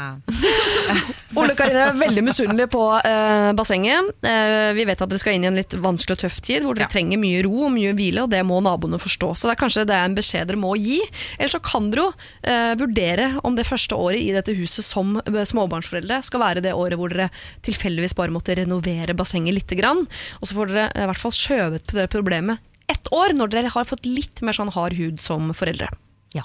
Karine 1.60 1.82
er 1.90 1.98
veldig 2.00 2.22
misunnelig 2.24 2.66
på 2.72 2.80
eh, 3.04 3.50
bassenget. 3.58 4.10
Eh, 4.26 4.70
vi 4.76 4.86
vet 4.88 5.02
at 5.04 5.10
dere 5.12 5.20
skal 5.20 5.36
inn 5.36 5.44
i 5.44 5.50
en 5.50 5.58
litt 5.58 5.74
vanskelig 5.84 6.16
og 6.16 6.22
tøff 6.24 6.38
tid, 6.44 6.64
hvor 6.64 6.74
dere 6.78 6.86
Ja. 6.88 6.92
trenger 6.94 7.20
mye 7.20 7.42
ro 7.44 7.66
og 7.66 7.72
mye 7.74 7.92
hvile, 7.98 8.24
og 8.24 8.30
det 8.32 8.40
må 8.48 8.60
naboene 8.64 8.98
forstå. 9.02 9.34
Så 9.36 9.48
det 9.48 9.54
er 9.56 9.60
kanskje 9.60 9.84
det 9.88 9.96
er 9.98 10.08
en 10.08 10.16
beskjed 10.16 10.48
dere 10.48 10.60
må 10.60 10.72
gi. 10.80 11.00
Eller 11.38 11.52
så 11.52 11.60
kan 11.62 11.90
dere 11.92 12.06
jo 12.06 12.12
eh, 12.48 12.72
vurdere 12.80 13.28
om 13.44 13.54
det 13.58 13.66
første 13.68 13.98
året 13.98 14.22
i 14.24 14.32
dette 14.32 14.56
huset 14.56 14.86
som 14.86 15.18
eh, 15.20 15.44
småbarnsforeldre 15.52 16.22
skal 16.26 16.40
være 16.40 16.64
det 16.64 16.72
året 16.72 16.96
hvor 17.00 17.12
dere 17.12 17.28
tilfeldigvis 17.66 18.16
bare 18.16 18.32
måtte 18.34 18.56
renovere 18.56 19.14
bassenget 19.18 19.54
lite 19.60 19.76
grann. 19.78 20.06
Og 20.40 20.48
så 20.48 20.56
får 20.56 20.72
dere 20.72 20.88
eh, 20.94 21.04
i 21.04 21.10
hvert 21.12 21.22
fall 21.26 21.36
skjøvet 21.36 21.86
på 21.86 22.00
det 22.00 22.08
problemet 22.10 22.58
ett 22.90 23.06
år, 23.14 23.36
når 23.38 23.52
dere 23.52 23.70
har 23.70 23.84
fått 23.86 24.08
litt 24.08 24.40
mer 24.42 24.56
sånn 24.56 24.72
hard 24.74 24.96
hud 24.98 25.20
som 25.22 25.52
foreldre. 25.54 25.86
Ja. 26.34 26.42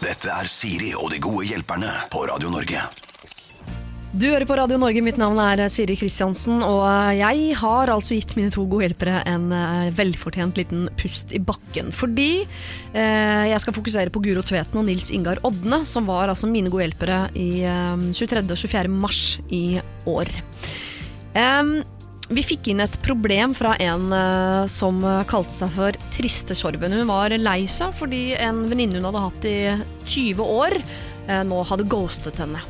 Dette 0.00 0.30
er 0.32 0.48
Siri 0.48 0.94
og 0.96 1.10
de 1.12 1.18
gode 1.20 1.44
hjelperne 1.50 1.90
på 2.12 2.22
Radio 2.30 2.48
Norge. 2.54 2.86
Du 4.08 4.24
hører 4.24 4.46
på 4.48 4.56
Radio 4.56 4.78
Norge, 4.80 5.02
mitt 5.04 5.18
navn 5.20 5.36
er 5.42 5.60
Siri 5.68 5.92
Kristiansen, 5.98 6.62
og 6.64 6.80
jeg 7.12 7.50
har 7.60 7.90
altså 7.92 8.16
gitt 8.16 8.32
mine 8.38 8.48
to 8.48 8.62
gode 8.64 8.86
hjelpere 8.86 9.18
en 9.28 9.50
eh, 9.52 9.90
velfortjent 9.98 10.56
liten 10.56 10.86
pust 10.96 11.34
i 11.36 11.40
bakken. 11.44 11.90
Fordi 11.92 12.30
eh, 12.40 13.44
jeg 13.50 13.60
skal 13.60 13.76
fokusere 13.76 14.12
på 14.14 14.22
Guro 14.24 14.40
Tveten 14.40 14.80
og 14.80 14.86
Nils 14.88 15.10
Ingar 15.12 15.42
Odne, 15.44 15.82
som 15.84 16.08
var 16.08 16.32
altså 16.32 16.48
mine 16.48 16.72
gode 16.72 16.86
hjelpere 16.86 17.18
i 17.36 17.66
eh, 17.68 18.06
23. 18.16 18.46
og 18.46 18.56
24. 18.62 18.94
mars 19.04 19.20
i 19.52 19.76
år. 20.08 20.32
Eh, 21.36 21.74
vi 22.32 22.46
fikk 22.48 22.72
inn 22.72 22.80
et 22.84 22.96
problem 23.04 23.52
fra 23.56 23.74
en 23.76 24.08
eh, 24.16 24.62
som 24.72 25.04
kalte 25.28 25.52
seg 25.52 25.76
for 25.76 26.00
Triste 26.16 26.56
Sorven. 26.56 26.96
Hun 26.96 27.12
var 27.12 27.36
lei 27.36 27.60
seg 27.68 27.92
fordi 28.00 28.32
en 28.40 28.64
venninne 28.72 29.02
hun 29.02 29.12
hadde 29.12 29.28
hatt 29.28 29.52
i 29.52 29.56
20 30.08 30.56
år, 30.64 30.80
eh, 31.28 31.44
nå 31.44 31.60
hadde 31.68 31.90
ghostet 31.92 32.40
henne. 32.40 32.64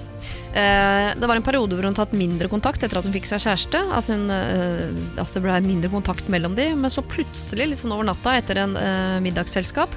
Eh, 0.55 1.11
Det 1.19 1.29
var 1.29 1.37
en 1.37 1.45
periode 1.45 1.77
hvor 1.77 1.85
hun 1.85 1.97
tatt 1.97 2.15
mindre 2.17 2.49
kontakt 2.49 2.83
etter 2.83 2.99
at 3.01 3.05
hun 3.05 3.13
fikk 3.15 3.29
seg 3.29 3.43
kjæreste. 3.45 3.83
At, 3.95 4.09
hun, 4.09 4.29
eh, 4.33 4.89
at 5.21 5.35
det 5.35 5.43
ble 5.45 5.59
mindre 5.67 5.91
kontakt 5.93 6.29
mellom 6.33 6.57
de 6.57 6.71
Men 6.75 6.91
så 6.91 7.05
plutselig, 7.05 7.69
litt 7.69 7.83
sånn 7.83 7.93
over 7.93 8.09
natta 8.09 8.37
etter 8.41 8.63
en 8.65 8.77
eh, 8.81 9.19
middagsselskap, 9.25 9.93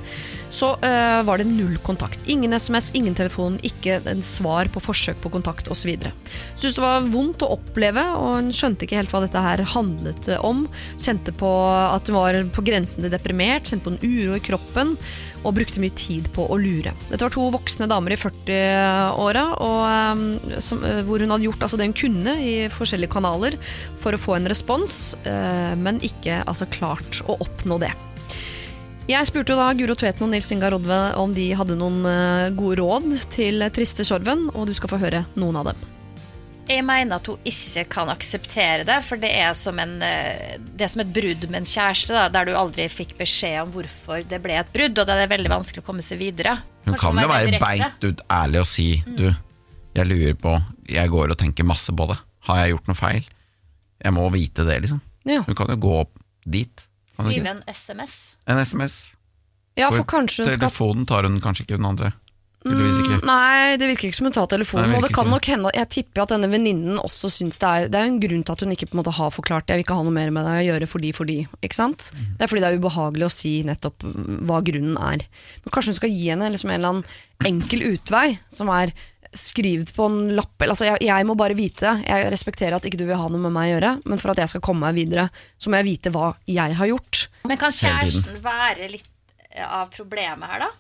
så 0.52 0.74
uh, 0.84 1.22
var 1.24 1.40
det 1.40 1.48
null 1.48 1.78
kontakt. 1.86 2.24
Ingen 2.30 2.54
SMS, 2.54 2.92
ingen 2.98 3.16
telefon, 3.16 3.58
ikke 3.66 4.02
en 4.12 4.24
svar 4.26 4.70
på 4.72 4.84
forsøk 4.84 5.22
på 5.24 5.32
kontakt 5.34 5.72
osv. 5.72 5.94
Syntes 5.96 6.78
det 6.78 6.84
var 6.84 7.08
vondt 7.08 7.46
å 7.46 7.54
oppleve, 7.56 8.04
og 8.20 8.38
hun 8.38 8.52
skjønte 8.56 8.86
ikke 8.86 9.00
helt 9.00 9.16
hva 9.16 9.24
dette 9.24 9.44
her 9.44 9.64
handlet 9.74 10.28
om. 10.44 10.66
Kjente 11.00 11.34
på 11.36 11.50
at 11.72 12.12
hun 12.12 12.20
var 12.20 12.40
på 12.52 12.66
grensen 12.68 13.06
til 13.06 13.14
deprimert, 13.14 13.70
kjente 13.72 13.88
på 13.88 13.96
en 13.96 14.02
uro 14.04 14.38
i 14.38 14.44
kroppen 14.44 14.96
og 15.42 15.56
brukte 15.58 15.82
mye 15.82 15.96
tid 15.98 16.28
på 16.36 16.46
å 16.52 16.60
lure. 16.62 16.94
Dette 17.10 17.24
var 17.24 17.34
to 17.34 17.48
voksne 17.56 17.88
damer 17.90 18.14
i 18.14 18.20
40-åra, 18.20 19.46
og, 19.64 19.80
eh, 19.88 20.60
eh, 20.60 21.02
hvor 21.08 21.24
hun 21.24 21.34
hadde 21.34 21.48
gjort 21.48 21.66
altså, 21.66 21.80
det 21.80 21.90
hun 21.90 21.98
kunne 22.04 22.36
i 22.44 22.54
forskjellige 22.70 23.16
kanaler 23.16 23.58
for 24.04 24.14
å 24.14 24.22
få 24.22 24.38
en 24.38 24.52
respons, 24.52 25.02
men 25.82 25.98
ikke 26.06 26.42
altså, 26.46 26.68
klart 26.70 27.24
å 27.30 27.40
oppnå 27.42 27.80
det. 27.82 27.94
Jeg 29.10 29.28
spurte 29.28 29.56
jo 29.56 29.60
da 29.60 29.72
Guro 29.76 29.96
Tveten 29.98 30.28
og 30.28 30.32
Nils 30.32 30.52
Ingar 30.54 30.72
Rodve 30.76 31.00
om 31.20 31.34
de 31.36 31.50
hadde 31.58 31.76
noen 31.80 32.04
eh, 32.08 32.52
gode 32.56 32.78
råd 32.80 33.10
til 33.34 33.64
Triste 33.74 34.06
Sorven, 34.08 34.46
og 34.54 34.70
du 34.70 34.76
skal 34.78 34.92
få 34.94 35.00
høre 35.02 35.24
noen 35.40 35.58
av 35.60 35.72
dem. 35.72 35.88
Jeg 36.70 36.86
mener 36.88 37.18
at 37.18 37.28
hun 37.28 37.50
ikke 37.50 37.84
kan 37.92 38.12
akseptere 38.14 38.86
det, 38.88 39.00
for 39.04 39.20
det 39.20 39.32
er 39.42 39.56
som, 39.58 39.80
en, 39.82 39.98
eh, 40.06 40.54
det 40.62 40.86
er 40.86 40.92
som 40.94 41.04
et 41.04 41.12
brudd 41.12 41.48
med 41.50 41.64
en 41.64 41.68
kjæreste, 41.68 42.14
da, 42.16 42.28
der 42.32 42.48
du 42.48 42.54
aldri 42.56 42.86
fikk 42.94 43.18
beskjed 43.20 43.58
om 43.66 43.74
hvorfor 43.74 44.22
det 44.30 44.40
ble 44.46 44.60
et 44.62 44.72
brudd, 44.72 44.94
og 44.94 45.10
da 45.10 45.18
er 45.18 45.26
det 45.26 45.34
veldig 45.34 45.52
vanskelig 45.58 45.84
å 45.84 45.88
komme 45.90 46.06
seg 46.06 46.22
videre. 46.22 46.60
Hun 46.86 47.00
kan 47.02 47.20
jo 47.20 47.28
være 47.34 47.60
beint 47.62 48.06
ut 48.06 48.24
ærlig 48.34 48.62
og 48.64 48.66
si 48.66 48.86
Du, 49.06 49.28
jeg 49.94 50.08
lurer 50.10 50.34
på 50.40 50.56
Jeg 50.90 51.12
går 51.14 51.30
og 51.30 51.38
tenker 51.38 51.68
masse 51.68 51.94
på 51.94 52.08
det. 52.10 52.16
Har 52.48 52.62
jeg 52.62 52.72
gjort 52.74 52.88
noe 52.90 52.98
feil? 52.98 53.28
Jeg 54.02 54.16
må 54.16 54.24
vite 54.34 54.66
det, 54.66 54.80
liksom. 54.86 55.02
Ja, 55.30 55.44
Hun 55.46 55.58
kan 55.58 55.70
jo 55.70 55.78
gå 55.82 55.92
opp 56.00 56.16
dit. 56.50 56.88
Hun 57.22 57.32
Skrive 57.32 57.56
en 57.56 57.64
SMS. 57.68 58.18
En 58.48 58.66
SMS. 58.66 58.98
ja 59.80 59.92
for 59.94 60.08
kanskje 60.08 60.46
hun 60.46 60.54
skal 60.56 60.68
Telefonen 60.68 61.08
tar 61.08 61.28
hun 61.28 61.40
kanskje 61.44 61.68
ikke, 61.68 61.80
hun 61.80 61.94
andre. 61.94 62.12
Mm, 62.62 63.24
Nei, 63.26 63.78
det 63.82 63.88
virker 63.90 64.12
ikke 64.12 64.18
som 64.20 64.28
hun 64.28 64.36
tar 64.36 64.46
telefonen. 64.52 64.92
Nei, 64.92 64.94
det 64.94 65.00
og 65.00 65.06
det 65.08 65.16
kan 65.16 65.30
nok 65.32 65.48
hende 65.50 65.72
Jeg 65.74 65.90
tipper 65.96 66.22
at 66.22 66.34
denne 66.36 66.50
venninnen 66.52 67.00
også 67.02 67.32
syns 67.34 67.58
det 67.58 67.70
er 67.70 67.88
Det 67.90 67.98
er 67.98 68.06
en 68.06 68.20
grunn 68.22 68.44
til 68.46 68.54
at 68.54 68.62
hun 68.62 68.76
ikke 68.76 68.92
på 68.92 68.94
en 68.94 69.02
måte 69.02 69.14
har 69.18 69.32
forklart 69.34 69.66
det. 69.66 69.74
Jeg 69.74 69.82
vil 69.82 69.86
ikke 69.88 69.98
ha 69.98 70.06
noe 70.06 70.14
mer 70.14 70.34
med 70.36 70.46
deg 70.46 70.60
å 70.60 70.68
gjøre 70.68 70.90
fordi, 70.92 71.10
fordi. 71.18 71.38
Ikke 71.66 71.80
sant? 71.80 72.12
Mm. 72.14 72.28
Det 72.38 72.46
er 72.46 72.52
fordi 72.52 72.62
det 72.62 72.70
er 72.70 72.84
ubehagelig 72.84 73.26
å 73.26 73.34
si 73.34 73.54
nettopp 73.66 74.06
hva 74.46 74.62
grunnen 74.68 75.00
er. 75.02 75.26
Men 75.64 75.74
kanskje 75.74 75.96
hun 75.96 76.00
skal 76.04 76.14
gi 76.14 76.30
henne 76.30 76.52
liksom 76.54 76.70
en 76.70 76.78
eller 76.78 76.94
annen 76.94 77.50
enkel 77.50 77.88
utvei, 77.96 78.28
som 78.54 78.70
er 78.70 78.94
Skriv 79.34 79.86
det 79.88 79.94
på 79.96 80.06
en 80.10 80.34
lapp. 80.36 80.60
Altså, 80.66 80.86
jeg, 80.90 80.98
jeg 81.08 81.26
må 81.30 81.36
bare 81.40 81.56
vite 81.56 81.86
det. 81.88 82.06
Jeg 82.10 82.32
respekterer 82.34 82.76
at 82.76 82.84
ikke 82.90 82.98
du 83.00 83.06
vil 83.08 83.16
ha 83.16 83.28
noe 83.32 83.40
med 83.40 83.54
meg 83.56 83.70
å 83.70 83.74
gjøre, 83.78 83.92
men 84.12 84.20
for 84.20 84.34
at 84.34 84.42
jeg 84.44 84.52
skal 84.52 84.64
komme 84.66 84.84
meg 84.90 84.98
videre, 85.00 85.30
så 85.58 85.72
må 85.72 85.80
jeg 85.80 85.88
vite 85.88 86.12
hva 86.12 86.34
jeg 86.52 86.76
har 86.76 86.90
gjort. 86.92 87.28
Men 87.48 87.58
kan 87.62 87.72
kjæresten 87.72 88.42
være 88.44 88.90
litt 88.92 89.08
av 89.68 89.90
problemet 89.92 90.48
her, 90.52 90.66
da? 90.66 90.72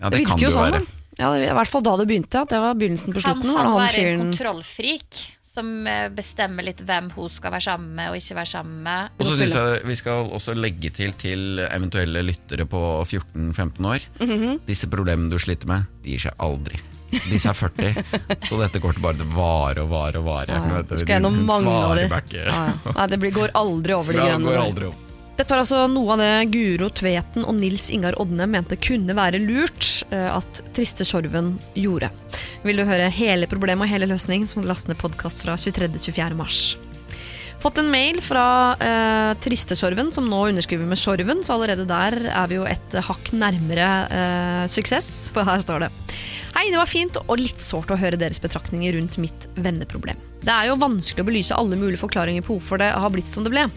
Ja, 0.00 0.10
Det 0.10 0.18
det 0.18 0.26
kan 0.26 0.36
virker 0.38 0.48
jo 0.48 0.50
sånn. 0.56 0.72
være. 0.72 0.86
Ja, 1.18 1.30
det- 1.36 1.50
I 1.50 1.54
hvert 1.54 1.68
fall 1.68 1.82
da 1.86 1.96
det 2.00 2.08
begynte. 2.08 2.40
At 2.42 2.48
det 2.50 2.58
var 2.58 2.74
begynnelsen 2.74 3.12
på 3.14 3.20
Kan 3.22 3.36
slutten. 3.36 3.54
Kan 3.54 3.56
han 3.56 3.66
han 3.66 3.80
være 3.86 4.02
en 4.12 4.20
kontrollfrik 4.32 5.22
som 5.52 5.86
eh, 5.86 6.08
bestemmer 6.08 6.64
litt 6.64 6.78
hvem 6.80 7.10
hun 7.12 7.28
skal 7.28 7.52
være 7.52 7.60
sammen 7.66 7.94
med 7.94 8.08
og 8.10 8.16
ikke 8.16 8.34
være 8.38 8.50
sammen 8.50 8.82
med. 8.82 9.10
Og 9.20 9.26
så 9.26 9.36
syns 9.36 9.52
jeg 9.52 9.82
vi 9.84 9.94
skal 10.00 10.30
også 10.32 10.54
legge 10.56 10.90
til 10.96 11.12
til 11.12 11.58
eventuelle 11.70 12.22
lyttere 12.24 12.64
på 12.66 12.80
14-15 13.06 13.84
år. 13.84 14.00
Mhm. 14.18 14.60
Disse 14.66 14.88
problemene 14.88 15.30
du 15.30 15.38
sliter 15.38 15.66
med, 15.68 15.84
de 16.02 16.16
gir 16.16 16.18
seg 16.30 16.32
aldri. 16.40 16.80
Disse 17.12 17.50
er 17.50 17.56
40, 17.58 18.02
så 18.48 18.58
dette 18.62 18.80
går 18.80 18.96
til 18.96 19.04
bare 19.04 19.28
vare 19.34 19.84
og 19.84 19.90
vare 19.92 20.20
og 20.20 20.26
vare. 20.26 20.58
Ja, 20.58 20.82
du, 20.82 20.94
skal 20.96 21.18
gjennom 21.18 21.42
mange 21.48 21.72
av 21.72 21.96
de. 21.98 22.06
Ja, 22.38 22.60
ja. 22.72 22.92
Nei, 22.96 23.08
det 23.12 23.18
blir, 23.20 23.34
går 23.36 23.56
aldri 23.58 23.96
over 23.96 24.16
de 24.16 24.22
Ja, 24.22 24.28
greiene 24.32 24.48
går 24.48 24.60
aldri 24.62 24.88
opp. 24.88 25.08
Dette 25.32 25.48
var 25.54 25.62
altså 25.62 25.86
noe 25.88 26.12
av 26.12 26.20
det 26.20 26.32
Guro 26.52 26.90
Tveten 26.92 27.46
og 27.48 27.56
Nils 27.56 27.88
Ingar 27.90 28.18
Odne 28.20 28.44
mente 28.46 28.76
kunne 28.76 29.16
være 29.16 29.40
lurt 29.42 29.88
eh, 30.12 30.28
at 30.28 30.60
Triste 30.76 31.06
Sjorven 31.08 31.54
gjorde. 31.74 32.12
Vil 32.66 32.78
du 32.78 32.84
høre 32.86 33.08
hele 33.12 33.48
problemet 33.50 33.88
og 33.88 33.94
hele 33.94 34.10
løsningen, 34.12 34.48
så 34.48 34.58
må 34.58 34.66
du 34.66 34.70
laste 34.70 34.92
ned 34.92 35.00
podkast 35.00 35.44
fra 35.46 35.56
23.-24. 35.58 36.36
mars. 36.38 36.62
Fått 37.62 37.78
en 37.78 37.92
mail 37.92 38.16
fra 38.18 38.44
eh, 38.82 39.32
Tristesjorven, 39.38 40.08
som 40.10 40.26
nå 40.26 40.40
underskriver 40.48 40.88
med 40.88 40.98
Sjorven, 40.98 41.44
så 41.46 41.54
allerede 41.54 41.84
der 41.86 42.16
er 42.26 42.48
vi 42.50 42.56
jo 42.56 42.64
et 42.66 42.96
hakk 43.06 43.30
nærmere 43.38 43.90
eh, 44.10 44.62
suksess, 44.72 45.30
for 45.30 45.46
her 45.46 45.62
står 45.62 45.84
det. 45.84 45.90
Hei, 46.56 46.64
det 46.72 46.80
var 46.80 46.90
fint 46.90 47.14
og 47.22 47.38
litt 47.38 47.62
sårt 47.62 47.92
å 47.94 47.98
høre 48.00 48.18
deres 48.18 48.42
betraktninger 48.42 48.96
rundt 48.96 49.14
mitt 49.22 49.46
venneproblem. 49.62 50.18
Det 50.42 50.50
er 50.50 50.72
jo 50.72 50.80
vanskelig 50.80 51.22
å 51.22 51.28
belyse 51.28 51.54
alle 51.54 51.78
mulige 51.78 52.02
forklaringer 52.02 52.42
på 52.42 52.56
hvorfor 52.56 52.82
det 52.82 52.90
har 52.98 53.14
blitt 53.14 53.30
som 53.30 53.46
det 53.46 53.52
ble. 53.54 53.68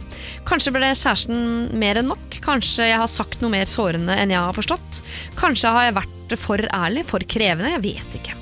Kanskje 0.50 0.74
ble 0.74 0.90
kjæresten 0.90 1.78
mer 1.78 2.02
enn 2.02 2.10
nok, 2.10 2.40
kanskje 2.42 2.90
jeg 2.90 2.98
har 3.04 3.12
sagt 3.12 3.46
noe 3.46 3.54
mer 3.54 3.70
sårende 3.70 4.18
enn 4.18 4.34
jeg 4.34 4.42
har 4.42 4.58
forstått. 4.58 5.04
Kanskje 5.38 5.76
har 5.78 5.92
jeg 5.92 5.98
vært 6.00 6.36
for 6.42 6.66
ærlig, 6.74 7.06
for 7.06 7.30
krevende, 7.36 7.76
jeg 7.78 7.86
vet 7.86 8.18
ikke. 8.18 8.40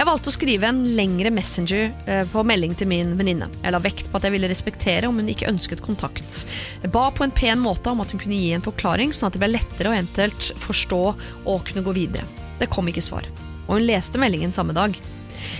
Jeg 0.00 0.08
valgte 0.08 0.30
å 0.30 0.32
skrive 0.32 0.64
en 0.64 0.78
lengre 0.96 1.28
messenger 1.28 1.90
eh, 2.08 2.22
på 2.32 2.40
melding 2.48 2.72
til 2.72 2.88
min 2.88 3.10
venninne. 3.18 3.50
Jeg 3.60 3.74
la 3.74 3.80
vekt 3.84 4.06
på 4.08 4.16
at 4.16 4.24
jeg 4.24 4.32
ville 4.32 4.48
respektere 4.48 5.10
om 5.10 5.18
hun 5.20 5.28
ikke 5.28 5.50
ønsket 5.50 5.82
kontakt. 5.84 6.38
Jeg 6.80 6.92
ba 6.94 7.02
på 7.12 7.26
en 7.26 7.34
pen 7.36 7.60
måte 7.60 7.92
om 7.92 8.00
at 8.00 8.14
hun 8.14 8.22
kunne 8.22 8.38
gi 8.38 8.54
en 8.56 8.64
forklaring, 8.64 9.12
sånn 9.12 9.28
at 9.28 9.36
det 9.36 9.42
ble 9.42 9.50
lettere 9.58 9.90
å 9.90 9.98
eventuelt 9.98 10.54
forstå 10.56 11.02
og 11.04 11.68
kunne 11.68 11.84
gå 11.84 11.92
videre. 11.98 12.24
Det 12.62 12.70
kom 12.72 12.88
ikke 12.88 13.04
svar, 13.04 13.28
og 13.66 13.74
hun 13.76 13.84
leste 13.90 14.16
meldingen 14.22 14.56
samme 14.56 14.72
dag. 14.72 14.96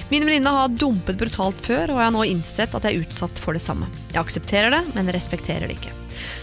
Min 0.09 0.24
venninne 0.24 0.57
har 0.57 0.72
dumpet 0.72 1.20
brutalt 1.20 1.61
før, 1.61 1.93
og 1.93 2.01
jeg 2.01 2.07
har 2.07 2.16
nå 2.16 2.24
innsett 2.32 2.72
at 2.72 2.88
jeg 2.88 2.97
er 2.97 3.05
utsatt 3.05 3.45
for 3.45 3.53
det 3.53 3.61
samme. 3.66 3.93
Jeg 4.14 4.22
aksepterer 4.24 4.72
det, 4.72 4.86
men 4.97 5.12
respekterer 5.12 5.68
det 5.68 5.76
ikke. 5.82 5.93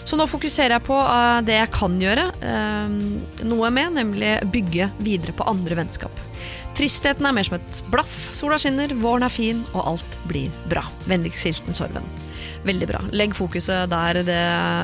Så 0.08 0.20
nå 0.20 0.28
fokuserer 0.30 0.78
jeg 0.78 0.88
på 0.88 0.98
eh, 1.02 1.42
det 1.48 1.60
jeg 1.60 1.74
kan 1.76 1.98
gjøre 2.02 2.30
eh, 2.42 2.96
noe 3.50 3.74
med, 3.74 3.98
nemlig 4.00 4.38
bygge 4.54 4.92
videre 5.04 5.36
på 5.38 5.48
andre 5.50 5.82
vennskap. 5.82 6.24
Tristheten 6.78 7.26
er 7.26 7.34
mer 7.34 7.48
som 7.48 7.58
et 7.58 7.84
blaff, 7.90 8.16
sola 8.38 8.60
skinner, 8.62 8.92
våren 9.02 9.26
er 9.26 9.34
fin, 9.34 9.64
og 9.74 9.96
alt 9.96 10.18
blir 10.30 10.54
bra. 10.70 10.84
Vennligst 11.10 11.48
hilsen 11.50 11.78
Sorven. 11.78 12.06
Veldig 12.68 12.88
bra. 12.90 13.00
Legg 13.16 13.34
fokuset 13.38 13.90
der 13.90 14.20
det 14.28 14.42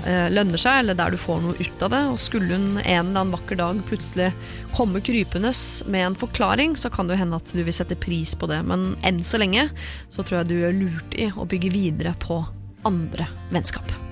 eh, 0.10 0.30
lønner 0.34 0.62
seg, 0.62 0.80
eller 0.82 0.98
der 0.98 1.14
du 1.14 1.20
får 1.22 1.42
noe 1.44 1.58
ut 1.60 1.86
av 1.86 1.92
det. 1.94 2.02
Og 2.14 2.22
skulle 2.22 2.50
hun 2.50 2.80
en 2.80 2.82
eller 2.82 3.20
annen 3.22 3.34
vakker 3.36 3.60
dag 3.60 3.82
plutselig 3.90 4.32
komme 4.74 5.04
krypende 5.06 5.54
med 5.94 6.08
en 6.08 6.18
forklaring, 6.18 6.78
så 6.80 6.90
kan 6.94 7.10
det 7.10 7.18
jo 7.18 7.24
hende 7.24 7.42
at 7.42 7.54
du 7.54 7.62
vil 7.62 7.76
sette 7.76 8.00
pris 8.00 8.34
på 8.34 8.50
det. 8.50 8.64
Men 8.70 8.94
enn 9.06 9.22
så 9.26 9.42
lenge 9.42 9.68
så 10.10 10.24
tror 10.24 10.42
jeg 10.42 10.50
du 10.50 10.58
gjør 10.64 10.80
lurt 10.80 11.20
i 11.20 11.30
å 11.30 11.46
bygge 11.50 11.74
videre 11.76 12.16
på 12.24 12.42
andre 12.90 13.30
vennskap. 13.54 14.03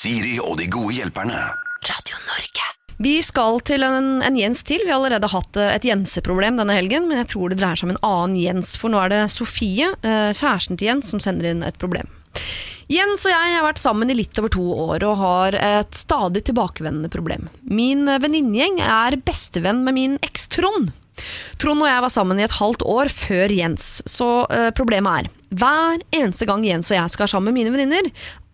Siri 0.00 0.38
og 0.40 0.54
de 0.56 0.64
gode 0.72 0.94
hjelperne. 0.96 1.36
Radio 1.84 2.16
Norge. 2.24 2.68
Vi 3.04 3.18
skal 3.24 3.58
til 3.68 3.84
en, 3.84 4.22
en 4.24 4.36
Jens 4.38 4.62
til. 4.64 4.80
Vi 4.86 4.88
har 4.88 4.96
allerede 4.96 5.28
hatt 5.28 5.58
eh, 5.60 5.74
et 5.74 5.84
Jense-problem 5.84 6.56
denne 6.56 6.76
helgen, 6.76 7.04
men 7.10 7.20
jeg 7.20 7.28
tror 7.34 7.52
det 7.52 7.58
dreier 7.60 7.76
seg 7.76 7.90
om 7.90 7.92
en 7.92 8.00
annen 8.08 8.38
Jens, 8.40 8.70
for 8.80 8.92
nå 8.92 9.00
er 9.02 9.12
det 9.12 9.18
Sofie, 9.34 9.90
eh, 10.00 10.30
kjæresten 10.32 10.80
til 10.80 10.88
Jens, 10.88 11.10
som 11.12 11.20
sender 11.20 11.50
inn 11.50 11.60
et 11.66 11.76
problem. 11.82 12.08
Jens 12.88 13.26
og 13.28 13.34
jeg 13.34 13.58
har 13.58 13.66
vært 13.66 13.82
sammen 13.82 14.08
i 14.08 14.16
litt 14.16 14.40
over 14.40 14.54
to 14.54 14.64
år 14.86 15.04
og 15.06 15.20
har 15.20 15.58
et 15.58 16.00
stadig 16.00 16.46
tilbakevendende 16.48 17.12
problem. 17.12 17.50
Min 17.68 18.08
venninnegjeng 18.08 18.80
er 18.80 19.18
bestevenn 19.26 19.84
med 19.84 19.98
min 19.98 20.16
eks 20.24 20.48
Trond. 20.56 20.94
Trond 21.60 21.84
og 21.84 21.90
jeg 21.90 22.04
var 22.06 22.12
sammen 22.12 22.40
i 22.40 22.46
et 22.46 22.56
halvt 22.56 22.86
år 22.88 23.12
før 23.12 23.52
Jens, 23.52 23.98
så 24.08 24.30
eh, 24.48 24.70
problemet 24.76 25.26
er 25.26 25.36
hver 25.50 25.98
eneste 26.14 26.46
gang 26.46 26.62
Jens 26.62 26.90
og 26.92 26.96
jeg 26.96 27.12
skal 27.14 27.30
sammen 27.30 27.50
med 27.50 27.58
mine 27.58 27.74
venninner, 27.74 28.10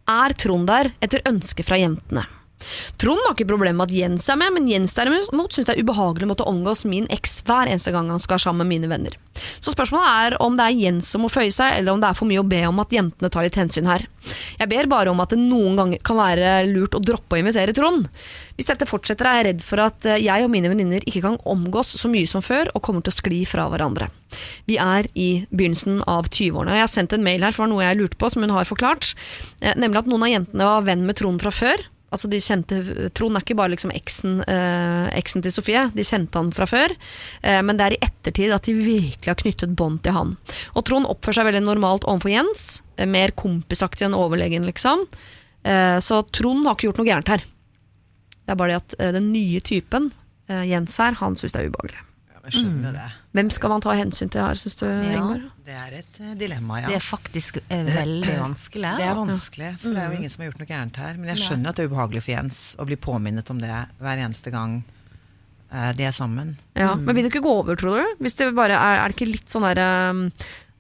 er 0.07 0.35
Trond 0.39 0.69
der 0.71 0.93
etter 1.03 1.25
ønske 1.29 1.65
fra 1.67 1.79
jentene. 1.81 2.25
Trond 3.01 3.21
har 3.27 3.35
ikke 3.37 3.49
problemer 3.51 3.77
med 3.81 3.89
at 3.91 3.97
Jens 3.97 4.29
er 4.33 4.39
med, 4.41 4.55
men 4.57 4.69
Jens 4.71 4.97
derimot 4.97 5.55
syns 5.55 5.69
det 5.69 5.77
er 5.77 5.83
ubehagelig 5.85 6.27
å 6.27 6.33
måtte 6.33 6.49
omgås 6.49 6.85
min 6.89 7.07
eks 7.13 7.41
hver 7.47 7.71
eneste 7.71 7.93
gang 7.95 8.11
han 8.13 8.23
skal 8.23 8.41
sammen 8.43 8.65
med 8.67 8.77
mine 8.77 8.91
venner. 8.91 9.17
Så 9.61 9.73
spørsmålet 9.75 10.09
er 10.09 10.37
om 10.41 10.55
det 10.57 10.65
er 10.65 10.79
Jens 10.81 11.11
som 11.13 11.23
må 11.25 11.29
føye 11.33 11.53
seg, 11.53 11.79
eller 11.79 11.93
om 11.93 12.01
det 12.01 12.09
er 12.09 12.17
for 12.19 12.29
mye 12.31 12.41
å 12.41 12.49
be 12.49 12.63
om 12.69 12.81
at 12.81 12.95
jentene 12.95 13.31
tar 13.33 13.45
litt 13.45 13.59
hensyn 13.61 13.89
her. 13.91 14.07
Jeg 14.59 14.71
ber 14.73 14.89
bare 14.91 15.13
om 15.13 15.21
at 15.23 15.35
det 15.35 15.39
noen 15.43 15.77
ganger 15.79 16.01
kan 16.07 16.19
være 16.19 16.55
lurt 16.71 16.97
å 16.97 17.03
droppe 17.05 17.37
å 17.37 17.41
invitere 17.43 17.75
Trond. 17.77 18.09
Hvis 18.57 18.71
dette 18.71 18.89
fortsetter, 18.89 19.29
er 19.29 19.39
jeg 19.43 19.47
redd 19.51 19.65
for 19.67 19.83
at 19.85 20.07
eh, 20.09 20.23
jeg 20.25 20.47
og 20.47 20.51
mine 20.53 20.71
venninner 20.73 21.05
ikke 21.05 21.21
kan 21.27 21.37
omgås 21.45 21.93
så 22.01 22.09
mye 22.09 22.29
som 22.31 22.43
før, 22.45 22.71
og 22.75 22.83
kommer 22.87 23.05
til 23.05 23.13
å 23.13 23.19
skli 23.19 23.43
fra 23.49 23.69
hverandre. 23.73 24.09
Vi 24.67 24.79
er 24.81 25.07
i 25.15 25.29
begynnelsen 25.53 26.01
av 26.09 26.31
20-årene. 26.33 26.73
og 26.73 26.81
Jeg 26.81 26.87
har 26.87 26.95
sendt 26.95 27.13
en 27.15 27.27
mail 27.27 27.45
her 27.45 27.55
for 27.55 27.69
noe 27.71 27.85
jeg 27.85 28.01
lurte 28.01 28.19
på, 28.19 28.31
som 28.33 28.43
hun 28.47 28.55
har 28.57 28.69
forklart. 28.69 29.13
Eh, 29.61 29.77
Nemlig 29.77 30.01
at 30.01 30.09
noen 30.11 30.25
av 30.25 30.33
jentene 30.33 30.71
var 30.73 30.89
venn 30.89 31.05
med 31.07 31.21
Trond 31.21 31.45
fra 31.45 31.53
før. 31.53 31.85
Altså 32.17 32.31
de 32.33 32.39
kjente, 32.41 32.77
Trond 33.13 33.37
er 33.37 33.45
ikke 33.45 33.59
bare 33.59 33.75
liksom 33.75 33.93
eksen, 33.93 34.39
eh, 34.49 35.09
eksen 35.19 35.45
til 35.45 35.53
Sofie, 35.53 35.83
de 35.93 36.05
kjente 36.07 36.41
han 36.41 36.49
fra 36.57 36.65
før. 36.71 36.95
Eh, 37.43 37.61
men 37.61 37.77
det 37.77 37.85
er 37.85 37.97
i 37.97 38.03
ettertid 38.07 38.55
at 38.57 38.65
de 38.65 38.73
virkelig 38.79 39.29
har 39.29 39.37
knyttet 39.43 39.75
bånd 39.77 40.01
til 40.07 40.17
han. 40.17 40.33
Og 40.73 40.87
Trond 40.89 41.09
oppfører 41.13 41.43
seg 41.43 41.51
veldig 41.51 41.65
normalt 41.67 42.09
overfor 42.09 42.33
Jens. 42.33 42.65
Eh, 42.97 43.05
mer 43.05 43.37
kompisaktig 43.37 44.09
enn 44.09 44.17
overlegen, 44.17 44.65
liksom. 44.65 45.05
Eh, 45.67 45.99
så 46.01 46.23
Trond 46.33 46.65
har 46.65 46.79
ikke 46.79 46.89
gjort 46.89 47.03
noe 47.03 47.11
gærent 47.11 47.35
her. 47.35 47.45
Det 48.47 48.55
er 48.55 48.59
bare 48.63 48.73
det 48.73 48.83
at 48.83 48.97
eh, 49.03 49.13
den 49.19 49.33
nye 49.35 49.61
typen, 49.61 50.13
eh, 50.49 50.65
Jens 50.71 50.97
her, 51.03 51.19
han 51.21 51.37
syns 51.37 51.53
det 51.57 51.65
er 51.65 51.73
ubehagelig. 51.73 52.03
Ja, 52.33 52.41
jeg 52.47 52.59
skjønner 52.61 52.97
det. 52.97 53.09
Hvem 53.37 53.51
skal 53.53 53.69
man 53.69 53.83
ta 53.85 53.93
hensyn 53.99 54.31
til 54.33 54.41
her, 54.41 54.57
syns 54.57 54.79
du, 54.81 54.87
Ingvar? 54.89 55.43
Det 55.67 55.75
er 55.77 55.95
et 55.99 56.19
eh, 56.23 56.35
dilemma, 56.41 56.79
ja. 56.81 56.89
Det 56.89 56.97
er 56.97 57.05
faktisk 57.05 57.59
eh, 57.61 57.83
veldig 57.85 58.37
vanskelig. 58.47 58.93
Det 58.97 59.07
er 59.07 59.19
vanskelig, 59.19 59.73
for 59.83 59.93
det 59.93 60.03
er 60.03 60.13
jo 60.13 60.21
ingen 60.21 60.33
som 60.33 60.43
har 60.43 60.51
gjort 60.51 60.63
noe 60.63 60.69
gærent 60.71 61.01
her. 61.03 61.19
Men 61.21 61.33
jeg 61.35 61.43
skjønner 61.43 61.73
at 61.73 61.79
det 61.79 61.85
er 61.85 61.91
ubehagelig 61.91 62.23
for 62.25 62.33
Jens 62.33 62.61
å 62.81 62.87
bli 62.89 62.99
påminnet 63.09 63.51
om 63.53 63.61
det 63.61 63.81
hver 64.01 64.23
eneste 64.25 64.53
gang 64.55 64.79
eh, 64.81 65.91
de 65.99 66.07
er 66.09 66.15
sammen. 66.17 66.55
Ja, 66.79 66.95
Men 66.97 67.13
vil 67.19 67.27
det 67.27 67.35
ikke 67.35 67.45
gå 67.45 67.57
over, 67.61 67.77
tror 67.77 68.01
du? 68.01 68.15
Hvis 68.25 68.39
det 68.41 68.49
bare 68.57 68.79
er, 68.79 69.03
er 69.03 69.13
det 69.13 69.19
ikke 69.19 69.33
litt 69.35 69.53
sånn 69.53 69.67
der 69.69 69.83
um, 70.15 70.23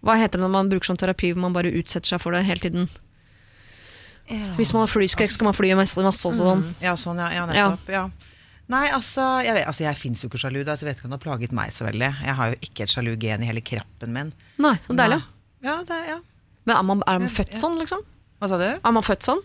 Hva 0.07 0.17
heter 0.17 0.39
det 0.39 0.47
når 0.47 0.55
man 0.55 0.71
bruker 0.73 0.93
sånn 0.95 1.03
terapi 1.03 1.35
hvor 1.35 1.45
man 1.45 1.57
bare 1.57 1.75
utsetter 1.77 2.15
seg 2.15 2.25
for 2.25 2.37
det 2.37 2.47
hele 2.49 2.65
tiden? 2.65 2.89
Hvis 4.57 4.73
man 4.75 4.83
har 4.83 4.91
flyskrekk, 4.91 5.31
skal 5.31 5.47
man 5.51 5.55
fly 5.55 5.69
masse, 5.79 6.01
masse 6.03 6.27
og 6.27 6.35
sånn. 6.35 6.65
Ja, 6.83 6.97
sånn, 6.99 7.21
ja, 7.23 7.29
ja 7.37 7.45
nettopp. 7.47 7.93
Ja. 7.93 8.07
Nei, 8.73 8.87
altså, 8.91 9.23
jeg, 9.47 9.55
vet, 9.55 9.67
altså, 9.71 9.85
jeg 9.87 9.99
fins 10.01 10.23
jo 10.25 10.29
ikke 10.31 10.41
sjalu, 10.43 10.62
da, 10.67 10.75
så 10.75 10.83
jeg 10.87 10.91
vet 10.91 10.99
ikke 10.99 11.07
om 11.07 11.12
det 11.14 11.19
har 11.21 11.25
plaget 11.29 11.53
meg 11.55 11.71
så 11.75 11.85
veldig. 11.87 12.09
Jeg 12.27 12.35
har 12.39 12.49
jo 12.51 12.57
ikke 12.67 12.83
et 12.87 12.91
sjalu 12.91 13.12
gen 13.23 13.45
i 13.45 13.51
hele 13.51 13.62
kroppen 13.62 14.11
min. 14.17 14.33
Nei, 14.59 14.73
så 14.83 14.97
deilig. 14.99 15.21
Ja, 15.67 15.77
det, 15.87 16.01
ja. 16.09 16.17
Men 16.67 16.75
er 16.81 16.87
man, 16.89 17.05
er 17.07 17.21
man 17.23 17.31
født 17.31 17.55
sånn, 17.61 17.77
liksom? 17.79 18.03
Hva 18.43 18.49
sa 18.51 18.59
du? 18.59 18.67
Er 18.75 18.93
man 18.97 19.07
født 19.07 19.23
sånn? 19.29 19.45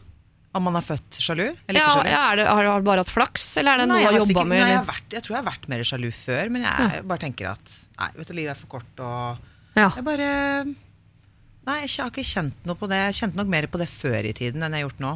Om 0.57 0.65
man 0.67 0.75
er 0.75 0.83
født 0.83 1.15
sjalu? 1.21 1.43
Eller 1.69 1.77
Ja, 1.79 1.85
ikke 1.85 1.99
sjalu? 2.01 2.09
ja, 2.11 2.21
er 2.33 2.39
det, 2.41 2.45
har 2.49 2.81
du 2.81 2.87
bare 2.89 3.03
hatt 3.05 3.13
flaks, 3.13 3.45
eller 3.61 3.77
er 3.77 3.83
det 3.83 3.85
Nei, 3.87 3.93
noe 3.93 4.01
du 4.01 4.03
jeg, 4.03 4.11
har 4.11 4.25
jobba 4.25 4.43
med? 4.49 4.57
nei, 4.59 4.71
jeg, 4.73 4.79
har 4.81 4.87
vært, 4.89 5.13
jeg 5.15 5.23
tror 5.23 5.35
jeg 5.35 5.39
har 5.43 5.47
vært 5.51 5.67
mer 5.71 5.83
sjalu 5.87 6.09
før, 6.17 6.49
men 6.57 6.65
jeg 6.65 7.03
bare 7.13 7.21
tenker 7.21 7.51
at 7.53 7.75
nei, 8.01 8.09
vet 8.17 8.27
du, 8.33 8.33
livet 8.41 8.51
er 8.55 8.59
for 8.59 8.71
kort, 8.73 9.03
og 9.05 9.79
Ja. 9.79 9.87
jeg 9.95 10.03
bare 10.09 10.31
Nei, 11.61 11.77
jeg 11.85 11.93
har 12.01 12.09
ikke 12.09 12.25
kjent 12.25 12.63
noe 12.65 12.73
på 12.75 12.87
det. 12.89 12.97
Jeg 13.05 13.15
kjente 13.21 13.37
nok 13.37 13.49
mer 13.53 13.67
på 13.69 13.77
det 13.77 13.85
før 13.87 14.25
i 14.25 14.33
tiden 14.33 14.63
enn 14.65 14.73
jeg 14.73 14.81
har 14.81 14.89
gjort 14.89 15.03
nå. 15.05 15.11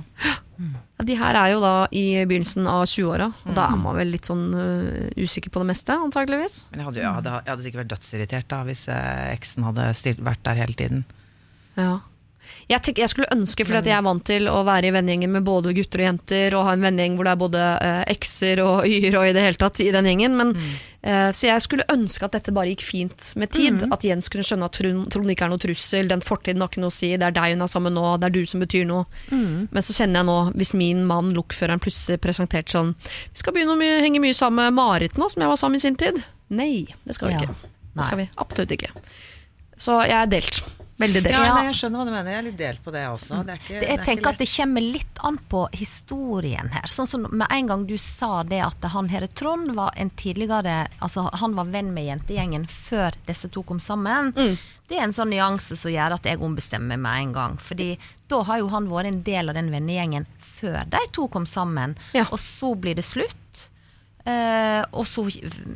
Ja, 0.55 1.05
de 1.09 1.17
her 1.19 1.37
er 1.39 1.51
jo 1.53 1.61
da 1.63 1.73
i 1.91 2.05
begynnelsen 2.23 2.67
av 2.71 2.85
20-åra, 2.87 3.27
og 3.45 3.57
da 3.57 3.67
er 3.73 3.79
man 3.81 3.97
vel 3.97 4.13
litt 4.15 4.29
sånn 4.29 4.47
uh, 4.55 5.07
usikker 5.19 5.51
på 5.53 5.63
det 5.63 5.69
meste, 5.73 5.97
antageligvis. 6.07 6.63
Men 6.71 6.81
jeg 6.81 6.89
hadde, 6.89 7.01
jeg 7.03 7.17
hadde, 7.19 7.37
jeg 7.41 7.53
hadde 7.53 7.65
sikkert 7.67 7.83
vært 7.83 7.93
dødsirritert 7.95 8.49
da 8.53 8.59
hvis 8.69 8.83
eh, 8.93 9.23
eksen 9.35 9.67
hadde 9.67 9.87
stilt, 9.99 10.23
vært 10.25 10.43
der 10.47 10.61
hele 10.63 10.77
tiden. 10.79 11.05
Ja. 11.75 11.99
Jeg, 12.65 12.81
tenk, 12.81 12.97
jeg 12.97 13.11
skulle 13.11 13.27
ønske, 13.35 13.61
fordi 13.67 13.77
at 13.77 13.85
jeg 13.91 13.93
er 13.99 14.05
vant 14.07 14.23
til 14.25 14.47
å 14.49 14.63
være 14.65 14.87
i 14.89 14.93
vennegjengen 14.95 15.29
med 15.35 15.43
både 15.45 15.73
gutter 15.77 16.01
og 16.01 16.07
jenter, 16.07 16.55
og 16.57 16.63
ha 16.65 16.71
en 16.73 16.81
vennegjeng 16.81 17.13
hvor 17.17 17.27
det 17.27 17.33
er 17.35 17.41
både 17.43 17.63
eh, 17.85 18.03
ekser 18.15 18.61
og 18.63 18.87
y-er 18.89 19.17
og 19.19 19.27
i 19.29 19.33
det 19.37 19.43
hele 19.45 19.59
tatt 19.61 19.81
i 19.85 19.91
den 19.93 20.07
gjengen. 20.09 20.33
Men, 20.39 20.53
eh, 21.05 21.27
så 21.29 21.45
jeg 21.51 21.61
skulle 21.61 21.85
ønske 21.93 22.25
at 22.25 22.37
dette 22.39 22.53
bare 22.55 22.71
gikk 22.73 22.81
fint 22.87 23.27
med 23.37 23.51
tid. 23.53 23.83
At 23.93 24.01
Jens 24.07 24.31
kunne 24.33 24.47
skjønne 24.47 24.65
at 24.65 24.79
Trond, 24.79 25.29
ikke 25.29 25.45
er 25.45 25.53
noe 25.53 25.61
trussel, 25.61 26.09
den 26.09 26.23
fortiden 26.25 26.63
har 26.65 26.71
ikke 26.73 26.81
noe 26.81 26.93
å 26.93 26.97
si, 26.97 27.11
det 27.21 27.27
er 27.29 27.35
deg 27.37 27.53
hun 27.53 27.61
er 27.67 27.71
sammen 27.75 27.93
med 27.93 27.99
nå, 28.01 28.15
det 28.23 28.31
er 28.31 28.35
du 28.39 28.41
som 28.49 28.63
betyr 28.65 28.87
noe. 28.89 29.05
Men 29.29 29.85
så 29.85 29.93
kjenner 29.99 30.23
jeg 30.23 30.29
nå, 30.31 30.37
hvis 30.57 30.73
min 30.79 31.03
mann, 31.05 31.29
lokføreren, 31.37 31.83
plutselig 31.83 32.17
presenterte 32.23 32.73
sånn 32.73 32.95
Vi 33.03 33.43
skal 33.43 33.53
begynne 33.53 33.75
å 33.75 33.79
my 33.79 33.91
henge 34.07 34.23
mye 34.23 34.33
sammen 34.37 34.65
med 34.65 34.77
Marit 34.81 35.21
nå, 35.21 35.29
som 35.29 35.45
jeg 35.45 35.53
var 35.53 35.61
sammen 35.61 35.77
i 35.77 35.85
sin 35.85 35.99
tid. 36.01 36.17
Nei, 36.49 36.87
det 37.05 37.19
skal 37.19 37.29
vi 37.29 37.37
Ja. 37.37 37.45
ikke. 37.45 37.71
Det 37.95 38.09
skal 38.09 38.19
vi 38.23 38.27
absolutt 38.41 38.73
ikke. 38.75 38.89
Så 39.77 40.01
jeg 40.07 40.17
er 40.17 40.33
delt. 40.33 40.63
Veldig 40.97 41.21
delt. 41.25 41.35
Ja, 41.35 41.43
Ja. 41.43 41.53
nei, 41.55 41.65
jeg 41.65 41.75
skjønner 41.75 41.99
hva 41.99 42.05
du 42.07 42.11
mener. 42.13 42.31
Jeg 42.31 42.39
er 42.39 42.45
litt 42.45 42.57
delt 42.57 42.83
på 42.85 42.91
det 42.95 43.01
også. 43.09 43.39
Det 43.43 43.51
er 43.51 43.57
ikke, 43.59 43.67
Det, 43.67 43.79
det 43.79 43.83
er 43.83 43.89
jeg 43.89 43.99
ikke 43.99 44.05
tenker 44.05 44.29
at 44.29 44.37
det 44.39 44.47
kommer 44.55 44.81
litt 44.85 45.17
an 45.27 45.39
på 45.51 45.63
historien 45.75 46.69
her. 46.71 46.87
Sånn 46.87 47.07
som 47.07 47.25
Med 47.31 47.47
en 47.51 47.67
gang 47.67 47.85
du 47.85 47.97
sa 47.97 48.43
det 48.43 48.61
at 48.63 48.87
han 48.93 49.09
her 49.11 49.27
Trond 49.27 49.73
var 49.75 49.91
en 49.97 50.09
tidligere 50.09 50.87
Altså 51.01 51.25
han 51.35 51.55
var 51.55 51.65
venn 51.65 51.93
med 51.93 52.05
jentegjengen 52.07 52.67
før 52.71 53.11
disse 53.27 53.49
to 53.51 53.63
kom 53.63 53.79
sammen. 53.83 54.31
Det 54.87 54.95
er 54.95 55.03
en 55.03 55.11
sånn 55.15 55.29
nyanse 55.33 55.75
som 55.75 55.91
gjør 55.91 56.15
at 56.15 56.23
jeg 56.23 56.39
ombestemmer 56.39 56.95
meg 56.95 57.03
med 57.03 57.21
en 57.25 57.33
gang. 57.33 57.57
Fordi 57.57 57.97
da 58.29 58.41
har 58.43 58.59
jo 58.59 58.67
han 58.71 58.87
vært 58.87 59.11
en 59.11 59.23
del 59.23 59.49
av 59.49 59.55
den 59.55 59.71
vennegjengen 59.75 60.25
før 60.39 60.85
de 60.89 61.03
to 61.11 61.27
kom 61.27 61.45
sammen. 61.45 61.97
Ja. 62.13 62.23
Og 62.31 62.39
så 62.39 62.71
blir 62.79 62.95
det 62.95 63.03
slutt. 63.03 63.67
Uh, 64.25 64.81
og 64.95 65.05
så 65.05 65.27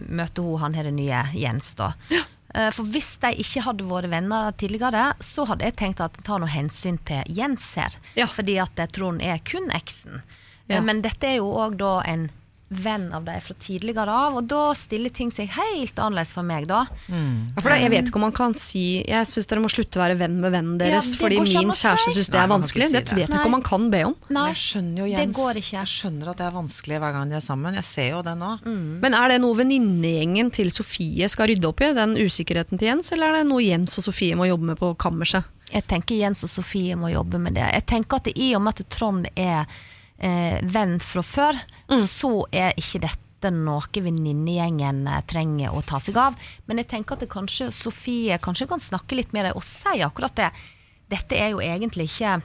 møter 0.10 0.42
hun 0.42 0.58
han 0.64 0.74
her 0.74 0.88
nye 0.90 1.20
Jens, 1.38 1.74
da. 1.78 1.92
Eh, 2.10 2.24
for 2.74 2.84
hvis 2.90 3.12
de 3.22 3.30
ikke 3.44 3.62
hadde 3.62 3.86
vært 3.90 4.10
venner 4.10 4.52
tidligere, 4.58 5.14
så 5.22 5.46
hadde 5.46 5.66
jeg 5.68 5.76
tenkt 5.78 6.02
at 6.02 6.18
ta 6.26 6.38
noe 6.42 6.50
hensyn 6.50 6.98
til 7.06 7.24
Jens 7.30 7.76
her. 7.78 7.94
Ja. 8.18 8.26
Fordi 8.28 8.58
at 8.62 8.80
eh, 8.80 8.90
Trond 8.96 9.22
er 9.22 9.38
kun 9.46 9.70
eksen. 9.76 10.22
Eh, 10.24 10.76
Ja. 10.76 10.82
Men 10.86 11.02
dette 11.02 11.26
er 11.26 11.40
jo 11.40 11.48
òg 11.58 11.78
da 11.80 11.96
en 12.06 12.28
venn 12.70 13.08
av 13.18 13.24
dem 13.26 13.42
fra 13.42 13.56
tidligere 13.58 14.14
av, 14.14 14.36
og 14.38 14.46
da 14.46 14.74
stiller 14.78 15.10
ting 15.10 15.32
seg 15.34 15.48
helt 15.56 15.98
annerledes 15.98 16.30
for 16.36 16.46
meg, 16.46 16.68
da. 16.70 16.84
Ja, 17.10 17.22
For 17.64 17.70
da, 17.74 17.78
jeg 17.82 17.90
vet 17.90 18.12
ikke 18.12 18.20
om 18.20 18.26
man 18.28 18.36
kan 18.38 18.54
si 18.54 19.02
Jeg 19.10 19.26
syns 19.26 19.48
dere 19.50 19.64
må 19.64 19.72
slutte 19.74 19.98
å 19.98 20.04
være 20.04 20.18
venn 20.20 20.36
med 20.44 20.54
vennen 20.54 20.78
deres, 20.78 21.08
ja, 21.16 21.18
fordi 21.18 21.40
min 21.42 21.72
kjæreste 21.74 22.14
syns 22.14 22.30
det 22.30 22.38
er 22.44 22.52
vanskelig. 22.52 22.86
Nei, 22.86 22.90
si 22.92 22.94
Det 23.00 23.06
det. 23.10 23.16
vet 23.18 23.30
jeg 23.30 23.40
ikke 23.40 23.50
om 23.50 23.56
man 23.58 23.66
kan 23.66 23.90
be 23.90 24.04
om. 24.06 24.16
Nei, 24.30 24.46
Jeg 24.54 24.62
skjønner 24.62 24.98
jo 25.02 25.06
det 25.10 25.18
Jens. 25.26 25.36
går 25.40 25.62
ikke. 25.64 25.76
Jeg 25.80 25.92
skjønner 25.96 26.30
at 26.30 26.38
det 26.38 26.46
er 26.46 26.56
vanskelig 26.60 27.00
hver 27.02 27.14
gang 27.18 27.30
de 27.34 27.36
er 27.42 27.46
sammen. 27.50 27.74
Jeg 27.82 27.84
ser 27.90 28.10
jo 28.14 28.22
det 28.30 28.38
nå. 28.38 28.52
Men 29.02 29.14
er 29.18 29.28
det 29.34 29.42
noe 29.42 29.58
venninnegjengen 29.58 30.52
til 30.54 30.70
Sofie 30.72 31.28
skal 31.34 31.50
rydde 31.50 31.66
opp 31.74 31.82
i? 31.82 31.94
Den 31.98 32.14
usikkerheten 32.22 32.78
til 32.78 32.92
Jens, 32.94 33.12
eller 33.12 33.34
er 33.34 33.42
det 33.42 33.50
noe 33.50 33.64
Jens 33.66 33.98
og 33.98 34.06
Sofie 34.12 34.36
må 34.38 34.46
jobbe 34.46 34.70
med 34.74 34.78
på 34.78 34.94
kammerset? 35.02 35.44
Jeg 35.74 35.86
tenker 35.90 36.18
Jens 36.18 36.44
og 36.46 36.50
Sofie 36.50 36.96
må 36.98 37.10
jobbe 37.14 37.38
med 37.42 37.54
det. 37.58 37.66
Jeg 37.74 37.86
tenker 37.90 38.18
at 38.22 38.30
i 38.36 38.54
og 38.58 38.62
med 38.66 38.78
at 38.80 38.90
Trond 38.94 39.28
er 39.36 39.66
eh, 40.20 40.60
venn 40.64 41.00
fra 41.00 41.24
før, 41.26 41.60
så 42.08 42.32
er 42.52 42.76
ikke 42.80 43.02
dette 43.08 43.52
noe 43.56 44.04
venninnegjengen 44.04 45.06
eh, 45.08 45.22
trenger 45.30 45.72
å 45.76 45.82
ta 45.88 46.00
seg 46.04 46.18
av. 46.20 46.36
Men 46.68 46.82
jeg 46.82 46.90
tenker 46.92 47.16
at 47.18 47.28
kanskje 47.32 47.70
Sofie 47.76 48.38
kanskje 48.44 48.68
kan 48.68 48.80
snakke 48.84 49.16
litt 49.20 49.34
med 49.34 49.48
deg 49.48 49.56
og 49.60 49.64
si 49.64 50.02
akkurat 50.04 50.36
det. 50.36 50.52
Dette 51.10 51.36
er 51.40 51.54
jo 51.56 51.62
egentlig 51.64 52.10
ikke 52.12 52.38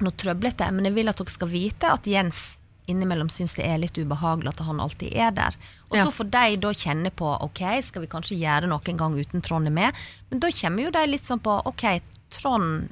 noe 0.00 0.16
trøblete, 0.16 0.68
men 0.72 0.86
jeg 0.88 0.94
vil 0.96 1.10
at 1.12 1.18
dere 1.20 1.32
skal 1.32 1.50
vite 1.52 1.90
at 1.92 2.06
Jens 2.08 2.56
innimellom 2.90 3.28
syns 3.30 3.52
det 3.54 3.66
er 3.68 3.78
litt 3.78 3.98
ubehagelig 4.00 4.50
at 4.54 4.62
han 4.66 4.80
alltid 4.82 5.12
er 5.14 5.30
der. 5.36 5.56
Og 5.90 5.96
Ja. 5.98 6.04
så 6.04 6.10
får 6.14 6.30
de 6.30 6.56
da 6.62 6.70
kjenne 6.74 7.10
på 7.14 7.28
ok, 7.44 7.60
skal 7.86 8.02
vi 8.02 8.08
kanskje 8.10 8.38
gjøre 8.40 8.66
noe 8.70 8.80
en 8.88 8.96
gang 8.96 9.14
uten 9.18 9.42
Trond 9.44 9.66
er 9.68 9.74
med, 9.74 9.94
men 10.30 10.40
da 10.42 10.48
kommer 10.50 10.82
jo 10.84 10.90
de 10.90 11.04
litt 11.06 11.22
sånn 11.28 11.42
på 11.42 11.54
ok, 11.66 12.00
Trond 12.30 12.88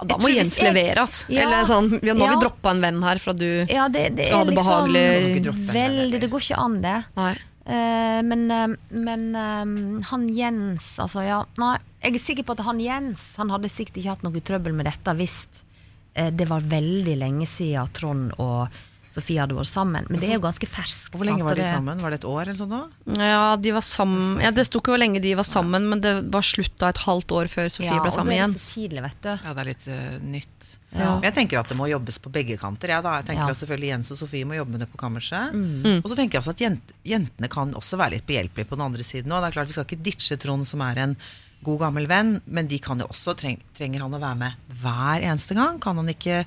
Ja, 0.00 0.06
da 0.10 0.16
må 0.18 0.28
Jens 0.32 0.56
hvis 0.56 0.60
jeg- 0.64 0.74
levere, 0.74 1.02
ass. 1.02 1.24
Ja. 1.28 1.42
Eller 1.46 1.64
sånn, 1.70 1.90
ja, 2.02 2.14
nå 2.14 2.24
har 2.26 2.32
Ja. 2.32 2.38
vi 2.38 2.46
droppa 2.46 2.70
en 2.70 2.80
venn 2.82 3.02
her 3.02 3.18
for 3.18 3.30
at 3.30 3.38
du 3.38 3.66
Ja, 3.70 3.88
det, 3.88 4.16
det 4.16 4.26
Skal 4.26 4.38
ha 4.38 4.44
det 4.44 4.54
liksom 4.54 4.64
behagelig. 4.64 5.44
Venn, 5.44 5.66
Veldig, 5.74 6.20
det 6.20 6.30
går 6.30 6.40
ikke 6.40 6.58
an, 6.58 6.80
det. 6.82 7.04
Nei. 7.16 7.34
Uh, 7.66 8.20
men 8.22 8.50
uh, 8.50 8.76
men 8.90 9.22
uh, 9.34 10.02
han 10.10 10.28
Jens, 10.28 10.98
altså 11.00 11.22
ja 11.24 11.38
Nei, 11.56 11.78
jeg 12.02 12.14
er 12.14 12.18
sikker 12.18 12.44
på 12.44 12.52
at 12.58 12.64
han 12.66 12.78
Jens 12.78 13.36
Han 13.38 13.48
hadde 13.48 13.70
sikkert 13.72 13.96
ikke 13.96 14.10
hatt 14.10 14.22
noe 14.26 14.42
trøbbel 14.44 14.74
med 14.74 14.84
dette 14.84 15.14
hvis 15.16 15.46
det 16.14 16.46
var 16.46 16.60
veldig 16.60 17.16
lenge 17.18 17.46
siden 17.48 17.88
Trond 17.96 18.34
og 18.38 18.68
Sofie 19.14 19.38
hadde 19.40 19.54
vært 19.56 19.70
sammen. 19.70 20.06
Men 20.10 20.20
det 20.22 20.28
er 20.28 20.36
jo 20.38 20.42
ganske 20.44 20.66
ferskt. 20.68 21.12
Hvor 21.14 21.26
lenge 21.28 21.46
var 21.46 21.58
de 21.58 21.64
sammen? 21.66 22.00
Var 22.02 22.14
det 22.14 22.18
et 22.20 22.26
år 22.28 22.42
eller 22.48 22.58
sånn 22.58 22.72
da? 22.74 22.80
Ja, 23.20 23.42
de 23.60 23.72
var 23.76 23.84
sammen 23.86 24.40
ja, 24.42 24.50
Det 24.54 24.64
sto 24.66 24.80
ikke 24.82 24.94
hvor 24.94 25.00
lenge 25.00 25.22
de 25.22 25.34
var 25.38 25.46
sammen, 25.46 25.86
men 25.90 26.02
det 26.02 26.14
var 26.34 26.42
slutt 26.46 26.74
da 26.82 26.90
et 26.90 27.02
halvt 27.04 27.34
år 27.38 27.50
før 27.52 27.70
Sofie 27.70 27.90
Ja, 27.92 28.00
ble 28.02 28.10
og 28.10 28.16
sammen 28.16 28.32
det 28.34 28.38
er 28.38 28.42
igjen. 28.42 28.56
så 28.58 28.80
tidlig, 28.80 29.04
vet 29.06 29.20
du. 29.22 29.30
Ja, 29.34 29.52
det 29.54 29.62
er 29.64 29.70
litt 29.70 29.86
uh, 29.88 30.18
nytt. 30.34 30.72
Ja. 30.94 31.12
Jeg 31.26 31.34
tenker 31.34 31.58
at 31.58 31.70
det 31.72 31.78
må 31.78 31.88
jobbes 31.90 32.20
på 32.22 32.30
begge 32.34 32.58
kanter. 32.60 32.92
Ja, 32.94 33.00
da. 33.02 33.16
Jeg 33.20 33.30
tenker 33.30 33.46
Ja. 33.46 33.54
at 33.54 33.60
selvfølgelig 33.62 33.90
Jens 33.94 34.12
og 34.14 34.20
Sofie 34.20 34.46
må 34.50 34.58
jobbe 34.58 34.76
med 34.76 34.84
det 34.84 34.90
på 34.92 35.00
kammerset. 35.00 35.54
Mm. 35.54 36.02
Og 36.02 36.10
så 36.10 36.18
tenker 36.18 36.38
jeg 36.38 36.42
også 36.44 36.54
at 36.54 36.62
jent, 36.66 36.92
jentene 37.06 37.50
kan 37.50 37.74
også 37.74 37.98
være 37.98 38.18
litt 38.18 38.26
behjelpelige 38.28 38.70
på 38.70 38.78
den 38.78 38.86
andre 38.86 39.06
siden. 39.06 39.32
Og 39.32 39.42
det 39.42 39.50
er 39.50 39.56
klart 39.58 39.72
Vi 39.72 39.78
skal 39.78 39.88
ikke 39.88 40.04
ditche 40.06 40.38
Trond, 40.38 40.66
som 40.66 40.82
er 40.86 41.02
en 41.06 41.16
god 41.64 41.80
gammel 41.80 42.06
venn, 42.06 42.40
men 42.46 42.68
de 42.68 42.78
kan 42.78 43.00
jo 43.00 43.06
også 43.08 43.34
treng, 43.40 43.58
trenger 43.76 44.04
han 44.04 44.14
å 44.14 44.20
være 44.20 44.36
med 44.36 44.74
hver 44.82 45.24
eneste 45.24 45.56
gang? 45.56 45.80
Kan 45.80 45.96
han 45.96 46.10
ikke 46.12 46.42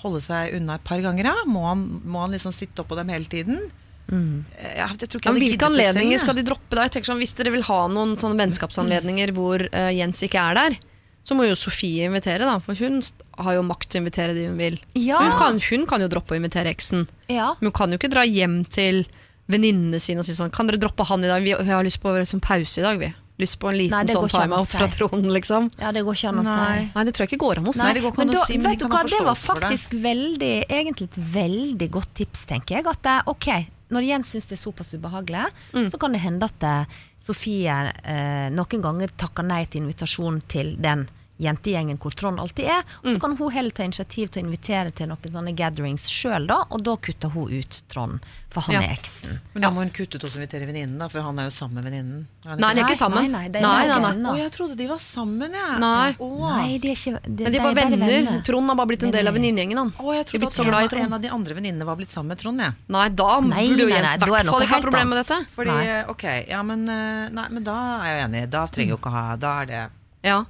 holde 0.00 0.20
seg 0.24 0.56
unna 0.58 0.78
et 0.78 0.86
par 0.86 1.02
ganger? 1.04 1.30
Ja? 1.32 1.46
Må, 1.48 1.64
han, 1.66 1.86
må 2.04 2.22
han 2.24 2.34
liksom 2.34 2.54
sitte 2.54 2.84
oppå 2.84 2.98
dem 2.98 3.10
hele 3.12 3.28
tiden? 3.30 3.68
Mm. 4.10 4.44
Jeg, 4.58 4.76
jeg 4.76 5.08
tror 5.08 5.20
ikke 5.20 5.28
Ja, 5.28 5.34
men 5.36 5.44
hvilke 5.44 5.66
selv, 5.66 5.70
anledninger 5.70 6.22
skal 6.22 6.38
de 6.38 6.42
droppe 6.46 6.74
da? 6.74 6.86
Jeg 6.88 6.96
tenker 6.96 7.12
sånn, 7.12 7.20
Hvis 7.22 7.34
dere 7.38 7.52
vil 7.54 7.62
ha 7.68 7.80
noen 7.92 8.16
sånne 8.18 8.40
vennskapsanledninger 8.42 9.30
hvor 9.36 9.62
uh, 9.70 9.90
Jens 9.94 10.24
ikke 10.26 10.42
er 10.50 10.58
der, 10.58 10.78
så 11.22 11.36
må 11.36 11.46
jo 11.46 11.58
Sofie 11.58 12.08
invitere, 12.08 12.48
da. 12.48 12.56
For 12.64 12.78
hun 12.80 13.00
har 13.44 13.58
jo 13.58 13.64
makt 13.66 13.90
til 13.90 14.00
å 14.00 14.02
invitere 14.04 14.34
de 14.36 14.46
hun 14.48 14.58
vil. 14.58 14.78
Ja. 14.98 15.20
Hun, 15.20 15.34
kan, 15.38 15.60
hun 15.62 15.84
kan 15.90 16.02
jo 16.02 16.08
droppe 16.10 16.34
å 16.34 16.40
invitere 16.40 16.72
eksen. 16.72 17.04
Ja. 17.30 17.52
Men 17.60 17.70
hun 17.70 17.76
kan 17.76 17.92
jo 17.92 18.00
ikke 18.00 18.12
dra 18.12 18.24
hjem 18.26 18.62
til 18.72 19.04
venninnene 19.50 20.00
sine 20.02 20.22
og 20.22 20.28
si 20.28 20.36
sånn 20.36 20.52
Kan 20.54 20.68
dere 20.70 20.78
droppe 20.80 21.04
han 21.08 21.24
i 21.26 21.30
dag? 21.30 21.42
Vi, 21.44 21.52
vi 21.54 21.74
har 21.74 21.84
lyst 21.86 22.00
på 22.02 22.12
liksom, 22.16 22.42
pause 22.44 22.80
i 22.80 22.86
dag, 22.86 23.00
vi. 23.02 23.12
Lyst 23.40 23.56
på 23.62 23.70
en 23.72 23.78
liten 23.80 23.96
Nei, 23.96 24.12
sånn 24.12 24.28
timeout 24.28 24.68
si. 24.68 24.76
fra 24.76 24.86
tronen, 24.92 25.30
liksom. 25.32 25.70
ja, 25.80 25.90
det 25.96 26.02
går 26.04 26.18
ikke 26.20 26.28
an 26.34 26.40
å 26.42 26.44
Nei. 26.44 26.54
si. 26.84 26.90
Nei, 26.94 27.04
det 27.08 27.14
tror 27.16 27.24
jeg 27.26 27.32
ikke 27.32 27.40
går 27.46 27.60
an 27.62 27.68
å 27.70 27.74
si. 27.74 27.80
Nei, 27.82 27.92
det 27.96 28.02
går 28.04 28.12
ikke 28.14 28.22
an 28.26 28.32
å 28.36 28.46
si, 28.46 28.58
men 28.60 28.70
vet 28.70 28.78
du 28.78 28.86
kan 28.86 28.90
hva, 28.92 29.00
ha 29.00 29.08
det 29.08 29.20
var 29.24 29.34
forståelse 29.34 29.46
for 29.46 29.60
det. 29.60 29.68
faktisk 29.70 29.98
veldig, 30.04 30.54
egentlig 30.68 31.08
et 31.10 31.20
veldig 31.40 31.90
godt 31.96 32.10
tips, 32.20 32.42
tenker 32.50 32.76
jeg. 32.78 32.86
At 32.92 33.02
det, 33.06 33.16
ok, 33.32 33.48
når 33.90 34.06
Jens 34.06 34.28
syns 34.34 34.46
det 34.50 34.58
er 34.58 34.62
såpass 34.64 34.92
ubehagelig, 34.94 35.46
Mm. 35.72 35.88
så 35.90 35.98
kan 35.98 36.12
det 36.12 36.20
hende 36.22 36.44
at 36.46 36.62
eh, 36.62 36.84
Sofie 37.20 37.78
eh, 38.04 38.50
noen 38.54 38.82
ganger 38.84 39.08
takker 39.16 39.42
nei 39.46 39.64
til 39.66 39.82
invitasjon 39.82 40.42
til 40.48 40.76
den 40.80 41.08
jentegjengen 41.40 41.98
hvor 41.98 42.12
Trond 42.14 42.38
alltid 42.38 42.66
er. 42.66 42.84
Og 43.02 43.04
Mm. 43.10 43.14
så 43.16 43.20
kan 43.20 43.36
hun 43.36 43.50
heller 43.50 43.70
ta 43.70 43.82
initiativ 43.82 44.30
til 44.30 44.42
å 44.42 44.46
invitere 44.46 44.92
til 44.94 45.08
noen 45.08 45.18
sånne 45.32 45.54
gatherings 45.56 46.04
sjøl, 46.10 46.46
da, 46.46 46.64
og 46.70 46.82
da 46.84 46.96
kutter 46.96 47.30
hun 47.32 47.48
ut 47.50 47.82
Trond, 47.88 48.20
for 48.50 48.60
han 48.62 48.74
Ja. 48.74 48.80
er 48.82 48.94
eksen. 48.96 49.40
Men 49.54 49.62
da 49.62 49.70
må 49.70 49.76
hun 49.80 49.90
kutte 49.90 50.16
ut 50.16 50.24
og 50.24 50.30
invitere 50.30 50.66
venninnen, 50.68 50.98
da, 50.98 51.08
for 51.08 51.22
han 51.22 51.38
er 51.38 51.44
jo 51.44 51.50
sammen 51.50 51.74
med 51.82 51.84
venninnen. 51.90 52.26
Nei, 52.44 52.74
de 52.74 52.80
er 52.80 52.84
ikke? 52.84 52.96
sammen. 52.96 53.30
Nei, 53.30 53.48
nei, 53.48 53.58
er 53.58 53.62
nei, 53.62 53.86
nei, 53.88 54.14
nei. 54.20 54.32
Å, 54.32 54.36
jeg 54.36 54.50
trodde 54.52 54.76
de 54.76 54.86
var 54.86 54.98
sammen, 54.98 55.50
jeg. 55.52 55.78
Nei. 55.80 56.16
Nei, 56.20 56.78
de 56.78 56.88
er 56.88 56.94
ikke 56.94 57.20
de, 57.22 57.44
Men 57.44 57.52
de 57.52 57.58
er 57.58 57.62
bare 57.62 57.74
bare 57.74 57.90
venner. 57.90 58.42
Trond 58.44 58.66
har 58.68 58.76
bare 58.76 58.86
blitt 58.88 59.02
en 59.02 59.10
del 59.10 59.28
av 59.28 59.34
venninnegjengen, 59.34 59.76
han. 59.78 59.90
Å, 59.98 60.14
jeg 60.14 60.26
trodde 60.26 60.46
at 60.46 60.58
en, 60.60 60.74
av- 60.74 61.04
en 61.06 61.12
av 61.14 61.20
de 61.22 61.28
andre 61.28 61.54
venninnene 61.54 61.84
var 61.86 61.96
blitt 61.96 62.10
sammen 62.10 62.28
med 62.28 62.38
Trond, 62.38 62.60
jeg. 62.60 62.74
Nei, 62.88 63.08
da 63.08 63.40
Nei, 63.40 63.68
burde 63.68 63.80
jo 63.80 63.86
nei, 63.88 63.96
Jens 63.96 64.04
nei, 64.04 64.12
i 64.12 64.14
er 64.14 64.18
hvert 64.18 64.46
fall 64.50 64.60
ikke 64.60 64.68
ha 64.68 64.80
problemer 64.80 64.82
problem 64.82 65.08
med 65.08 65.18
dette. 65.24 65.46
Fordi, 65.56 66.08
ok, 66.10 66.48
ja, 66.48 66.62
men, 66.62 66.88
eh, 66.88 67.28
nei, 67.30 67.48
men 67.50 67.62
da 67.64 68.02
er 68.04 68.18
jeg 68.20 68.28
enig. 68.30 68.50
Da 68.50 68.66
trenger 68.66 68.88
jo 68.90 68.96
ikke 68.98 69.10
ha 69.10 69.36
Da 69.36 69.60
er 69.62 69.66
det 69.66 69.90
Ja. 70.22 70.44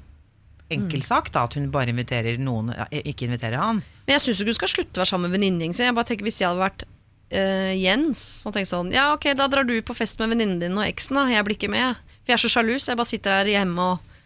Enkel 0.71 1.03
sak, 1.03 1.31
da, 1.35 1.43
at 1.49 1.55
hun 1.59 1.71
bare 1.75 1.91
inviterer 1.93 2.39
noen, 2.39 2.73
ikke 2.91 3.27
inviterer 3.29 3.59
han. 3.61 3.83
Men 4.07 4.15
jeg 4.17 4.25
syns 4.25 4.41
ikke 4.43 4.53
hun 4.55 4.59
skal 4.61 4.73
slutte 4.75 4.99
å 4.99 5.03
være 5.03 5.11
sammen 5.13 5.31
med 5.31 5.39
venninnen 5.39 5.75
sin. 5.77 5.87
Jeg 5.91 5.97
bare 5.99 6.09
tenker 6.11 6.27
Hvis 6.29 6.41
jeg 6.43 6.49
hadde 6.51 6.63
vært 6.65 6.85
eh, 7.31 7.73
Jens 7.79 8.23
og 8.47 8.55
tenkt 8.57 8.71
sånn 8.73 8.91
Ja, 8.95 9.09
ok, 9.15 9.29
da 9.39 9.47
drar 9.51 9.67
du 9.69 9.77
på 9.87 9.95
fest 9.99 10.19
med 10.23 10.33
venninnen 10.35 10.61
din 10.63 10.79
og 10.79 10.87
eksen, 10.87 11.19
da. 11.21 11.27
Jeg 11.31 11.47
blir 11.47 11.59
ikke 11.59 11.71
med. 11.73 11.99
For 12.23 12.33
jeg 12.33 12.39
er 12.39 12.45
så 12.45 12.53
sjalu, 12.57 12.75
så 12.79 12.93
jeg 12.95 13.01
bare 13.01 13.11
sitter 13.13 13.39
her 13.41 13.51
hjemme 13.55 13.89
og 13.95 14.17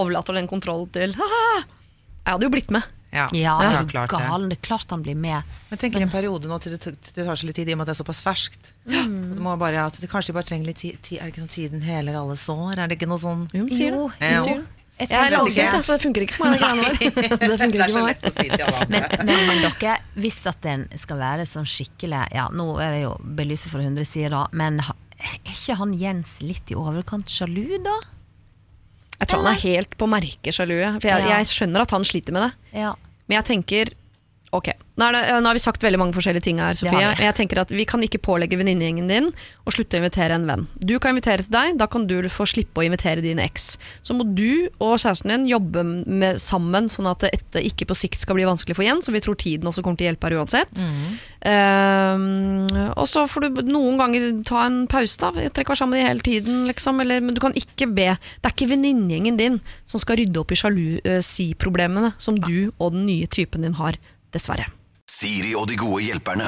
overlater 0.00 0.36
den 0.38 0.48
kontrollen 0.48 0.88
til 0.94 1.12
Jeg 1.16 2.32
hadde 2.32 2.46
jo 2.48 2.52
blitt 2.54 2.70
med. 2.72 2.84
Ja, 3.14 3.28
Ja, 3.36 3.52
det 3.60 3.66
er 3.78 3.84
du 3.84 3.92
klart 3.92 4.10
det. 4.10 4.18
gal? 4.26 4.46
Det 4.50 4.56
er 4.58 4.62
klart 4.66 4.90
han 4.90 5.02
blir 5.04 5.14
med. 5.14 5.44
Men 5.68 5.76
jeg 5.76 5.82
tenker 5.84 6.02
en 6.02 6.10
periode 6.10 6.48
nå 6.50 6.56
til 6.64 6.72
det, 6.74 6.80
til 6.82 6.96
det 7.14 7.26
tar 7.28 7.36
så 7.38 7.46
litt 7.46 7.54
tid, 7.60 7.68
i 7.70 7.74
og 7.76 7.78
med 7.78 7.84
at 7.86 7.92
det 7.92 7.94
er 7.94 8.00
såpass 8.00 8.22
ferskt. 8.24 8.72
Det 8.88 9.38
må 9.44 9.52
bare, 9.60 9.84
at 9.86 10.00
det, 10.02 10.08
kanskje 10.10 10.32
de 10.32 10.38
bare 10.40 10.48
trenger 10.48 10.66
litt 10.72 10.80
tid, 10.82 10.96
tid. 11.04 11.20
Er 11.20 11.28
det 11.28 11.34
ikke 11.36 11.44
sånn 11.44 11.52
tiden 11.54 11.84
heler 11.86 12.16
alle 12.18 12.34
sår? 12.40 12.72
Er 12.74 12.90
det 12.90 12.96
ikke 12.98 13.06
noe 13.12 13.22
sånn 13.22 13.44
Hun 13.52 13.68
sier 13.70 13.94
det. 13.94 14.32
Jo. 14.34 14.56
Jeg 15.00 15.10
er 15.10 15.32
langsint, 15.34 15.74
så 15.82 15.96
det 15.96 16.02
funker 16.04 16.22
ikke 16.22 16.36
på 16.38 16.48
meg. 16.52 16.60
Det, 16.60 17.08
det 17.50 17.56
funker 17.58 17.80
Det 17.80 17.82
er 17.82 17.88
ikke 17.88 17.94
så 17.96 18.02
meg. 18.04 18.12
lett 18.12 18.28
å 18.28 18.32
si 18.36 18.44
til 18.46 18.62
alle 18.66 18.84
andre. 18.84 19.00
Men, 19.18 19.26
men, 19.26 19.46
men 19.50 19.64
dere, 19.64 19.94
hvis 20.22 20.38
at 20.46 20.60
den 20.62 20.84
skal 21.02 21.18
være 21.18 21.46
sånn 21.50 21.66
skikkelig 21.66 22.20
Ja, 22.36 22.44
nå 22.54 22.68
er 22.84 22.94
det 22.94 23.00
jo 23.02 23.14
belyst 23.40 23.66
fra 23.72 23.82
100 23.82 24.06
sider, 24.06 24.30
da, 24.36 24.44
men 24.54 24.78
er 24.84 25.34
ikke 25.50 25.76
han 25.80 25.96
Jens 25.98 26.36
litt 26.44 26.70
i 26.70 26.76
overkant 26.78 27.30
sjalu, 27.32 27.78
da? 27.82 27.96
Jeg 29.18 29.30
tror 29.30 29.44
han 29.44 29.50
er 29.54 29.60
helt 29.62 29.94
på 29.98 30.06
merket 30.10 30.54
sjalu. 30.56 30.76
For 31.00 31.08
jeg, 31.10 31.26
Ja. 31.26 31.36
jeg 31.38 31.46
skjønner 31.50 31.84
at 31.86 31.92
han 31.94 32.04
sliter 32.06 32.34
med 32.34 32.42
det. 32.46 32.80
Ja. 32.84 32.94
Men 33.26 33.38
jeg 33.40 33.46
tenker 33.50 33.92
Ok, 34.54 34.68
nå, 35.00 35.08
det, 35.10 35.20
nå 35.42 35.50
har 35.50 35.56
vi 35.56 35.62
sagt 35.62 35.82
veldig 35.82 35.98
mange 35.98 36.14
forskjellige 36.14 36.44
ting 36.46 36.60
her, 36.62 36.76
Sofie. 36.78 37.08
Jeg 37.18 37.34
tenker 37.34 37.58
at 37.64 37.72
Vi 37.74 37.86
kan 37.88 38.02
ikke 38.06 38.20
pålegge 38.22 38.58
venninnegjengen 38.60 39.08
din 39.10 39.32
å 39.66 39.72
slutte 39.74 39.98
å 39.98 40.02
invitere 40.02 40.36
en 40.38 40.46
venn. 40.46 40.66
Du 40.78 40.94
kan 41.02 41.10
invitere 41.14 41.42
til 41.42 41.50
deg, 41.50 41.74
da 41.80 41.88
kan 41.90 42.04
du 42.06 42.14
få 42.30 42.46
slippe 42.46 42.78
å 42.78 42.84
invitere 42.86 43.24
din 43.24 43.40
eks. 43.42 43.72
Så 44.06 44.14
må 44.14 44.26
du 44.36 44.70
og 44.78 44.94
kjæresten 45.02 45.32
din 45.32 45.48
jobbe 45.50 45.82
med, 45.88 46.38
sammen, 46.42 46.86
sånn 46.92 47.08
at 47.10 47.24
dette 47.26 47.64
ikke 47.66 47.88
på 47.90 47.96
sikt 47.98 48.22
skal 48.22 48.38
bli 48.38 48.46
vanskelig 48.46 48.78
for 48.78 48.86
Jens. 48.86 49.10
Og 49.10 49.16
vi 49.16 49.24
tror 49.24 49.38
tiden 49.40 49.66
også 49.70 49.82
kommer 49.82 49.98
til 49.98 50.06
å 50.06 50.12
hjelpe 50.12 50.30
her 50.30 50.38
uansett. 50.38 50.84
Ehm, 51.44 52.70
og 52.94 53.08
så 53.10 53.26
får 53.28 53.48
du 53.48 53.62
noen 53.72 53.98
ganger 54.00 54.30
ta 54.46 54.62
en 54.68 54.84
pause, 54.90 55.18
da. 55.20 55.48
Trekk 55.50 55.74
være 55.74 55.82
sammen 55.82 55.98
med 55.98 56.04
de 56.04 56.08
hele 56.12 56.26
tiden, 56.30 56.62
liksom. 56.70 57.02
Eller, 57.02 57.24
men 57.24 57.34
du 57.34 57.42
kan 57.42 57.56
ikke 57.58 57.90
be 57.90 58.12
Det 58.14 58.46
er 58.46 58.54
ikke 58.54 58.70
venninnegjengen 58.70 59.36
din 59.40 59.58
som 59.90 60.00
skal 60.00 60.20
rydde 60.22 60.40
opp 60.40 60.54
i 60.54 60.58
sjalusiproblemene 60.62 62.14
som 62.22 62.38
du 62.38 62.70
og 62.78 62.94
den 62.94 63.06
nye 63.08 63.26
typen 63.26 63.64
din 63.64 63.76
har, 63.80 63.98
dessverre. 64.34 64.66
Siri 65.14 65.52
og 65.54 65.68
de 65.68 65.76
gode 65.78 66.00
hjelperne. 66.02 66.46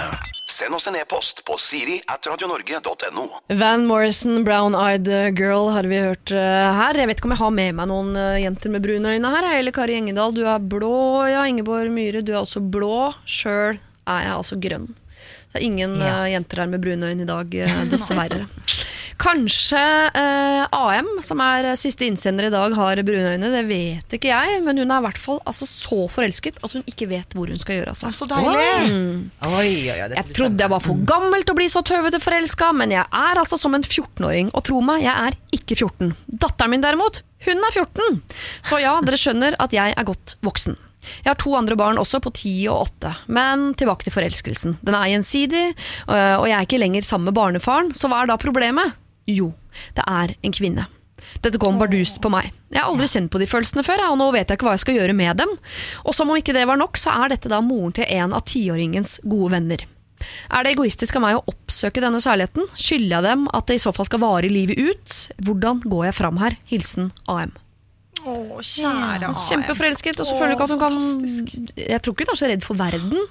Send 0.51 0.75
oss 0.75 0.87
en 0.91 0.97
e-post 0.99 1.43
på 1.47 1.55
siri 1.61 1.99
at 2.11 2.25
radionorge.no. 2.27 3.27
Van 3.61 3.85
Morrison, 3.87 4.41
Brown 4.47 4.75
Eyed 4.75 5.07
Girl, 5.39 5.69
har 5.75 5.87
vi 5.87 6.01
hørt 6.03 6.33
eh, 6.35 6.71
her. 6.81 6.97
Jeg 6.99 7.11
vet 7.11 7.21
ikke 7.21 7.29
om 7.31 7.35
jeg 7.37 7.43
har 7.45 7.55
med 7.55 7.77
meg 7.79 7.91
noen 7.93 8.17
eh, 8.19 8.41
jenter 8.43 8.73
med 8.75 8.83
brune 8.87 9.13
øyne 9.15 9.33
her. 9.37 9.49
Eller 9.61 9.77
Kari 9.77 9.99
Engedal, 10.01 10.35
du 10.35 10.43
er 10.49 10.59
blå. 10.73 10.95
Ja, 11.31 11.45
Ingeborg 11.47 11.93
Myhre, 11.95 12.25
du 12.27 12.33
er 12.35 12.41
også 12.43 12.65
blå. 12.65 13.13
Sjøl 13.29 13.77
er 13.79 14.25
jeg 14.27 14.35
altså 14.35 14.59
grønn. 14.63 14.89
Så 15.47 15.59
det 15.59 15.63
er 15.63 15.69
ingen 15.69 15.99
Ja. 16.01 16.25
eh, 16.25 16.33
jenter 16.35 16.65
her 16.65 16.73
med 16.73 16.83
brune 16.83 17.13
øyne 17.13 17.23
i 17.23 17.29
dag, 17.29 17.55
eh, 17.55 17.85
dessverre. 17.93 18.47
Kanskje 19.17 19.81
eh, 20.13 20.67
AM, 20.77 21.09
som 21.25 21.41
er 21.41 21.71
eh, 21.71 21.79
siste 21.81 22.05
innsender 22.05 22.49
i 22.49 22.53
dag, 22.53 22.75
har 22.77 23.01
brune 23.07 23.33
øyne. 23.33 23.51
Det 23.55 23.63
vet 23.69 24.17
ikke 24.19 24.29
jeg, 24.29 24.59
men 24.67 24.83
hun 24.83 24.93
er 24.93 25.01
i 25.01 25.07
hvert 25.07 25.21
fall 25.21 25.41
altså, 25.49 25.69
så 25.69 26.05
forelsket 26.13 26.61
at 26.61 26.77
hun 26.77 26.85
ikke 26.91 27.09
vet 27.11 27.37
hvor 27.37 27.49
hun 27.49 27.61
skal 27.61 27.81
gjøre 27.81 27.95
av 27.95 28.01
seg. 28.01 28.17
så 28.17 28.29
deilig! 28.29 28.67
Oi, 29.47 29.53
oi, 29.55 29.71
oi, 29.95 29.97
dette 30.03 30.21
Jeg 30.21 30.37
trodde 30.37 30.67
jeg 30.67 30.73
var 30.75 30.85
for 30.85 31.07
gammel 31.09 31.47
til 31.47 31.57
å 31.57 31.59
bli 31.61 31.69
så 31.73 31.83
tøvete 31.87 32.21
forelska, 32.23 32.73
men 32.77 32.93
jeg 32.93 33.07
er 33.07 33.41
altså 33.41 33.59
som 33.61 33.77
en 33.79 33.87
14-åring. 33.87 34.53
Og 34.53 34.67
tro 34.69 34.83
meg, 34.85 35.07
jeg 35.07 35.31
er 35.31 35.39
ikke 35.57 35.79
14. 35.81 36.13
Datteren 36.45 36.75
min 36.77 36.85
derimot, 36.85 37.23
hun 37.49 37.65
er 37.71 37.79
14. 37.81 38.21
Så 38.67 38.83
ja, 38.85 38.99
dere 39.05 39.21
skjønner 39.21 39.57
at 39.63 39.73
jeg 39.77 39.97
er 39.97 40.09
godt 40.09 40.37
voksen. 40.45 40.77
Jeg 41.23 41.31
har 41.31 41.39
to 41.41 41.55
andre 41.57 41.77
barn 41.79 42.01
også, 42.03 42.21
på 42.23 42.33
10 42.35 42.53
og 42.73 42.85
8. 43.01 43.15
Men 43.33 43.71
tilbake 43.79 44.07
til 44.07 44.15
forelskelsen. 44.15 44.77
Den 44.85 44.97
er 44.99 45.11
gjensidig, 45.15 45.67
øh, 45.73 46.37
og 46.41 46.47
jeg 46.51 46.57
er 46.59 46.67
ikke 46.67 46.83
lenger 46.83 47.07
sammen 47.07 47.31
med 47.31 47.39
barnefaren, 47.39 47.93
så 47.97 48.11
hva 48.11 48.25
er 48.25 48.33
da 48.33 48.39
problemet? 48.41 48.97
Jo, 49.27 49.53
det 49.97 50.05
er 50.07 50.37
en 50.43 50.55
kvinne. 50.55 50.87
Dette 51.43 51.59
kom 51.61 51.79
bardust 51.81 52.21
på 52.23 52.31
meg. 52.33 52.53
Jeg 52.71 52.81
har 52.83 52.91
aldri 52.91 53.09
kjent 53.11 53.33
på 53.33 53.41
de 53.41 53.49
følelsene 53.51 53.85
før, 53.87 54.05
og 54.11 54.19
nå 54.21 54.31
vet 54.35 54.51
jeg 54.51 54.59
ikke 54.59 54.69
hva 54.69 54.77
jeg 54.77 54.85
skal 54.85 54.99
gjøre 55.01 55.17
med 55.17 55.41
dem. 55.41 55.53
Og 56.05 56.15
som 56.17 56.31
om 56.31 56.39
ikke 56.39 56.55
det 56.57 56.67
var 56.69 56.79
nok, 56.81 56.99
så 57.01 57.15
er 57.25 57.35
dette 57.35 57.51
da 57.51 57.63
moren 57.65 57.95
til 57.97 58.09
en 58.19 58.37
av 58.37 58.45
tiåringens 58.49 59.19
gode 59.25 59.53
venner. 59.57 59.87
Er 60.51 60.65
det 60.65 60.73
egoistisk 60.75 61.19
av 61.19 61.25
meg 61.25 61.39
å 61.39 61.45
oppsøke 61.53 62.03
denne 62.03 62.21
kjærligheten? 62.23 62.69
Skylder 62.79 63.17
jeg 63.19 63.27
dem 63.29 63.47
at 63.57 63.69
det 63.69 63.79
i 63.79 63.83
så 63.83 63.93
fall 63.97 64.09
skal 64.09 64.23
vare 64.23 64.51
livet 64.51 64.81
ut? 64.81 65.17
Hvordan 65.45 65.83
går 65.85 66.09
jeg 66.09 66.19
fram 66.19 66.41
her? 66.43 66.59
Hilsen 66.71 67.11
AM. 67.33 67.55
Å, 68.27 68.37
kjære 68.65 69.29
AM. 69.29 69.41
Kjempeforelsket, 69.47 70.23
og 70.23 70.29
så 70.29 70.39
føler 70.39 70.55
du 70.55 70.59
ikke 70.59 70.69
at 70.69 70.75
hun 70.75 70.83
kan 70.83 71.77
Jeg 71.79 72.03
tror 72.03 72.17
ikke 72.17 72.27
hun 72.27 72.37
er 72.37 72.41
så 72.41 72.51
redd 72.51 72.65
for 72.67 72.81
verden, 72.81 73.27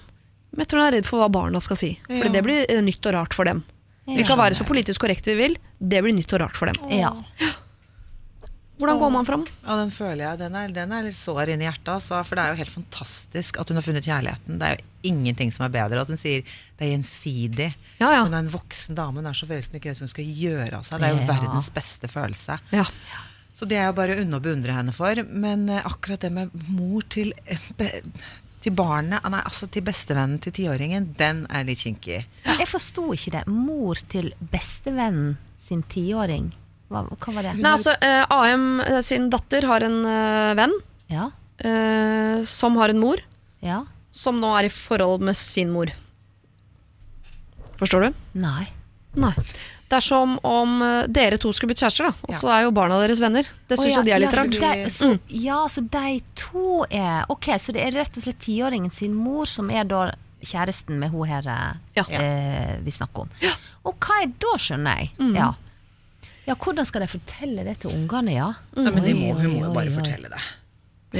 men 0.55 0.63
jeg 0.63 0.71
tror 0.71 0.83
hun 0.83 0.87
er 0.87 0.97
redd 0.99 1.09
for 1.09 1.23
hva 1.23 1.31
barna 1.31 1.61
skal 1.63 1.79
si. 1.79 1.95
For 2.07 2.31
det 2.31 2.43
blir 2.45 2.63
eh, 2.69 2.83
nytt 2.85 3.09
og 3.09 3.17
rart 3.17 3.35
for 3.35 3.49
dem. 3.49 3.65
Vi 4.07 4.23
kan 4.27 4.37
være 4.37 4.53
så 4.57 4.65
politisk 4.67 5.01
korrekte 5.01 5.33
vi 5.33 5.39
vil, 5.47 5.55
det 5.81 6.01
blir 6.05 6.13
nytt 6.13 6.33
og 6.37 6.43
rart 6.43 6.57
for 6.59 6.69
dem. 6.69 6.77
Ja. 6.93 7.09
Hvordan 8.75 8.99
går 8.99 9.11
man 9.15 9.23
fram? 9.25 9.43
Ja, 9.63 9.77
den 9.79 9.91
føler 9.95 10.19
jeg. 10.25 10.39
Den 10.41 10.55
er, 10.59 10.71
den 10.75 10.91
er 10.91 11.05
litt 11.05 11.15
sår 11.15 11.53
inni 11.53 11.63
hjertet. 11.63 11.93
Altså, 11.93 12.17
for 12.27 12.35
det 12.35 12.43
er 12.43 12.51
jo 12.51 12.59
helt 12.59 12.73
fantastisk 12.73 13.59
at 13.61 13.69
hun 13.71 13.79
har 13.79 13.85
funnet 13.85 14.03
kjærligheten. 14.03 14.57
Det 14.59 14.67
er 14.67 14.73
jo 14.81 15.13
ingenting 15.13 15.53
som 15.55 15.63
er 15.69 15.71
bedre. 15.77 16.01
At 16.03 16.11
hun 16.11 16.19
sier 16.19 16.43
det 16.43 16.83
er 16.83 16.91
gjensidig. 16.91 17.69
Ja, 18.01 18.09
ja. 18.17 18.25
Hun 18.27 18.35
er 18.35 18.43
en 18.43 18.51
voksen 18.51 18.97
dame, 18.99 19.21
hun 19.23 19.29
er 19.31 19.37
så 19.39 19.47
forelsket 19.47 19.77
hun 19.77 19.79
ikke 19.79 19.93
vet 19.93 20.01
hva 20.03 20.09
hun 20.09 20.11
skal 20.11 20.27
gjøre 20.43 20.81
av 20.81 20.83
seg. 20.89 20.99
Det 20.99 21.07
er 21.07 21.15
jo 21.15 21.23
Ja. 21.23 21.29
verdens 21.31 21.71
beste 21.77 22.11
følelse. 22.11 22.59
Ja. 22.75 22.85
Så 23.55 23.63
det 23.71 23.77
er 23.79 23.87
jo 23.87 23.95
bare 23.95 24.17
å 24.17 24.21
unne 24.25 24.35
og 24.35 24.43
beundre 24.43 24.75
henne 24.75 24.91
for. 24.93 25.23
Men 25.31 25.69
eh, 25.71 25.79
akkurat 25.87 26.19
det 26.27 26.33
med 26.35 26.51
mor 26.67 27.07
til, 27.07 27.31
eh, 27.47 28.01
til 28.65 28.73
barnet, 28.75 29.23
nei, 29.29 29.41
altså 29.45 29.67
til 29.71 29.83
bestevennen 29.85 30.39
til 30.41 30.53
tiåringen, 30.55 31.11
den 31.19 31.43
er 31.53 31.65
litt 31.67 31.83
kinkig. 31.85 32.23
Jeg 32.45 32.69
forsto 32.69 33.11
ikke 33.13 33.35
det. 33.37 33.43
Mor 33.51 33.99
til 34.09 34.31
bestevennen 34.51 35.35
sin 35.65 35.83
tiåring. 35.91 36.49
Hva, 36.89 37.03
hva 37.09 37.33
var 37.35 37.47
det? 37.47 37.55
Nei, 37.61 37.73
altså, 37.73 37.95
eh, 38.05 38.23
AM 38.29 38.65
sin 39.05 39.29
datter 39.33 39.65
har 39.65 39.85
en 39.85 39.99
eh, 40.05 40.51
venn 40.57 40.73
Ja, 41.09 41.29
eh, 41.65 42.43
som 42.45 42.77
har 42.77 42.93
en 42.93 43.01
mor, 43.01 43.21
ja. 43.65 43.83
som 44.13 44.37
nå 44.41 44.51
er 44.59 44.69
i 44.69 44.73
forhold 44.73 45.25
med 45.25 45.37
sin 45.37 45.73
mor. 45.73 45.93
Forstår 47.79 48.05
du? 48.07 48.19
Nei. 48.39 48.67
Nei. 49.19 49.33
Det 49.85 49.97
er 49.99 50.01
som 50.01 50.31
om 50.43 50.79
eh, 50.81 51.03
dere 51.13 51.37
to 51.37 51.51
skulle 51.53 51.69
blitt 51.73 51.83
kjærester, 51.83 52.07
da. 52.09 52.13
Og 52.25 52.33
så 52.33 52.49
er 52.55 52.63
jo 52.65 52.71
barna 52.73 52.97
deres 53.03 53.19
venner. 53.21 53.45
Det 53.69 53.77
syns 53.77 53.95
jo 53.99 54.03
de 54.07 54.13
er 54.15 54.23
litt 54.23 54.33
rart. 54.33 54.55
Så 54.55 54.61
de, 54.73 54.89
så, 54.95 55.09
ja, 55.29 55.59
så 55.69 55.83
de 55.93 56.15
to 56.41 56.85
er 56.89 57.25
Ok, 57.29 57.51
så 57.61 57.75
det 57.75 57.83
er 57.85 57.91
rett 57.99 58.17
og 58.17 58.25
slett 58.25 58.39
tiåringen 58.41 58.89
sin 58.91 59.13
mor 59.13 59.45
som 59.45 59.69
er 59.69 59.85
da 59.85 60.07
kjæresten 60.45 60.97
med 61.01 61.13
hun 61.13 61.29
her 61.29 61.45
eh, 61.49 61.77
Ja. 61.99 62.05
eh, 62.09 62.75
vi 62.85 62.91
snakker 62.97 63.27
om. 63.27 63.29
Ok, 63.85 64.09
da 64.41 64.55
skjønner 64.57 64.99
jeg. 65.03 65.11
Mm. 65.21 65.35
Ja. 65.37 65.51
ja, 66.49 66.55
hvordan 66.57 66.85
skal 66.89 67.05
de 67.05 67.11
fortelle 67.13 67.63
det 67.69 67.77
til 67.85 67.93
ungene, 67.93 68.33
ja? 68.33 68.49
Nei, 68.77 68.89
men 68.91 69.03
de 69.05 69.13
må, 69.21 69.33
hun 69.37 69.53
må 69.59 69.67
jo 69.67 69.73
bare 69.77 69.89
oi. 69.93 69.97
fortelle 70.01 70.29
det. 70.33 70.41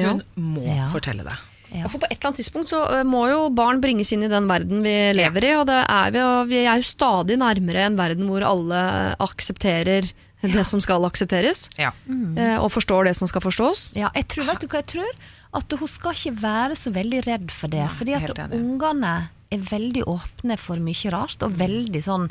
Ja. 0.01 0.11
Hun 0.17 0.23
må 0.57 0.65
Ja. 0.65 0.87
fortelle 0.93 1.23
det. 1.25 1.37
Ja, 1.73 1.87
for 1.89 1.99
på 2.03 2.05
et 2.09 2.17
eller 2.19 2.29
annet 2.29 2.39
tidspunkt 2.43 2.69
så 2.69 2.81
må 3.07 3.23
jo 3.31 3.49
barn 3.55 3.81
bringes 3.83 4.11
inn 4.13 4.23
i 4.23 4.29
den 4.31 4.45
verden 4.47 4.83
vi 4.85 4.93
lever 5.17 5.43
i, 5.43 5.53
og 5.59 5.65
det 5.67 5.79
er 5.89 6.11
vi, 6.13 6.21
og 6.21 6.47
vi 6.51 6.61
er 6.65 6.77
jo 6.79 6.87
stadig 6.87 7.37
nærmere 7.41 7.87
en 7.89 7.97
verden 7.97 8.29
hvor 8.29 8.45
alle 8.45 8.83
aksepterer 9.19 10.11
det 10.45 10.65
som 10.69 10.79
skal 10.83 11.01
aksepteres, 11.07 11.69
Ja. 11.81 11.89
Mm. 12.05 12.35
og 12.61 12.69
forstår 12.69 13.05
det 13.09 13.15
som 13.17 13.27
skal 13.27 13.41
forstås. 13.41 13.95
Ja, 13.97 14.11
jeg 14.13 14.27
tror, 14.29 14.45
vet 14.51 14.61
du 14.61 14.67
hva 14.67 14.81
jeg 14.83 14.91
tror? 14.93 15.15
At 15.55 15.71
hun 15.79 15.87
skal 15.89 16.13
ikke 16.13 16.35
være 16.43 16.75
så 16.77 16.91
veldig 16.93 17.23
redd 17.25 17.49
for 17.51 17.67
det. 17.71 17.87
fordi 17.97 18.13
at 18.13 18.37
ungene 18.53 19.29
er 19.51 19.57
veldig 19.71 20.03
åpne 20.05 20.57
for 20.59 20.77
mye 20.77 21.11
rart, 21.13 21.41
og 21.41 21.57
veldig 21.57 22.01
sånn 22.03 22.29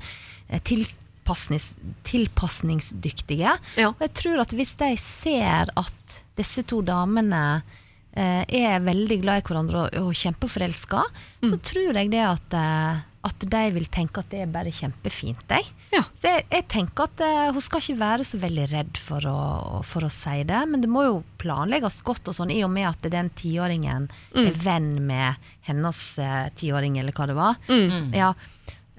tilpasnings, 0.62 1.72
tilpasningsdyktige. 2.06 3.56
Ja. 3.80 3.88
Og 3.90 4.02
jeg 4.04 4.12
tror 4.20 4.42
at 4.44 4.52
hvis 4.54 4.74
de 4.80 4.92
ser 5.00 5.72
at 5.76 6.20
disse 6.38 6.62
to 6.68 6.82
damene 6.86 7.40
eh, 7.62 7.80
er 8.14 8.84
veldig 8.84 9.18
glad 9.24 9.42
i 9.42 9.46
hverandre 9.48 9.86
og, 9.88 9.98
og 10.06 10.14
kjempeforelska, 10.14 11.02
så 11.44 11.58
tror 11.66 11.98
jeg 11.98 12.12
det 12.12 12.22
at, 12.22 12.56
eh, 12.58 13.02
at 13.24 13.46
de 13.54 13.62
vil 13.74 13.86
tenke 13.92 14.20
at 14.20 14.28
det 14.30 14.42
er 14.44 14.52
bare 14.52 14.72
kjempefint. 14.74 15.40
De. 15.50 15.60
Ja. 15.94 16.02
Så 16.18 16.30
jeg, 16.30 16.44
jeg 16.52 16.66
tenker 16.72 17.08
at 17.08 17.22
eh, 17.24 17.50
hun 17.54 17.64
skal 17.64 17.82
ikke 17.82 18.00
være 18.02 18.26
så 18.28 18.40
veldig 18.42 18.66
redd 18.72 19.00
for 19.00 19.26
å, 19.30 19.38
for 19.88 20.06
å 20.06 20.12
si 20.12 20.42
det, 20.46 20.60
men 20.70 20.84
det 20.84 20.90
må 20.92 21.06
jo 21.06 21.16
planlegges 21.42 22.02
godt 22.06 22.30
og 22.30 22.36
sånn, 22.38 22.52
i 22.54 22.62
og 22.66 22.70
med 22.74 22.90
at 22.92 23.10
den 23.12 23.32
tiåringen 23.38 24.10
er 24.38 24.54
venn 24.64 24.92
med 25.08 25.40
hennes 25.66 26.04
eh, 26.22 26.46
tiåring, 26.60 27.00
eller 27.00 27.16
hva 27.16 27.30
det 27.30 27.38
var. 27.40 27.58
Ja. 28.14 28.34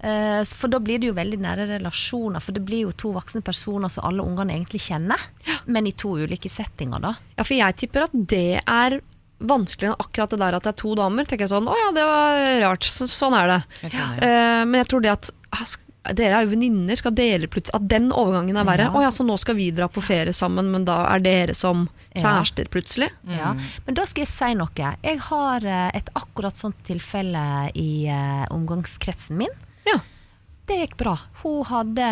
Eh, 0.03 0.43
for 0.43 0.67
da 0.69 0.80
blir 0.84 0.99
det 0.99 1.07
jo 1.07 1.15
veldig 1.17 1.39
nære 1.41 1.65
relasjoner, 1.72 2.43
for 2.43 2.51
det 2.57 2.65
blir 2.67 2.84
jo 2.85 2.91
to 2.91 3.13
voksne 3.15 3.41
personer 3.45 3.89
som 3.89 4.05
alle 4.09 4.26
ungene 4.27 4.53
egentlig 4.57 4.81
kjenner, 4.89 5.22
men 5.65 5.88
i 5.88 5.93
to 5.95 6.17
ulike 6.19 6.51
settinger, 6.51 6.99
da. 7.01 7.13
Ja, 7.38 7.43
for 7.47 7.55
jeg 7.57 7.77
tipper 7.80 8.05
at 8.09 8.11
det 8.13 8.59
er 8.65 8.99
vanskeligere 9.39 9.95
enn 9.95 10.03
akkurat 10.05 10.31
det 10.35 10.39
der 10.39 10.55
at 10.59 10.63
det 10.67 10.72
er 10.73 10.77
to 10.84 10.93
damer. 10.95 11.26
tenker 11.27 11.43
jeg 11.47 11.51
sånn, 11.55 11.67
å 11.67 11.73
ja, 11.80 11.89
det 11.95 12.03
var 12.07 12.43
rart, 12.67 12.84
så, 12.88 13.07
sånn 13.09 13.34
er 13.39 13.51
det. 13.51 13.57
Enig. 13.89 14.22
Eh, 14.27 14.61
men 14.67 14.80
jeg 14.84 14.88
tror 14.91 15.03
det 15.03 15.11
at 15.15 15.31
ah, 15.55 15.65
dere 16.15 16.38
er 16.38 16.45
jo 16.45 16.51
venninner, 16.53 16.95
skal 16.99 17.15
dele 17.17 17.47
plutselig 17.49 17.73
At 17.80 17.88
den 17.89 18.11
overgangen 18.13 18.59
er 18.61 18.67
verre. 18.67 18.85
Ja. 18.88 18.93
Å 18.93 19.01
ja, 19.07 19.11
så 19.11 19.26
nå 19.26 19.35
skal 19.41 19.57
vi 19.57 19.72
dra 19.73 19.88
på 19.89 20.03
ferie 20.05 20.35
sammen, 20.38 20.69
men 20.72 20.85
da 20.85 21.01
er 21.15 21.23
dere 21.26 21.55
som 21.57 21.88
Ja. 22.13 22.22
kjærester 22.22 22.69
plutselig. 22.72 23.09
Ja. 23.27 23.55
Men 23.88 23.95
da 23.97 24.05
skal 24.05 24.22
jeg 24.23 24.30
si 24.31 24.53
noe. 24.55 24.91
Jeg 25.03 25.19
har 25.31 25.65
eh, 25.65 25.91
et 25.97 26.11
akkurat 26.15 26.55
sånt 26.55 26.77
tilfelle 26.88 27.72
i 27.76 28.05
omgangskretsen 28.53 29.35
min. 29.39 29.51
Ja. 29.85 29.99
Det 30.65 30.79
gikk 30.81 30.95
bra. 30.97 31.15
Hun 31.43 31.59
hadde 31.69 32.05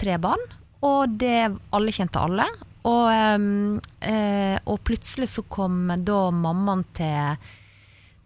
tre 0.00 0.16
barn, 0.18 0.42
og 0.86 1.12
det 1.20 1.36
alle 1.74 1.92
kjente 1.94 2.18
alle. 2.22 2.46
Og, 2.86 3.04
ehm, 3.10 3.78
eh, 4.00 4.58
og 4.66 4.80
plutselig 4.86 5.28
så 5.32 5.42
kom 5.50 5.88
da 6.06 6.18
mammaen 6.34 6.84
til, 6.94 7.38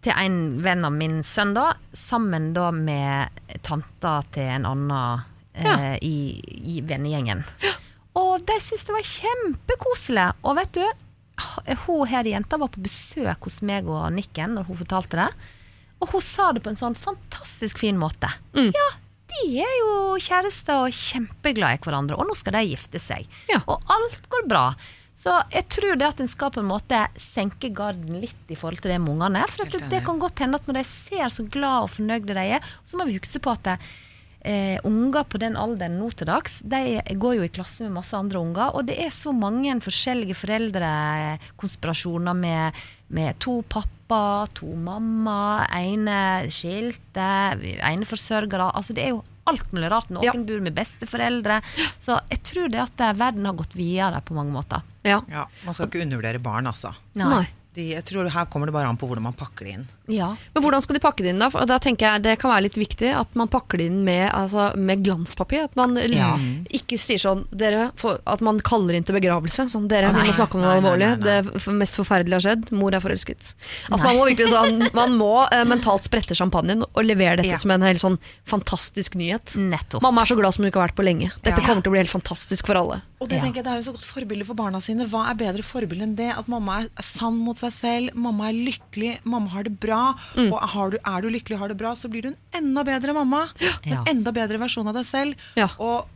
til 0.05 0.13
en 0.17 0.35
venn 0.61 0.85
av 0.85 0.93
min 0.93 1.21
sønn, 1.25 1.53
da, 1.57 1.71
sammen 1.97 2.51
da 2.53 2.67
med 2.73 3.41
tanta 3.65 4.19
til 4.33 4.49
en 4.57 4.67
annen 4.69 5.23
eh, 5.53 5.65
Ja. 5.65 5.77
i, 6.01 6.39
i 6.77 6.81
vennegjengen. 6.85 7.41
Og 8.17 8.41
de 8.45 8.57
syntes 8.61 8.85
det 8.87 8.93
var 8.97 9.07
kjempekoselig. 9.07 10.27
Og 10.45 10.55
vet 10.57 10.77
du, 10.77 10.85
hun 11.87 12.07
her 12.11 12.27
jenta 12.29 12.57
var 12.61 12.69
på 12.73 12.81
besøk 12.85 13.47
hos 13.47 13.61
meg 13.65 13.89
og 13.89 14.09
Nikken 14.13 14.53
når 14.57 14.67
hun 14.69 14.79
fortalte 14.83 15.17
det. 15.21 15.29
Og 16.01 16.09
hun 16.15 16.23
sa 16.25 16.49
det 16.55 16.63
på 16.65 16.71
en 16.71 16.79
sånn 16.79 16.97
fantastisk 16.97 17.81
fin 17.81 17.99
måte. 17.99 18.29
Ja, 18.57 18.87
de 19.31 19.43
er 19.63 19.75
jo 19.79 19.91
kjærester 20.19 20.87
og 20.87 20.95
kjempeglade 20.95 21.77
i 21.77 21.83
hverandre, 21.83 22.17
og 22.19 22.27
nå 22.27 22.35
skal 22.37 22.57
de 22.57 22.65
gifte 22.71 22.99
seg. 23.01 23.29
Ja. 23.51 23.61
Og 23.69 23.85
alt 23.93 24.27
går 24.33 24.49
bra. 24.49 24.65
Så 25.21 25.35
jeg 25.53 25.67
tror 25.69 25.99
det 25.99 26.07
at 26.07 26.21
en 26.23 26.29
skal 26.31 26.49
på 26.53 26.63
en 26.63 26.71
måte 26.71 26.97
senke 27.21 27.69
garden 27.77 28.17
litt 28.23 28.49
i 28.49 28.57
forhold 28.57 28.81
til 28.81 28.95
det 28.95 28.97
med 29.03 29.13
ungene. 29.13 29.43
For 29.51 29.69
det, 29.69 29.83
det 29.91 30.01
kan 30.07 30.21
godt 30.21 30.41
hende 30.41 30.57
at 30.57 30.65
når 30.69 30.79
de 30.79 30.85
ser 30.89 31.27
så 31.29 31.45
glad 31.45 31.85
og 31.85 31.91
fornøyde 31.93 32.33
de 32.33 32.45
er, 32.57 32.71
så 32.87 32.97
må 32.97 33.05
vi 33.05 33.19
huske 33.19 33.43
på 33.43 33.53
at 33.53 33.67
det, 33.67 33.75
eh, 34.43 34.77
unger 34.87 35.23
på 35.29 35.37
den 35.41 35.55
alderen 35.59 35.99
nå 35.99 36.09
til 36.17 36.27
dags, 36.29 36.59
de 36.65 36.99
går 37.21 37.35
jo 37.39 37.43
i 37.47 37.51
klasse 37.53 37.83
med 37.85 37.93
masse 37.99 38.17
andre 38.17 38.39
unger, 38.41 38.73
og 38.75 38.85
det 38.89 38.97
er 39.03 39.09
så 39.13 39.31
mange 39.35 39.73
forskjellige 39.81 40.35
foreldrekonspirasjoner 40.41 42.33
med, 42.37 42.73
med 43.13 43.39
to 43.43 43.61
pappa, 43.69 44.47
to 44.53 44.71
mamma, 44.75 45.65
ene 45.77 46.49
skilte, 46.51 47.27
ene 47.81 48.05
forsørgere. 48.07 48.71
Altså 48.75 48.93
det 48.97 49.05
er 49.05 49.13
jo 49.15 49.23
alt 49.49 49.71
mulig 49.73 49.89
rart. 49.91 50.09
Noen 50.13 50.23
Ja. 50.27 50.33
bor 50.37 50.59
med 50.61 50.75
besteforeldre. 50.77 51.61
Så 51.99 52.19
jeg 52.29 52.43
tror 52.45 52.69
det 52.69 52.79
at 52.83 53.01
eh, 53.01 53.13
verden 53.17 53.45
har 53.49 53.53
gått 53.57 53.73
videre 53.75 54.21
på 54.21 54.33
mange 54.37 54.53
måter. 54.53 54.81
Ja. 55.03 55.21
Ja, 55.31 55.47
man 55.65 55.73
skal 55.73 55.87
ikke 55.89 56.03
undervurdere 56.05 56.39
barn, 56.43 56.67
altså. 56.69 56.93
Nei. 57.17 57.47
De, 57.73 57.85
jeg 57.95 58.03
tror 58.03 58.27
Her 58.29 58.45
kommer 58.51 58.67
det 58.67 58.73
bare 58.75 58.89
an 58.91 58.97
på 58.99 59.07
hvordan 59.07 59.23
man 59.29 59.33
pakker 59.39 59.65
det 59.65 59.73
inn. 59.77 59.87
Ja. 60.11 60.35
Men 60.53 60.63
hvordan 60.63 60.81
skal 60.83 60.95
de 60.97 60.99
pakke 61.03 61.23
det 61.23 61.31
inn 61.33 61.39
da? 61.39 61.49
For 61.49 61.65
da 61.65 61.77
tenker 61.79 62.05
jeg 62.13 62.23
Det 62.23 62.37
kan 62.39 62.51
være 62.51 62.63
litt 62.67 62.77
viktig 62.77 63.09
at 63.15 63.33
man 63.35 63.47
pakker 63.47 63.77
det 63.79 63.85
inn 63.91 64.03
med, 64.03 64.29
altså, 64.31 64.75
med 64.77 65.03
glanspapir. 65.05 65.63
At 65.69 65.75
man 65.75 65.95
Ja. 65.95 66.35
ikke 66.69 66.97
sier 66.99 67.17
sånn 67.17 67.45
dere, 67.55 67.91
for, 67.95 68.19
At 68.27 68.41
man 68.41 68.59
kaller 68.59 68.93
inn 68.95 69.03
til 69.03 69.15
begravelse. 69.15 69.69
Sånn, 69.71 69.87
dere, 69.87 70.11
Nei, 70.11 70.21
vi 70.23 70.29
må 70.29 70.33
snakke 70.35 70.55
om 70.55 70.61
noe 70.61 70.75
alvorlig. 70.81 71.09
Det 71.23 71.67
mest 71.73 71.95
forferdelige 71.97 72.33
har 72.39 72.45
skjedd. 72.47 72.71
Mor 72.71 72.93
er 72.93 72.99
forelsket. 72.99 73.53
At 73.91 74.01
man 74.03 74.15
må 74.17 74.27
virkelig 74.29 74.51
sånn 74.51 74.93
Man 74.93 75.17
må 75.17 75.47
eh, 75.51 75.63
mentalt 75.65 76.03
sprette 76.03 76.35
champagnen 76.35 76.83
og 76.83 77.03
levere 77.05 77.37
dette 77.37 77.55
Ja. 77.55 77.57
som 77.57 77.71
en 77.71 77.81
helt 77.81 77.99
sånn 78.01 78.17
fantastisk 78.45 79.15
nyhet. 79.15 79.55
Nettopp. 79.57 80.01
Mamma 80.03 80.21
er 80.23 80.31
så 80.33 80.37
glad 80.39 80.53
som 80.55 80.63
hun 80.65 80.71
ikke 80.71 80.81
har 80.81 80.89
vært 80.89 80.99
på 80.99 81.05
lenge. 81.07 81.31
Dette 81.43 81.61
Ja. 81.61 81.65
kommer 81.67 81.81
til 81.83 81.91
å 81.91 81.95
bli 81.95 82.01
helt 82.03 82.13
fantastisk 82.13 82.65
for 82.67 82.75
alle. 82.75 83.01
Og 83.21 83.29
det 83.29 83.37
Ja. 83.37 83.41
tenker 83.43 83.55
jeg 83.61 83.65
det 83.65 83.71
er 83.73 83.77
et 83.77 83.85
så 83.85 83.93
godt 83.93 84.05
forbilde 84.05 84.45
for 84.45 84.55
barna 84.55 84.79
sine. 84.81 85.05
Hva 85.07 85.29
er 85.29 85.35
bedre 85.35 85.63
forbilde 85.63 86.01
enn 86.03 86.15
det? 86.15 86.31
At 86.37 86.47
mamma 86.47 86.81
er 86.83 86.89
sann 87.03 87.37
mot 87.37 87.55
seg 87.57 87.71
selv, 87.71 88.15
mamma 88.15 88.49
er 88.49 88.53
lykkelig, 88.53 89.19
mamma 89.23 89.49
har 89.49 89.63
det 89.63 89.79
bra. 89.79 90.00
Mm. 90.37 90.49
Og 90.51 90.57
har 90.75 90.93
du, 90.93 90.97
er 91.01 91.25
du 91.25 91.29
lykkelig 91.33 91.57
og 91.57 91.65
har 91.65 91.73
det 91.73 91.79
bra, 91.81 91.93
så 91.97 92.11
blir 92.11 92.25
du 92.25 92.31
en 92.31 92.39
enda 92.61 92.85
bedre 92.87 93.15
mamma. 93.17 93.45
Ja. 93.61 93.75
En 93.83 94.17
enda 94.17 94.33
bedre 94.35 94.59
versjon 94.61 94.89
av 94.91 94.97
deg 94.97 95.07
selv. 95.07 95.47
Ja. 95.59 95.69
Og 95.81 96.09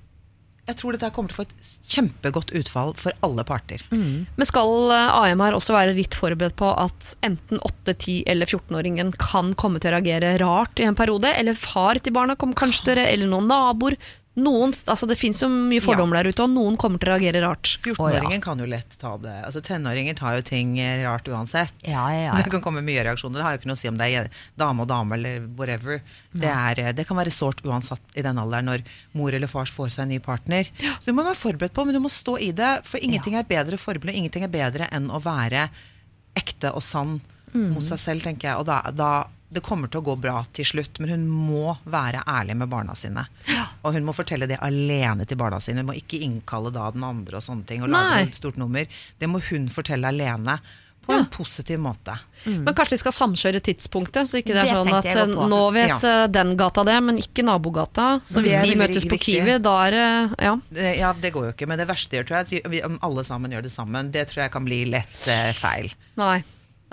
jeg 0.65 0.79
tror 0.79 0.95
dette 0.95 1.11
kommer 1.13 1.29
til 1.29 1.37
å 1.37 1.43
få 1.43 1.45
et 1.45 1.67
kjempegodt 1.93 2.51
utfall 2.57 2.95
for 2.97 3.13
alle 3.25 3.43
parter. 3.45 3.83
Men 3.91 4.47
skal 4.49 4.89
eh, 4.95 5.17
AM 5.19 5.43
her 5.45 5.57
også 5.57 5.75
være 5.75 5.93
litt 5.97 6.17
forberedt 6.17 6.57
på 6.57 6.71
at 6.73 7.11
enten 7.25 7.61
8-, 7.61 7.93
10- 7.93 8.15
eller 8.33 8.49
14-åringen 8.49 9.13
kan 9.21 9.53
komme 9.61 9.81
til 9.81 9.93
å 9.93 9.99
reagere 9.99 10.33
rart 10.41 10.81
i 10.81 10.87
en 10.89 10.97
periode? 10.97 11.29
Eller 11.37 11.57
far 11.59 12.01
til 12.01 12.15
barna 12.17 12.37
kommer 12.39 12.57
kanskje 12.57 12.89
til 12.89 13.03
å 13.03 13.05
Eller 13.05 13.29
noen 13.29 13.51
naboer? 13.51 13.99
Noen, 14.35 14.73
altså 14.91 15.07
det 15.07 15.15
finnes 15.15 15.39
jo 15.39 15.47
mye 15.47 15.79
fordommer 15.83 16.19
der 16.19 16.27
ute, 16.27 16.43
og 16.43 16.51
noen 16.51 16.75
kommer 16.79 16.99
til 16.99 17.07
å 17.07 17.15
reagere 17.15 17.39
rart. 17.45 17.77
14-åringen 17.85 18.41
kan 18.43 18.59
jo 18.59 18.67
lett 18.67 18.97
ta 18.99 19.13
det. 19.21 19.35
Altså 19.47 19.61
Tenåringer 19.63 20.17
tar 20.19 20.35
jo 20.35 20.43
ting 20.43 20.73
eh, 20.83 21.05
rart 21.05 21.29
uansett. 21.31 21.71
Ja, 21.87 22.03
ja, 22.11 22.25
ja. 22.25 22.33
Så 22.33 22.43
det 22.43 22.51
kan 22.57 22.63
komme 22.65 22.83
mye 22.83 23.05
reaksjoner. 23.07 23.39
Det 23.39 23.45
har 23.45 23.55
jo 23.55 23.61
ikke 23.61 23.69
noe 23.71 23.79
å 23.79 23.81
si 23.81 23.91
om 23.91 23.99
det 24.01 24.09
er 24.11 24.27
dame 24.59 24.83
og 24.83 24.89
dame 24.91 25.15
eller 25.15 25.45
whatever. 25.55 26.01
Det, 26.35 26.51
er, 26.51 26.81
eh, 26.83 26.91
det 26.97 27.07
kan 27.07 27.19
være 27.19 27.31
sårt 27.31 27.63
uansett 27.63 28.19
i 28.19 28.25
den 28.25 28.41
alderen 28.41 28.67
når 28.73 28.83
mor 29.15 29.37
eller 29.37 29.51
far 29.51 29.71
får 29.71 29.95
seg 29.95 30.03
en 30.03 30.13
ny 30.17 30.19
partner. 30.23 30.67
Så 30.97 31.07
det 31.07 31.15
må 31.15 31.23
være 31.23 31.39
forberedt 31.39 31.77
på, 31.77 31.87
men 31.87 31.95
du 31.95 32.01
må 32.03 32.11
stå 32.11 32.35
i 32.43 32.51
det. 32.55 32.73
For 32.89 32.99
ingenting 32.99 33.39
er 33.39 33.47
bedre 33.47 33.79
forbilde, 33.79 34.17
ingenting 34.19 34.43
er 34.43 34.51
bedre 34.51 34.91
enn 34.91 35.07
å 35.15 35.23
være 35.23 35.69
ekte 36.35 36.75
og 36.75 36.83
sann 36.83 37.21
mot 37.55 37.85
seg 37.87 37.99
selv, 38.01 38.27
tenker 38.27 38.49
jeg. 38.49 38.59
Og 38.59 38.67
da, 38.67 38.81
da 38.91 39.11
det 39.49 39.61
kommer 39.63 39.87
til 39.91 40.01
å 40.01 40.03
gå 40.03 40.15
bra 40.19 40.43
til 40.53 40.65
slutt, 40.65 40.99
men 40.99 41.09
hun 41.09 41.27
må 41.29 41.77
være 41.85 42.23
ærlig 42.27 42.55
med 42.57 42.69
barna 42.69 42.95
sine. 42.95 43.27
Og 43.85 43.93
hun 43.93 44.03
må 44.07 44.13
fortelle 44.17 44.47
det 44.49 44.57
alene 44.65 45.25
til 45.29 45.37
barna 45.37 45.59
sine. 45.61 45.83
Hun 45.83 45.91
må 45.91 45.95
ikke 45.99 46.19
innkalle 46.25 46.71
da 46.73 46.89
den 46.91 47.03
andre 47.05 47.37
og 47.37 47.43
sånne 47.45 47.65
ting. 47.69 47.83
Og 47.85 47.89
Nei. 47.93 48.01
lage 48.01 48.29
et 48.31 48.35
stort 48.41 48.57
nummer. 48.57 48.87
Det 49.19 49.29
må 49.29 49.39
hun 49.51 49.69
fortelle 49.69 50.07
alene. 50.09 50.59
På 51.05 51.13
en 51.13 51.27
positiv 51.29 51.77
måte. 51.77 52.15
Men 52.49 52.73
kanskje 52.73 52.95
de 52.95 52.97
skal 52.97 53.13
samkjøre 53.13 53.59
tidspunktet, 53.61 54.25
så 54.25 54.39
ikke 54.39 54.55
det 54.57 54.63
er 54.63 54.71
Det 54.71 55.13
sånn 55.13 55.35
at 55.37 55.49
nå 55.51 55.59
vet 55.75 55.87
Ja. 55.91 55.99
eh, 56.23 56.27
den 56.33 56.55
gata 56.57 56.83
det, 56.83 56.95
men 57.03 57.19
ikke 57.21 57.45
nabogata. 57.45 58.21
Så 58.25 58.41
hvis 58.41 58.57
de 58.57 58.73
møtes 58.73 59.05
på. 59.05 59.19
Kiwi, 59.21 59.59
da 59.61 59.75
er 59.85 59.91
det 59.91 60.41
Ja. 60.41 60.55
Ja, 60.73 61.13
det 61.13 61.31
går 61.31 61.45
jo 61.45 61.51
ikke. 61.53 61.67
Men 61.67 61.77
det 61.77 61.87
verste 61.87 62.09
gjør, 62.17 62.25
tror 62.25 62.37
jeg, 62.49 62.63
at 62.65 62.71
vi- 62.71 62.81
alle 62.81 63.23
sammen 63.23 63.51
gjør 63.51 63.61
det 63.61 63.71
sammen, 63.71 64.09
det 64.11 64.29
tror 64.29 64.41
jeg 64.45 64.51
kan 64.51 64.65
bli 64.65 64.85
lett 64.85 65.27
eh, 65.27 65.53
feil. 65.53 65.93
Nei. 66.17 66.43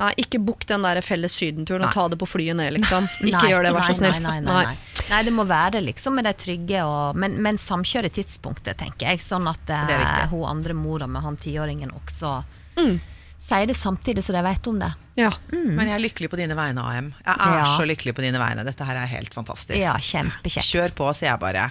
Nei, 0.00 0.08
ikke 0.24 0.40
book 0.42 0.64
den 0.66 0.82
der 0.86 0.98
felles 1.04 1.34
sydenturen 1.36 1.84
og 1.86 1.92
ta 1.94 2.06
det 2.08 2.16
på 2.18 2.26
flyet 2.26 2.56
ned, 2.58 2.72
liksom. 2.78 3.06
Ikke 3.20 3.36
Nei, 3.36 3.50
gjør 3.52 3.66
det, 3.66 3.72
vær 3.76 3.86
så 3.86 3.96
snill. 4.00 4.16
Nei, 4.24 4.38
nei, 4.42 4.62
nei, 5.10 5.20
det 5.28 5.34
må 5.36 5.44
være 5.46 5.82
liksom 5.84 6.16
med 6.16 6.26
det 6.26 6.32
trygge 6.40 6.80
og 6.88 7.18
Men, 7.20 7.36
men 7.44 7.60
samkjøre 7.60 8.10
tidspunktet, 8.16 8.80
tenker 8.80 9.12
jeg. 9.12 9.22
Sånn 9.22 9.46
at 9.52 9.62
viktig. 9.68 10.30
hun 10.32 10.48
andre 10.48 10.74
mora 10.74 11.06
med 11.06 11.22
han 11.22 11.36
tiåringen 11.38 11.92
også 11.92 12.38
sier 13.42 13.66
det 13.66 13.74
samtidig 13.74 14.24
så 14.24 14.32
de 14.32 14.42
vet 14.42 14.66
om 14.70 14.78
det. 14.78 14.92
Ja. 15.18 15.28
Men 15.52 15.86
jeg 15.90 15.92
er 15.98 16.02
lykkelig 16.06 16.28
på 16.32 16.38
dine 16.40 16.54
vegne, 16.56 16.80
AM. 16.80 17.08
Jeg 17.20 17.34
er 17.36 17.42
Mm. 17.42 17.56
Ja. 17.58 17.64
så 17.76 17.84
lykkelig 17.84 18.14
på 18.16 18.22
dine 18.24 18.38
vegne. 18.40 18.64
Dette 18.64 18.84
her 18.88 18.96
er 18.96 19.06
helt 19.10 19.34
fantastisk. 19.34 19.76
Ja. 19.78 19.92
Kjør 19.98 20.94
på, 20.96 21.08
sier 21.14 21.30
jeg 21.32 21.40
bare. 21.42 21.66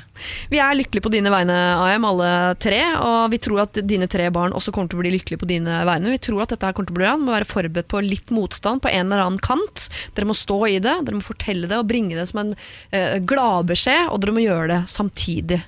Vi 0.52 0.60
er 0.62 0.76
lykkelige 0.78 1.02
på 1.02 1.12
dine 1.12 1.32
vegne, 1.34 1.56
AM, 1.82 2.06
alle 2.06 2.56
tre. 2.62 2.80
Og 3.02 3.32
vi 3.32 3.38
tror 3.42 3.64
at 3.64 3.74
dine 3.88 4.08
tre 4.08 4.30
barn 4.30 4.54
også 4.54 4.72
kommer 4.72 4.90
til 4.90 5.00
å 5.00 5.02
bli 5.02 5.14
lykkelige 5.18 5.42
på 5.42 5.48
dine 5.50 5.80
vegne. 5.90 6.12
Vi 6.14 6.20
tror 6.22 6.44
at 6.44 6.50
dette 6.54 6.66
her 6.70 6.74
kommer 6.78 6.88
til 6.92 6.96
å 6.96 7.00
bli 7.00 7.06
bra. 7.08 7.16
Må 7.18 7.34
være 7.34 7.50
forberedt 7.50 7.88
på 7.90 8.04
litt 8.06 8.30
motstand 8.30 8.82
på 8.84 8.90
en 8.94 9.10
eller 9.12 9.26
annen 9.26 9.42
kant. 9.42 9.88
Dere 10.14 10.30
må 10.30 10.38
stå 10.38 10.60
i 10.70 10.78
det, 10.80 10.94
dere 11.08 11.18
må 11.18 11.26
fortelle 11.26 11.66
det 11.68 11.78
og 11.82 11.88
bringe 11.90 12.14
det 12.16 12.28
som 12.30 12.44
en 12.46 12.54
uh, 12.54 13.18
gladbeskjed, 13.26 14.10
og 14.14 14.22
dere 14.22 14.36
må 14.38 14.44
gjøre 14.46 14.68
det 14.76 14.80
samtidig. 14.92 15.62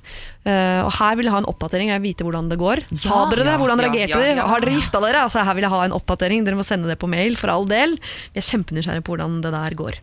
Uh, 0.43 0.83
og 0.83 0.91
her 0.99 1.15
vil 1.15 1.25
jeg 1.29 1.31
ha 1.33 1.39
en 1.39 1.47
oppdatering, 1.47 1.89
jeg 1.89 2.01
vil 2.03 2.09
vite 2.11 2.25
hvordan 2.27 2.49
det 2.51 2.57
går. 2.59 2.81
Sa 2.99 3.09
Ja, 3.09 3.19
dere 3.31 3.45
det? 3.47 3.53
ja, 3.55 3.57
Hvordan 3.61 3.79
ja, 3.79 3.87
reagerte 3.87 4.17
ja, 4.19 4.23
dere? 4.35 4.47
Har 4.51 4.59
dere 4.61 4.73
gifta 4.75 4.99
dere? 5.01 5.21
Altså, 5.23 5.39
her 5.47 5.55
vil 5.55 5.63
jeg 5.63 5.71
ha 5.71 5.83
en 5.87 5.95
oppdatering. 5.95 6.43
Dere 6.43 6.59
må 6.59 6.65
sende 6.67 6.89
det 6.91 6.99
på 6.99 7.07
mail, 7.09 7.37
for 7.39 7.47
all 7.53 7.62
del. 7.69 7.95
Vi 8.33 8.41
er 8.41 8.49
kjempenysgjerrige 8.49 9.05
på 9.05 9.15
hvordan 9.15 9.41
det 9.43 9.53
der 9.55 9.77
går. 9.79 9.99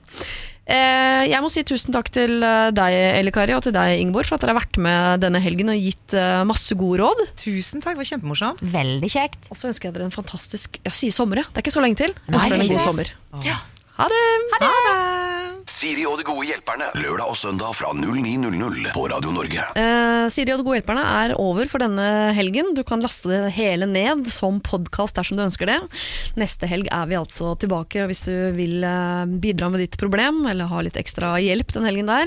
Eh, 0.71 1.25
jeg 1.27 1.43
må 1.43 1.49
si 1.51 1.65
tusen 1.67 1.91
takk 1.95 2.13
til 2.15 2.45
eh, 2.47 2.69
deg, 2.77 2.95
Elle 3.19 3.33
Kari, 3.35 3.57
og 3.57 3.65
til 3.67 3.75
deg, 3.75 3.97
Ingeborg, 3.99 4.29
for 4.29 4.37
at 4.39 4.45
dere 4.45 4.53
har 4.55 4.61
vært 4.61 4.79
med 4.79 5.25
denne 5.25 5.41
helgen 5.43 5.73
og 5.73 5.81
gitt 5.83 6.15
eh, 6.15 6.45
masse 6.47 6.77
gode 6.79 7.01
råd. 7.03 7.25
Tusen 7.43 7.83
takk, 7.83 7.97
det 7.99 8.05
var 8.05 8.11
kjempemorsomt. 8.13 8.63
Veldig 8.77 9.11
kjekt. 9.11 9.51
Og 9.51 9.59
så 9.59 9.73
ønsker 9.73 9.91
jeg 9.91 9.99
dere 9.99 10.07
en 10.07 10.15
fantastisk 10.15 10.79
Jeg 10.85 10.95
sier 10.95 11.17
sommer, 11.17 11.43
ja. 11.43 11.49
Det 11.51 11.59
er 11.59 11.67
ikke 11.67 11.75
så 11.75 11.83
lenge 11.83 11.99
til. 12.05 12.15
Jeg 12.15 12.37
Nei, 12.37 12.45
ønsker 12.45 12.55
dere 12.55 12.69
en 12.69 12.75
god 12.77 12.87
sommer. 12.87 13.13
sommer. 13.35 13.67
Ha 14.01 14.07
det! 14.09 14.21
Ha 14.61 14.71
det! 14.87 14.97
Siri 15.71 16.03
og 16.09 16.17
de 16.19 16.25
gode 16.27 16.47
hjelperne. 16.49 16.87
Lørdag 16.99 17.29
og 17.31 17.37
søndag 17.39 17.75
fra 17.79 17.91
09.00 17.95 18.89
på 18.97 19.03
Radio 19.13 19.31
Norge. 19.33 19.63
Eh, 19.79 20.27
Siri 20.33 20.51
og 20.55 20.59
de 20.61 20.65
gode 20.67 20.79
hjelperne 20.81 21.05
er 21.23 21.35
over 21.41 21.69
for 21.71 21.79
denne 21.83 22.07
helgen. 22.37 22.67
Du 22.77 22.83
kan 22.87 23.01
laste 23.05 23.29
det 23.31 23.53
hele 23.55 23.87
ned 23.89 24.27
som 24.33 24.59
podkast 24.65 25.17
dersom 25.21 25.37
du 25.39 25.43
ønsker 25.45 25.67
det. 25.71 25.79
Neste 26.41 26.67
helg 26.69 26.87
er 26.93 27.07
vi 27.11 27.19
altså 27.21 27.47
tilbake. 27.61 27.97
og 28.03 28.09
Hvis 28.11 28.25
du 28.27 28.35
vil 28.57 28.77
eh, 28.85 29.25
bidra 29.45 29.67
med 29.73 29.81
ditt 29.85 29.97
problem, 30.01 30.37
eller 30.51 30.65
ha 30.73 30.79
litt 30.85 30.99
ekstra 31.01 31.29
hjelp 31.45 31.69
den 31.77 31.87
helgen 31.89 32.09
der, 32.11 32.27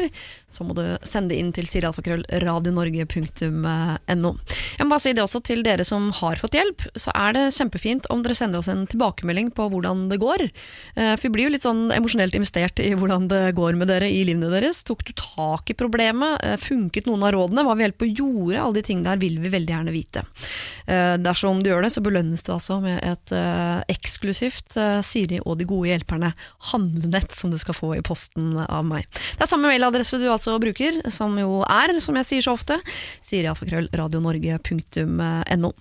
så 0.54 0.60
må 0.66 0.72
du 0.78 0.84
sende 1.02 1.30
det 1.34 1.40
inn 1.42 1.52
til 1.58 1.68
sirialfakrøllradionorge.no. 1.74 4.32
Jeg 4.78 4.86
må 4.86 4.90
bare 4.94 5.04
si 5.04 5.14
det 5.18 5.26
også 5.26 5.40
til 5.46 5.60
dere 5.66 5.86
som 5.88 6.02
har 6.22 6.36
fått 6.42 6.56
hjelp, 6.58 6.80
så 6.96 7.10
er 7.18 7.30
det 7.38 7.46
kjempefint 7.58 8.04
om 8.14 8.20
dere 8.26 8.38
sender 8.38 8.58
oss 8.64 8.72
en 8.72 8.86
tilbakemelding 8.90 9.48
på 9.58 9.64
hvordan 9.74 9.98
det 10.14 10.20
går. 10.24 10.42
Eh, 10.96 11.14
For 11.18 11.26
vi 11.28 11.34
blir 11.38 11.46
jo 11.50 11.54
litt 11.58 11.63
sånn 11.64 11.82
emosjonelt 11.96 12.36
investert 12.38 12.80
i 12.84 12.92
hvordan 12.98 13.28
det 13.32 13.42
går 13.58 13.74
med 13.80 13.88
dere 13.92 14.08
i 14.12 14.24
livene 14.28 14.50
deres. 14.52 14.78
Tok 14.88 15.02
du 15.08 15.12
tak 15.18 15.64
i 15.72 15.76
problemet? 15.80 16.32
Eh, 16.44 16.58
Funket 16.62 17.06
noen 17.10 17.24
av 17.26 17.32
rådene? 17.36 17.64
Hva 17.66 17.74
vi 17.80 17.86
helt 17.88 17.98
på 18.00 18.10
gjorde? 18.12 18.60
Alle 18.62 18.78
de 18.80 18.86
tingene 18.88 19.10
der 19.10 19.20
vil 19.22 19.36
vi 19.44 19.50
veldig 19.54 19.74
gjerne 19.76 19.96
vite. 19.96 20.20
Eh, 20.86 21.16
Dersom 21.24 21.58
du 21.64 21.68
gjør 21.72 21.84
det, 21.88 21.94
så 21.96 22.02
belønnes 22.06 22.44
du 22.46 22.50
altså 22.54 22.76
med 22.84 22.98
et 23.04 23.28
eh, 23.36 23.80
eksklusivt 23.96 24.70
Siri 25.06 25.38
og 25.44 25.54
de 25.60 25.66
gode 25.70 25.90
hjelperne 25.92 26.30
handlenett 26.72 27.32
som 27.36 27.48
du 27.54 27.58
skal 27.62 27.76
få 27.78 27.90
i 27.98 28.06
posten 28.06 28.48
av 28.64 28.84
meg. 28.88 29.04
Det 29.38 29.44
er 29.46 29.52
samme 29.52 29.70
mailadresse 29.72 30.16
du 30.22 30.28
altså 30.32 30.52
bruker, 30.62 30.92
som 31.14 31.32
jo 31.40 31.52
er, 31.68 31.88
som 32.04 32.16
jeg 32.20 32.30
sier 32.30 32.44
så 32.46 32.52
ofte, 32.58 32.76
sirialfakrøllradionorge.no. 33.26 35.72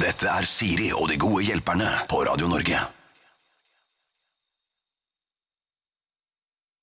Dette 0.00 0.26
er 0.32 0.44
Siri 0.48 0.88
og 0.96 1.10
de 1.10 1.16
gode 1.20 1.42
hjelperne 1.44 1.88
på 2.08 2.22
Radio 2.24 2.48
Norge. 2.48 2.99